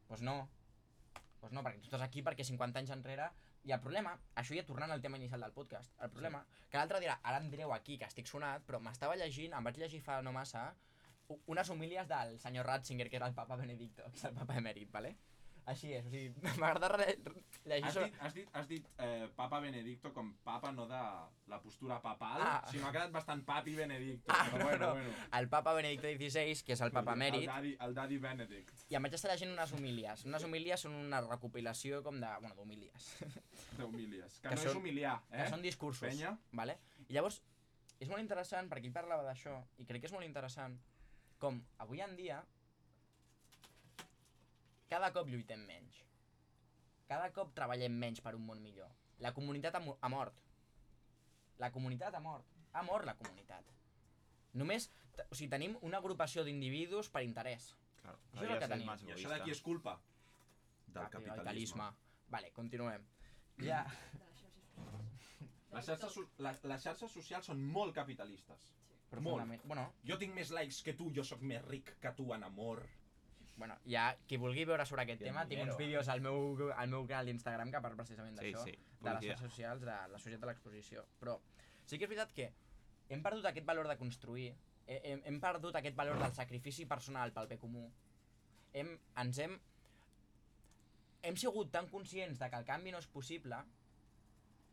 Pues 0.08 0.22
no. 0.22 0.48
Pues 1.42 1.52
no, 1.52 1.62
perquè 1.64 1.80
tu 1.82 1.90
estàs 1.90 2.02
aquí 2.06 2.22
perquè 2.22 2.44
50 2.46 2.80
anys 2.80 2.92
enrere... 2.92 3.32
I 3.66 3.74
el 3.74 3.82
problema, 3.82 4.12
això 4.38 4.54
ja 4.54 4.64
tornant 4.66 4.92
al 4.94 5.02
tema 5.02 5.18
inicial 5.18 5.42
del 5.42 5.54
podcast, 5.54 5.94
el 6.06 6.12
problema, 6.14 6.44
que 6.70 6.78
l'altre 6.78 7.00
dia, 7.02 7.16
ara 7.24 7.40
em 7.42 7.48
direu 7.50 7.74
aquí 7.74 7.98
que 7.98 8.06
estic 8.06 8.30
sonat, 8.30 8.66
però 8.68 8.80
m'estava 8.80 9.16
llegint, 9.18 9.56
em 9.58 9.70
vaig 9.70 9.80
llegir 9.82 10.02
fa 10.06 10.20
no 10.22 10.34
massa, 10.36 10.68
unes 11.50 11.70
homilies 11.74 12.08
del 12.08 12.38
senyor 12.40 12.68
Ratzinger, 12.70 13.10
que 13.10 13.18
era 13.18 13.28
el 13.32 13.34
papa 13.34 13.58
Benedicto, 13.58 14.06
que 14.12 14.22
és 14.22 14.28
el 14.30 14.36
papa 14.38 14.60
emèrit, 14.62 14.92
vale? 14.94 15.16
Així 15.66 15.94
és, 15.98 16.06
o 16.06 16.12
sigui, 16.14 16.30
m'agrada 16.62 16.90
llegir 17.66 17.86
Has 17.88 17.96
dit, 17.98 18.18
has 18.22 18.34
dit, 18.36 18.50
has 18.54 18.68
dit 18.70 18.90
eh, 19.02 19.28
papa 19.36 19.58
Benedicto 19.64 20.12
com 20.14 20.28
papa 20.46 20.70
no 20.72 20.86
de 20.86 21.00
la 21.50 21.58
postura 21.64 21.98
papal, 22.04 22.42
Ah. 22.46 22.60
sinó 22.70 22.86
ha 22.88 22.92
quedat 22.94 23.12
bastant 23.12 23.42
papi 23.48 23.74
Benedicto. 23.76 24.30
Ah, 24.30 24.46
però 24.52 24.60
no, 24.60 24.66
bueno, 24.66 24.86
no. 24.86 24.92
bueno. 24.94 25.16
El 25.40 25.50
papa 25.50 25.74
Benedicto 25.74 26.08
XVI, 26.12 26.62
que 26.68 26.74
és 26.78 26.82
el 26.86 26.92
papa 26.94 27.14
emèrit, 27.18 27.48
El 27.48 27.54
daddy, 27.56 27.74
el 27.88 27.96
daddy 27.98 28.18
Benedict, 28.22 28.86
i 28.94 28.96
em 29.00 29.02
vaig 29.08 29.18
estar 29.18 29.32
llegint 29.34 29.52
unes 29.56 29.74
homilies. 29.74 30.26
Unes 30.30 30.44
homilies 30.46 30.86
són 30.86 30.94
una 31.00 31.22
recopilació 31.26 32.04
com 32.06 32.20
de... 32.22 32.30
Bueno, 32.46 32.54
d'homilies. 32.62 33.10
d'humilies. 33.80 34.40
Que, 34.42 34.50
Que 34.50 34.56
no 34.56 34.62
són- 34.62 34.70
és 34.70 34.76
humiliar, 34.84 35.16
eh? 35.32 35.42
que 35.44 35.50
són 35.50 35.66
discursos. 35.66 36.06
Penya? 36.08 36.36
Vale? 36.54 36.78
I 37.10 37.14
llavors, 37.18 37.42
és 38.00 38.10
molt 38.10 38.22
interessant, 38.22 38.70
perquè 38.70 38.86
ell 38.92 38.94
parlava 38.94 39.26
d'això, 39.26 39.58
i 39.82 39.86
crec 39.90 40.02
que 40.06 40.12
és 40.12 40.14
molt 40.14 40.26
interessant, 40.30 40.78
com 41.42 41.58
avui 41.84 42.02
en 42.06 42.14
dia, 42.16 42.44
cada 44.90 45.12
cop 45.14 45.28
lluitem 45.30 45.64
menys. 45.68 46.02
Cada 47.10 47.30
cop 47.34 47.54
treballem 47.58 47.94
menys 48.02 48.22
per 48.26 48.36
un 48.36 48.46
món 48.46 48.62
millor. 48.64 48.90
La 49.24 49.32
comunitat 49.34 49.76
ha, 49.78 49.82
ha 50.02 50.10
mort. 50.10 50.40
La 51.62 51.70
comunitat 51.72 52.16
ha 52.16 52.20
mort. 52.20 52.46
Ha 52.76 52.82
mort 52.84 53.06
la 53.08 53.16
comunitat. 53.16 53.70
Només, 54.60 54.90
o 55.30 55.36
sigui, 55.36 55.50
tenim 55.52 55.78
una 55.88 56.00
agrupació 56.02 56.44
d'individus 56.44 57.10
per 57.12 57.24
interès. 57.24 57.74
Claro, 58.02 58.20
Això 58.34 58.44
és 58.46 58.52
el 58.56 58.60
que 58.64 58.70
tenim. 58.72 58.90
I 59.10 59.14
això 59.16 59.32
de 59.32 59.40
qui 59.44 59.54
és 59.56 59.62
culpa? 59.64 59.98
Del 60.88 61.10
capitalisme. 61.14 61.88
Vale, 62.32 62.52
continuem. 62.56 63.06
Ja. 63.64 63.84
Les 65.76 65.86
xarxes, 65.90 66.12
so- 66.14 66.28
les, 66.44 66.62
les 66.64 66.84
xarxes 66.84 67.12
socials 67.12 67.48
són 67.52 67.62
molt 67.78 67.96
capitalistes. 67.96 68.72
Profundament. 69.10 69.62
Bueno, 69.70 69.86
Jo 70.08 70.18
tinc 70.20 70.34
més 70.36 70.52
likes 70.52 70.82
que 70.84 70.94
tu, 70.98 71.12
jo 71.16 71.24
sóc 71.24 71.42
més 71.42 71.64
ric 71.70 71.94
que 72.02 72.12
tu 72.18 72.32
en 72.36 72.44
amor. 72.44 72.82
Bueno, 73.58 73.78
ja, 73.88 74.18
qui 74.28 74.36
vulgui 74.38 74.66
veure 74.68 74.84
sobre 74.86 75.04
aquest 75.06 75.22
tema, 75.24 75.46
tinc 75.48 75.62
uns 75.64 75.78
vídeos 75.80 76.10
al 76.12 76.20
meu, 76.22 76.72
al 76.76 76.90
meu 76.92 77.06
canal 77.08 77.26
d'Instagram 77.30 77.70
que 77.72 77.80
parla 77.82 77.96
precisament 78.02 78.36
Sí, 78.38 78.52
d'això, 78.52 78.64
sí. 78.66 78.74
de 79.00 79.14
les 79.14 79.24
xarxes 79.30 79.46
socials, 79.50 79.82
de 79.82 79.96
la 80.12 80.18
societat 80.20 80.42
de 80.42 80.48
l'exposició. 80.50 81.06
Però 81.22 81.38
sí 81.86 81.98
que 81.98 82.04
és 82.04 82.10
veritat 82.12 82.34
que 82.36 82.50
hem 83.10 83.24
perdut 83.24 83.46
aquest 83.46 83.66
valor 83.66 83.88
de 83.88 83.96
construir, 83.98 84.50
he- 84.88 85.02
hem, 85.14 85.22
hem 85.26 85.40
perdut 85.40 85.76
aquest 85.80 85.96
valor 85.96 86.20
del 86.20 86.34
sacrifici 86.34 86.86
personal 86.86 87.32
pel 87.32 87.48
bé 87.48 87.58
comú, 87.58 87.88
hem, 88.74 88.98
ens 89.24 89.40
hem... 89.40 89.56
Hem 91.26 91.38
sigut 91.42 91.72
tan 91.72 91.88
conscients 91.90 92.38
de 92.38 92.50
que 92.52 92.58
el 92.60 92.66
canvi 92.68 92.92
no 92.92 93.00
és 93.02 93.08
possible 93.08 93.64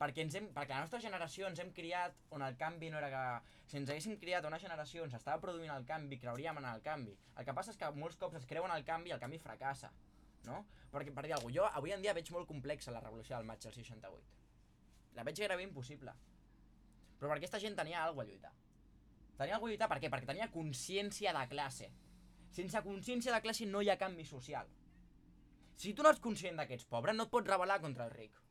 perquè, 0.02 0.24
ens 0.26 0.34
hem, 0.38 0.48
perquè 0.54 0.74
la 0.74 0.82
nostra 0.82 1.00
generació 1.02 1.46
ens 1.46 1.60
hem 1.62 1.70
criat 1.74 2.16
on 2.34 2.42
el 2.42 2.56
canvi 2.58 2.90
no 2.90 2.98
era 2.98 3.10
que... 3.12 3.24
Si 3.70 3.78
ens 3.78 3.90
haguéssim 3.92 4.18
criat 4.20 4.44
una 4.48 4.58
generació 4.60 5.04
on 5.06 5.12
s'estava 5.12 5.40
produint 5.40 5.70
el 5.72 5.86
canvi, 5.88 6.18
creuríem 6.20 6.58
en 6.58 6.66
el 6.68 6.82
canvi. 6.84 7.14
El 7.38 7.46
que 7.46 7.54
passa 7.56 7.72
és 7.72 7.78
que 7.80 7.88
molts 7.96 8.18
cops 8.20 8.40
es 8.40 8.48
creuen 8.50 8.74
el 8.74 8.84
canvi 8.88 9.12
i 9.12 9.14
el 9.16 9.22
canvi 9.22 9.38
fracassa, 9.40 9.92
no? 10.48 10.64
Perquè, 10.92 11.14
per 11.14 11.24
dir 11.24 11.36
alguna 11.36 11.54
cosa, 11.54 11.56
jo 11.60 11.78
avui 11.80 11.94
en 11.94 12.02
dia 12.04 12.12
veig 12.18 12.28
molt 12.34 12.50
complexa 12.50 12.92
la 12.92 13.00
revolució 13.00 13.38
del 13.38 13.48
maig 13.48 13.62
del 13.62 13.72
68. 13.78 14.36
La 15.16 15.24
veig 15.24 15.40
gairebé 15.40 15.64
impossible. 15.64 16.12
Però 17.16 17.30
perquè 17.30 17.46
aquesta 17.46 17.62
gent 17.62 17.78
tenia 17.78 18.02
alguna 18.02 18.26
a 18.26 18.30
lluitar. 18.32 18.52
Tenia 19.38 19.56
alguna 19.56 19.70
a 19.70 19.76
lluitar 19.76 19.88
per 19.94 20.00
què? 20.02 20.12
Perquè 20.12 20.28
tenia 20.34 20.50
consciència 20.52 21.32
de 21.38 21.46
classe. 21.54 21.88
Sense 22.52 22.84
consciència 22.84 23.32
de 23.32 23.40
classe 23.46 23.70
no 23.70 23.80
hi 23.80 23.88
ha 23.88 24.00
canvi 24.00 24.26
social. 24.28 24.68
Si 25.78 25.94
tu 25.96 26.04
no 26.04 26.12
ets 26.12 26.20
conscient 26.20 26.58
de 26.60 26.66
que 26.68 26.76
ets 26.76 26.84
pobre, 26.90 27.14
no 27.16 27.24
et 27.24 27.32
pots 27.32 27.48
rebel·lar 27.48 27.80
contra 27.80 28.10
el 28.10 28.12
ric. 28.18 28.41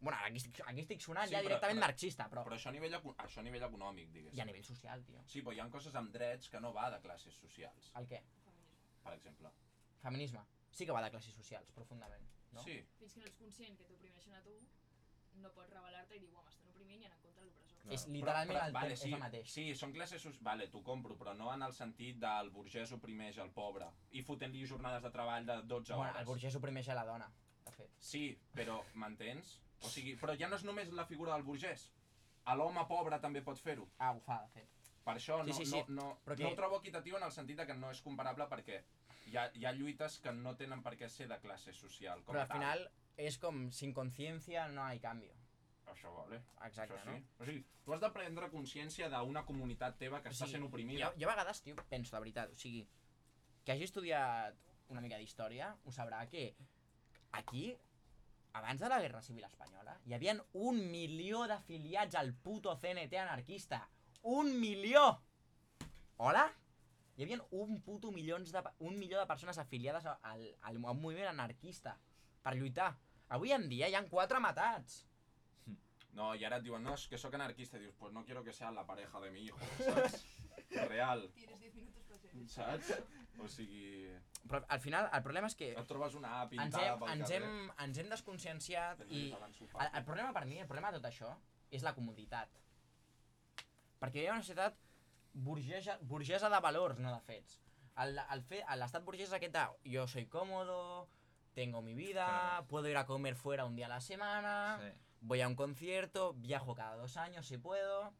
Bueno, 0.00 0.18
aquí 0.24 0.36
estic, 0.38 0.60
aquí 0.64 0.80
estic 0.84 1.00
sonant 1.02 1.26
Sí, 1.26 1.34
ja 1.34 1.40
però- 1.40 1.48
directament 1.48 1.78
però- 1.80 1.86
marxista, 1.88 2.28
però... 2.30 2.44
Però 2.46 2.54
això 2.54 2.68
a 2.70 2.72
nivell, 2.72 2.94
això 2.94 3.40
a 3.40 3.42
nivell 3.42 3.64
econòmic, 3.66 4.10
diguéssim. 4.14 4.38
I 4.38 4.40
a 4.40 4.44
nivell 4.46 4.64
social, 4.64 5.02
tio. 5.04 5.22
Sí, 5.26 5.42
però 5.42 5.54
hi 5.56 5.60
ha 5.60 5.68
coses 5.70 5.94
amb 5.98 6.12
drets 6.14 6.48
que 6.48 6.60
no 6.60 6.72
va 6.72 6.88
de 6.90 7.00
classes 7.02 7.34
socials, 7.34 7.90
El 7.96 8.06
què? 8.06 8.22
per 9.02 9.14
exemple. 9.14 9.50
Feminisme. 10.02 10.44
Sí 10.70 10.86
que 10.86 10.92
va 10.92 11.02
de 11.02 11.10
classes 11.10 11.34
socials, 11.34 11.70
profundament. 11.72 12.22
No? 12.52 12.62
Sí, 12.62 12.78
Fins 12.98 13.12
que 13.14 13.20
no 13.20 13.26
ets 13.26 13.36
conscient 13.36 13.76
que 13.76 13.84
t'oprimeixen 13.84 14.34
a 14.34 14.42
tu, 14.42 14.54
no 15.42 15.50
pots 15.52 15.70
rebel·lar-te 15.74 16.14
i 16.16 16.20
dir, 16.20 16.30
uau, 16.32 16.44
m'estan 16.44 16.68
oprimint 16.70 17.02
i 17.02 17.06
anar 17.06 17.16
en 17.18 17.22
contra 17.22 17.42
de 17.42 17.48
l'opressor. 17.48 17.92
És 17.92 18.06
literalment 18.08 18.58
el 18.62 18.72
vale, 18.72 18.92
és 18.94 19.00
sí, 19.02 19.12
el 19.12 19.18
mateix. 19.20 19.50
Sí, 19.52 19.66
són 19.74 19.92
classes 19.92 20.22
socials... 20.22 20.42
Vale, 20.44 20.68
t'ho 20.68 20.82
compro, 20.82 21.16
però 21.18 21.34
no 21.36 21.50
en 21.52 21.62
el 21.66 21.72
sentit 21.74 22.18
del 22.22 22.50
burgès 22.54 22.92
oprimeix 22.92 23.38
el 23.38 23.50
pobre 23.50 23.90
i 24.12 24.22
fotent-li 24.22 24.64
jornades 24.66 25.02
de 25.02 25.10
treball 25.10 25.44
de 25.46 25.58
12 25.62 25.94
Bueno, 25.94 26.10
hores. 26.12 26.20
el 26.20 26.26
burgès 26.30 26.54
oprimeix 26.56 26.88
a 26.88 26.94
la 26.94 27.04
dona, 27.04 27.30
de 27.66 27.72
fet. 27.72 27.90
Sí, 27.98 28.24
però 28.54 28.82
m'entens? 28.94 29.58
O 29.82 29.88
sigui, 29.88 30.16
però 30.18 30.34
ja 30.38 30.48
no 30.50 30.56
és 30.58 30.64
només 30.66 30.90
la 30.92 31.04
figura 31.06 31.34
del 31.36 31.44
burgès. 31.46 31.88
A 32.44 32.54
l'home 32.58 32.82
pobre 32.88 33.18
també 33.20 33.42
pot 33.44 33.58
fer-ho. 33.60 33.86
Ah, 33.98 34.12
ho 34.16 34.20
fa, 34.24 34.40
de 34.46 34.48
fet. 34.60 34.68
Per 35.04 35.14
això 35.16 35.38
Sí, 35.44 35.50
no, 35.50 35.56
sí, 35.56 35.64
sí. 35.66 35.82
no, 35.88 36.02
no, 36.02 36.06
Però 36.24 36.36
no 36.38 36.48
ho 36.50 36.56
trobo 36.56 36.78
equitatiu 36.80 37.16
en 37.16 37.22
el 37.22 37.32
sentit 37.32 37.56
de 37.56 37.66
que 37.66 37.74
no 37.74 37.90
és 37.90 38.00
comparable 38.04 38.46
perquè 38.50 38.82
hi 39.28 39.36
ha, 39.36 39.46
hi 39.54 39.64
ha 39.64 39.72
lluites 39.72 40.18
que 40.24 40.32
no 40.32 40.54
tenen 40.56 40.82
per 40.82 40.96
què 41.00 41.08
ser 41.08 41.28
de 41.28 41.38
classe 41.40 41.72
social. 41.72 42.22
Com 42.24 42.34
Però 42.34 42.42
al 42.42 42.48
tal. 42.48 42.58
final 42.58 42.84
és 43.16 43.38
com, 43.38 43.68
sin 43.72 43.92
conciencia 43.94 44.66
no 44.68 44.84
hay 44.84 45.00
cambio. 45.00 45.32
Això 45.88 46.12
vale. 46.14 46.42
Exacte, 46.66 46.94
això 46.98 47.04
sí. 47.14 47.16
no? 47.16 47.40
O 47.40 47.46
sigui, 47.48 47.64
tu 47.84 47.94
has 47.94 48.00
de 48.00 48.10
prendre 48.12 48.50
consciència 48.52 49.08
d'una 49.08 49.44
comunitat 49.48 49.96
teva 49.98 50.20
que 50.22 50.28
O 50.28 50.32
està 50.32 50.44
sigui, 50.44 50.58
sent 50.58 50.66
oprimida. 50.68 51.06
Jo, 51.06 51.12
jo 51.22 51.28
a 51.28 51.32
vegades, 51.32 51.62
tio, 51.64 51.76
penso, 51.88 52.16
de 52.16 52.20
veritat, 52.26 52.52
o 52.52 52.54
sigui, 52.60 52.84
que 53.64 53.72
hagi 53.72 53.84
estudiat 53.88 54.56
una 54.88 55.00
mica 55.04 55.16
d'història 55.20 55.70
ho 55.84 55.92
sabrà 55.92 56.26
que 56.28 56.54
aquí, 57.32 57.70
abans 58.58 58.80
de 58.80 58.88
la 58.90 59.00
Guerra 59.00 59.22
Civil 59.22 59.44
Espanyola, 59.46 59.96
hi 60.06 60.14
havia 60.16 60.34
un 60.58 60.80
milió 60.90 61.46
d'afiliats 61.50 62.18
al 62.20 62.32
puto 62.34 62.74
CNT 62.76 63.14
anarquista. 63.22 63.82
Un 64.22 64.52
milió! 64.60 65.04
Hola? 66.18 66.46
Hi 67.16 67.24
havia 67.24 67.38
un 67.58 67.80
puto 67.82 68.10
milions 68.14 68.52
de, 68.54 68.62
un 68.86 68.98
milió 68.98 69.18
de 69.18 69.26
persones 69.26 69.58
afiliades 69.58 70.06
al, 70.06 70.18
al, 70.22 70.48
al 70.62 70.78
moviment 70.78 71.30
anarquista 71.32 71.96
per 72.42 72.54
lluitar. 72.58 72.92
Avui 73.34 73.52
en 73.52 73.68
dia 73.68 73.88
hi 73.88 73.96
han 73.98 74.08
quatre 74.08 74.40
matats. 74.40 75.04
No, 76.18 76.32
i 76.34 76.44
ara 76.46 76.58
et 76.58 76.64
diuen, 76.66 76.82
no, 76.82 76.94
és 76.98 77.06
que 77.06 77.18
sóc 77.20 77.34
anarquista. 77.36 77.78
Dius, 77.78 77.94
pues 77.98 78.12
no 78.14 78.24
quiero 78.24 78.42
que 78.42 78.52
sea 78.52 78.70
la 78.74 78.86
pareja 78.86 79.20
de 79.20 79.30
mi 79.30 79.44
hijo, 79.46 79.58
saps? 79.78 80.24
Real, 80.88 81.28
Tienes 81.34 81.60
10 81.60 81.74
minutos 81.74 82.02
para 82.08 82.22
eso. 82.22 82.48
saps? 82.54 82.94
O 83.38 83.48
sigui, 83.48 84.08
Però 84.48 84.62
al 84.72 84.80
final 84.80 85.08
el 85.12 85.22
problema 85.22 85.46
és 85.50 85.54
que 85.58 85.72
et 85.76 85.86
trobes 85.86 86.14
una 86.16 86.30
A 86.40 86.42
ens 86.44 86.50
pintada 86.50 86.86
hem, 86.94 86.98
pel 87.02 87.10
ens 87.12 87.28
carrer. 87.28 87.42
hem, 87.48 87.70
ens 87.84 87.98
hem 87.98 88.08
desconscienciat 88.08 89.02
i 89.08 89.24
el, 89.32 89.88
el 89.92 90.04
problema 90.06 90.32
per 90.32 90.44
mi, 90.46 90.58
el 90.58 90.66
problema 90.66 90.90
de 90.90 90.98
tot 91.00 91.10
això, 91.10 91.34
és 91.70 91.82
la 91.84 91.92
comoditat. 91.94 92.48
Perquè 94.00 94.22
hi 94.22 94.26
ha 94.28 94.32
una 94.36 94.42
societat 94.46 94.76
burgesa, 95.34 95.98
burgesa 96.00 96.48
de 96.50 96.60
valors, 96.64 96.98
no 96.98 97.12
de 97.14 97.20
fets. 97.26 97.58
El, 97.98 98.18
el 98.32 98.42
fe, 98.46 98.62
l'estat 98.78 99.04
burgès 99.04 99.26
és 99.28 99.36
aquest 99.36 99.52
de 99.56 99.64
jo 99.92 100.06
soy 100.08 100.26
cómodo, 100.26 101.08
tengo 101.54 101.82
mi 101.82 101.94
vida, 101.94 102.24
Claro. 102.26 102.66
puedo 102.68 102.88
ir 102.88 102.96
a 102.96 103.04
comer 103.06 103.34
fuera 103.34 103.64
un 103.64 103.74
día 103.76 103.86
a 103.86 103.88
la 103.96 104.00
semana, 104.00 104.78
Sí. 104.80 104.92
voy 105.20 105.40
a 105.40 105.48
un 105.48 105.56
concierto, 105.56 106.32
viajo 106.34 106.74
cada 106.74 106.94
dos 106.96 107.16
años 107.16 107.46
si 107.46 107.58
puedo. 107.58 108.12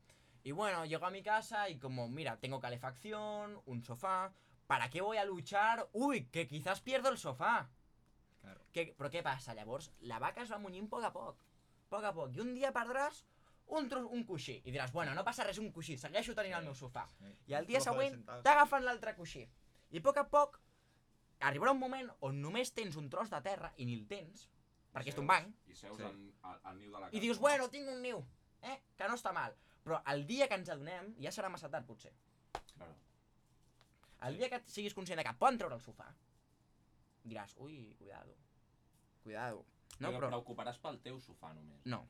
Y 0.44 0.52
bueno, 0.52 0.84
llego 0.84 1.06
a 1.06 1.10
mi 1.10 1.22
casa 1.22 1.68
y 1.68 1.78
como, 1.78 2.08
mira, 2.08 2.36
tengo 2.38 2.58
calefacción, 2.60 3.60
un 3.66 3.82
sofá. 3.84 4.32
¿Para 4.68 4.90
qué 4.90 5.00
voy 5.00 5.16
a 5.16 5.24
luchar? 5.24 5.88
Uy, 5.94 6.26
que 6.26 6.46
quizás 6.46 6.82
pierdo 6.82 7.08
el 7.08 7.16
sofá. 7.16 7.70
Claro. 8.42 8.60
Que, 8.70 8.92
però 8.98 9.08
què 9.08 9.22
passa? 9.24 9.54
Llavors, 9.56 9.88
la 10.04 10.18
vaca 10.20 10.44
es 10.44 10.52
va 10.52 10.58
munyint 10.60 10.86
a 10.86 10.90
poc 10.92 11.06
a 11.08 11.10
poc. 11.14 11.38
A 11.40 11.88
poc 11.94 12.04
a 12.04 12.12
poc. 12.12 12.34
I 12.36 12.42
un 12.44 12.52
dia 12.52 12.68
perdràs 12.76 13.22
un, 13.78 13.88
tros, 13.88 14.04
un 14.12 14.26
coixí. 14.28 14.58
I 14.68 14.74
diràs, 14.74 14.92
bueno, 14.92 15.14
no 15.16 15.24
passa 15.24 15.46
res, 15.48 15.56
un 15.58 15.72
coixí. 15.72 15.96
Segueixo 15.96 16.36
tenint 16.36 16.58
el 16.58 16.68
meu 16.68 16.76
sofà. 16.76 17.06
Sí. 17.16 17.32
I 17.48 17.56
el 17.56 17.66
dia 17.70 17.80
següent 17.80 18.20
t'agafen 18.44 18.84
l'altre 18.84 19.16
coixí. 19.16 19.46
I 19.88 20.02
a 20.02 20.04
poc 20.04 20.20
a 20.20 20.26
poc 20.28 20.60
arribarà 21.48 21.72
un 21.72 21.80
moment 21.80 22.12
on 22.28 22.38
només 22.44 22.74
tens 22.76 23.00
un 23.00 23.08
tros 23.08 23.32
de 23.32 23.40
terra 23.48 23.72
i 23.80 23.88
ni 23.88 23.96
el 23.96 24.04
tens, 24.10 24.50
perquè 24.92 25.14
és 25.14 25.18
un 25.24 25.26
banc, 25.32 25.48
I 25.64 25.74
seus 25.80 25.96
Sí. 25.96 26.04
al, 26.04 26.20
al, 26.42 26.60
al 26.64 26.78
niu 26.78 26.92
de 26.92 27.00
la 27.00 27.08
i 27.12 27.20
dius, 27.24 27.38
bueno, 27.40 27.70
tinc 27.72 27.88
un 27.88 28.02
niu, 28.02 28.20
eh? 28.60 28.82
que 28.98 29.08
no 29.08 29.16
està 29.16 29.32
mal. 29.32 29.56
Però 29.84 30.02
el 30.12 30.26
dia 30.26 30.48
que 30.48 30.60
ens 30.60 30.68
adonem, 30.68 31.14
ja 31.22 31.32
serà 31.32 31.48
massa 31.48 31.70
tard, 31.72 31.86
potser. 31.86 32.12
Claro. 32.76 32.92
El 34.26 34.38
dia 34.38 34.48
que 34.50 34.62
siguis 34.66 34.96
conscient 34.96 35.20
de 35.20 35.24
que 35.26 35.34
poden 35.38 35.58
treure 35.60 35.76
el 35.78 35.82
sofà, 35.84 36.08
diràs, 37.28 37.54
ui, 37.62 37.94
cuidado, 37.98 38.34
cuidado. 39.22 39.64
No, 39.98 40.10
però, 40.10 40.18
però... 40.18 40.30
preocuparàs 40.32 40.78
pel 40.82 40.98
teu 41.04 41.20
sofà 41.22 41.52
només. 41.54 41.84
No, 41.86 42.02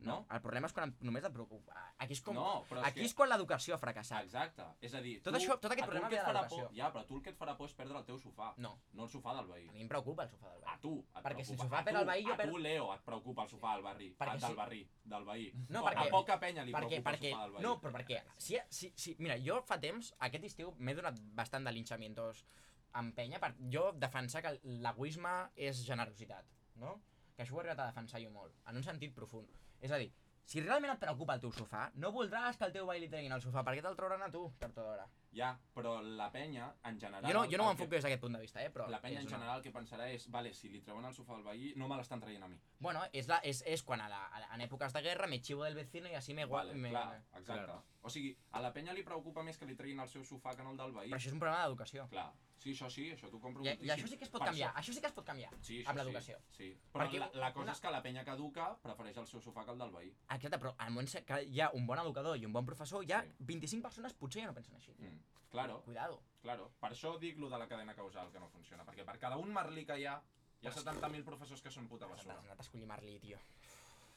no. 0.00 0.26
El 0.30 0.40
problema 0.40 0.66
és 0.66 0.72
quan 0.72 0.94
només 1.00 1.24
et 1.24 1.32
preocupa. 1.32 1.74
Aquí 1.98 2.12
és, 2.12 2.20
com... 2.20 2.34
No, 2.34 2.64
és 2.70 2.72
Aquí 2.84 3.00
que- 3.00 3.06
és 3.06 3.14
quan 3.14 3.28
l'educació 3.28 3.74
ha 3.74 3.78
fracassat. 3.78 4.24
Exacte. 4.24 4.64
És 4.80 4.92
a 4.94 5.00
dir, 5.00 5.22
Tot 5.22 5.32
tu, 5.32 5.38
això- 5.40 5.58
tot 5.60 5.70
aquest 5.72 5.84
a 5.84 5.86
problema 5.86 6.08
ve 6.08 6.16
de 6.18 6.32
l'educació. 6.32 6.68
ja, 6.74 6.90
però 6.92 7.00
a 7.00 7.06
tu 7.06 7.16
el 7.16 7.22
que 7.22 7.30
et 7.30 7.38
farà 7.38 7.56
por 7.56 7.68
és 7.68 7.74
perdre 7.74 7.96
el 7.98 8.04
teu 8.04 8.18
sofà, 8.18 8.54
No, 8.58 8.78
no 8.92 9.04
el 9.04 9.08
sofà 9.10 9.34
del 9.36 9.46
veí. 9.46 9.68
a 9.68 9.72
mi 9.72 9.80
em 9.82 9.88
preocupa 9.88 10.24
el 10.24 10.28
sofà 10.30 10.52
del 10.52 10.62
A 10.64 10.72
veí. 10.72 10.80
tu 10.80 10.98
et 11.16 11.22
Perquè 11.24 11.44
si 11.44 11.52
el 11.52 11.58
preocupa. 11.58 11.64
sofà 11.64 11.80
a 11.80 11.84
perd 11.84 11.96
el 11.96 12.06
veí, 12.06 12.24
jo 12.24 12.32
A 12.32 12.36
tu, 12.36 12.42
perdo- 12.42 12.58
Leo, 12.58 12.94
et 12.94 13.00
preocupa 13.02 13.42
el 13.44 13.48
sofà 13.48 13.72
del 13.74 13.82
barri. 13.82 14.16
Perquè 14.18 14.38
del 14.40 14.50
si- 14.50 14.54
barri, 14.56 14.88
del 15.04 15.24
veí. 15.24 15.52
No, 15.68 15.86
a 15.86 15.90
perquè- 15.94 16.10
poca 16.10 16.38
penya 16.40 16.64
li 16.64 16.72
perquè, 16.72 16.88
preocupa 16.88 17.10
perquè, 17.12 17.26
el 17.28 17.32
sofà 17.34 17.42
del 17.44 17.52
veí. 17.52 17.62
no, 17.62 17.80
però 17.80 17.92
perquè, 17.92 18.22
si, 18.36 18.58
si, 18.68 18.92
si, 18.96 19.16
mira, 19.18 19.36
jo 19.38 19.62
fa 19.62 19.78
temps, 19.80 20.14
aquest 20.18 20.44
estiu, 20.44 20.74
m'he 20.78 20.94
donat 20.94 21.18
bastant 21.34 21.64
de 21.64 21.72
linxamientos 21.72 22.44
amb 22.92 23.14
penya 23.14 23.40
per 23.40 23.54
jo 23.70 23.90
defensar 23.92 24.42
que 24.42 24.60
l'egoisme 24.62 25.50
és 25.56 25.84
generositat, 25.84 26.44
no? 26.76 27.00
Que 27.36 27.42
això 27.42 27.56
ho 27.56 27.58
he 27.58 27.64
arribat 27.64 27.80
a 27.82 27.88
defensar 27.90 28.20
jo 28.22 28.30
molt, 28.30 28.54
en 28.70 28.76
un 28.78 28.84
sentit 28.86 29.14
profund. 29.14 29.48
És 29.80 29.90
a 29.90 29.98
dir, 29.98 30.12
si 30.44 30.60
realment 30.60 30.92
et 30.92 31.00
preocupa 31.00 31.34
el 31.34 31.40
teu 31.40 31.50
sofà, 31.56 31.86
no 31.98 32.10
voldràs 32.12 32.58
que 32.60 32.66
el 32.68 32.72
teu 32.72 32.86
veí 32.86 33.00
li 33.00 33.08
treguin 33.10 33.32
el 33.32 33.40
sofà, 33.42 33.62
perquè 33.66 33.82
te'l 33.82 33.96
trauran 33.96 34.22
a 34.22 34.28
tu, 34.30 34.42
tard 34.60 34.76
o 34.78 34.82
d'hora. 34.84 35.06
Ja, 35.34 35.48
però 35.74 35.96
la 36.04 36.28
penya, 36.30 36.68
en 36.86 37.00
general... 37.00 37.24
Jo 37.26 37.32
no, 37.34 37.42
jo 37.50 37.56
no 37.58 37.64
el 37.64 37.68
ho 37.68 37.72
enfoco 37.72 37.88
que- 37.90 37.96
des 37.96 38.04
d'aquest 38.04 38.20
punt 38.22 38.36
de 38.36 38.40
vista, 38.44 38.62
eh, 38.62 38.70
però... 38.70 38.86
La 38.92 39.00
penya 39.00 39.18
en 39.18 39.26
una- 39.26 39.36
general 39.36 39.56
el 39.58 39.64
que 39.64 39.72
pensarà 39.74 40.06
és, 40.12 40.28
vale, 40.30 40.52
si 40.54 40.68
li 40.68 40.80
treuen 40.84 41.04
el 41.08 41.14
sofà 41.16 41.34
al 41.34 41.42
veí, 41.42 41.72
no 41.76 41.88
me 41.88 41.96
l'estan 41.98 42.20
traient 42.22 42.44
a 42.44 42.48
mi. 42.48 42.60
Bueno, 42.78 43.02
és, 43.12 43.26
la, 43.26 43.40
és, 43.42 43.64
és 43.66 43.82
quan 43.82 44.00
a 44.04 44.08
la, 44.08 44.20
a 44.28 44.44
la, 44.44 44.52
en 44.54 44.60
èpoques 44.68 44.92
de 44.94 45.02
guerra 45.02 45.26
me 45.26 45.40
chivo 45.42 45.64
del 45.64 45.74
vecino 45.74 46.08
i 46.08 46.14
així 46.14 46.34
me... 46.38 46.44
Vale, 46.46 46.74
me 46.74 46.90
clar, 46.94 47.16
exacte. 47.32 47.50
Claro. 47.64 47.82
O 48.02 48.10
sigui, 48.10 48.36
a 48.52 48.60
la 48.60 48.70
penya 48.72 48.92
li 48.94 49.02
preocupa 49.02 49.42
més 49.42 49.58
que 49.58 49.66
li 49.66 49.74
treguin 49.74 49.98
el 50.04 50.08
seu 50.12 50.22
sofà 50.28 50.54
que 50.54 50.62
no 50.62 50.70
el 50.70 50.76
del 50.76 50.92
veí. 50.92 51.08
Però 51.10 51.18
això 51.18 51.32
és 51.32 51.34
un 51.34 51.40
problema 51.42 51.64
d'educació. 51.64 52.06
Clar, 52.12 52.28
sí, 52.64 52.72
això 52.72 52.88
sí, 52.90 53.04
això 53.12 53.28
t'ho 53.30 53.38
compro 53.40 53.62
I, 53.62 53.68
moltíssim. 53.68 53.86
I 53.86 53.92
això 53.94 54.08
sí 54.08 54.16
que 54.18 54.24
es 54.24 54.30
pot 54.32 54.40
Per 54.42 54.48
canviar, 54.48 54.70
Això, 54.72 54.80
això 54.80 54.94
sí 54.96 55.00
que 55.04 55.06
es 55.10 55.12
pot 55.18 55.26
canviar. 55.28 55.50
sí, 55.60 55.82
amb 55.86 55.98
l'educació. 56.00 56.38
Sí, 56.50 56.56
sí. 56.56 56.68
Però 56.92 57.04
Perquè 57.04 57.18
la, 57.20 57.28
la 57.34 57.52
cosa 57.52 57.62
una- 57.64 57.72
és 57.72 57.80
que 57.84 57.90
la 57.90 58.02
penya 58.02 58.24
que 58.24 58.30
educa 58.38 58.68
prefereix 58.82 59.16
el 59.22 59.26
seu 59.26 59.40
sofà 59.44 59.64
que 59.64 59.70
el 59.72 59.78
del 59.78 59.90
veí. 59.92 60.10
Exacte, 60.30 60.58
però 60.58 60.74
al 60.78 60.90
moment 60.90 61.12
que 61.26 61.42
hi 61.44 61.60
ha 61.60 61.70
un 61.74 61.86
bon 61.86 61.98
educador 61.98 62.36
i 62.38 62.46
un 62.46 62.52
bon 62.52 62.64
professor, 62.66 63.04
hi 63.04 63.12
ha 63.12 63.22
Sí. 63.22 63.34
25 63.40 63.82
persones 63.82 64.14
potser 64.14 64.42
ja 64.42 64.46
no 64.48 64.54
pensen 64.54 64.74
així. 64.76 64.92
Mm. 64.98 65.20
Claro, 65.50 65.82
Cuidado. 65.82 66.20
claro. 66.42 66.72
Per 66.80 66.90
això 66.90 67.18
dic 67.18 67.38
lo 67.38 67.48
de 67.48 67.58
la 67.58 67.68
cadena 67.68 67.94
causal 67.94 68.32
que 68.32 68.40
no 68.40 68.48
funciona, 68.48 68.84
perquè 68.84 69.04
per 69.04 69.18
cada 69.18 69.36
un 69.36 69.52
marlí 69.52 69.84
que 69.86 69.98
hi 70.00 70.06
ha, 70.06 70.20
hi 70.60 70.66
ha 70.66 70.72
70.000 70.72 71.22
professors 71.24 71.60
que 71.62 71.70
són 71.70 71.86
puta 71.88 72.06
Has 72.06 72.10
basura. 72.12 72.38
anat 72.40 72.58
a 72.58 72.62
escollir 72.62 72.86
Marley, 72.86 73.18
tio. 73.20 73.38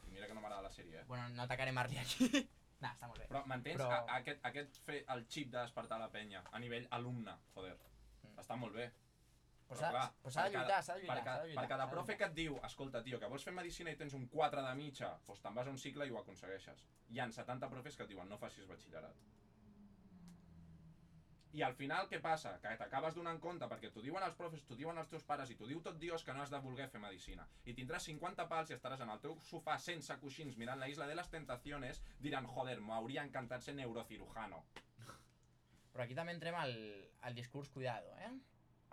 I 0.08 0.10
mira 0.10 0.26
que 0.26 0.34
no 0.34 0.40
m'agrada 0.40 0.62
la 0.62 0.70
sèrie, 0.72 1.00
eh? 1.00 1.04
Bueno, 1.06 1.28
no 1.28 1.42
atacaré 1.42 1.70
Marley 1.70 1.98
aquí. 1.98 2.28
nah, 2.80 2.92
està 2.94 3.06
molt 3.06 3.20
bé. 3.20 3.26
Però 3.28 3.44
m'entens? 3.46 3.76
Però-. 3.76 4.04
Aquest, 4.16 4.40
aquest 4.44 4.76
fer 4.86 5.04
el 5.14 5.26
xip 5.28 5.50
de 5.52 5.58
despertar 5.60 5.98
la 6.00 6.08
penya 6.10 6.42
a 6.50 6.58
nivell 6.58 6.88
alumne, 6.90 7.34
joder. 7.54 7.76
Està 8.40 8.56
molt 8.56 8.74
bé. 8.74 8.90
Però 9.68 9.78
Però 9.78 10.30
s'ha 10.30 10.30
s'ha 10.32 10.44
de 10.48 10.56
lluitar, 10.56 10.82
s'ha 10.82 10.94
de 10.96 11.00
lluitar, 11.02 11.16
per, 11.16 11.24
ca, 11.24 11.32
lluitar. 11.44 11.62
per 11.62 11.68
cada 11.74 11.88
profe 11.90 12.16
que 12.16 12.24
et 12.24 12.34
diu, 12.34 12.54
escolta, 12.64 13.02
tio, 13.04 13.18
que 13.20 13.28
vols 13.28 13.44
fer 13.44 13.52
medicina 13.52 13.92
i 13.92 13.96
tens 14.00 14.14
un 14.16 14.24
4 14.32 14.62
de 14.64 14.74
mitja, 14.78 15.10
doncs 15.26 15.42
te'n 15.44 15.58
vas 15.58 15.66
a 15.68 15.74
un 15.74 15.82
cicle 15.82 16.06
i 16.08 16.14
ho 16.14 16.20
aconsegueixes. 16.22 16.86
Hi 17.12 17.20
han 17.20 17.32
70 17.36 17.68
profes 17.68 17.96
que 17.96 18.06
et 18.06 18.08
diuen, 18.14 18.28
no 18.28 18.38
facis 18.40 18.66
batxillerat. 18.70 19.20
I 21.58 21.62
al 21.64 21.74
final 21.74 22.08
què 22.08 22.18
passa? 22.24 22.50
Que 22.62 22.74
t'acabes 22.80 23.14
donant 23.16 23.38
compte 23.40 23.66
perquè 23.68 23.88
t'ho 23.92 24.02
diuen 24.04 24.24
els 24.24 24.34
profes, 24.40 24.64
t'ho 24.68 24.76
diuen 24.76 24.98
els 25.00 25.08
teus 25.08 25.24
pares 25.24 25.50
i 25.50 25.56
t'ho 25.56 25.66
diu 25.66 25.80
tot 25.84 25.96
Dios 25.98 26.24
que 26.24 26.34
no 26.36 26.42
has 26.42 26.50
de 26.52 26.60
voler 26.60 26.88
fer 26.92 27.00
medicina. 27.00 27.46
I 27.64 27.74
tindràs 27.74 28.04
50 28.10 28.44
pals 28.48 28.70
i 28.70 28.76
estaràs 28.76 29.00
en 29.04 29.12
el 29.14 29.20
teu 29.20 29.38
sofà 29.48 29.78
sense 29.80 30.16
coixins 30.20 30.58
mirant 30.60 30.78
la 30.80 30.88
isla 30.92 31.06
de 31.08 31.16
les 31.16 31.28
tentaciones 31.32 32.02
diran, 32.20 32.46
joder, 32.46 32.80
m'hauria 32.80 33.24
encantat 33.24 33.64
ser 33.64 33.74
neurocirujano. 33.80 34.62
Però 35.98 36.04
aquí 36.06 36.14
també 36.14 36.30
entrem 36.36 36.54
al, 36.54 36.70
al 37.26 37.34
discurs 37.34 37.68
cuidado, 37.74 38.12
eh? 38.22 38.28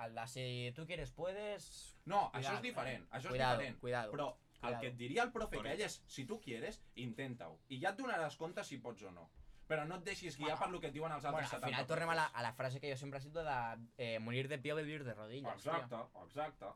El 0.01 0.15
de 0.17 0.23
si 0.27 0.45
tu 0.75 0.87
quieres 0.89 1.11
puedes... 1.13 1.67
No, 2.09 2.31
Cuidado, 2.31 2.39
això 2.39 2.53
és 2.57 2.63
diferent, 2.63 3.03
eh? 3.05 3.11
això 3.11 3.29
és 3.29 3.35
Cuidado, 3.35 3.59
diferent. 3.59 3.77
cuidado, 3.79 4.11
Però 4.15 4.25
el 4.31 4.59
cuidado. 4.63 4.81
que 4.81 4.87
et 4.89 4.97
diria 4.97 5.23
el 5.23 5.31
profe 5.35 5.61
que 5.61 5.75
ell 5.75 5.83
és, 5.85 5.99
si 6.09 6.25
tu 6.25 6.39
quieres, 6.41 6.81
intenta-ho. 7.03 7.59
I 7.69 7.77
ja 7.83 7.91
et 7.93 7.99
donaràs 8.01 8.37
compte 8.41 8.65
si 8.65 8.79
pots 8.81 9.05
o 9.05 9.11
no. 9.13 9.27
Però 9.69 9.85
no 9.85 9.99
et 10.01 10.03
deixis 10.09 10.35
guiar 10.37 10.55
Bueno, 10.57 10.63
per 10.63 10.71
lo 10.73 10.81
que 10.81 10.89
et 10.89 10.97
diuen 10.97 11.13
els 11.13 11.23
Bueno, 11.23 11.37
altres 11.37 11.53
al 11.53 11.61
70 11.61 11.69
final 11.75 11.87
tornem 11.93 12.09
a 12.09 12.17
la, 12.17 12.25
a 12.25 12.41
la 12.41 12.51
frase 12.57 12.81
que 12.81 12.89
jo 12.91 12.97
sempre 12.97 13.21
cito 13.21 13.45
de 13.45 13.55
eh, 13.97 14.17
morir 14.19 14.47
de 14.49 14.57
pie 14.57 14.73
o 14.73 14.81
vivir 14.81 15.03
de 15.05 15.13
rodillas, 15.13 15.55
Exacte, 15.61 16.01
exacte. 16.25 16.73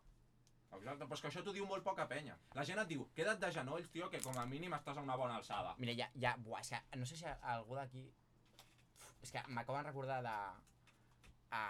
Exacte, 0.77 1.03
però 1.09 1.17
és 1.17 1.21
que 1.25 1.27
això 1.33 1.41
t'ho 1.43 1.53
diu 1.57 1.65
molt 1.65 1.83
poca 1.83 2.05
penya. 2.07 2.37
La 2.53 2.63
gent 2.63 2.77
et 2.77 2.87
diu, 2.93 3.07
queda't 3.17 3.41
de 3.41 3.49
genolls, 3.51 3.89
tio, 3.89 4.07
que 4.13 4.21
com 4.21 4.37
a 4.37 4.45
mínim 4.45 4.73
estàs 4.77 4.97
a 5.01 5.01
una 5.01 5.15
bona 5.17 5.35
alçada. 5.41 5.73
Mira, 5.81 5.95
ja, 5.97 6.07
ja, 6.13 6.35
buah, 6.37 6.61
és 6.61 6.69
que 6.69 6.99
no 7.01 7.05
sé 7.09 7.17
si 7.17 7.25
algú 7.25 7.73
d'aquí... 7.75 8.03
És 9.23 9.31
que 9.35 9.41
m'acaben 9.53 9.83
de 9.83 9.89
recordar 9.89 10.21
de... 10.23 10.35
A, 11.51 11.61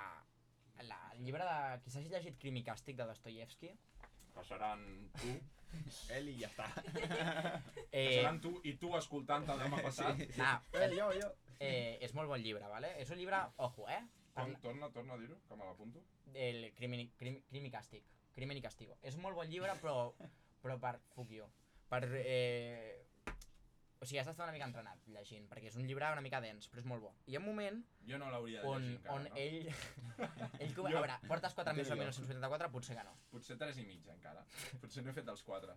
la, 0.87 0.97
el 1.15 1.23
llibre 1.25 1.43
de... 1.47 1.79
Qui 1.83 1.91
s'hagi 1.93 2.11
llegit 2.11 2.37
Crim 2.41 2.57
i 2.59 2.63
Càstig 2.67 2.97
de 2.99 3.05
Dostoyevsky. 3.09 3.71
Passaran 4.35 4.83
tu, 5.19 5.31
Él 6.15 6.29
y 6.29 6.37
ya 6.39 6.47
está. 6.47 6.67
Eh, 7.91 8.05
passaran 8.07 8.39
tu 8.41 8.53
i 8.63 8.75
tu 8.81 8.93
escoltant-te 8.97 9.55
demà 9.59 9.81
passat. 9.87 10.21
nah, 10.37 10.59
Eh, 10.73 10.89
yo, 10.95 11.09
yo. 11.17 11.31
eh, 11.59 11.97
és 12.05 12.13
molt 12.15 12.29
bon 12.31 12.39
llibre, 12.41 12.67
¿vale? 12.71 12.93
És 13.01 13.09
un 13.11 13.17
llibre, 13.19 13.41
ojo, 13.57 13.89
eh? 13.89 13.99
Torna, 14.35 14.59
torna, 14.63 14.89
torna 14.95 15.13
a 15.15 15.17
dir-ho, 15.19 15.35
que 15.49 15.55
me 15.59 15.65
l'apunto. 15.67 16.03
El 16.33 16.69
Crim, 16.77 16.93
i- 16.95 17.09
crim, 17.19 17.41
crim 17.49 17.65
i 17.65 17.71
Càstig. 17.73 18.05
Crimen 18.35 18.55
i 18.55 18.61
Castigo. 18.63 18.95
És 19.03 19.15
un 19.17 19.23
molt 19.25 19.35
bon 19.35 19.49
llibre, 19.51 19.73
però, 19.81 20.13
però 20.63 20.77
per... 20.79 20.93
Fuck 21.15 21.31
you. 21.35 21.47
Per... 21.89 22.03
Eh, 22.21 23.08
o 23.99 24.05
sigui, 24.07 24.19
has 24.21 24.27
d'estar 24.29 24.45
una 24.47 24.53
mica 24.55 24.67
entrenat 24.69 25.07
llegint, 25.11 25.47
perquè 25.51 25.67
és 25.67 25.75
un 25.75 25.83
llibre 25.87 26.07
una 26.13 26.21
mica 26.23 26.39
dens, 26.39 26.69
però 26.71 26.79
és 26.79 26.85
molt 26.87 27.03
bo. 27.03 27.09
I 27.27 27.33
hi 27.33 27.35
ha 27.35 27.41
un 27.41 27.45
moment 27.49 27.81
Jo 28.07 28.17
no 28.21 28.29
l'hauria 28.31 28.61
de 28.63 28.67
on, 28.71 28.81
llegir 28.81 28.95
encara, 28.95 29.15
on 29.15 29.25
no? 29.27 29.35
ell... 29.35 29.67
ell 30.63 30.75
com, 30.77 30.85
Jo- 30.87 30.97
a 30.97 31.01
veure, 31.01 31.17
portes 31.27 31.53
4 31.57 31.73
mesos 31.75 31.91
a 31.91 31.95
jo. 31.97 32.01
1984? 32.05 32.71
Potser 32.71 32.95
que 32.95 33.03
no. 33.03 33.15
Potser 33.33 33.57
tres 33.59 33.81
i 33.81 33.85
mitja 33.89 34.15
encara. 34.15 34.45
Potser 34.81 35.03
no 35.03 35.11
he 35.11 35.17
fet 35.19 35.27
els 35.35 35.43
quatre. 35.43 35.75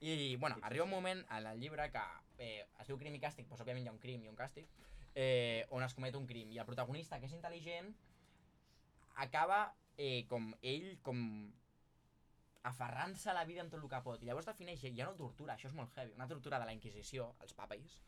I, 0.00 0.36
bueno, 0.36 0.56
Potser 0.56 0.66
arriba 0.70 0.84
un 0.88 0.90
sí. 0.90 0.96
moment 0.96 1.20
en 1.28 1.46
el 1.52 1.60
llibre 1.60 1.90
que 1.92 2.06
eh, 2.38 2.64
es 2.80 2.88
diu 2.88 2.98
crim 2.98 3.14
i 3.14 3.20
càstig, 3.22 3.46
doncs 3.50 3.60
òbviament 3.62 3.84
hi 3.84 3.92
ha 3.92 3.96
un 3.98 4.00
crim 4.02 4.24
i 4.24 4.32
un 4.32 4.38
càstig, 4.40 4.66
eh, 5.14 5.66
on 5.76 5.84
es 5.84 5.94
comet 5.94 6.16
un 6.16 6.26
crim. 6.26 6.50
I 6.56 6.58
el 6.58 6.66
protagonista, 6.66 7.20
que 7.20 7.28
és 7.28 7.36
intel·ligent, 7.36 7.92
acaba 9.26 9.66
eh, 10.00 10.24
com 10.28 10.54
ell, 10.62 10.94
com 11.04 11.20
aferrant-se 12.68 13.30
a 13.30 13.34
la 13.36 13.44
vida 13.44 13.62
amb 13.64 13.72
tot 13.72 13.82
el 13.82 13.90
que 13.90 14.00
pot. 14.04 14.22
I 14.22 14.30
llavors 14.30 14.48
defineix, 14.48 14.84
ja 14.96 15.06
no 15.08 15.16
tortura, 15.18 15.56
això 15.56 15.70
és 15.70 15.76
molt 15.78 15.94
heavy, 15.98 16.14
una 16.18 16.28
tortura 16.30 16.60
de 16.62 16.68
la 16.68 16.74
Inquisició, 16.76 17.32
els 17.42 17.54
papais. 17.58 18.00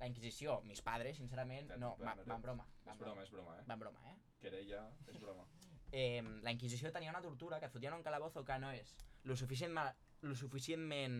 La 0.00 0.08
Inquisició, 0.10 0.58
mis 0.68 0.82
padres, 0.82 1.16
sincerament, 1.16 1.72
no, 1.80 1.94
va, 2.00 2.16
va 2.26 2.36
en 2.36 2.42
broma. 2.42 2.66
Va 2.84 2.92
en 2.96 3.00
broma, 3.00 3.22
és 3.22 3.32
broma, 3.32 3.56
eh? 3.60 3.64
Va 3.68 3.78
en 3.78 3.84
broma, 3.84 4.10
eh? 4.10 4.16
Querella, 4.42 4.82
és 5.08 5.20
broma. 5.22 5.46
eh, 5.94 6.22
la 6.42 6.52
Inquisició 6.52 6.90
tenia 6.92 7.14
una 7.14 7.22
tortura 7.22 7.60
que 7.60 7.70
et 7.70 7.72
fotien 7.72 7.94
en 7.94 8.00
un 8.00 8.06
calabozo 8.06 8.44
que 8.44 8.58
no 8.58 8.72
és 8.74 8.96
lo, 9.24 9.36
suficient, 9.36 9.78
lo 10.26 10.34
suficientment 10.34 11.18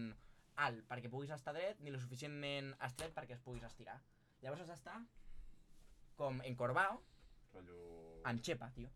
alt 0.64 0.84
perquè 0.90 1.10
puguis 1.10 1.32
estar 1.34 1.54
dret 1.54 1.80
ni 1.82 1.90
lo 1.94 1.98
suficientment 2.02 2.72
estret 2.86 3.14
perquè 3.14 3.38
es 3.38 3.42
puguis 3.42 3.64
estirar. 3.66 3.96
Llavors 4.42 4.64
has 4.64 4.72
d'estar 4.74 4.98
com 6.18 6.40
encorvao, 6.46 7.00
Rotllo... 7.54 7.78
en 8.30 8.42
xepa, 8.42 8.70
tio. 8.74 8.90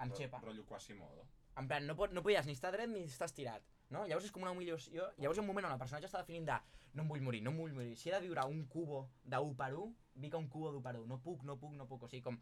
En 0.00 0.12
xepa. 0.16 0.40
Rotllo 0.44 0.64
Quasimodo. 0.68 1.26
En 1.60 1.68
plan, 1.68 1.84
no, 1.86 1.96
pot, 1.96 2.12
no 2.16 2.22
podies 2.24 2.46
ni 2.48 2.54
estar 2.56 2.72
dret 2.72 2.88
ni 2.88 3.04
estar 3.04 3.28
estirat. 3.28 3.64
No? 3.92 4.06
Llavors 4.08 4.28
és 4.28 4.32
com 4.32 4.44
una 4.44 4.54
humiliació. 4.54 5.10
Llavors 5.18 5.36
hi 5.36 5.42
ha 5.42 5.44
un 5.44 5.50
moment 5.50 5.68
on 5.68 5.74
el 5.74 5.80
personatge 5.82 6.08
està 6.08 6.22
definint 6.22 6.48
de 6.48 6.56
no 6.96 7.04
em 7.04 7.10
vull 7.12 7.24
morir, 7.24 7.42
no 7.44 7.52
em 7.52 7.60
vull 7.60 7.74
morir. 7.76 7.92
Si 8.00 8.08
he 8.08 8.14
de 8.14 8.20
viure 8.24 8.44
un 8.48 8.64
cubo 8.72 9.02
d'1 9.24 9.56
per 9.58 9.70
1, 9.74 9.92
vic 10.24 10.34
a 10.36 10.40
un 10.40 10.48
cubo 10.52 10.72
d'1 10.72 10.82
per 10.86 10.94
1. 11.00 11.06
No 11.08 11.18
puc, 11.26 11.44
no 11.48 11.58
puc, 11.60 11.74
no 11.76 11.88
puc. 11.88 12.06
O 12.06 12.10
sigui, 12.12 12.22
com... 12.28 12.38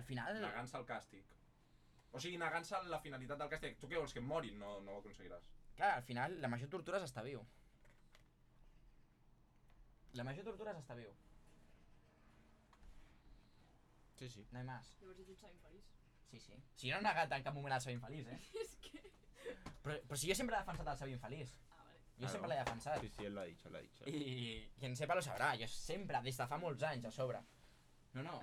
Al 0.00 0.06
final... 0.08 0.40
Negant-se 0.44 0.76
el 0.80 0.86
càstig. 0.88 1.32
O 2.12 2.20
sigui, 2.20 2.40
negant-se 2.40 2.82
la 2.92 3.00
finalitat 3.04 3.40
del 3.40 3.52
càstig. 3.52 3.80
Tu 3.80 3.88
què 3.88 4.00
vols, 4.00 4.12
que 4.16 4.22
em 4.24 4.28
morin? 4.28 4.60
No, 4.60 4.78
no 4.84 4.96
ho 4.98 5.02
aconseguiràs. 5.04 5.48
Clar, 5.76 5.94
al 5.96 6.04
final, 6.04 6.36
la 6.44 6.52
major 6.52 6.72
tortura 6.72 7.00
és 7.00 7.08
estar 7.08 7.24
viu. 7.24 7.44
La 10.18 10.26
major 10.26 10.44
tortura 10.44 10.72
és 10.74 10.80
estar 10.82 10.96
viu. 10.98 11.12
Sí, 14.20 14.28
sí. 14.28 14.44
No 14.52 14.60
hi 14.60 14.68
més. 14.68 14.96
Llavors 15.00 15.24
ets 15.24 15.32
un 15.32 15.40
savi 15.40 15.80
Sí, 16.30 16.38
sí. 16.40 16.54
Si 16.78 16.90
no 16.90 16.98
he 16.98 17.02
negat 17.02 17.32
en 17.36 17.42
cap 17.46 17.54
moment 17.56 17.74
el 17.74 17.80
ser 17.84 17.92
infeliç, 17.96 18.28
eh? 18.30 18.38
És 18.62 18.76
que... 18.84 19.00
Però, 19.82 19.96
però 20.06 20.16
si 20.20 20.28
jo 20.30 20.34
sempre 20.38 20.56
he 20.56 20.60
defensat 20.62 20.88
el 20.92 20.98
ser 21.00 21.08
infeliç. 21.10 21.54
Ah, 21.70 21.80
vale. 21.84 21.96
Jo 22.16 22.20
Claro. 22.20 22.32
sempre 22.34 22.50
l'he 22.52 22.58
defensat. 22.60 23.00
Sí, 23.00 23.08
sí, 23.16 23.24
él 23.26 23.34
lo 23.34 23.40
ha 23.40 23.44
dicho, 23.48 23.70
lo 23.70 23.78
ha 23.78 23.82
dicho. 23.82 24.04
I 24.06 24.70
quien 24.78 24.94
sepa 24.96 25.16
lo 25.18 25.22
sabrà, 25.26 25.54
jo 25.60 25.66
sempre, 25.72 26.20
des 26.26 26.36
de 26.38 26.46
fa 26.46 26.58
molts 26.62 26.82
anys 26.90 27.08
a 27.10 27.10
sobre. 27.16 27.40
No, 28.12 28.22
no, 28.26 28.38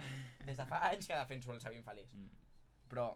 des 0.48 0.58
de 0.58 0.66
fa 0.66 0.82
anys 0.90 1.08
que 1.08 1.16
defenso 1.20 1.52
el 1.54 1.60
saber 1.62 1.78
infeliç. 1.82 2.14
Mm. 2.16 2.30
Però, 2.92 3.08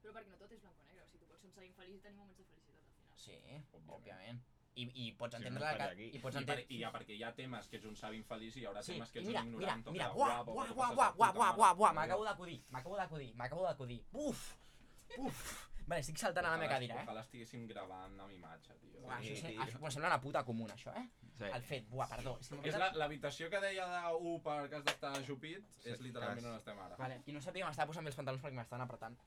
Però 0.00 0.12
perquè 0.16 0.30
no 0.32 0.38
tot 0.40 0.52
és 0.54 0.60
blanc 0.62 0.78
o 0.78 0.84
negre, 0.86 1.02
o 1.04 1.08
sigui, 1.10 1.26
tu 1.26 1.30
pots 1.34 1.42
ser 1.42 1.60
un 1.60 1.66
infeliç 1.68 1.96
i 1.98 2.02
tenir 2.06 2.16
moments 2.20 2.38
de 2.38 2.44
felicitat 2.46 2.78
al 2.78 2.90
final. 2.94 3.16
sí, 3.24 3.36
Òbviament. 3.36 3.90
òbviament. 3.98 4.40
I, 4.80 4.84
i 5.04 5.12
pots 5.20 5.36
entendre 5.38 5.60
no 5.60 5.64
la. 5.66 5.92
I 5.94 6.18
pots 6.18 6.36
I, 6.36 6.38
per, 6.38 6.42
entendre... 6.42 6.66
I 6.68 6.80
ja 6.82 6.90
perquè 6.94 7.16
hi 7.18 7.22
ha 7.26 7.32
temes 7.36 7.68
que 7.68 7.76
ets 7.80 7.86
un 7.90 7.96
savi 7.96 8.20
infeliç 8.22 8.56
i 8.56 8.60
hi 8.62 8.66
haurà 8.70 8.82
Sí, 8.86 8.94
temes 8.96 9.10
que 9.12 9.20
ets 9.20 9.28
mira, 9.28 9.42
un 9.42 9.50
mira, 9.56 9.74
ignorant 9.76 9.90
mira, 9.96 10.06
passes 10.06 10.18
buah, 10.20 10.28
de 10.38 10.52
buah, 10.52 10.66
puta 10.68 10.74
buah, 10.76 10.92
mare. 11.34 11.56
buah, 11.56 11.74
buah, 11.80 11.92
m'acabo 11.98 12.24
d'acudir, 12.28 12.60
m'acabo 12.70 12.96
d'acudir, 13.00 13.32
m'acabo 13.34 13.62
d'acudir. 13.68 14.00
Uf, 14.12 14.46
uf. 15.18 15.42
Vale, 15.90 16.00
estic 16.04 16.18
saltant 16.22 16.46
a 16.46 16.50
la 16.52 16.56
meva 16.56 16.68
Ojalà- 16.68 16.76
cadira, 16.78 16.94
eh? 17.00 17.06
Ojalà 17.08 17.22
estiguéssim 17.24 17.64
gravant 17.66 18.20
amb 18.20 18.30
imatge, 18.32 18.76
tio. 18.78 19.00
Buah, 19.02 19.16
això, 19.18 19.34
Sí, 19.34 19.40
se- 19.40 19.48
tio. 19.48 19.60
això, 19.64 19.78
bueno, 19.80 19.90
sembla 19.90 20.08
una 20.12 20.20
puta 20.20 20.44
comuna, 20.44 20.74
això, 20.74 20.92
eh? 20.94 21.08
Sí. 21.40 21.44
El 21.56 21.62
fet, 21.62 21.88
buah, 21.88 22.06
perdó. 22.08 22.36
És 22.40 22.48
que 22.48 22.56
m'he 22.60 22.68
És 22.68 22.76
l'habitació 23.00 23.48
que 23.50 23.60
deia 23.60 23.86
de 23.88 24.14
U 24.14 24.36
perquè 24.44 24.76
has 24.78 24.84
d'estar 24.84 25.10
ajupit, 25.18 25.64
Sí, 25.78 25.90
és 25.90 26.00
literalment 26.00 26.44
cas. 26.44 26.50
on 26.52 26.56
estem 26.60 26.78
ara. 26.78 26.96
Vale, 26.96 27.22
i 27.26 27.32
no 27.32 27.40
sabia, 27.40 27.66
m'estava 27.66 27.88
posant 27.90 28.04
bé 28.04 28.10
els 28.12 28.16
pantalons 28.16 28.42
perquè 28.44 28.54
m'estan 28.60 28.80
apretant. 28.86 29.18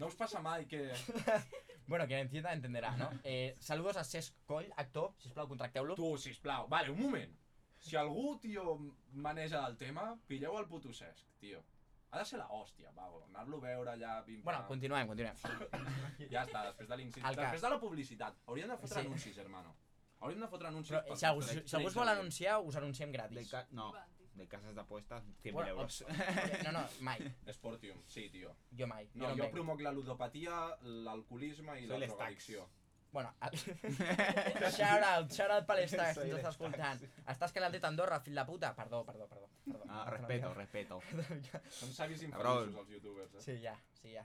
No 0.00 0.08
us 0.08 0.16
passa 0.16 0.40
mai 0.40 0.64
que... 0.66 0.86
Bueno, 1.90 2.06
quien 2.06 2.20
entienda 2.20 2.52
entenderá, 2.52 2.92
¿no? 2.96 3.10
Eh, 3.24 3.56
saludos 3.58 3.96
a 3.96 4.04
Cesc 4.04 4.36
Coll, 4.46 4.68
actor, 4.76 5.12
sisplau, 5.18 5.48
contracteu-lo. 5.50 5.96
Tu, 5.98 6.10
sisplau, 6.22 6.68
vale, 6.70 6.88
un 6.92 7.00
moment. 7.02 7.32
Si 7.82 7.96
algú, 7.96 8.38
tio, 8.38 8.76
maneja 9.12 9.64
el 9.66 9.74
tema, 9.76 10.04
pilleu 10.28 10.54
el 10.60 10.68
puto 10.70 10.92
Cesc, 10.94 11.26
tio. 11.40 11.64
Ha 12.12 12.20
de 12.20 12.24
ser 12.30 12.38
la 12.38 12.46
hòstia, 12.46 12.92
pavo. 12.94 13.24
Anar-lo 13.26 13.58
a 13.58 13.64
veure 13.64 13.90
allà, 13.96 14.12
pim 14.26 14.38
Bueno, 14.46 14.62
continuem, 14.68 15.10
continuem. 15.10 15.34
Ja 16.32 16.44
està, 16.46 16.62
després 16.68 16.88
de 16.92 16.96
l'incís. 17.00 17.24
El 17.24 17.34
cas. 17.34 17.42
Després 17.42 17.66
de 17.66 17.70
la 17.74 17.80
publicitat. 17.82 18.38
Hauríem 18.46 18.70
de 18.70 18.76
fotre 18.84 19.00
Sí. 19.00 19.06
anuncis, 19.08 19.38
hermano. 19.42 19.74
Hauríem 20.20 20.40
de 20.46 20.48
fotre 20.54 20.68
anuncis 20.70 20.94
Però 20.94 21.02
per 21.10 21.16
si 21.18 21.26
algú, 21.26 21.42
si 21.42 21.76
algú 21.76 21.88
es 21.90 21.98
vol 21.98 22.08
anunciar, 22.14 22.60
us 22.62 22.76
anunciem 22.76 23.10
De 23.10 23.18
gratis. 23.18 23.50
ca- 23.50 23.66
no. 23.72 23.90
De 24.40 24.48
casas 24.48 24.74
de 24.74 24.80
apuestas, 24.80 25.22
100.000 25.44 25.52
Bueno, 25.52 25.70
euros. 25.76 26.04
No, 26.64 26.72
no, 26.72 26.84
mai. 27.06 27.20
eh? 27.46 27.52
Sportium, 27.52 28.02
sí, 28.08 28.28
tio. 28.32 28.56
Jo 28.78 28.86
mai. 28.90 29.06
No, 29.14 29.28
jo 29.30 29.36
jo 29.36 29.44
no 29.44 29.50
promoc 29.54 29.80
la 29.84 29.92
ludopatia, 29.92 30.58
l'alcoholisme 31.06 31.78
i 31.80 31.86
Soy 31.86 31.98
la 32.00 32.06
drogadicció. 32.06 32.68
Bueno, 33.12 33.32
el... 33.42 33.56
shout 34.78 35.02
out, 35.02 35.32
shout 35.34 35.50
out 35.50 35.64
per 35.66 35.76
l'Estax, 35.80 36.14
Soy 36.20 36.30
ens 36.30 36.36
està 36.38 36.50
l'Estax. 36.50 36.54
escoltant. 36.54 37.00
Estàs 37.34 37.52
calant 37.56 37.78
Andorra, 37.88 38.20
fill 38.22 38.38
de 38.38 38.44
puta? 38.46 38.70
Perdó, 38.78 39.04
perdó, 39.04 39.26
perdó. 39.28 39.48
perdó. 39.64 39.84
Ah, 39.88 40.04
respeto, 40.14 40.52
respeto. 40.54 41.00
Són 41.80 41.92
savis 41.96 42.22
infeliços, 42.22 42.76
els 42.84 42.94
youtubers, 42.96 43.34
eh? 43.34 43.42
Sí, 43.48 43.56
ja, 43.64 43.74
sí, 44.00 44.12
ja. 44.14 44.24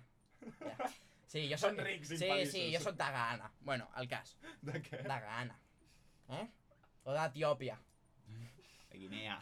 ja. 0.61 0.91
Sí, 1.25 1.47
jo 1.49 1.57
soc... 1.57 1.71
Són 1.73 1.81
rics 1.83 2.11
Sí, 2.13 2.19
infeliços. 2.21 2.51
sí, 2.53 2.67
jo 2.75 2.79
soc 2.85 2.95
de 3.01 3.09
Ghana. 3.17 3.49
Bueno, 3.65 3.89
el 3.97 4.07
cas. 4.07 4.35
De 4.61 4.77
què? 4.85 5.01
De 5.01 5.17
Ghana. 5.25 5.57
Eh? 6.37 6.45
O 7.05 7.13
d'Etiòpia. 7.17 7.79
De 8.91 8.97
Guinea. 9.01 9.39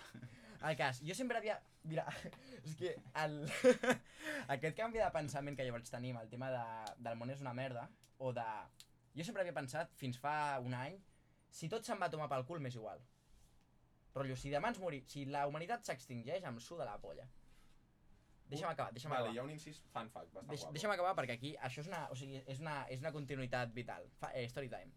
El 0.63 0.77
cas, 0.79 1.01
jo 1.03 1.15
sempre 1.17 1.39
havia... 1.39 1.57
Mira, 1.83 2.05
és 2.67 2.75
que 2.79 2.93
el... 3.19 3.39
aquest 4.55 4.77
canvi 4.77 5.01
de 5.01 5.09
pensament 5.15 5.57
que 5.59 5.65
jo 5.67 5.75
vaig 5.75 5.89
tenir 5.91 6.13
amb 6.13 6.23
el 6.23 6.29
tema 6.31 6.51
de, 6.53 6.63
del 7.03 7.19
món 7.19 7.33
és 7.33 7.43
una 7.43 7.55
merda, 7.57 7.89
o 8.23 8.31
de... 8.35 8.47
Jo 9.17 9.25
sempre 9.27 9.43
havia 9.43 9.55
pensat, 9.55 9.91
fins 9.99 10.17
fa 10.21 10.35
un 10.63 10.73
any, 10.77 10.95
si 11.53 11.67
tot 11.69 11.85
se'n 11.85 11.99
va 12.01 12.09
tomar 12.09 12.29
pel 12.31 12.47
cul, 12.47 12.63
m'és 12.63 12.79
igual. 12.79 13.03
Rotllo, 14.15 14.37
si 14.39 14.51
demà 14.53 14.71
ens 14.71 14.79
morir, 14.81 15.03
si 15.09 15.25
la 15.29 15.43
humanitat 15.49 15.85
s'extingeix, 15.85 16.45
em 16.49 16.59
suda 16.61 16.87
la 16.87 16.95
polla. 17.01 17.27
Deixa'm 18.49 18.69
acabar, 18.69 18.93
deixa'm 18.93 19.13
Vale, 19.13 19.29
acabar. 19.29 19.35
hi 19.35 19.39
ha 19.41 19.45
un 19.47 19.53
incís 19.53 19.79
fun 19.93 20.09
fact, 20.13 20.31
bastant 20.33 20.51
Deix, 20.51 20.61
guapo. 20.61 20.73
deixa'm 20.77 20.93
acabar 20.93 21.13
perquè 21.17 21.37
aquí 21.39 21.53
això 21.67 21.81
és 21.81 21.89
una, 21.89 22.01
o 22.13 22.17
sigui, 22.19 22.41
és 22.53 22.59
una, 22.61 22.75
és 22.93 23.01
una 23.01 23.11
continuïtat 23.15 23.73
vital. 23.73 24.05
Fa, 24.19 24.29
eh, 24.37 24.45
story 24.51 24.69
time. 24.69 24.93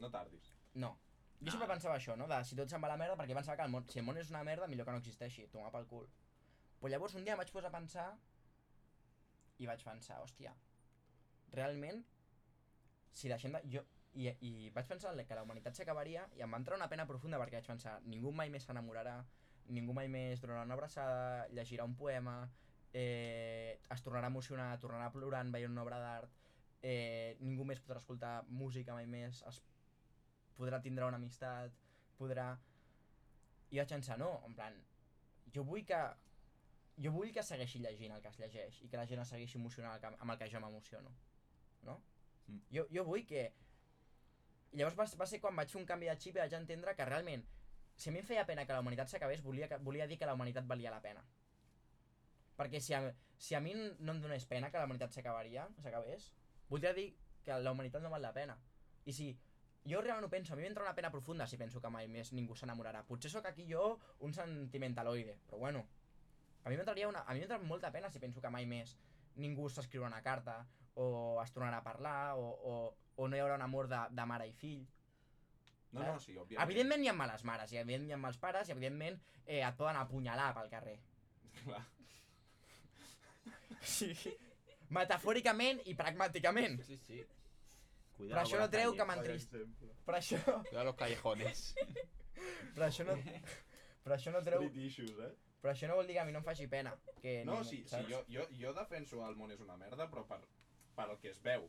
No 0.00 0.10
tardis. 0.10 0.52
No. 0.74 0.94
Jo 1.42 1.50
sempre 1.50 1.66
Ah. 1.66 1.72
pensava 1.74 1.96
això, 1.96 2.16
no? 2.16 2.28
De 2.30 2.44
si 2.44 2.56
tot 2.56 2.70
se'n 2.70 2.82
va 2.82 2.88
a 2.88 2.92
la 2.92 2.96
merda, 2.96 3.16
perquè 3.18 3.34
pensava 3.34 3.56
que 3.56 3.64
el 3.66 3.70
món, 3.70 3.88
si 3.88 3.98
el 3.98 4.04
món 4.04 4.18
és 4.18 4.30
una 4.30 4.44
merda, 4.44 4.68
millor 4.68 4.86
que 4.86 4.92
no 4.92 4.98
existeixi, 4.98 5.48
tomar 5.48 5.72
pel 5.72 5.86
cul. 5.86 6.06
Però 6.80 6.90
llavors 6.90 7.14
un 7.14 7.24
dia 7.24 7.34
em 7.34 7.38
vaig 7.38 7.50
posar 7.50 7.70
a 7.70 7.78
pensar 7.78 8.06
i 9.58 9.66
vaig 9.66 9.82
pensar, 9.84 10.20
hòstia, 10.22 10.54
realment, 11.52 12.04
si 13.12 13.28
deixem 13.28 13.52
de... 13.52 13.62
Jo, 13.74 13.84
i, 14.14 14.28
I 14.44 14.70
vaig 14.70 14.86
pensar 14.86 15.14
que 15.24 15.34
la 15.34 15.42
humanitat 15.42 15.74
s'acabaria 15.74 16.26
i 16.36 16.42
em 16.44 16.52
va 16.52 16.58
entrar 16.60 16.76
una 16.76 16.88
pena 16.88 17.06
profunda 17.06 17.38
perquè 17.40 17.60
vaig 17.60 17.70
pensar, 17.70 18.00
ningú 18.04 18.32
mai 18.32 18.50
més 18.50 18.66
s'enamorarà, 18.68 19.16
ningú 19.72 19.94
mai 19.96 20.08
més 20.08 20.40
donarà 20.42 20.66
una 20.66 20.74
abraçada, 20.74 21.46
llegirà 21.48 21.84
un 21.88 21.96
poema, 21.96 22.36
eh, 22.92 23.80
es 23.90 24.02
tornarà 24.04 24.28
a 24.28 24.32
emocionar, 24.34 24.78
tornarà 24.80 25.10
plorant 25.14 25.52
veient 25.52 25.72
una 25.72 25.82
obra 25.82 25.98
d'art, 25.98 26.30
eh, 26.82 27.36
ningú 27.40 27.64
més 27.64 27.80
podrà 27.80 28.02
escoltar 28.02 28.44
música 28.48 28.92
mai 28.92 29.06
més, 29.06 29.42
es 29.48 29.62
podrà 30.58 30.80
tindre 30.82 31.06
una 31.08 31.18
amistat, 31.20 31.72
podrà... 32.18 32.52
I 33.72 33.80
vaig 33.80 33.88
pensar, 33.94 34.18
no, 34.20 34.34
en 34.46 34.54
plan, 34.58 34.76
jo 35.54 35.64
vull 35.64 35.84
que... 35.88 36.00
Jo 37.02 37.10
vull 37.14 37.30
que 37.32 37.42
segueixi 37.42 37.80
llegint 37.80 38.12
el 38.12 38.20
que 38.20 38.28
es 38.28 38.38
llegeix 38.38 38.82
i 38.84 38.88
que 38.92 38.98
la 39.00 39.06
gent 39.08 39.22
es 39.22 39.30
segueixi 39.32 39.56
emocionant 39.58 40.04
amb 40.12 40.30
el 40.30 40.38
que- 40.38 40.50
jo 40.52 40.60
m'emociono, 40.60 41.12
no? 41.88 41.94
Mm. 42.48 42.60
Jo, 42.76 42.86
jo 42.92 43.04
vull 43.08 43.24
que... 43.26 43.46
I 44.72 44.80
llavors 44.80 44.98
va, 44.98 45.06
va 45.20 45.26
ser 45.28 45.40
quan 45.40 45.56
vaig 45.56 45.72
fer 45.72 45.80
un 45.80 45.88
canvi 45.88 46.08
de 46.08 46.16
xip 46.20 46.36
i 46.36 46.42
vaig 46.42 46.54
entendre 46.56 46.94
que 46.96 47.06
realment, 47.08 47.44
si 47.96 48.10
a 48.10 48.12
mi 48.12 48.20
em 48.20 48.28
feia 48.28 48.44
pena 48.48 48.66
que 48.66 48.76
la 48.76 48.80
humanitat 48.84 49.08
s'acabés, 49.08 49.42
volia, 49.44 49.68
que, 49.68 49.78
volia 49.84 50.06
dir 50.08 50.18
que 50.20 50.28
la 50.28 50.36
humanitat 50.36 50.68
valia 50.68 50.92
la 50.92 51.00
pena. 51.04 51.24
Perquè 52.56 52.80
si 52.80 52.94
a, 52.96 53.02
si 53.38 53.56
a 53.56 53.60
mi 53.60 53.72
no 53.74 54.12
em 54.12 54.20
donés 54.22 54.46
pena 54.48 54.70
que 54.70 54.78
la 54.80 54.84
humanitat 54.88 55.16
s'acabaria, 55.16 55.66
s'acabés, 55.82 56.30
voldria 56.68 56.92
dir 56.96 57.08
que 57.44 57.56
la 57.58 57.72
humanitat 57.72 58.04
no 58.04 58.10
val 58.12 58.22
la 58.22 58.32
pena. 58.32 58.56
I 59.04 59.12
si 59.12 59.32
jo 59.88 60.00
realment 60.00 60.26
ho 60.26 60.30
penso, 60.30 60.52
a 60.52 60.56
mi 60.56 60.62
m'entra 60.62 60.84
una 60.84 60.94
pena 60.94 61.10
profunda 61.10 61.46
si 61.46 61.58
penso 61.58 61.80
que 61.80 61.90
mai 61.90 62.08
més 62.08 62.32
ningú 62.32 62.54
s'enamorarà. 62.54 63.02
Potser 63.08 63.30
sóc 63.32 63.46
aquí 63.50 63.66
jo 63.68 63.98
un 64.20 64.34
sentimentaloide, 64.34 65.38
però 65.48 65.58
bueno, 65.58 65.86
a 66.64 66.70
mi 66.70 66.76
m'entraria 66.76 67.08
una... 67.08 67.24
A 67.26 67.34
mi 67.34 67.40
m'entra 67.42 67.58
molta 67.58 67.90
pena 67.90 68.10
si 68.10 68.22
penso 68.22 68.40
que 68.40 68.50
mai 68.50 68.66
més 68.66 68.96
ningú 69.36 69.68
s'escriurà 69.68 70.06
una 70.06 70.22
carta, 70.22 70.60
o 70.94 71.40
es 71.42 71.52
tornarà 71.52 71.80
a 71.80 71.86
parlar, 71.86 72.34
o, 72.36 72.48
o, 72.48 72.74
o 73.16 73.28
no 73.28 73.36
hi 73.36 73.40
haurà 73.40 73.56
un 73.56 73.64
amor 73.64 73.88
de, 73.88 74.00
de 74.10 74.26
mare 74.28 74.48
i 74.48 74.52
fill. 74.52 74.84
No, 75.92 76.04
no, 76.06 76.20
sí, 76.20 76.36
òbviament. 76.36 76.62
Evidentment 76.64 77.02
hi 77.04 77.10
ha 77.10 77.16
males 77.16 77.42
mares, 77.44 77.72
i 77.72 77.80
evidentment 77.80 78.12
hi 78.12 78.16
ha 78.16 78.20
mals 78.20 78.38
pares, 78.40 78.68
i 78.68 78.72
evidentment 78.76 79.18
eh, 79.44 79.60
et 79.60 79.76
poden 79.76 79.98
apunyalar 80.00 80.52
pel 80.56 80.70
carrer. 80.72 80.98
Clar. 81.64 81.82
Sí. 83.82 84.12
Metafòricament 84.92 85.82
i 85.90 85.96
pragmàticament. 85.98 86.78
Sí, 86.86 86.98
sí. 87.08 87.24
Però 88.28 88.42
Cuidado 88.42 88.46
això 88.46 88.56
con 88.58 88.64
no 88.64 88.70
treu 88.70 88.94
que 88.96 89.04
m'entrist... 89.10 89.54
Però 90.06 90.18
això, 90.18 90.38
Cuidado 90.68 90.84
los 90.90 90.96
callejones. 90.96 91.62
però 92.74 92.86
això 92.88 93.04
no... 93.08 93.16
Però 94.02 94.16
això 94.16 94.32
no 94.34 94.40
treu... 94.42 94.64
Street 94.66 94.84
issues, 94.86 95.18
eh? 95.22 95.32
Però 95.62 95.70
això 95.70 95.86
no 95.86 95.94
vol 96.00 96.08
dir 96.10 96.16
que 96.16 96.22
a 96.22 96.24
mi 96.26 96.32
no 96.34 96.40
em 96.40 96.44
faci 96.46 96.66
pena. 96.66 96.90
Que 97.22 97.44
No, 97.46 97.60
ningú- 97.60 97.68
sí, 97.68 97.76
sí 97.84 97.88
saps? 97.92 98.08
jo, 98.10 98.24
jo, 98.34 98.48
jo 98.58 98.72
defenso 98.74 99.20
el 99.28 99.36
món 99.38 99.52
és 99.54 99.60
una 99.62 99.76
merda, 99.78 100.08
però 100.10 100.24
per, 100.26 100.40
per 100.96 101.06
el 101.12 101.20
que 101.22 101.30
es 101.30 101.38
veu. 101.44 101.68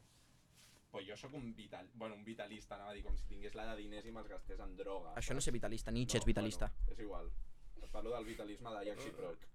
Però 0.94 1.04
jo 1.06 1.18
sóc 1.18 1.34
un 1.38 1.52
vital... 1.58 1.88
Bueno, 1.94 2.16
un 2.16 2.24
vitalista, 2.26 2.74
anava 2.76 2.90
a 2.90 2.94
dir, 2.98 3.04
com 3.06 3.14
si 3.18 3.28
tingués 3.30 3.54
la 3.58 3.68
de 3.70 3.76
diners 3.84 4.06
i 4.10 4.12
me'ls 4.16 4.28
gastés 4.32 4.60
en 4.66 4.74
droga. 4.78 5.14
Això 5.22 5.34
no 5.38 5.42
és 5.46 5.52
vitalista, 5.54 5.94
Nietzsche 5.94 6.18
és 6.18 6.26
No, 6.26 6.32
vitalista. 6.32 6.72
Bueno, 6.74 6.94
és 6.98 7.00
igual. 7.06 7.30
Et 7.84 7.90
parlo 7.94 8.16
del 8.16 8.26
vitalisme 8.26 8.74
d'Ajax 8.74 9.06
i 9.06 9.14
Proc. 9.20 9.46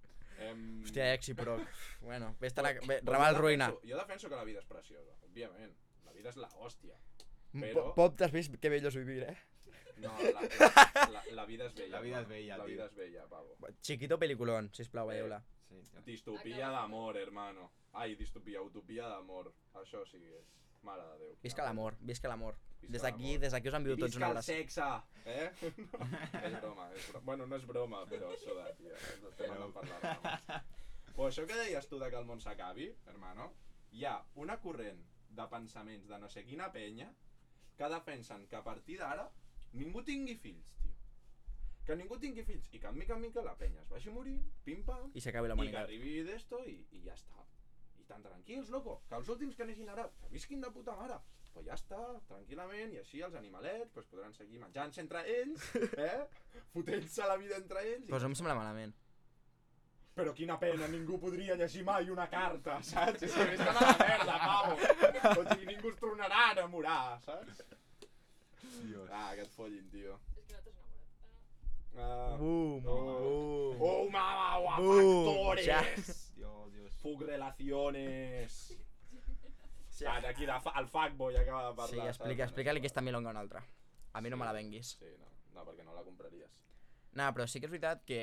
Em... 0.46 0.64
Hòstia, 0.86 1.10
Exi, 1.18 1.34
però... 1.34 1.58
Bueno, 2.06 2.36
ves 2.38 2.54
a 2.58 2.62
la... 2.62 2.72
Ve, 2.86 3.00
Raval 3.02 3.34
ruïna. 3.42 3.72
defenso- 3.72 3.90
Jo 3.90 3.98
defenso 4.04 4.28
que 4.30 4.36
la 4.38 4.44
vida 4.46 4.62
és 4.62 4.66
preciosa, 4.70 5.16
òbviament. 5.26 5.74
La 6.18 6.22
vida 6.22 6.30
és 6.34 6.36
la 6.42 6.48
hòstia. 6.58 6.96
Po- 7.52 7.60
però- 7.62 7.94
Pop, 7.94 8.16
t'has 8.18 8.32
vist 8.34 8.56
que 8.60 8.68
bello 8.72 8.88
és 8.90 8.96
vivir, 8.98 9.22
eh? 9.22 9.36
No, 9.98 10.10
la, 10.18 10.42
la, 10.42 10.48
la, 11.14 11.22
la 11.34 11.44
vida 11.46 11.66
és 11.66 11.74
bella. 11.74 11.96
La 11.96 12.00
vida 12.02 12.20
és 12.20 12.28
bella, 12.28 12.56
La 12.58 12.64
tio. 12.64 12.72
vida 12.74 12.84
és 12.86 12.94
bella, 12.94 13.26
pavo. 13.30 13.56
Chiquito 13.82 14.18
peliculón, 14.18 14.70
sisplau, 14.74 15.10
Eh, 15.10 15.14
veieu-la. 15.14 15.38
Sí, 15.68 15.80
tio. 15.92 16.02
Distopia 16.06 16.68
d'amor, 16.70 17.16
hermano. 17.18 17.70
Ai, 17.92 18.14
distopia, 18.16 18.62
utopia 18.62 19.06
d'amor. 19.08 19.52
Això 19.74 20.04
sí 20.06 20.18
que 20.18 20.38
és. 20.40 20.46
Mare 20.82 21.02
de 21.02 21.18
Déu. 21.24 21.36
Visca 21.42 21.64
l'amor, 21.64 21.96
visca 22.00 22.28
l'amor. 22.28 22.54
Visca 22.80 22.92
Des 22.92 23.02
d'aquí, 23.02 23.36
des 23.38 23.52
d'aquí 23.52 23.68
us 23.68 23.74
envio 23.74 23.96
tots 23.96 24.14
Visca 24.14 24.18
una 24.18 24.26
el 24.26 24.36
abraçada. 24.36 24.58
sexe, 24.58 24.82
eh? 25.24 25.50
No, 26.32 26.46
és 26.46 26.60
broma, 26.60 26.90
és 26.94 27.08
broma. 27.08 27.24
Bueno, 27.24 27.46
no 27.46 27.56
és 27.56 27.66
broma, 27.66 28.04
però 28.06 28.30
soda, 28.38 28.68
tia. 28.78 28.94
Estem 29.30 29.50
anant 29.50 29.72
per 29.74 29.84
la 29.88 29.98
rama. 30.04 30.62
Pues 31.16 31.34
això 31.38 31.46
que 31.50 31.56
deies 31.58 31.88
tu 31.88 31.98
de 31.98 32.08
que 32.10 32.16
el 32.16 32.24
món 32.24 32.40
s'acabi, 32.40 32.92
hermano, 33.06 33.52
hi 33.90 34.04
ha 34.04 34.22
una 34.36 34.60
corrent 34.62 35.02
de 35.28 35.46
pensaments 35.52 36.08
de 36.08 36.18
no 36.18 36.28
sé 36.28 36.44
quina 36.44 36.70
penya 36.72 37.10
que 37.78 37.88
defensen 37.92 38.46
que 38.48 38.56
a 38.56 38.62
partir 38.64 38.98
d'ara 38.98 39.28
ningú 39.78 40.02
tingui 40.02 40.34
fills, 40.36 40.72
tio. 40.82 40.94
Que 41.86 41.96
ningú 41.96 42.18
tingui 42.18 42.42
fills 42.44 42.68
i 42.74 42.80
que 42.82 42.90
mica 42.92 43.14
en 43.14 43.22
mica 43.22 43.42
la 43.44 43.54
penya 43.56 43.80
es 43.82 43.88
vagi 43.88 44.10
morint, 44.10 44.42
pim-pam, 44.64 45.10
I 45.14 45.20
s'acabi 45.20 45.48
la 45.48 45.54
i 45.54 45.56
que 45.56 45.62
humanitat. 45.62 45.84
arribi 45.84 46.22
d'esto 46.26 46.62
i, 46.66 46.78
i 46.92 47.02
ja 47.04 47.14
està. 47.14 47.44
I 48.00 48.04
tan 48.08 48.22
tranquils, 48.22 48.70
loco, 48.70 49.02
que 49.08 49.14
els 49.16 49.28
últims 49.28 49.56
que 49.56 49.64
neixin 49.68 49.88
ara, 49.92 50.08
que 50.20 50.28
visquin 50.32 50.60
de 50.60 50.70
puta 50.74 50.96
mare. 50.96 51.18
Pues 51.52 51.66
ja 51.66 51.74
està, 51.74 51.98
tranquil·lament, 52.28 52.92
i 52.94 52.98
així 53.00 53.20
els 53.24 53.34
animalets 53.34 53.90
pues, 53.94 54.06
podran 54.06 54.32
seguir 54.36 54.60
menjant-se 54.62 55.00
entre 55.00 55.24
ells, 55.32 55.64
eh? 56.08 56.26
Fotent-se 56.74 57.26
la 57.26 57.36
vida 57.40 57.56
entre 57.56 57.82
ells. 57.94 58.08
Pues 58.08 58.22
no 58.22 58.28
em 58.30 58.36
sembla 58.38 58.54
malament. 58.54 58.94
Però 60.18 60.32
quina 60.34 60.56
pena, 60.58 60.88
ningú 60.90 61.18
podria 61.22 61.54
llegir 61.54 61.84
mai 61.86 62.08
una 62.10 62.24
carta, 62.30 62.80
saps? 62.82 63.22
És 63.22 63.34
que 63.36 63.44
vés-te'n 63.52 63.68
a 63.70 63.84
la 63.84 63.92
merda, 64.02 64.38
pavo. 64.42 64.72
O 64.74 65.44
sigui, 65.52 65.66
ningú 65.68 65.92
es 65.92 65.98
tornarà 66.00 66.40
a 66.48 66.52
enamorar, 66.56 67.20
saps? 67.22 67.60
Dios. 68.82 69.06
Ah, 69.14 69.30
que 69.36 69.44
et 69.46 69.52
follin, 69.54 69.84
tio. 69.92 70.16
És 70.34 70.44
que 70.48 70.56
no 70.56 70.62
t'has 70.64 70.74
enamorat. 70.74 71.06
Ah, 71.98 72.34
Ah. 72.34 72.36
Boom, 72.40 72.82
Oh. 72.86 73.74
boom. 73.78 73.80
¡Oh, 73.80 74.10
mamá, 74.10 74.76
Boom, 74.78 75.24
factores! 75.24 76.34
Dios, 76.36 76.72
Dios. 76.74 76.92
Fuck 77.02 77.22
relaciones. 77.22 78.58
Ah, 80.06 80.20
d'aquí, 80.22 80.46
de 80.46 80.58
fa, 80.62 80.72
el 80.78 80.86
fuckboy 80.86 81.36
acaba 81.36 81.70
de 81.70 81.74
parlar. 81.76 81.90
Sí, 81.90 82.06
explica, 82.06 82.44
explica-li 82.44 82.78
aquesta 82.82 83.00
milonga 83.02 83.30
a 83.30 83.32
un 83.32 83.36
altre. 83.46 83.62
A 84.14 84.20
mi 84.20 84.30
no 84.30 84.36
me 84.36 84.46
la 84.46 84.52
venguis. 84.52 84.96
Sí, 84.98 85.10
no, 85.18 85.26
no, 85.54 85.64
perquè 85.66 85.82
no 85.86 85.94
la 85.94 86.02
compraries. 86.06 86.50
No, 87.18 87.30
però 87.34 87.46
sí 87.50 87.58
que 87.60 87.66
és 87.66 87.72
veritat 87.72 88.04
que 88.06 88.20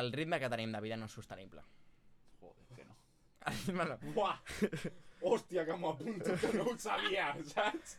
el 0.00 0.12
ritme 0.12 0.38
que 0.40 0.48
tenim 0.52 0.72
de 0.72 0.80
vida 0.84 0.96
no 0.96 1.06
és 1.08 1.12
sostenible. 1.12 1.62
Joder, 2.40 2.66
que 2.76 2.84
no. 2.84 2.96
El 3.46 3.54
ritme 3.66 3.84
no. 3.88 3.98
Buah! 4.14 4.38
Hòstia, 5.20 5.64
que 5.66 5.74
m'ho 5.74 5.90
apunto, 5.94 6.34
que 6.38 6.52
no 6.54 6.64
ho 6.70 6.78
sabia, 6.78 7.32
saps? 7.44 7.98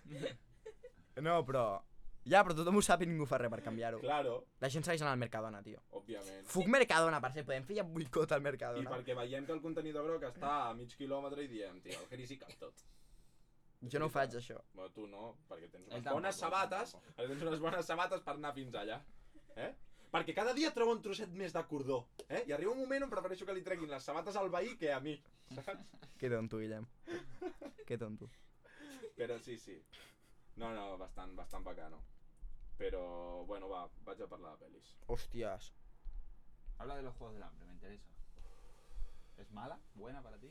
No, 1.20 1.42
però... 1.46 1.64
Ja, 2.30 2.44
però 2.46 2.54
tothom 2.54 2.76
ho 2.78 2.82
sap 2.86 3.02
i 3.02 3.08
ningú 3.10 3.26
fa 3.26 3.40
res 3.42 3.50
per 3.50 3.62
canviar-ho. 3.66 4.00
Claro, 4.04 4.34
La 4.62 4.70
gent 4.70 4.84
segueix 4.86 5.02
anant 5.02 5.16
al 5.16 5.22
Mercadona, 5.24 5.62
tio. 5.66 5.80
òbviament. 5.98 6.46
Fuc 6.52 6.68
Mercadona, 6.70 7.20
per 7.24 7.32
ser, 7.34 7.44
podem 7.48 7.64
fer 7.66 7.78
ja 7.80 7.84
boicot 7.88 8.32
al 8.36 8.44
I 8.44 8.46
Mercadona. 8.46 8.90
perquè 8.92 9.16
veiem 9.18 9.48
que 9.48 9.56
el 9.56 9.62
contenidor 9.64 10.06
groc 10.06 10.28
està 10.30 10.52
a 10.70 10.74
mig 10.78 10.94
quilòmetre 11.00 11.44
i 11.44 11.48
diem, 11.48 11.80
tio, 11.82 11.98
el 12.04 12.08
Gris 12.12 12.32
hi 12.36 12.38
cap 12.38 12.54
tot. 12.60 12.84
Jo 13.82 14.00
no 14.04 14.10
ho 14.10 14.14
faig, 14.14 14.36
això. 14.36 14.60
Bueno, 14.76 14.92
tu 14.94 15.08
no, 15.08 15.32
perquè 15.50 15.70
tens 15.72 15.88
unes 15.88 16.04
bones 16.12 16.36
sabates, 16.44 16.96
perquè 17.16 17.30
tens 17.32 17.42
unes 17.48 17.60
bones 17.64 17.86
sabates 17.88 18.22
per 18.28 18.36
anar 18.36 18.54
fins 18.54 18.76
allà. 18.76 19.00
Eh? 19.56 19.72
Perquè 20.10 20.34
cada 20.34 20.56
dia 20.58 20.72
trobo 20.74 20.96
un 20.96 21.02
trosset 21.06 21.34
més 21.38 21.54
de 21.54 21.62
cordó, 21.70 22.00
eh? 22.28 22.42
I 22.50 22.54
arriba 22.56 22.74
un 22.74 22.80
moment 22.82 23.06
on 23.06 23.12
prefereixo 23.12 23.46
que 23.46 23.54
li 23.54 23.66
treguin 23.66 23.92
les 23.92 24.06
sabates 24.10 24.38
al 24.40 24.50
veí 24.50 24.76
que 24.82 24.90
a 24.94 25.00
mi, 25.04 25.14
saps? 25.54 25.84
Que 26.18 26.32
tonto, 26.34 26.58
Guillem. 26.58 26.88
Que 27.86 27.98
tonto. 27.98 28.30
Però 29.20 29.38
sí, 29.40 29.58
sí. 29.62 29.76
No, 30.58 30.74
no, 30.74 30.98
bastant, 30.98 31.36
bastant 31.38 31.64
bacano. 31.64 32.02
Però, 32.80 33.44
bueno, 33.46 33.70
va, 33.70 33.84
vaig 34.08 34.24
a 34.24 34.30
parlar 34.32 34.56
de 34.56 34.66
pel·lis. 34.66 34.96
Hòsties. 35.08 35.70
Habla 36.80 36.96
de 36.96 37.04
los 37.04 37.16
Juegos 37.16 37.36
del 37.36 37.44
Hambre, 37.44 37.68
me 37.68 37.74
interesa. 37.74 38.10
¿Es 39.38 39.52
mala? 39.52 39.80
¿Buena 39.96 40.24
para 40.24 40.38
ti? 40.38 40.50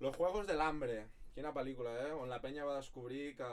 Los 0.00 0.16
Juegos 0.16 0.46
del 0.46 0.60
Hambre. 0.60 1.06
Quina 1.36 1.52
pel·lícula, 1.52 1.92
eh? 2.06 2.12
On 2.16 2.30
la 2.32 2.40
penya 2.40 2.64
va 2.64 2.78
descobrir 2.80 3.36
que 3.36 3.48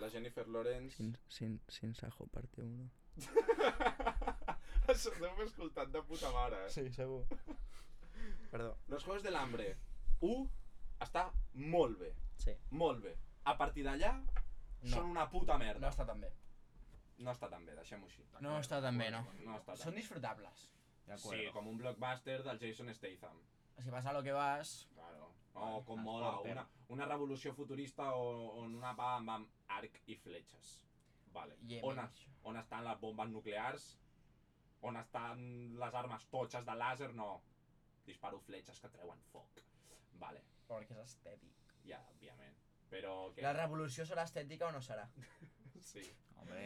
la 0.00 0.10
Jennifer 0.10 0.48
Lawrence... 0.48 0.96
Sin, 0.96 1.18
sin, 1.28 1.60
sin 1.68 1.94
sajo, 1.94 2.26
parte 2.26 2.62
1. 2.62 2.90
Això 4.92 5.10
ho 5.10 5.26
heu 5.26 5.42
escoltat 5.44 5.90
de 5.92 6.02
puta 6.06 6.30
mare, 6.34 6.64
eh? 6.66 6.70
Sí, 6.70 6.84
segur. 6.94 7.24
Perdó. 8.50 8.76
Los 8.88 9.04
Juegos 9.04 9.22
del 9.24 9.36
Hambre 9.36 9.76
1 10.20 10.48
està 11.00 11.26
molt 11.54 11.98
bé, 11.98 12.12
Sí. 12.38 12.52
molt 12.70 13.02
bé. 13.02 13.16
A 13.44 13.56
partir 13.56 13.84
d'allà 13.84 14.12
No. 14.82 14.90
són 14.94 15.06
una 15.10 15.28
puta 15.30 15.56
merda. 15.58 15.80
No 15.88 15.92
està 15.92 16.06
tan 16.06 16.20
bé. 16.20 16.30
No 17.18 17.30
està 17.32 17.48
tan 17.50 17.64
bé, 17.66 17.74
deixem-ho 17.74 18.06
així. 18.06 18.24
No 18.40 18.58
està 18.60 18.80
tan 18.82 18.96
bé, 18.98 19.10
no. 19.10 19.22
No 19.44 19.56
està 19.58 19.72
tan 19.74 19.76
Són 19.78 19.94
bé. 19.94 20.00
disfrutables. 20.00 20.70
Sí, 21.16 21.46
com 21.52 21.66
un 21.68 21.78
blockbuster 21.78 22.42
del 22.44 22.58
Jason 22.58 22.92
Statham. 22.94 23.40
Si 23.82 23.90
vas 23.90 24.06
a 24.06 24.12
lo 24.12 24.22
que 24.22 24.32
vas... 24.32 24.88
Claro. 24.94 25.32
Oh, 25.54 25.82
com 25.86 26.00
mola, 26.02 26.38
una, 26.40 26.66
una 26.88 27.06
revolució 27.06 27.54
futurista 27.54 28.14
o- 28.14 28.58
on 28.60 28.74
una 28.74 28.92
va 28.92 29.14
amb, 29.16 29.30
amb 29.30 29.48
arc 29.68 30.02
i 30.06 30.16
fletxes. 30.16 30.82
Vale. 31.36 31.56
On, 31.84 32.00
on 32.50 32.58
estan 32.62 32.84
les 32.86 33.00
bombes 33.00 33.30
nuclears? 33.32 33.86
On 34.88 34.96
estan 35.00 35.42
les 35.80 35.98
armes 36.02 36.26
totxes 36.32 36.66
de 36.66 36.76
làser? 36.80 37.12
No. 37.18 37.30
Disparo 38.06 38.40
fletxes 38.46 38.80
que 38.80 38.92
treuen 38.94 39.22
foc. 39.32 39.62
Vale. 40.22 40.42
Perquè 40.68 40.96
és 40.96 41.02
estètic. 41.10 41.74
Ja, 41.86 42.00
òbviament. 42.14 42.56
Però 42.90 43.16
que... 43.34 43.44
La 43.44 43.54
revolució 43.56 44.06
serà 44.08 44.24
estètica 44.28 44.70
o 44.70 44.74
no 44.74 44.84
serà? 44.84 45.08
Sí. 45.86 46.02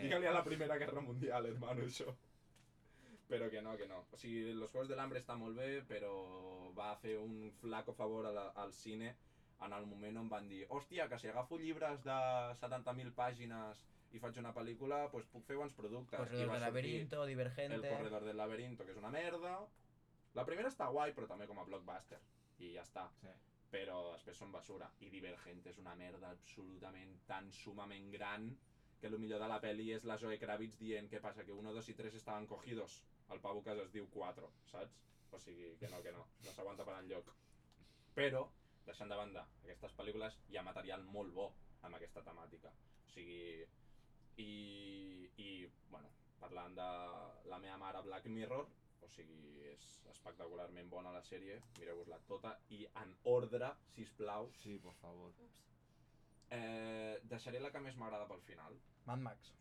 Dígale 0.00 0.28
a 0.28 0.32
la 0.32 0.44
Primera 0.44 0.76
Guerra 0.78 1.00
Mundial, 1.02 1.46
hermano, 1.50 1.82
això. 1.84 2.12
Però 3.28 3.48
que 3.50 3.60
no, 3.62 3.74
que 3.76 3.88
no. 3.90 3.98
O 4.14 4.18
sigui, 4.20 4.54
Los 4.54 4.70
Juegos 4.70 4.88
del 4.88 5.00
Hambre 5.02 5.20
està 5.20 5.34
molt 5.36 5.58
bé, 5.58 5.82
però 5.88 6.12
va 6.76 6.92
fer 7.02 7.16
un 7.18 7.50
flaco 7.60 7.92
favor 7.98 8.28
a 8.30 8.32
la, 8.36 8.46
al 8.62 8.72
cine 8.72 9.10
en 9.66 9.74
el 9.76 9.86
moment 9.86 10.16
on 10.22 10.28
van 10.32 10.48
dir 10.48 10.62
hòstia, 10.72 11.06
que 11.08 11.18
si 11.20 11.28
agafo 11.28 11.58
llibres 11.60 12.02
de 12.06 12.18
70.000 12.62 13.12
pàgines 13.16 13.82
i 14.16 14.20
faig 14.22 14.40
una 14.42 14.52
pel·lícula, 14.54 15.04
doncs 15.12 15.28
puc 15.32 15.44
fer 15.46 15.58
bons 15.58 15.76
productes. 15.76 16.18
Corredor 16.18 16.50
del 16.54 16.64
laberinto, 16.66 17.22
El 17.22 17.30
Divergente... 17.34 17.92
Corredor 17.92 18.26
del 18.26 18.40
Laberinto, 18.40 18.86
que 18.86 18.94
és 18.94 18.98
una 18.98 19.12
merda. 19.14 19.54
La 20.38 20.46
primera 20.46 20.70
està 20.70 20.88
guai, 20.90 21.14
però 21.14 21.28
també 21.30 21.46
com 21.50 21.60
a 21.62 21.66
blockbuster. 21.68 22.18
I 22.60 22.74
ja 22.74 22.82
està 22.86 23.06
sí. 23.20 23.30
però 23.70 24.00
després 24.12 24.40
són 24.42 24.50
basura. 24.52 24.90
I 25.06 25.10
Divergente 25.12 25.70
és 25.70 25.78
una 25.82 25.94
merda 25.98 26.34
absolutament 26.34 27.16
tan 27.30 27.50
sumament 27.54 28.10
gran 28.12 28.50
que 29.00 29.08
el 29.08 29.18
millor 29.18 29.40
de 29.40 29.48
la 29.48 29.60
peli 29.62 29.88
és 29.94 30.04
la 30.04 30.18
Zoe 30.20 30.36
Kravitz 30.38 30.76
dient 30.78 31.08
què 31.08 31.22
passa, 31.24 31.46
que 31.46 31.56
1, 31.56 31.72
2 31.72 31.88
i 31.88 31.94
3 32.02 32.18
estaven 32.18 32.46
cogidos. 32.50 33.00
El 33.32 33.40
pavo 33.40 33.62
que 33.64 33.72
es 33.86 33.92
diu 33.94 34.10
4, 34.12 34.50
saps? 34.72 34.98
O 35.30 35.38
sigui, 35.38 35.76
que 35.80 35.88
no, 35.88 36.02
que 36.02 36.12
no, 36.12 36.26
no 36.44 36.52
s'aguanta 36.52 36.84
per 36.84 36.98
enlloc. 36.98 37.30
Però, 38.16 38.42
deixant 38.84 39.08
de 39.08 39.16
banda 39.16 39.46
aquestes 39.62 39.94
pel·lícules, 39.96 40.36
hi 40.50 40.58
ha 40.58 40.66
material 40.66 41.06
molt 41.14 41.32
bo 41.32 41.46
amb 41.86 41.96
aquesta 41.96 42.24
temàtica. 42.26 42.72
O 43.06 43.12
sigui, 43.14 43.38
i, 44.40 45.30
i 45.44 45.48
bueno, 45.90 46.10
parlant 46.40 46.76
de 46.78 46.88
la 47.50 47.58
meva 47.62 47.78
mare 47.80 48.02
Black 48.06 48.28
Mirror, 48.32 48.68
o 49.00 49.08
sigui, 49.08 49.40
és 49.72 49.86
espectacularment 50.12 50.90
bona 50.92 51.12
la 51.14 51.22
sèrie, 51.24 51.60
mireu-vos-la 51.78 52.20
tota, 52.28 52.56
i 52.76 52.84
en 53.02 53.14
ordre, 53.32 53.72
si 53.94 54.06
plau. 54.18 54.50
Sí, 54.62 54.78
por 54.82 54.96
favor. 55.00 55.32
Ups. 55.46 55.66
Eh, 56.50 57.20
deixaré 57.30 57.60
la 57.62 57.70
que 57.70 57.82
més 57.82 57.96
m'agrada 57.96 58.26
pel 58.28 58.42
final. 58.42 58.76
Mad 59.06 59.22
Max. 59.22 59.54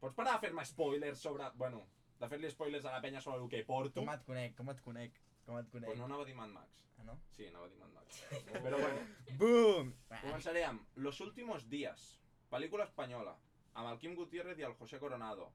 Pots 0.00 0.16
parar 0.16 0.36
de 0.36 0.46
fer-me 0.46 0.64
spoilers 0.64 1.20
sobre... 1.20 1.50
Bueno, 1.60 1.82
de 2.20 2.28
fer-li 2.30 2.50
spoilers 2.50 2.86
a 2.86 2.94
la 2.94 3.02
penya 3.04 3.20
sobre 3.20 3.42
el 3.42 3.50
que 3.52 3.64
porto? 3.66 4.00
Com 4.00 4.12
et 4.14 4.24
conec, 4.26 4.54
com 4.58 4.70
et 4.72 4.80
conec, 4.84 5.18
com 5.46 5.58
et 5.60 5.68
conec. 5.72 5.90
Pues 5.90 6.00
no 6.00 6.06
anava 6.08 6.24
a 6.24 6.28
dir 6.28 6.36
Mad 6.38 6.54
Max. 6.54 6.78
Ah, 6.98 7.04
no? 7.06 7.18
Sí, 7.34 7.46
anava 7.50 7.66
a 7.66 7.72
dir 7.72 7.78
Mad 7.82 7.92
Max. 7.94 8.22
Però 8.64 8.80
bueno, 8.80 9.04
Boom! 9.42 9.92
començaré 10.14 10.64
amb 10.66 10.98
Los 11.06 11.20
Últimos 11.20 11.68
Días, 11.70 12.08
pel·lícula 12.52 12.86
espanyola, 12.88 13.34
amb 13.74 13.90
el 13.90 13.98
Quim 14.02 14.14
Gutiérrez 14.18 14.58
i 14.58 14.66
el 14.68 14.76
José 14.80 14.98
Coronado. 14.98 15.50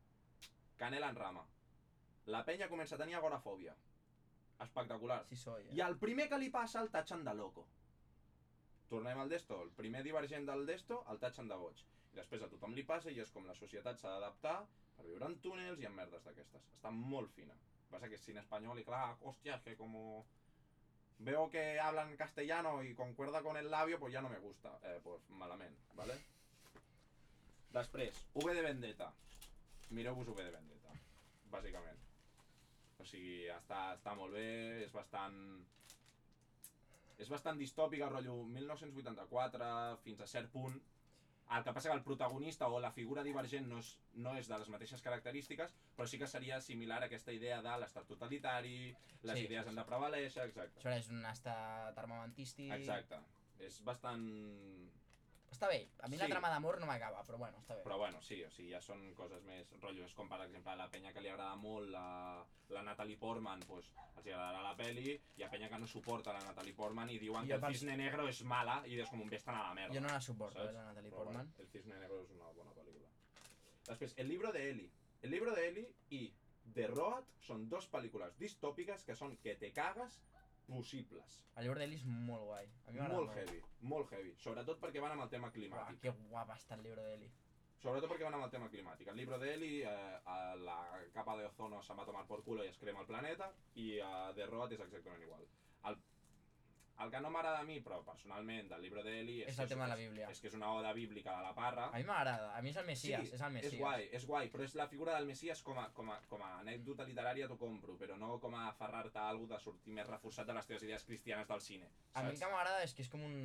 Canela 0.78 1.10
en 1.10 1.18
rama. 1.20 1.44
La 2.34 2.44
penya 2.48 2.70
comença 2.72 2.96
a 2.96 3.02
tenir 3.02 3.18
agorafòbia. 3.18 3.74
Espectacular. 4.64 5.24
Sí 5.28 5.36
soy, 5.36 5.66
eh? 5.68 5.74
I 5.78 5.82
al 5.82 5.98
primer 6.00 6.30
que 6.30 6.40
li 6.40 6.50
passa 6.54 6.82
el 6.82 6.92
tatxen 6.92 7.26
de 7.26 7.34
loco. 7.36 7.66
Tornem 8.90 9.20
al 9.20 9.30
Desto, 9.30 9.62
el 9.64 9.72
primer 9.74 10.04
divergent 10.06 10.46
del 10.48 10.66
Desto, 10.70 11.02
el 11.12 11.20
tatxen 11.20 11.50
de 11.50 11.58
boig. 11.58 11.82
I 12.14 12.20
després 12.20 12.46
a 12.46 12.50
tothom 12.52 12.76
li 12.78 12.86
passa 12.86 13.12
i 13.12 13.20
és 13.20 13.32
com 13.34 13.48
la 13.50 13.58
societat 13.58 14.00
s'ha 14.00 14.14
d'adaptar 14.14 14.60
per 14.96 15.08
viure 15.08 15.26
en 15.26 15.40
túnels 15.42 15.82
i 15.82 15.90
en 15.90 15.96
merdes 15.98 16.24
d'aquestes. 16.24 16.70
Està 16.78 16.94
molt 16.94 17.34
fina. 17.34 17.58
Passa 17.90 18.08
que 18.10 18.20
és 18.20 18.26
cine 18.26 18.42
espanyol 18.44 18.80
i 18.80 18.86
clar, 18.86 19.18
hòstia, 19.22 19.60
que 19.66 19.76
como 19.78 20.26
veo 21.20 21.50
que 21.50 21.80
hablan 21.80 22.16
castellano 22.18 22.84
y 22.84 22.94
concuerda 22.94 23.42
con 23.42 23.58
el 23.58 23.72
labio, 23.72 24.00
pues 24.00 24.14
ya 24.14 24.22
no 24.22 24.30
me 24.30 24.40
gusta. 24.40 24.80
Eh, 24.84 25.00
pues 25.04 25.28
malament, 25.30 25.76
¿vale? 25.96 26.22
Després, 27.74 28.24
V 28.38 28.54
de 28.54 28.62
Vendetta. 28.66 29.10
Mireu-vos 29.94 30.30
V 30.30 30.44
de 30.44 30.52
Vendetta, 30.54 30.96
bàsicament. 31.54 32.00
O 33.02 33.06
sigui, 33.06 33.48
està, 33.52 33.94
està 33.98 34.14
molt 34.16 34.34
bé, 34.38 34.48
és 34.86 34.94
bastant... 34.94 35.38
És 37.22 37.30
bastant 37.30 37.60
distòpica, 37.60 38.10
rotllo 38.10 38.40
1984, 38.50 39.68
fins 40.04 40.22
a 40.22 40.28
cert 40.28 40.50
punt, 40.54 40.80
El 41.54 41.64
que 41.64 41.74
passa 41.76 41.90
que 41.90 41.96
el 41.96 42.02
protagonista 42.04 42.68
o 42.72 42.80
la 42.80 42.90
figura 42.96 43.22
divergent 43.22 43.68
no 43.70 43.78
és, 43.84 43.90
no 44.16 44.32
és 44.40 44.48
de 44.50 44.58
les 44.58 44.70
mateixes 44.72 45.02
característiques, 45.04 45.74
però 45.94 46.08
sí 46.08 46.18
que 46.18 46.30
seria 46.32 46.60
similar 46.64 47.02
a 47.04 47.10
aquesta 47.10 47.34
idea 47.36 47.60
de 47.62 47.74
l'estat 47.82 48.08
totalitari, 48.08 48.96
les 49.28 49.38
Sí, 49.38 49.44
idees 49.46 49.66
sí, 49.66 49.70
han 49.70 49.76
de 49.76 49.86
prevalèixer, 49.86 50.48
exacte. 50.48 50.80
Això 50.80 50.96
és 50.96 51.10
un 51.12 51.26
estat 51.30 52.00
armamentístic... 52.00 52.72
Exacte. 52.78 53.20
És 53.60 53.82
bastant... 53.86 54.24
Està 55.54 55.68
bé, 55.70 55.78
a 56.02 56.08
mi 56.10 56.18
la 56.18 56.26
Sí. 56.26 56.32
trama 56.32 56.50
d'amor 56.50 56.80
no 56.82 56.88
m'acaba, 56.90 57.22
però 57.24 57.38
bueno, 57.38 57.60
està 57.62 57.76
bé. 57.76 57.84
Però 57.84 57.98
bueno, 58.00 58.22
sí, 58.22 58.44
o 58.44 58.50
sigui, 58.50 58.72
ja 58.72 58.80
són 58.82 59.04
coses 59.14 59.44
més 59.44 59.70
rotllo. 59.80 60.06
És 60.06 60.14
com, 60.18 60.28
per 60.30 60.40
exemple, 60.42 60.76
la 60.76 60.88
penya 60.90 61.14
que 61.14 61.22
li 61.22 61.30
agrada 61.30 61.56
molt 61.56 61.90
la, 61.94 62.44
la 62.70 62.82
Natalie 62.82 63.18
Portman, 63.18 63.60
pues, 63.68 63.92
els 64.18 64.26
agradarà 64.26 64.64
la 64.64 64.76
peli, 64.76 65.14
i 65.38 65.44
a 65.44 65.50
penya 65.52 65.70
que 65.70 65.78
no 65.80 65.88
suporta 65.88 66.34
la 66.34 66.42
Natalie 66.48 66.74
Portman 66.74 67.10
i 67.14 67.20
diuen 67.20 67.44
Jo 67.46 67.48
que 67.48 67.54
el 67.60 67.62
pels- 67.62 67.78
Cisne 67.84 67.98
Negro 67.98 68.28
és 68.28 68.42
mala 68.44 68.82
i 68.88 69.00
és 69.00 69.10
com 69.10 69.22
un 69.22 69.30
vés 69.30 69.48
a 69.48 69.52
la 69.52 69.74
merda. 69.74 69.94
Jo 69.94 70.02
no 70.02 70.08
la 70.08 70.22
suporto, 70.22 70.58
¿sabes? 70.58 70.72
eh, 70.72 70.74
la 70.74 70.86
Natalie 70.86 71.12
Però 71.12 71.18
Portman. 71.24 71.46
Bueno, 71.46 71.60
el 71.60 71.68
Cisne 71.70 72.00
Negro 72.00 72.22
és 72.24 72.32
una 72.32 72.50
bona 72.52 72.72
pel·lícula. 72.74 73.08
Després, 73.88 74.14
El 74.18 74.28
libro 74.30 74.52
de 74.52 74.70
Eli. 74.70 74.92
El 75.22 75.30
libro 75.32 75.54
de 75.54 75.68
Eli 75.68 75.88
i 76.10 76.34
The 76.74 76.88
Road 76.88 77.26
són 77.42 77.68
dos 77.70 77.90
pel·lícules 77.92 78.36
distòpiques 78.38 79.04
que 79.04 79.16
són 79.16 79.38
que 79.38 79.56
te 79.56 79.72
cagues 79.72 80.20
possibles. 80.68 81.40
El 81.56 81.66
llibre 81.68 81.80
d'Eli 81.84 81.96
és 81.96 82.06
molt 82.06 82.46
guai. 82.48 82.68
A 82.88 82.92
mi 82.92 83.00
m'agrada 83.00 83.20
Molt 83.20 83.34
heavy, 83.38 83.62
molt 83.82 84.12
heavy. 84.14 84.36
Sobretot 84.42 84.80
perquè 84.82 85.02
van 85.02 85.12
amb 85.16 85.26
el 85.26 85.30
tema 85.30 85.48
Uah, 85.48 85.54
climàtic. 85.58 86.00
que 86.02 86.14
guapa 86.30 86.56
està 86.56 86.76
el 86.76 86.84
llibre 86.84 87.04
d'Eli. 87.04 87.32
Sobretot 87.84 88.10
perquè 88.10 88.24
van 88.24 88.38
amb 88.38 88.46
el 88.46 88.52
tema 88.52 88.70
climàtic. 88.72 89.08
El 89.12 89.18
libro 89.18 89.38
de 89.40 89.54
Eli, 89.54 89.82
eh, 89.82 90.20
a 90.26 90.56
la 90.56 90.78
capa 91.14 91.36
de 91.38 91.46
ozono 91.46 91.82
se'n 91.84 91.98
va 92.00 92.06
tomar 92.06 92.26
por 92.26 92.44
culo 92.44 92.64
i 92.64 92.68
es 92.68 92.78
crema 92.78 93.02
el 93.02 93.08
planeta, 93.08 93.52
i 93.76 94.00
a 94.00 94.32
The 94.34 94.46
Road 94.48 94.72
és 94.72 94.80
exactament 94.80 95.22
igual. 95.22 95.46
El, 95.90 95.98
el 97.02 97.12
que 97.12 97.20
no 97.20 97.30
m'agrada 97.34 97.60
a 97.64 97.66
mi, 97.68 97.80
però 97.84 98.00
personalment, 98.06 98.68
del 98.70 98.84
libro 98.86 99.04
de 99.04 99.14
Eli... 99.20 99.38
És 99.48 99.58
que 99.58 99.66
el 99.66 99.72
tema 99.72 99.88
de 99.88 99.90
la 99.94 99.98
Bíblia. 99.98 100.30
És 100.32 100.40
que 100.40 100.48
és 100.52 100.58
una 100.58 100.70
oda 100.78 100.94
bíblica 100.94 101.36
de 101.36 101.44
la 101.48 101.54
parra. 101.58 101.88
A 101.90 102.00
mi 102.00 102.06
m'agrada, 102.08 102.52
a 102.56 102.62
mi 102.62 102.70
és 102.70 102.80
el 102.80 102.88
Messias, 102.88 103.34
és 103.34 103.42
el 103.42 103.54
Messias. 103.56 103.74
és 103.74 103.80
guai, 103.82 104.08
és 104.20 104.28
guai, 104.30 104.52
però 104.54 104.68
és 104.68 104.76
la 104.80 104.88
figura 104.92 105.18
del 105.18 105.28
Messias 105.30 105.64
com 105.66 105.80
a, 105.82 105.88
com 105.98 106.14
a, 106.14 106.20
com 106.30 106.46
a 106.46 106.52
anècdota 106.62 107.08
literària 107.10 107.50
t'ho 107.50 107.58
compro, 107.60 107.98
però 108.00 108.18
no 108.22 108.38
com 108.44 108.56
a 108.60 108.68
aferrar-te 108.70 109.20
a 109.20 109.28
alguna 109.34 109.58
de 109.58 109.64
sortir 109.66 109.96
més 109.98 110.08
reforçat 110.08 110.48
de 110.48 110.58
les 110.58 110.70
teves 110.70 110.86
idees 110.88 111.08
cristianes 111.10 111.50
del 111.50 111.66
cine. 111.66 111.90
A 112.14 112.24
mi 112.24 112.32
el 112.32 112.38
saps? 112.38 112.46
que 112.46 112.54
m'agrada 112.54 112.84
és 112.86 112.94
que 112.94 113.08
és 113.08 113.12
com 113.12 113.26
un... 113.26 113.38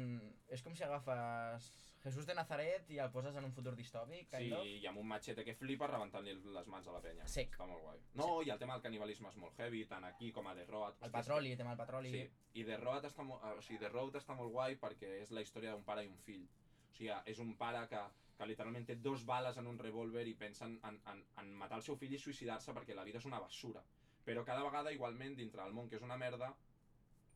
És 0.52 0.62
com 0.62 0.76
si 0.76 0.84
agafes 0.84 1.72
Jesús 2.02 2.26
de 2.26 2.34
Nazaret 2.34 2.90
i 2.94 2.98
el 3.02 3.10
poses 3.10 3.34
en 3.36 3.44
un 3.44 3.52
futur 3.52 3.74
distòpic, 3.76 4.28
Sí, 4.30 4.36
kind 4.36 4.52
of. 4.54 4.66
i 4.66 4.86
amb 4.86 4.98
un 5.02 5.06
machete 5.08 5.44
que 5.44 5.54
flipa 5.58 5.88
rebentant-li 5.90 6.34
les 6.54 6.68
mans 6.70 6.86
a 6.86 6.92
la 6.94 7.00
penya. 7.02 7.26
Sec. 7.26 7.50
Està 7.56 7.66
molt 7.66 7.82
guai. 7.82 7.98
No, 8.14 8.28
i 8.42 8.50
el 8.54 8.58
tema 8.58 8.74
del 8.76 8.82
canibalisme 8.82 9.28
és 9.28 9.36
molt 9.36 9.58
heavy, 9.58 9.84
tant 9.90 10.04
aquí 10.04 10.30
com 10.32 10.46
a 10.46 10.54
The 10.54 10.66
Road. 10.66 11.02
El 11.02 11.10
petroli, 11.10 11.50
el 11.52 11.58
tema 11.58 11.74
del 11.74 11.82
petroli. 11.84 12.12
Sí, 12.14 12.22
i 12.60 12.64
The 12.64 12.76
Road 12.78 13.04
està 13.10 13.26
molt, 13.26 13.42
o 13.42 13.60
sigui, 13.66 13.80
The 13.82 13.90
Road 13.90 14.14
està 14.22 14.36
molt 14.38 14.52
guai 14.54 14.76
perquè 14.78 15.16
és 15.24 15.30
la 15.34 15.42
història 15.42 15.72
d'un 15.74 15.84
pare 15.84 16.04
i 16.04 16.08
un 16.08 16.16
fill. 16.18 16.46
O 16.46 16.94
sigui, 16.96 17.10
és 17.26 17.38
un 17.42 17.54
pare 17.56 17.82
que, 17.90 18.00
que 18.38 18.46
literalment 18.46 18.86
té 18.86 18.96
dos 18.96 19.24
bales 19.26 19.58
en 19.58 19.66
un 19.66 19.78
revòlver 19.78 20.26
i 20.28 20.34
pensa 20.34 20.64
en, 20.66 20.78
en, 20.84 21.00
en, 21.12 21.24
en 21.42 21.52
matar 21.58 21.76
el 21.78 21.82
seu 21.82 21.96
fill 21.96 22.14
i 22.14 22.18
suïcidar-se 22.18 22.72
perquè 22.72 22.94
la 22.94 23.04
vida 23.04 23.18
és 23.18 23.26
una 23.26 23.40
basura. 23.42 23.82
Però 24.24 24.44
cada 24.44 24.62
vegada, 24.62 24.92
igualment, 24.92 25.34
dintre 25.36 25.62
del 25.64 25.72
món 25.74 25.88
que 25.88 25.96
és 25.96 26.02
una 26.02 26.16
merda, 26.16 26.54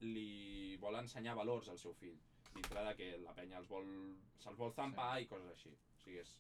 li 0.01 0.77
vol 0.83 0.97
ensenyar 0.99 1.35
valors 1.39 1.69
al 1.69 1.79
seu 1.79 1.95
fill. 1.95 2.19
Dintre 2.55 2.85
de 2.89 2.95
que 2.99 3.09
la 3.23 3.33
penya 3.37 3.59
els 3.63 3.69
vol, 3.71 3.89
se'ls 4.43 4.59
vol 4.61 4.73
zampar 4.77 5.11
sí. 5.17 5.25
i 5.25 5.29
coses 5.31 5.51
així. 5.55 5.73
O 5.97 6.01
sigui, 6.05 6.19
és, 6.21 6.33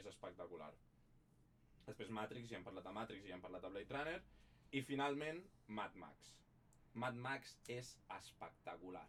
és 0.00 0.06
espectacular. 0.08 0.70
Després 1.86 2.10
Matrix, 2.12 2.50
ja 2.50 2.58
hem 2.58 2.64
parlat 2.66 2.84
de 2.84 2.92
Matrix 2.96 3.24
ja 3.28 3.36
hem 3.36 3.44
parlat 3.44 3.64
de 3.64 3.70
Blade 3.74 3.94
Runner. 3.96 4.18
I 4.72 4.82
finalment, 4.84 5.40
Mad 5.68 5.94
Max. 5.96 6.32
Mad 6.94 7.16
Max 7.16 7.56
és 7.72 7.94
espectacular. 8.18 9.06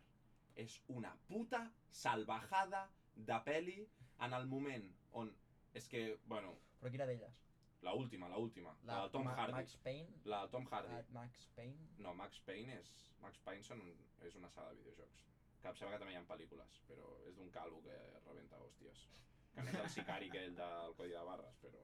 És 0.56 0.80
una 0.92 1.12
puta 1.28 1.62
salvajada 1.92 2.86
de 3.16 3.40
peli 3.46 3.78
en 4.26 4.34
el 4.34 4.48
moment 4.48 4.88
on... 5.12 5.32
És 5.74 5.88
que, 5.88 6.20
bueno, 6.28 6.56
Però 6.80 6.92
quina 6.92 7.06
d'elles? 7.06 7.36
la 7.82 7.94
última, 7.96 8.28
la 8.28 8.38
última, 8.38 8.74
la, 8.84 9.04
la 9.04 9.12
Tom 9.12 9.24
Ma- 9.28 9.36
Hardy. 9.36 9.54
Max 9.54 9.76
Payne? 9.84 10.22
La 10.26 10.40
Tom 10.52 10.66
Hardy. 10.72 10.92
La 10.92 11.04
Max 11.22 11.46
Payne? 11.56 11.88
No, 12.04 12.14
Max 12.14 12.40
Payne 12.48 12.80
és... 12.80 12.90
Max 13.22 13.40
Payne 13.44 13.64
són 13.64 13.84
és 14.28 14.36
una 14.40 14.50
saga 14.52 14.72
de 14.74 14.80
videojocs. 14.82 15.24
Que 15.62 15.68
em 15.68 15.76
sembla 15.76 15.96
que 15.98 16.00
també 16.04 16.14
hi 16.14 16.18
ha 16.20 16.24
pel·lícules, 16.30 16.78
però 16.88 17.08
és 17.28 17.36
d'un 17.36 17.50
calvo 17.52 17.82
que 17.84 17.96
rebenta 18.26 18.60
hòsties. 18.64 19.06
Que 19.54 19.64
no 19.66 19.70
és 19.74 19.80
el 19.84 19.90
sicari 19.96 20.30
aquell 20.30 20.54
del 20.56 20.94
Codi 20.96 21.12
de 21.18 21.24
Barres, 21.28 21.58
però... 21.64 21.82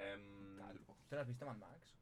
Em, 0.00 0.24
Calvo. 0.58 0.96
¿Tú 1.08 1.14
lo 1.14 1.20
has 1.20 1.28
visto 1.28 1.46
Mad 1.46 1.56
Max? 1.60 1.94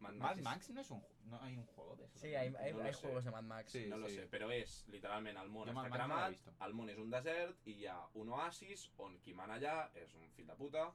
Mad 0.00 0.14
Mad 0.14 0.38
és- 0.38 0.44
Max 0.44 0.70
no 0.70 0.80
es 0.80 0.90
un 0.90 1.02
no 1.30 1.38
hay 1.42 1.56
un 1.56 1.66
juego 1.66 1.94
de 1.96 2.04
eso. 2.06 2.18
Sí, 2.18 2.34
hay, 2.34 2.52
hay, 2.58 2.72
No 2.74 2.82
hay 2.82 2.92
sé. 2.94 3.00
juegos 3.00 3.24
de 3.24 3.30
Mad 3.30 3.42
Max. 3.44 3.72
Sí. 3.72 3.86
no 3.88 3.96
lo 3.98 4.08
sé, 4.08 4.24
però 4.30 4.48
és 4.52 4.84
literalment 4.88 5.36
el 5.38 5.48
món 5.50 5.68
Jo 5.68 5.74
Mad 5.74 5.86
està 5.86 5.90
Max 5.90 6.08
no 6.08 6.14
l'he 6.14 6.14
cremat, 6.14 6.30
vist. 6.32 6.62
el 6.66 6.74
món 6.74 6.88
és 6.90 6.98
un 6.98 7.10
desert 7.10 7.66
i 7.68 7.72
hi 7.80 7.86
ha 7.86 7.98
un 8.14 8.28
oasis 8.34 8.90
on 8.98 9.18
qui 9.22 9.34
mana 9.34 9.54
allà 9.60 9.76
és 9.94 10.14
un 10.14 10.28
fill 10.30 10.46
de 10.48 10.56
puta. 10.56 10.88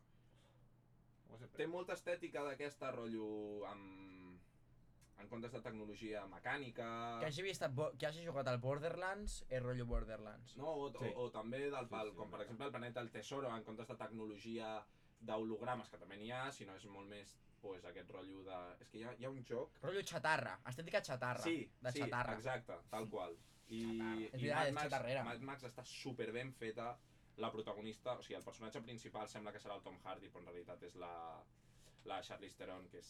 ¿Cómo 1.27 1.37
se 1.37 1.47
Té 1.47 1.67
molta 1.67 1.93
estètica 1.93 2.43
d'aquesta 2.43 2.91
rotllo 2.91 3.65
amb... 3.67 4.16
en 5.19 5.27
comptes 5.31 5.51
de 5.51 5.61
tecnologia 5.65 6.25
mecànica... 6.29 6.87
Que 7.19 7.25
hagi, 7.31 7.41
vist, 7.45 7.63
bo- 7.73 7.89
que 7.97 8.05
hagi 8.07 8.25
jugat 8.25 8.47
al 8.51 8.59
Borderlands 8.61 9.39
és 9.49 9.63
rotllo 9.63 9.85
Borderlands. 9.89 10.55
No, 10.57 10.73
o, 10.85 10.91
Sí. 10.91 11.09
o, 11.15 11.25
o 11.25 11.31
també 11.33 11.63
del, 11.69 11.87
Sí, 11.87 11.91
pel, 11.95 12.11
sí, 12.11 12.15
com 12.19 12.29
per 12.31 12.41
exemple 12.45 12.65
el 12.67 12.71
planeta 12.75 12.99
del 13.01 13.11
Tesoro, 13.11 13.49
en 13.55 13.63
comptes 13.65 13.87
de 13.89 13.95
tecnologia 13.97 14.75
d'hologrames, 15.19 15.89
que 15.89 15.97
també 15.97 16.17
n'hi 16.21 16.31
ha, 16.31 16.43
sinó 16.53 16.75
és 16.77 16.85
molt 16.93 17.09
més 17.09 17.33
pues, 17.61 17.83
aquest 17.89 18.09
rotllo 18.13 18.43
de... 18.45 18.57
És 18.85 18.89
que 18.93 18.99
hi 18.99 19.03
ha, 19.03 19.15
hi 19.17 19.25
ha 19.25 19.29
un 19.33 19.43
joc... 19.43 19.79
Rotllo 19.81 20.03
xatarra, 20.05 20.59
estètica 20.69 21.01
xatarra. 21.03 21.41
Sí, 21.43 21.57
de 21.81 21.91
sí, 21.91 22.03
xatarra. 22.05 22.35
exacte, 22.37 22.77
tal 22.91 23.09
qual. 23.09 23.33
I, 23.67 23.81
Xatarra. 24.29 24.37
I 24.39 24.51
Mad, 24.53 24.71
Max, 24.77 24.83
xatarrera. 24.85 25.23
Mad 25.27 25.41
Max 25.49 25.63
està 25.67 25.83
super 25.83 26.29
ben 26.31 26.53
feta, 26.53 26.91
la 27.37 27.49
protagonista, 27.51 28.13
o 28.17 28.21
sigui, 28.23 28.37
el 28.37 28.45
personatge 28.45 28.79
principal 28.85 29.27
sembla 29.29 29.51
que 29.51 29.59
serà 29.59 29.75
el 29.75 29.81
Tom 29.83 29.97
Hardy, 30.05 30.29
però 30.29 30.45
en 30.45 30.47
realitat 30.53 30.85
és 30.87 30.95
la, 31.01 31.11
la 32.05 32.21
Charlize 32.23 32.55
Theron, 32.61 32.87
que 32.93 33.01
és, 33.01 33.09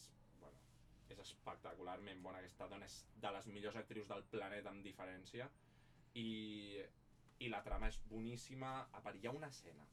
és 1.16 1.22
espectacularment 1.24 2.22
bona, 2.24 2.42
aquesta 2.42 2.68
dona 2.72 2.88
és 2.90 2.98
de 3.24 3.32
les 3.36 3.48
millors 3.54 3.80
actrius 3.80 4.10
del 4.12 4.24
planeta 4.32 4.72
amb 4.74 4.84
diferència, 4.86 5.50
i, 6.18 6.28
i 7.40 7.50
la 7.54 7.64
trama 7.66 7.90
és 7.92 8.00
boníssima, 8.10 8.74
a 8.92 9.02
part 9.06 9.20
hi 9.20 9.28
ha 9.28 9.36
una 9.36 9.52
escena, 9.54 9.86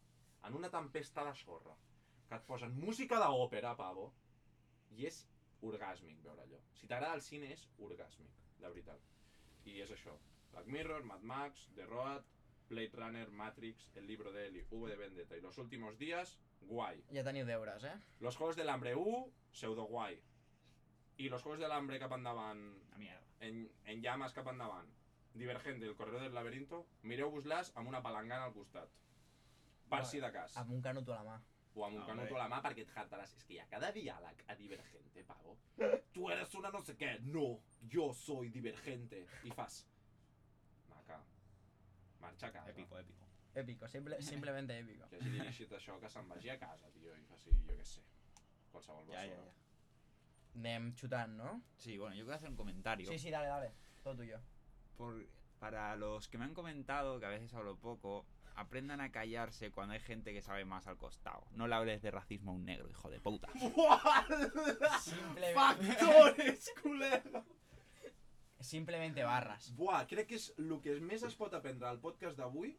en 0.49 0.59
una 0.59 0.71
tempesta 0.73 1.25
de 1.29 1.35
sorra, 1.41 1.77
que 2.29 2.37
et 2.39 2.47
posen 2.49 2.77
música 2.81 3.21
d'òpera, 3.21 3.75
pavo, 3.79 4.11
i 4.97 5.07
és 5.09 5.25
orgàsmic 5.65 6.21
veure 6.25 6.45
allò. 6.45 6.61
Si 6.79 6.89
t'agrada 6.91 7.17
el 7.19 7.25
cine 7.25 7.51
és 7.55 7.67
orgàsmic, 7.89 8.41
de 8.61 8.69
veritat. 8.69 9.11
I 9.71 9.81
és 9.85 9.93
això. 9.95 10.17
Black 10.53 10.69
Mirror, 10.71 11.05
Mad 11.09 11.23
Max, 11.23 11.69
The 11.77 11.87
Road, 11.89 12.27
Blade 12.69 12.97
Runner, 13.01 13.31
Matrix, 13.31 13.91
El 13.97 14.07
libro 14.07 14.33
de 14.33 14.47
Eli, 14.47 14.65
V 14.71 14.91
de 14.91 14.97
Vendetta 14.97 15.37
y 15.37 15.41
Los 15.41 15.59
últimos 15.59 15.99
días, 15.99 16.39
guay. 16.61 17.03
Ja 17.13 17.25
teniu 17.25 17.47
deures, 17.47 17.85
eh? 17.85 17.97
Los 18.21 18.37
Juegos 18.37 18.57
del 18.57 18.69
Hambre 18.69 18.95
1, 18.95 19.25
pseudo 19.53 19.85
guai. 19.91 20.21
I 21.19 21.29
Los 21.29 21.43
Juegos 21.43 21.61
del 21.61 21.73
Hambre 21.73 21.99
cap 21.99 22.13
endavant, 22.13 22.61
A 22.95 22.99
mierda. 22.99 23.23
en, 23.41 23.71
en 23.85 24.03
llames 24.03 24.33
cap 24.33 24.47
endavant, 24.49 24.89
Divergente, 25.35 25.87
El 25.87 25.95
corredor 25.97 26.23
del 26.23 26.35
laberinto, 26.35 26.87
mireu-vos-les 27.03 27.73
amb 27.77 27.89
una 27.89 28.01
palangana 28.03 28.45
al 28.45 28.53
costat. 28.55 28.89
Per 29.91 30.05
si 30.07 30.21
de 30.21 30.31
cas. 30.33 30.57
Amb 30.57 30.71
un 30.73 30.81
canuto 30.83 31.13
a 31.13 31.23
la 31.23 31.25
mà. 31.33 31.41
O 31.75 31.85
amb 31.85 31.95
un 31.97 32.01
No, 32.01 32.07
canuto 32.07 32.35
hombre. 32.35 32.41
a 32.41 32.49
la 32.49 32.49
mà 32.55 32.61
perquè 32.63 32.83
et 32.87 32.93
hartaràs. 32.97 33.33
És 33.37 33.45
que 33.45 33.55
hi 33.55 33.59
ha 33.59 33.67
cada 33.69 33.91
diàleg 33.93 34.45
a 34.47 34.55
Divergente, 34.55 35.25
pavo. 35.25 35.57
Tu 36.13 36.29
eres 36.31 36.55
una 36.55 36.71
no 36.71 36.81
sé 36.81 36.95
què. 36.97 37.19
No, 37.21 37.61
yo 37.83 38.13
soy 38.15 38.49
Divergente. 38.51 39.27
I 39.43 39.51
fas... 39.51 39.81
Maca. 40.89 41.19
Marxa 42.21 42.47
a 42.47 42.53
casa. 42.53 42.71
Épico, 42.71 42.99
épico. 42.99 43.27
Épico, 43.55 43.89
simple, 43.89 44.23
simplemente 44.23 44.79
épico. 44.79 45.09
Que 45.09 45.17
hagi 45.17 45.31
dirigit 45.31 45.73
això, 45.73 45.99
que 46.01 46.09
se'n 46.11 46.29
vagi 46.29 46.51
a 46.51 46.59
casa, 46.59 46.89
tio, 46.95 47.11
i 47.15 47.23
faci, 47.29 47.51
jo 47.67 47.75
què 47.77 47.85
sé, 47.85 48.03
qualsevol 48.73 49.05
ya, 49.07 49.21
persona. 49.21 49.45
ya. 49.45 49.64
Anem 50.55 50.93
xutant, 50.95 51.33
no? 51.37 51.63
Sí, 51.77 51.99
bueno, 51.99 52.15
yo 52.15 52.25
quiero 52.25 52.37
hacer 52.37 52.49
un 52.51 52.57
comentario. 52.57 53.07
Sí, 53.11 53.19
sí, 53.19 53.31
dale, 53.31 53.49
dale. 53.49 53.73
Todo 54.03 54.17
tuyo. 54.17 54.39
Por- 54.97 55.27
para 55.59 55.97
los 55.97 56.29
que 56.29 56.37
me 56.39 56.45
han 56.45 56.55
comentado 56.55 57.19
que 57.19 57.27
a 57.27 57.31
veces 57.31 57.53
hablo 57.55 57.77
poco, 57.77 58.27
aprendan 58.55 59.01
a 59.01 59.11
callarse 59.11 59.71
cuando 59.73 59.95
hay 59.95 60.01
gente 60.01 60.33
que 60.33 60.43
sabe 60.43 60.65
más 60.65 60.87
al 60.87 60.97
costado. 60.99 61.47
No 61.53 61.67
le 61.67 61.75
hables 61.75 62.03
de 62.03 62.11
racismo 62.11 62.53
a 62.53 62.55
un 62.55 62.65
negro, 62.67 62.89
hijo 62.91 63.11
de 63.11 63.19
puta. 63.21 63.49
Simplemente, 65.01 65.55
Factores, 65.55 66.73
col·lega! 66.83 67.45
simplemente 68.61 69.23
barras. 69.23 69.75
Buah, 69.77 70.07
crec 70.09 70.27
que 70.31 70.37
és 70.41 70.47
el 70.57 70.71
que 70.81 70.95
més 71.05 71.23
es 71.27 71.35
pot 71.37 71.53
aprendre 71.53 71.85
al 71.89 71.99
podcast 72.01 72.39
d'avui 72.39 72.71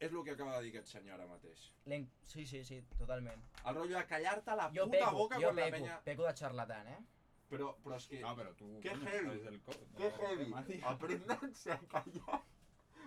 és 0.00 0.12
el 0.12 0.22
que 0.24 0.30
acaba 0.32 0.56
de 0.56 0.62
dir 0.64 0.70
aquest 0.76 0.88
senyor 0.92 1.14
ara 1.18 1.26
mateix. 1.26 1.72
L'en- 1.86 2.08
Sí, 2.26 2.46
sí, 2.46 2.64
sí, 2.64 2.82
totalment. 2.98 3.40
El 3.64 3.74
rotllo 3.74 3.96
de 3.98 4.06
callar-te 4.06 4.54
la 4.56 4.68
Jo 4.74 4.84
puta 4.86 4.98
peco, 4.98 5.16
boca 5.16 5.36
jo 5.36 5.40
quan 5.48 5.56
la 5.56 5.64
peco, 5.64 5.76
penya... 5.76 6.00
peco 6.04 6.26
de 6.26 6.34
charlatán, 6.34 6.88
eh? 6.88 6.98
Però, 7.50 7.70
però 7.82 7.96
és 7.96 8.06
que... 8.06 8.20
No, 8.20 8.34
tú. 8.54 8.78
Qué 8.82 8.90
coño, 8.90 9.06
heavy. 9.08 9.38
del 9.40 9.60
co- 9.62 9.72
¡Qué 9.96 10.10
del 10.10 10.54
heavy! 10.54 10.80
Aprendanse 10.84 11.72
a 11.72 11.78
callar. 11.78 12.42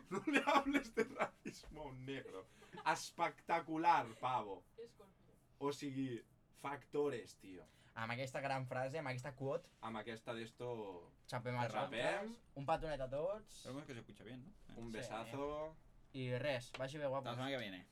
No 0.10 0.22
le 0.28 0.42
hables 0.46 0.94
de 0.96 1.04
racismo 1.06 1.84
a 1.84 1.86
un 1.86 2.06
negro. 2.06 2.46
Espectacular, 2.86 4.08
pavo. 4.20 4.64
O 5.60 5.72
sigui, 5.72 6.24
factores, 6.62 7.36
tio. 7.38 7.64
Amb 7.94 8.12
aquesta 8.14 8.42
gran 8.42 8.66
frase, 8.68 8.98
amb 8.98 9.08
aquesta 9.12 9.34
quote, 9.36 9.70
Amb 9.82 9.98
aquesta 9.98 10.34
d'esto... 10.34 11.12
xapem 11.28 11.56
els 11.62 11.72
Rapem. 11.74 12.02
altres, 12.02 12.32
un 12.56 12.66
petonet 12.66 13.02
a 13.02 13.08
tots, 13.10 13.66
es 13.66 13.86
que 13.86 13.94
se 13.94 14.00
escucha 14.00 14.24
bien, 14.24 14.42
¿no? 14.44 14.82
Un 14.82 14.92
Sí. 14.92 14.98
Besazo. 16.14 16.18
i 16.18 16.38
res, 16.38 16.72
vagi 16.78 16.98
bé 16.98 17.04
Hasta 17.04 17.04
la 17.04 17.10
guapos. 17.10 17.36
semana 17.36 17.52
que 17.52 17.58
viene. 17.58 17.86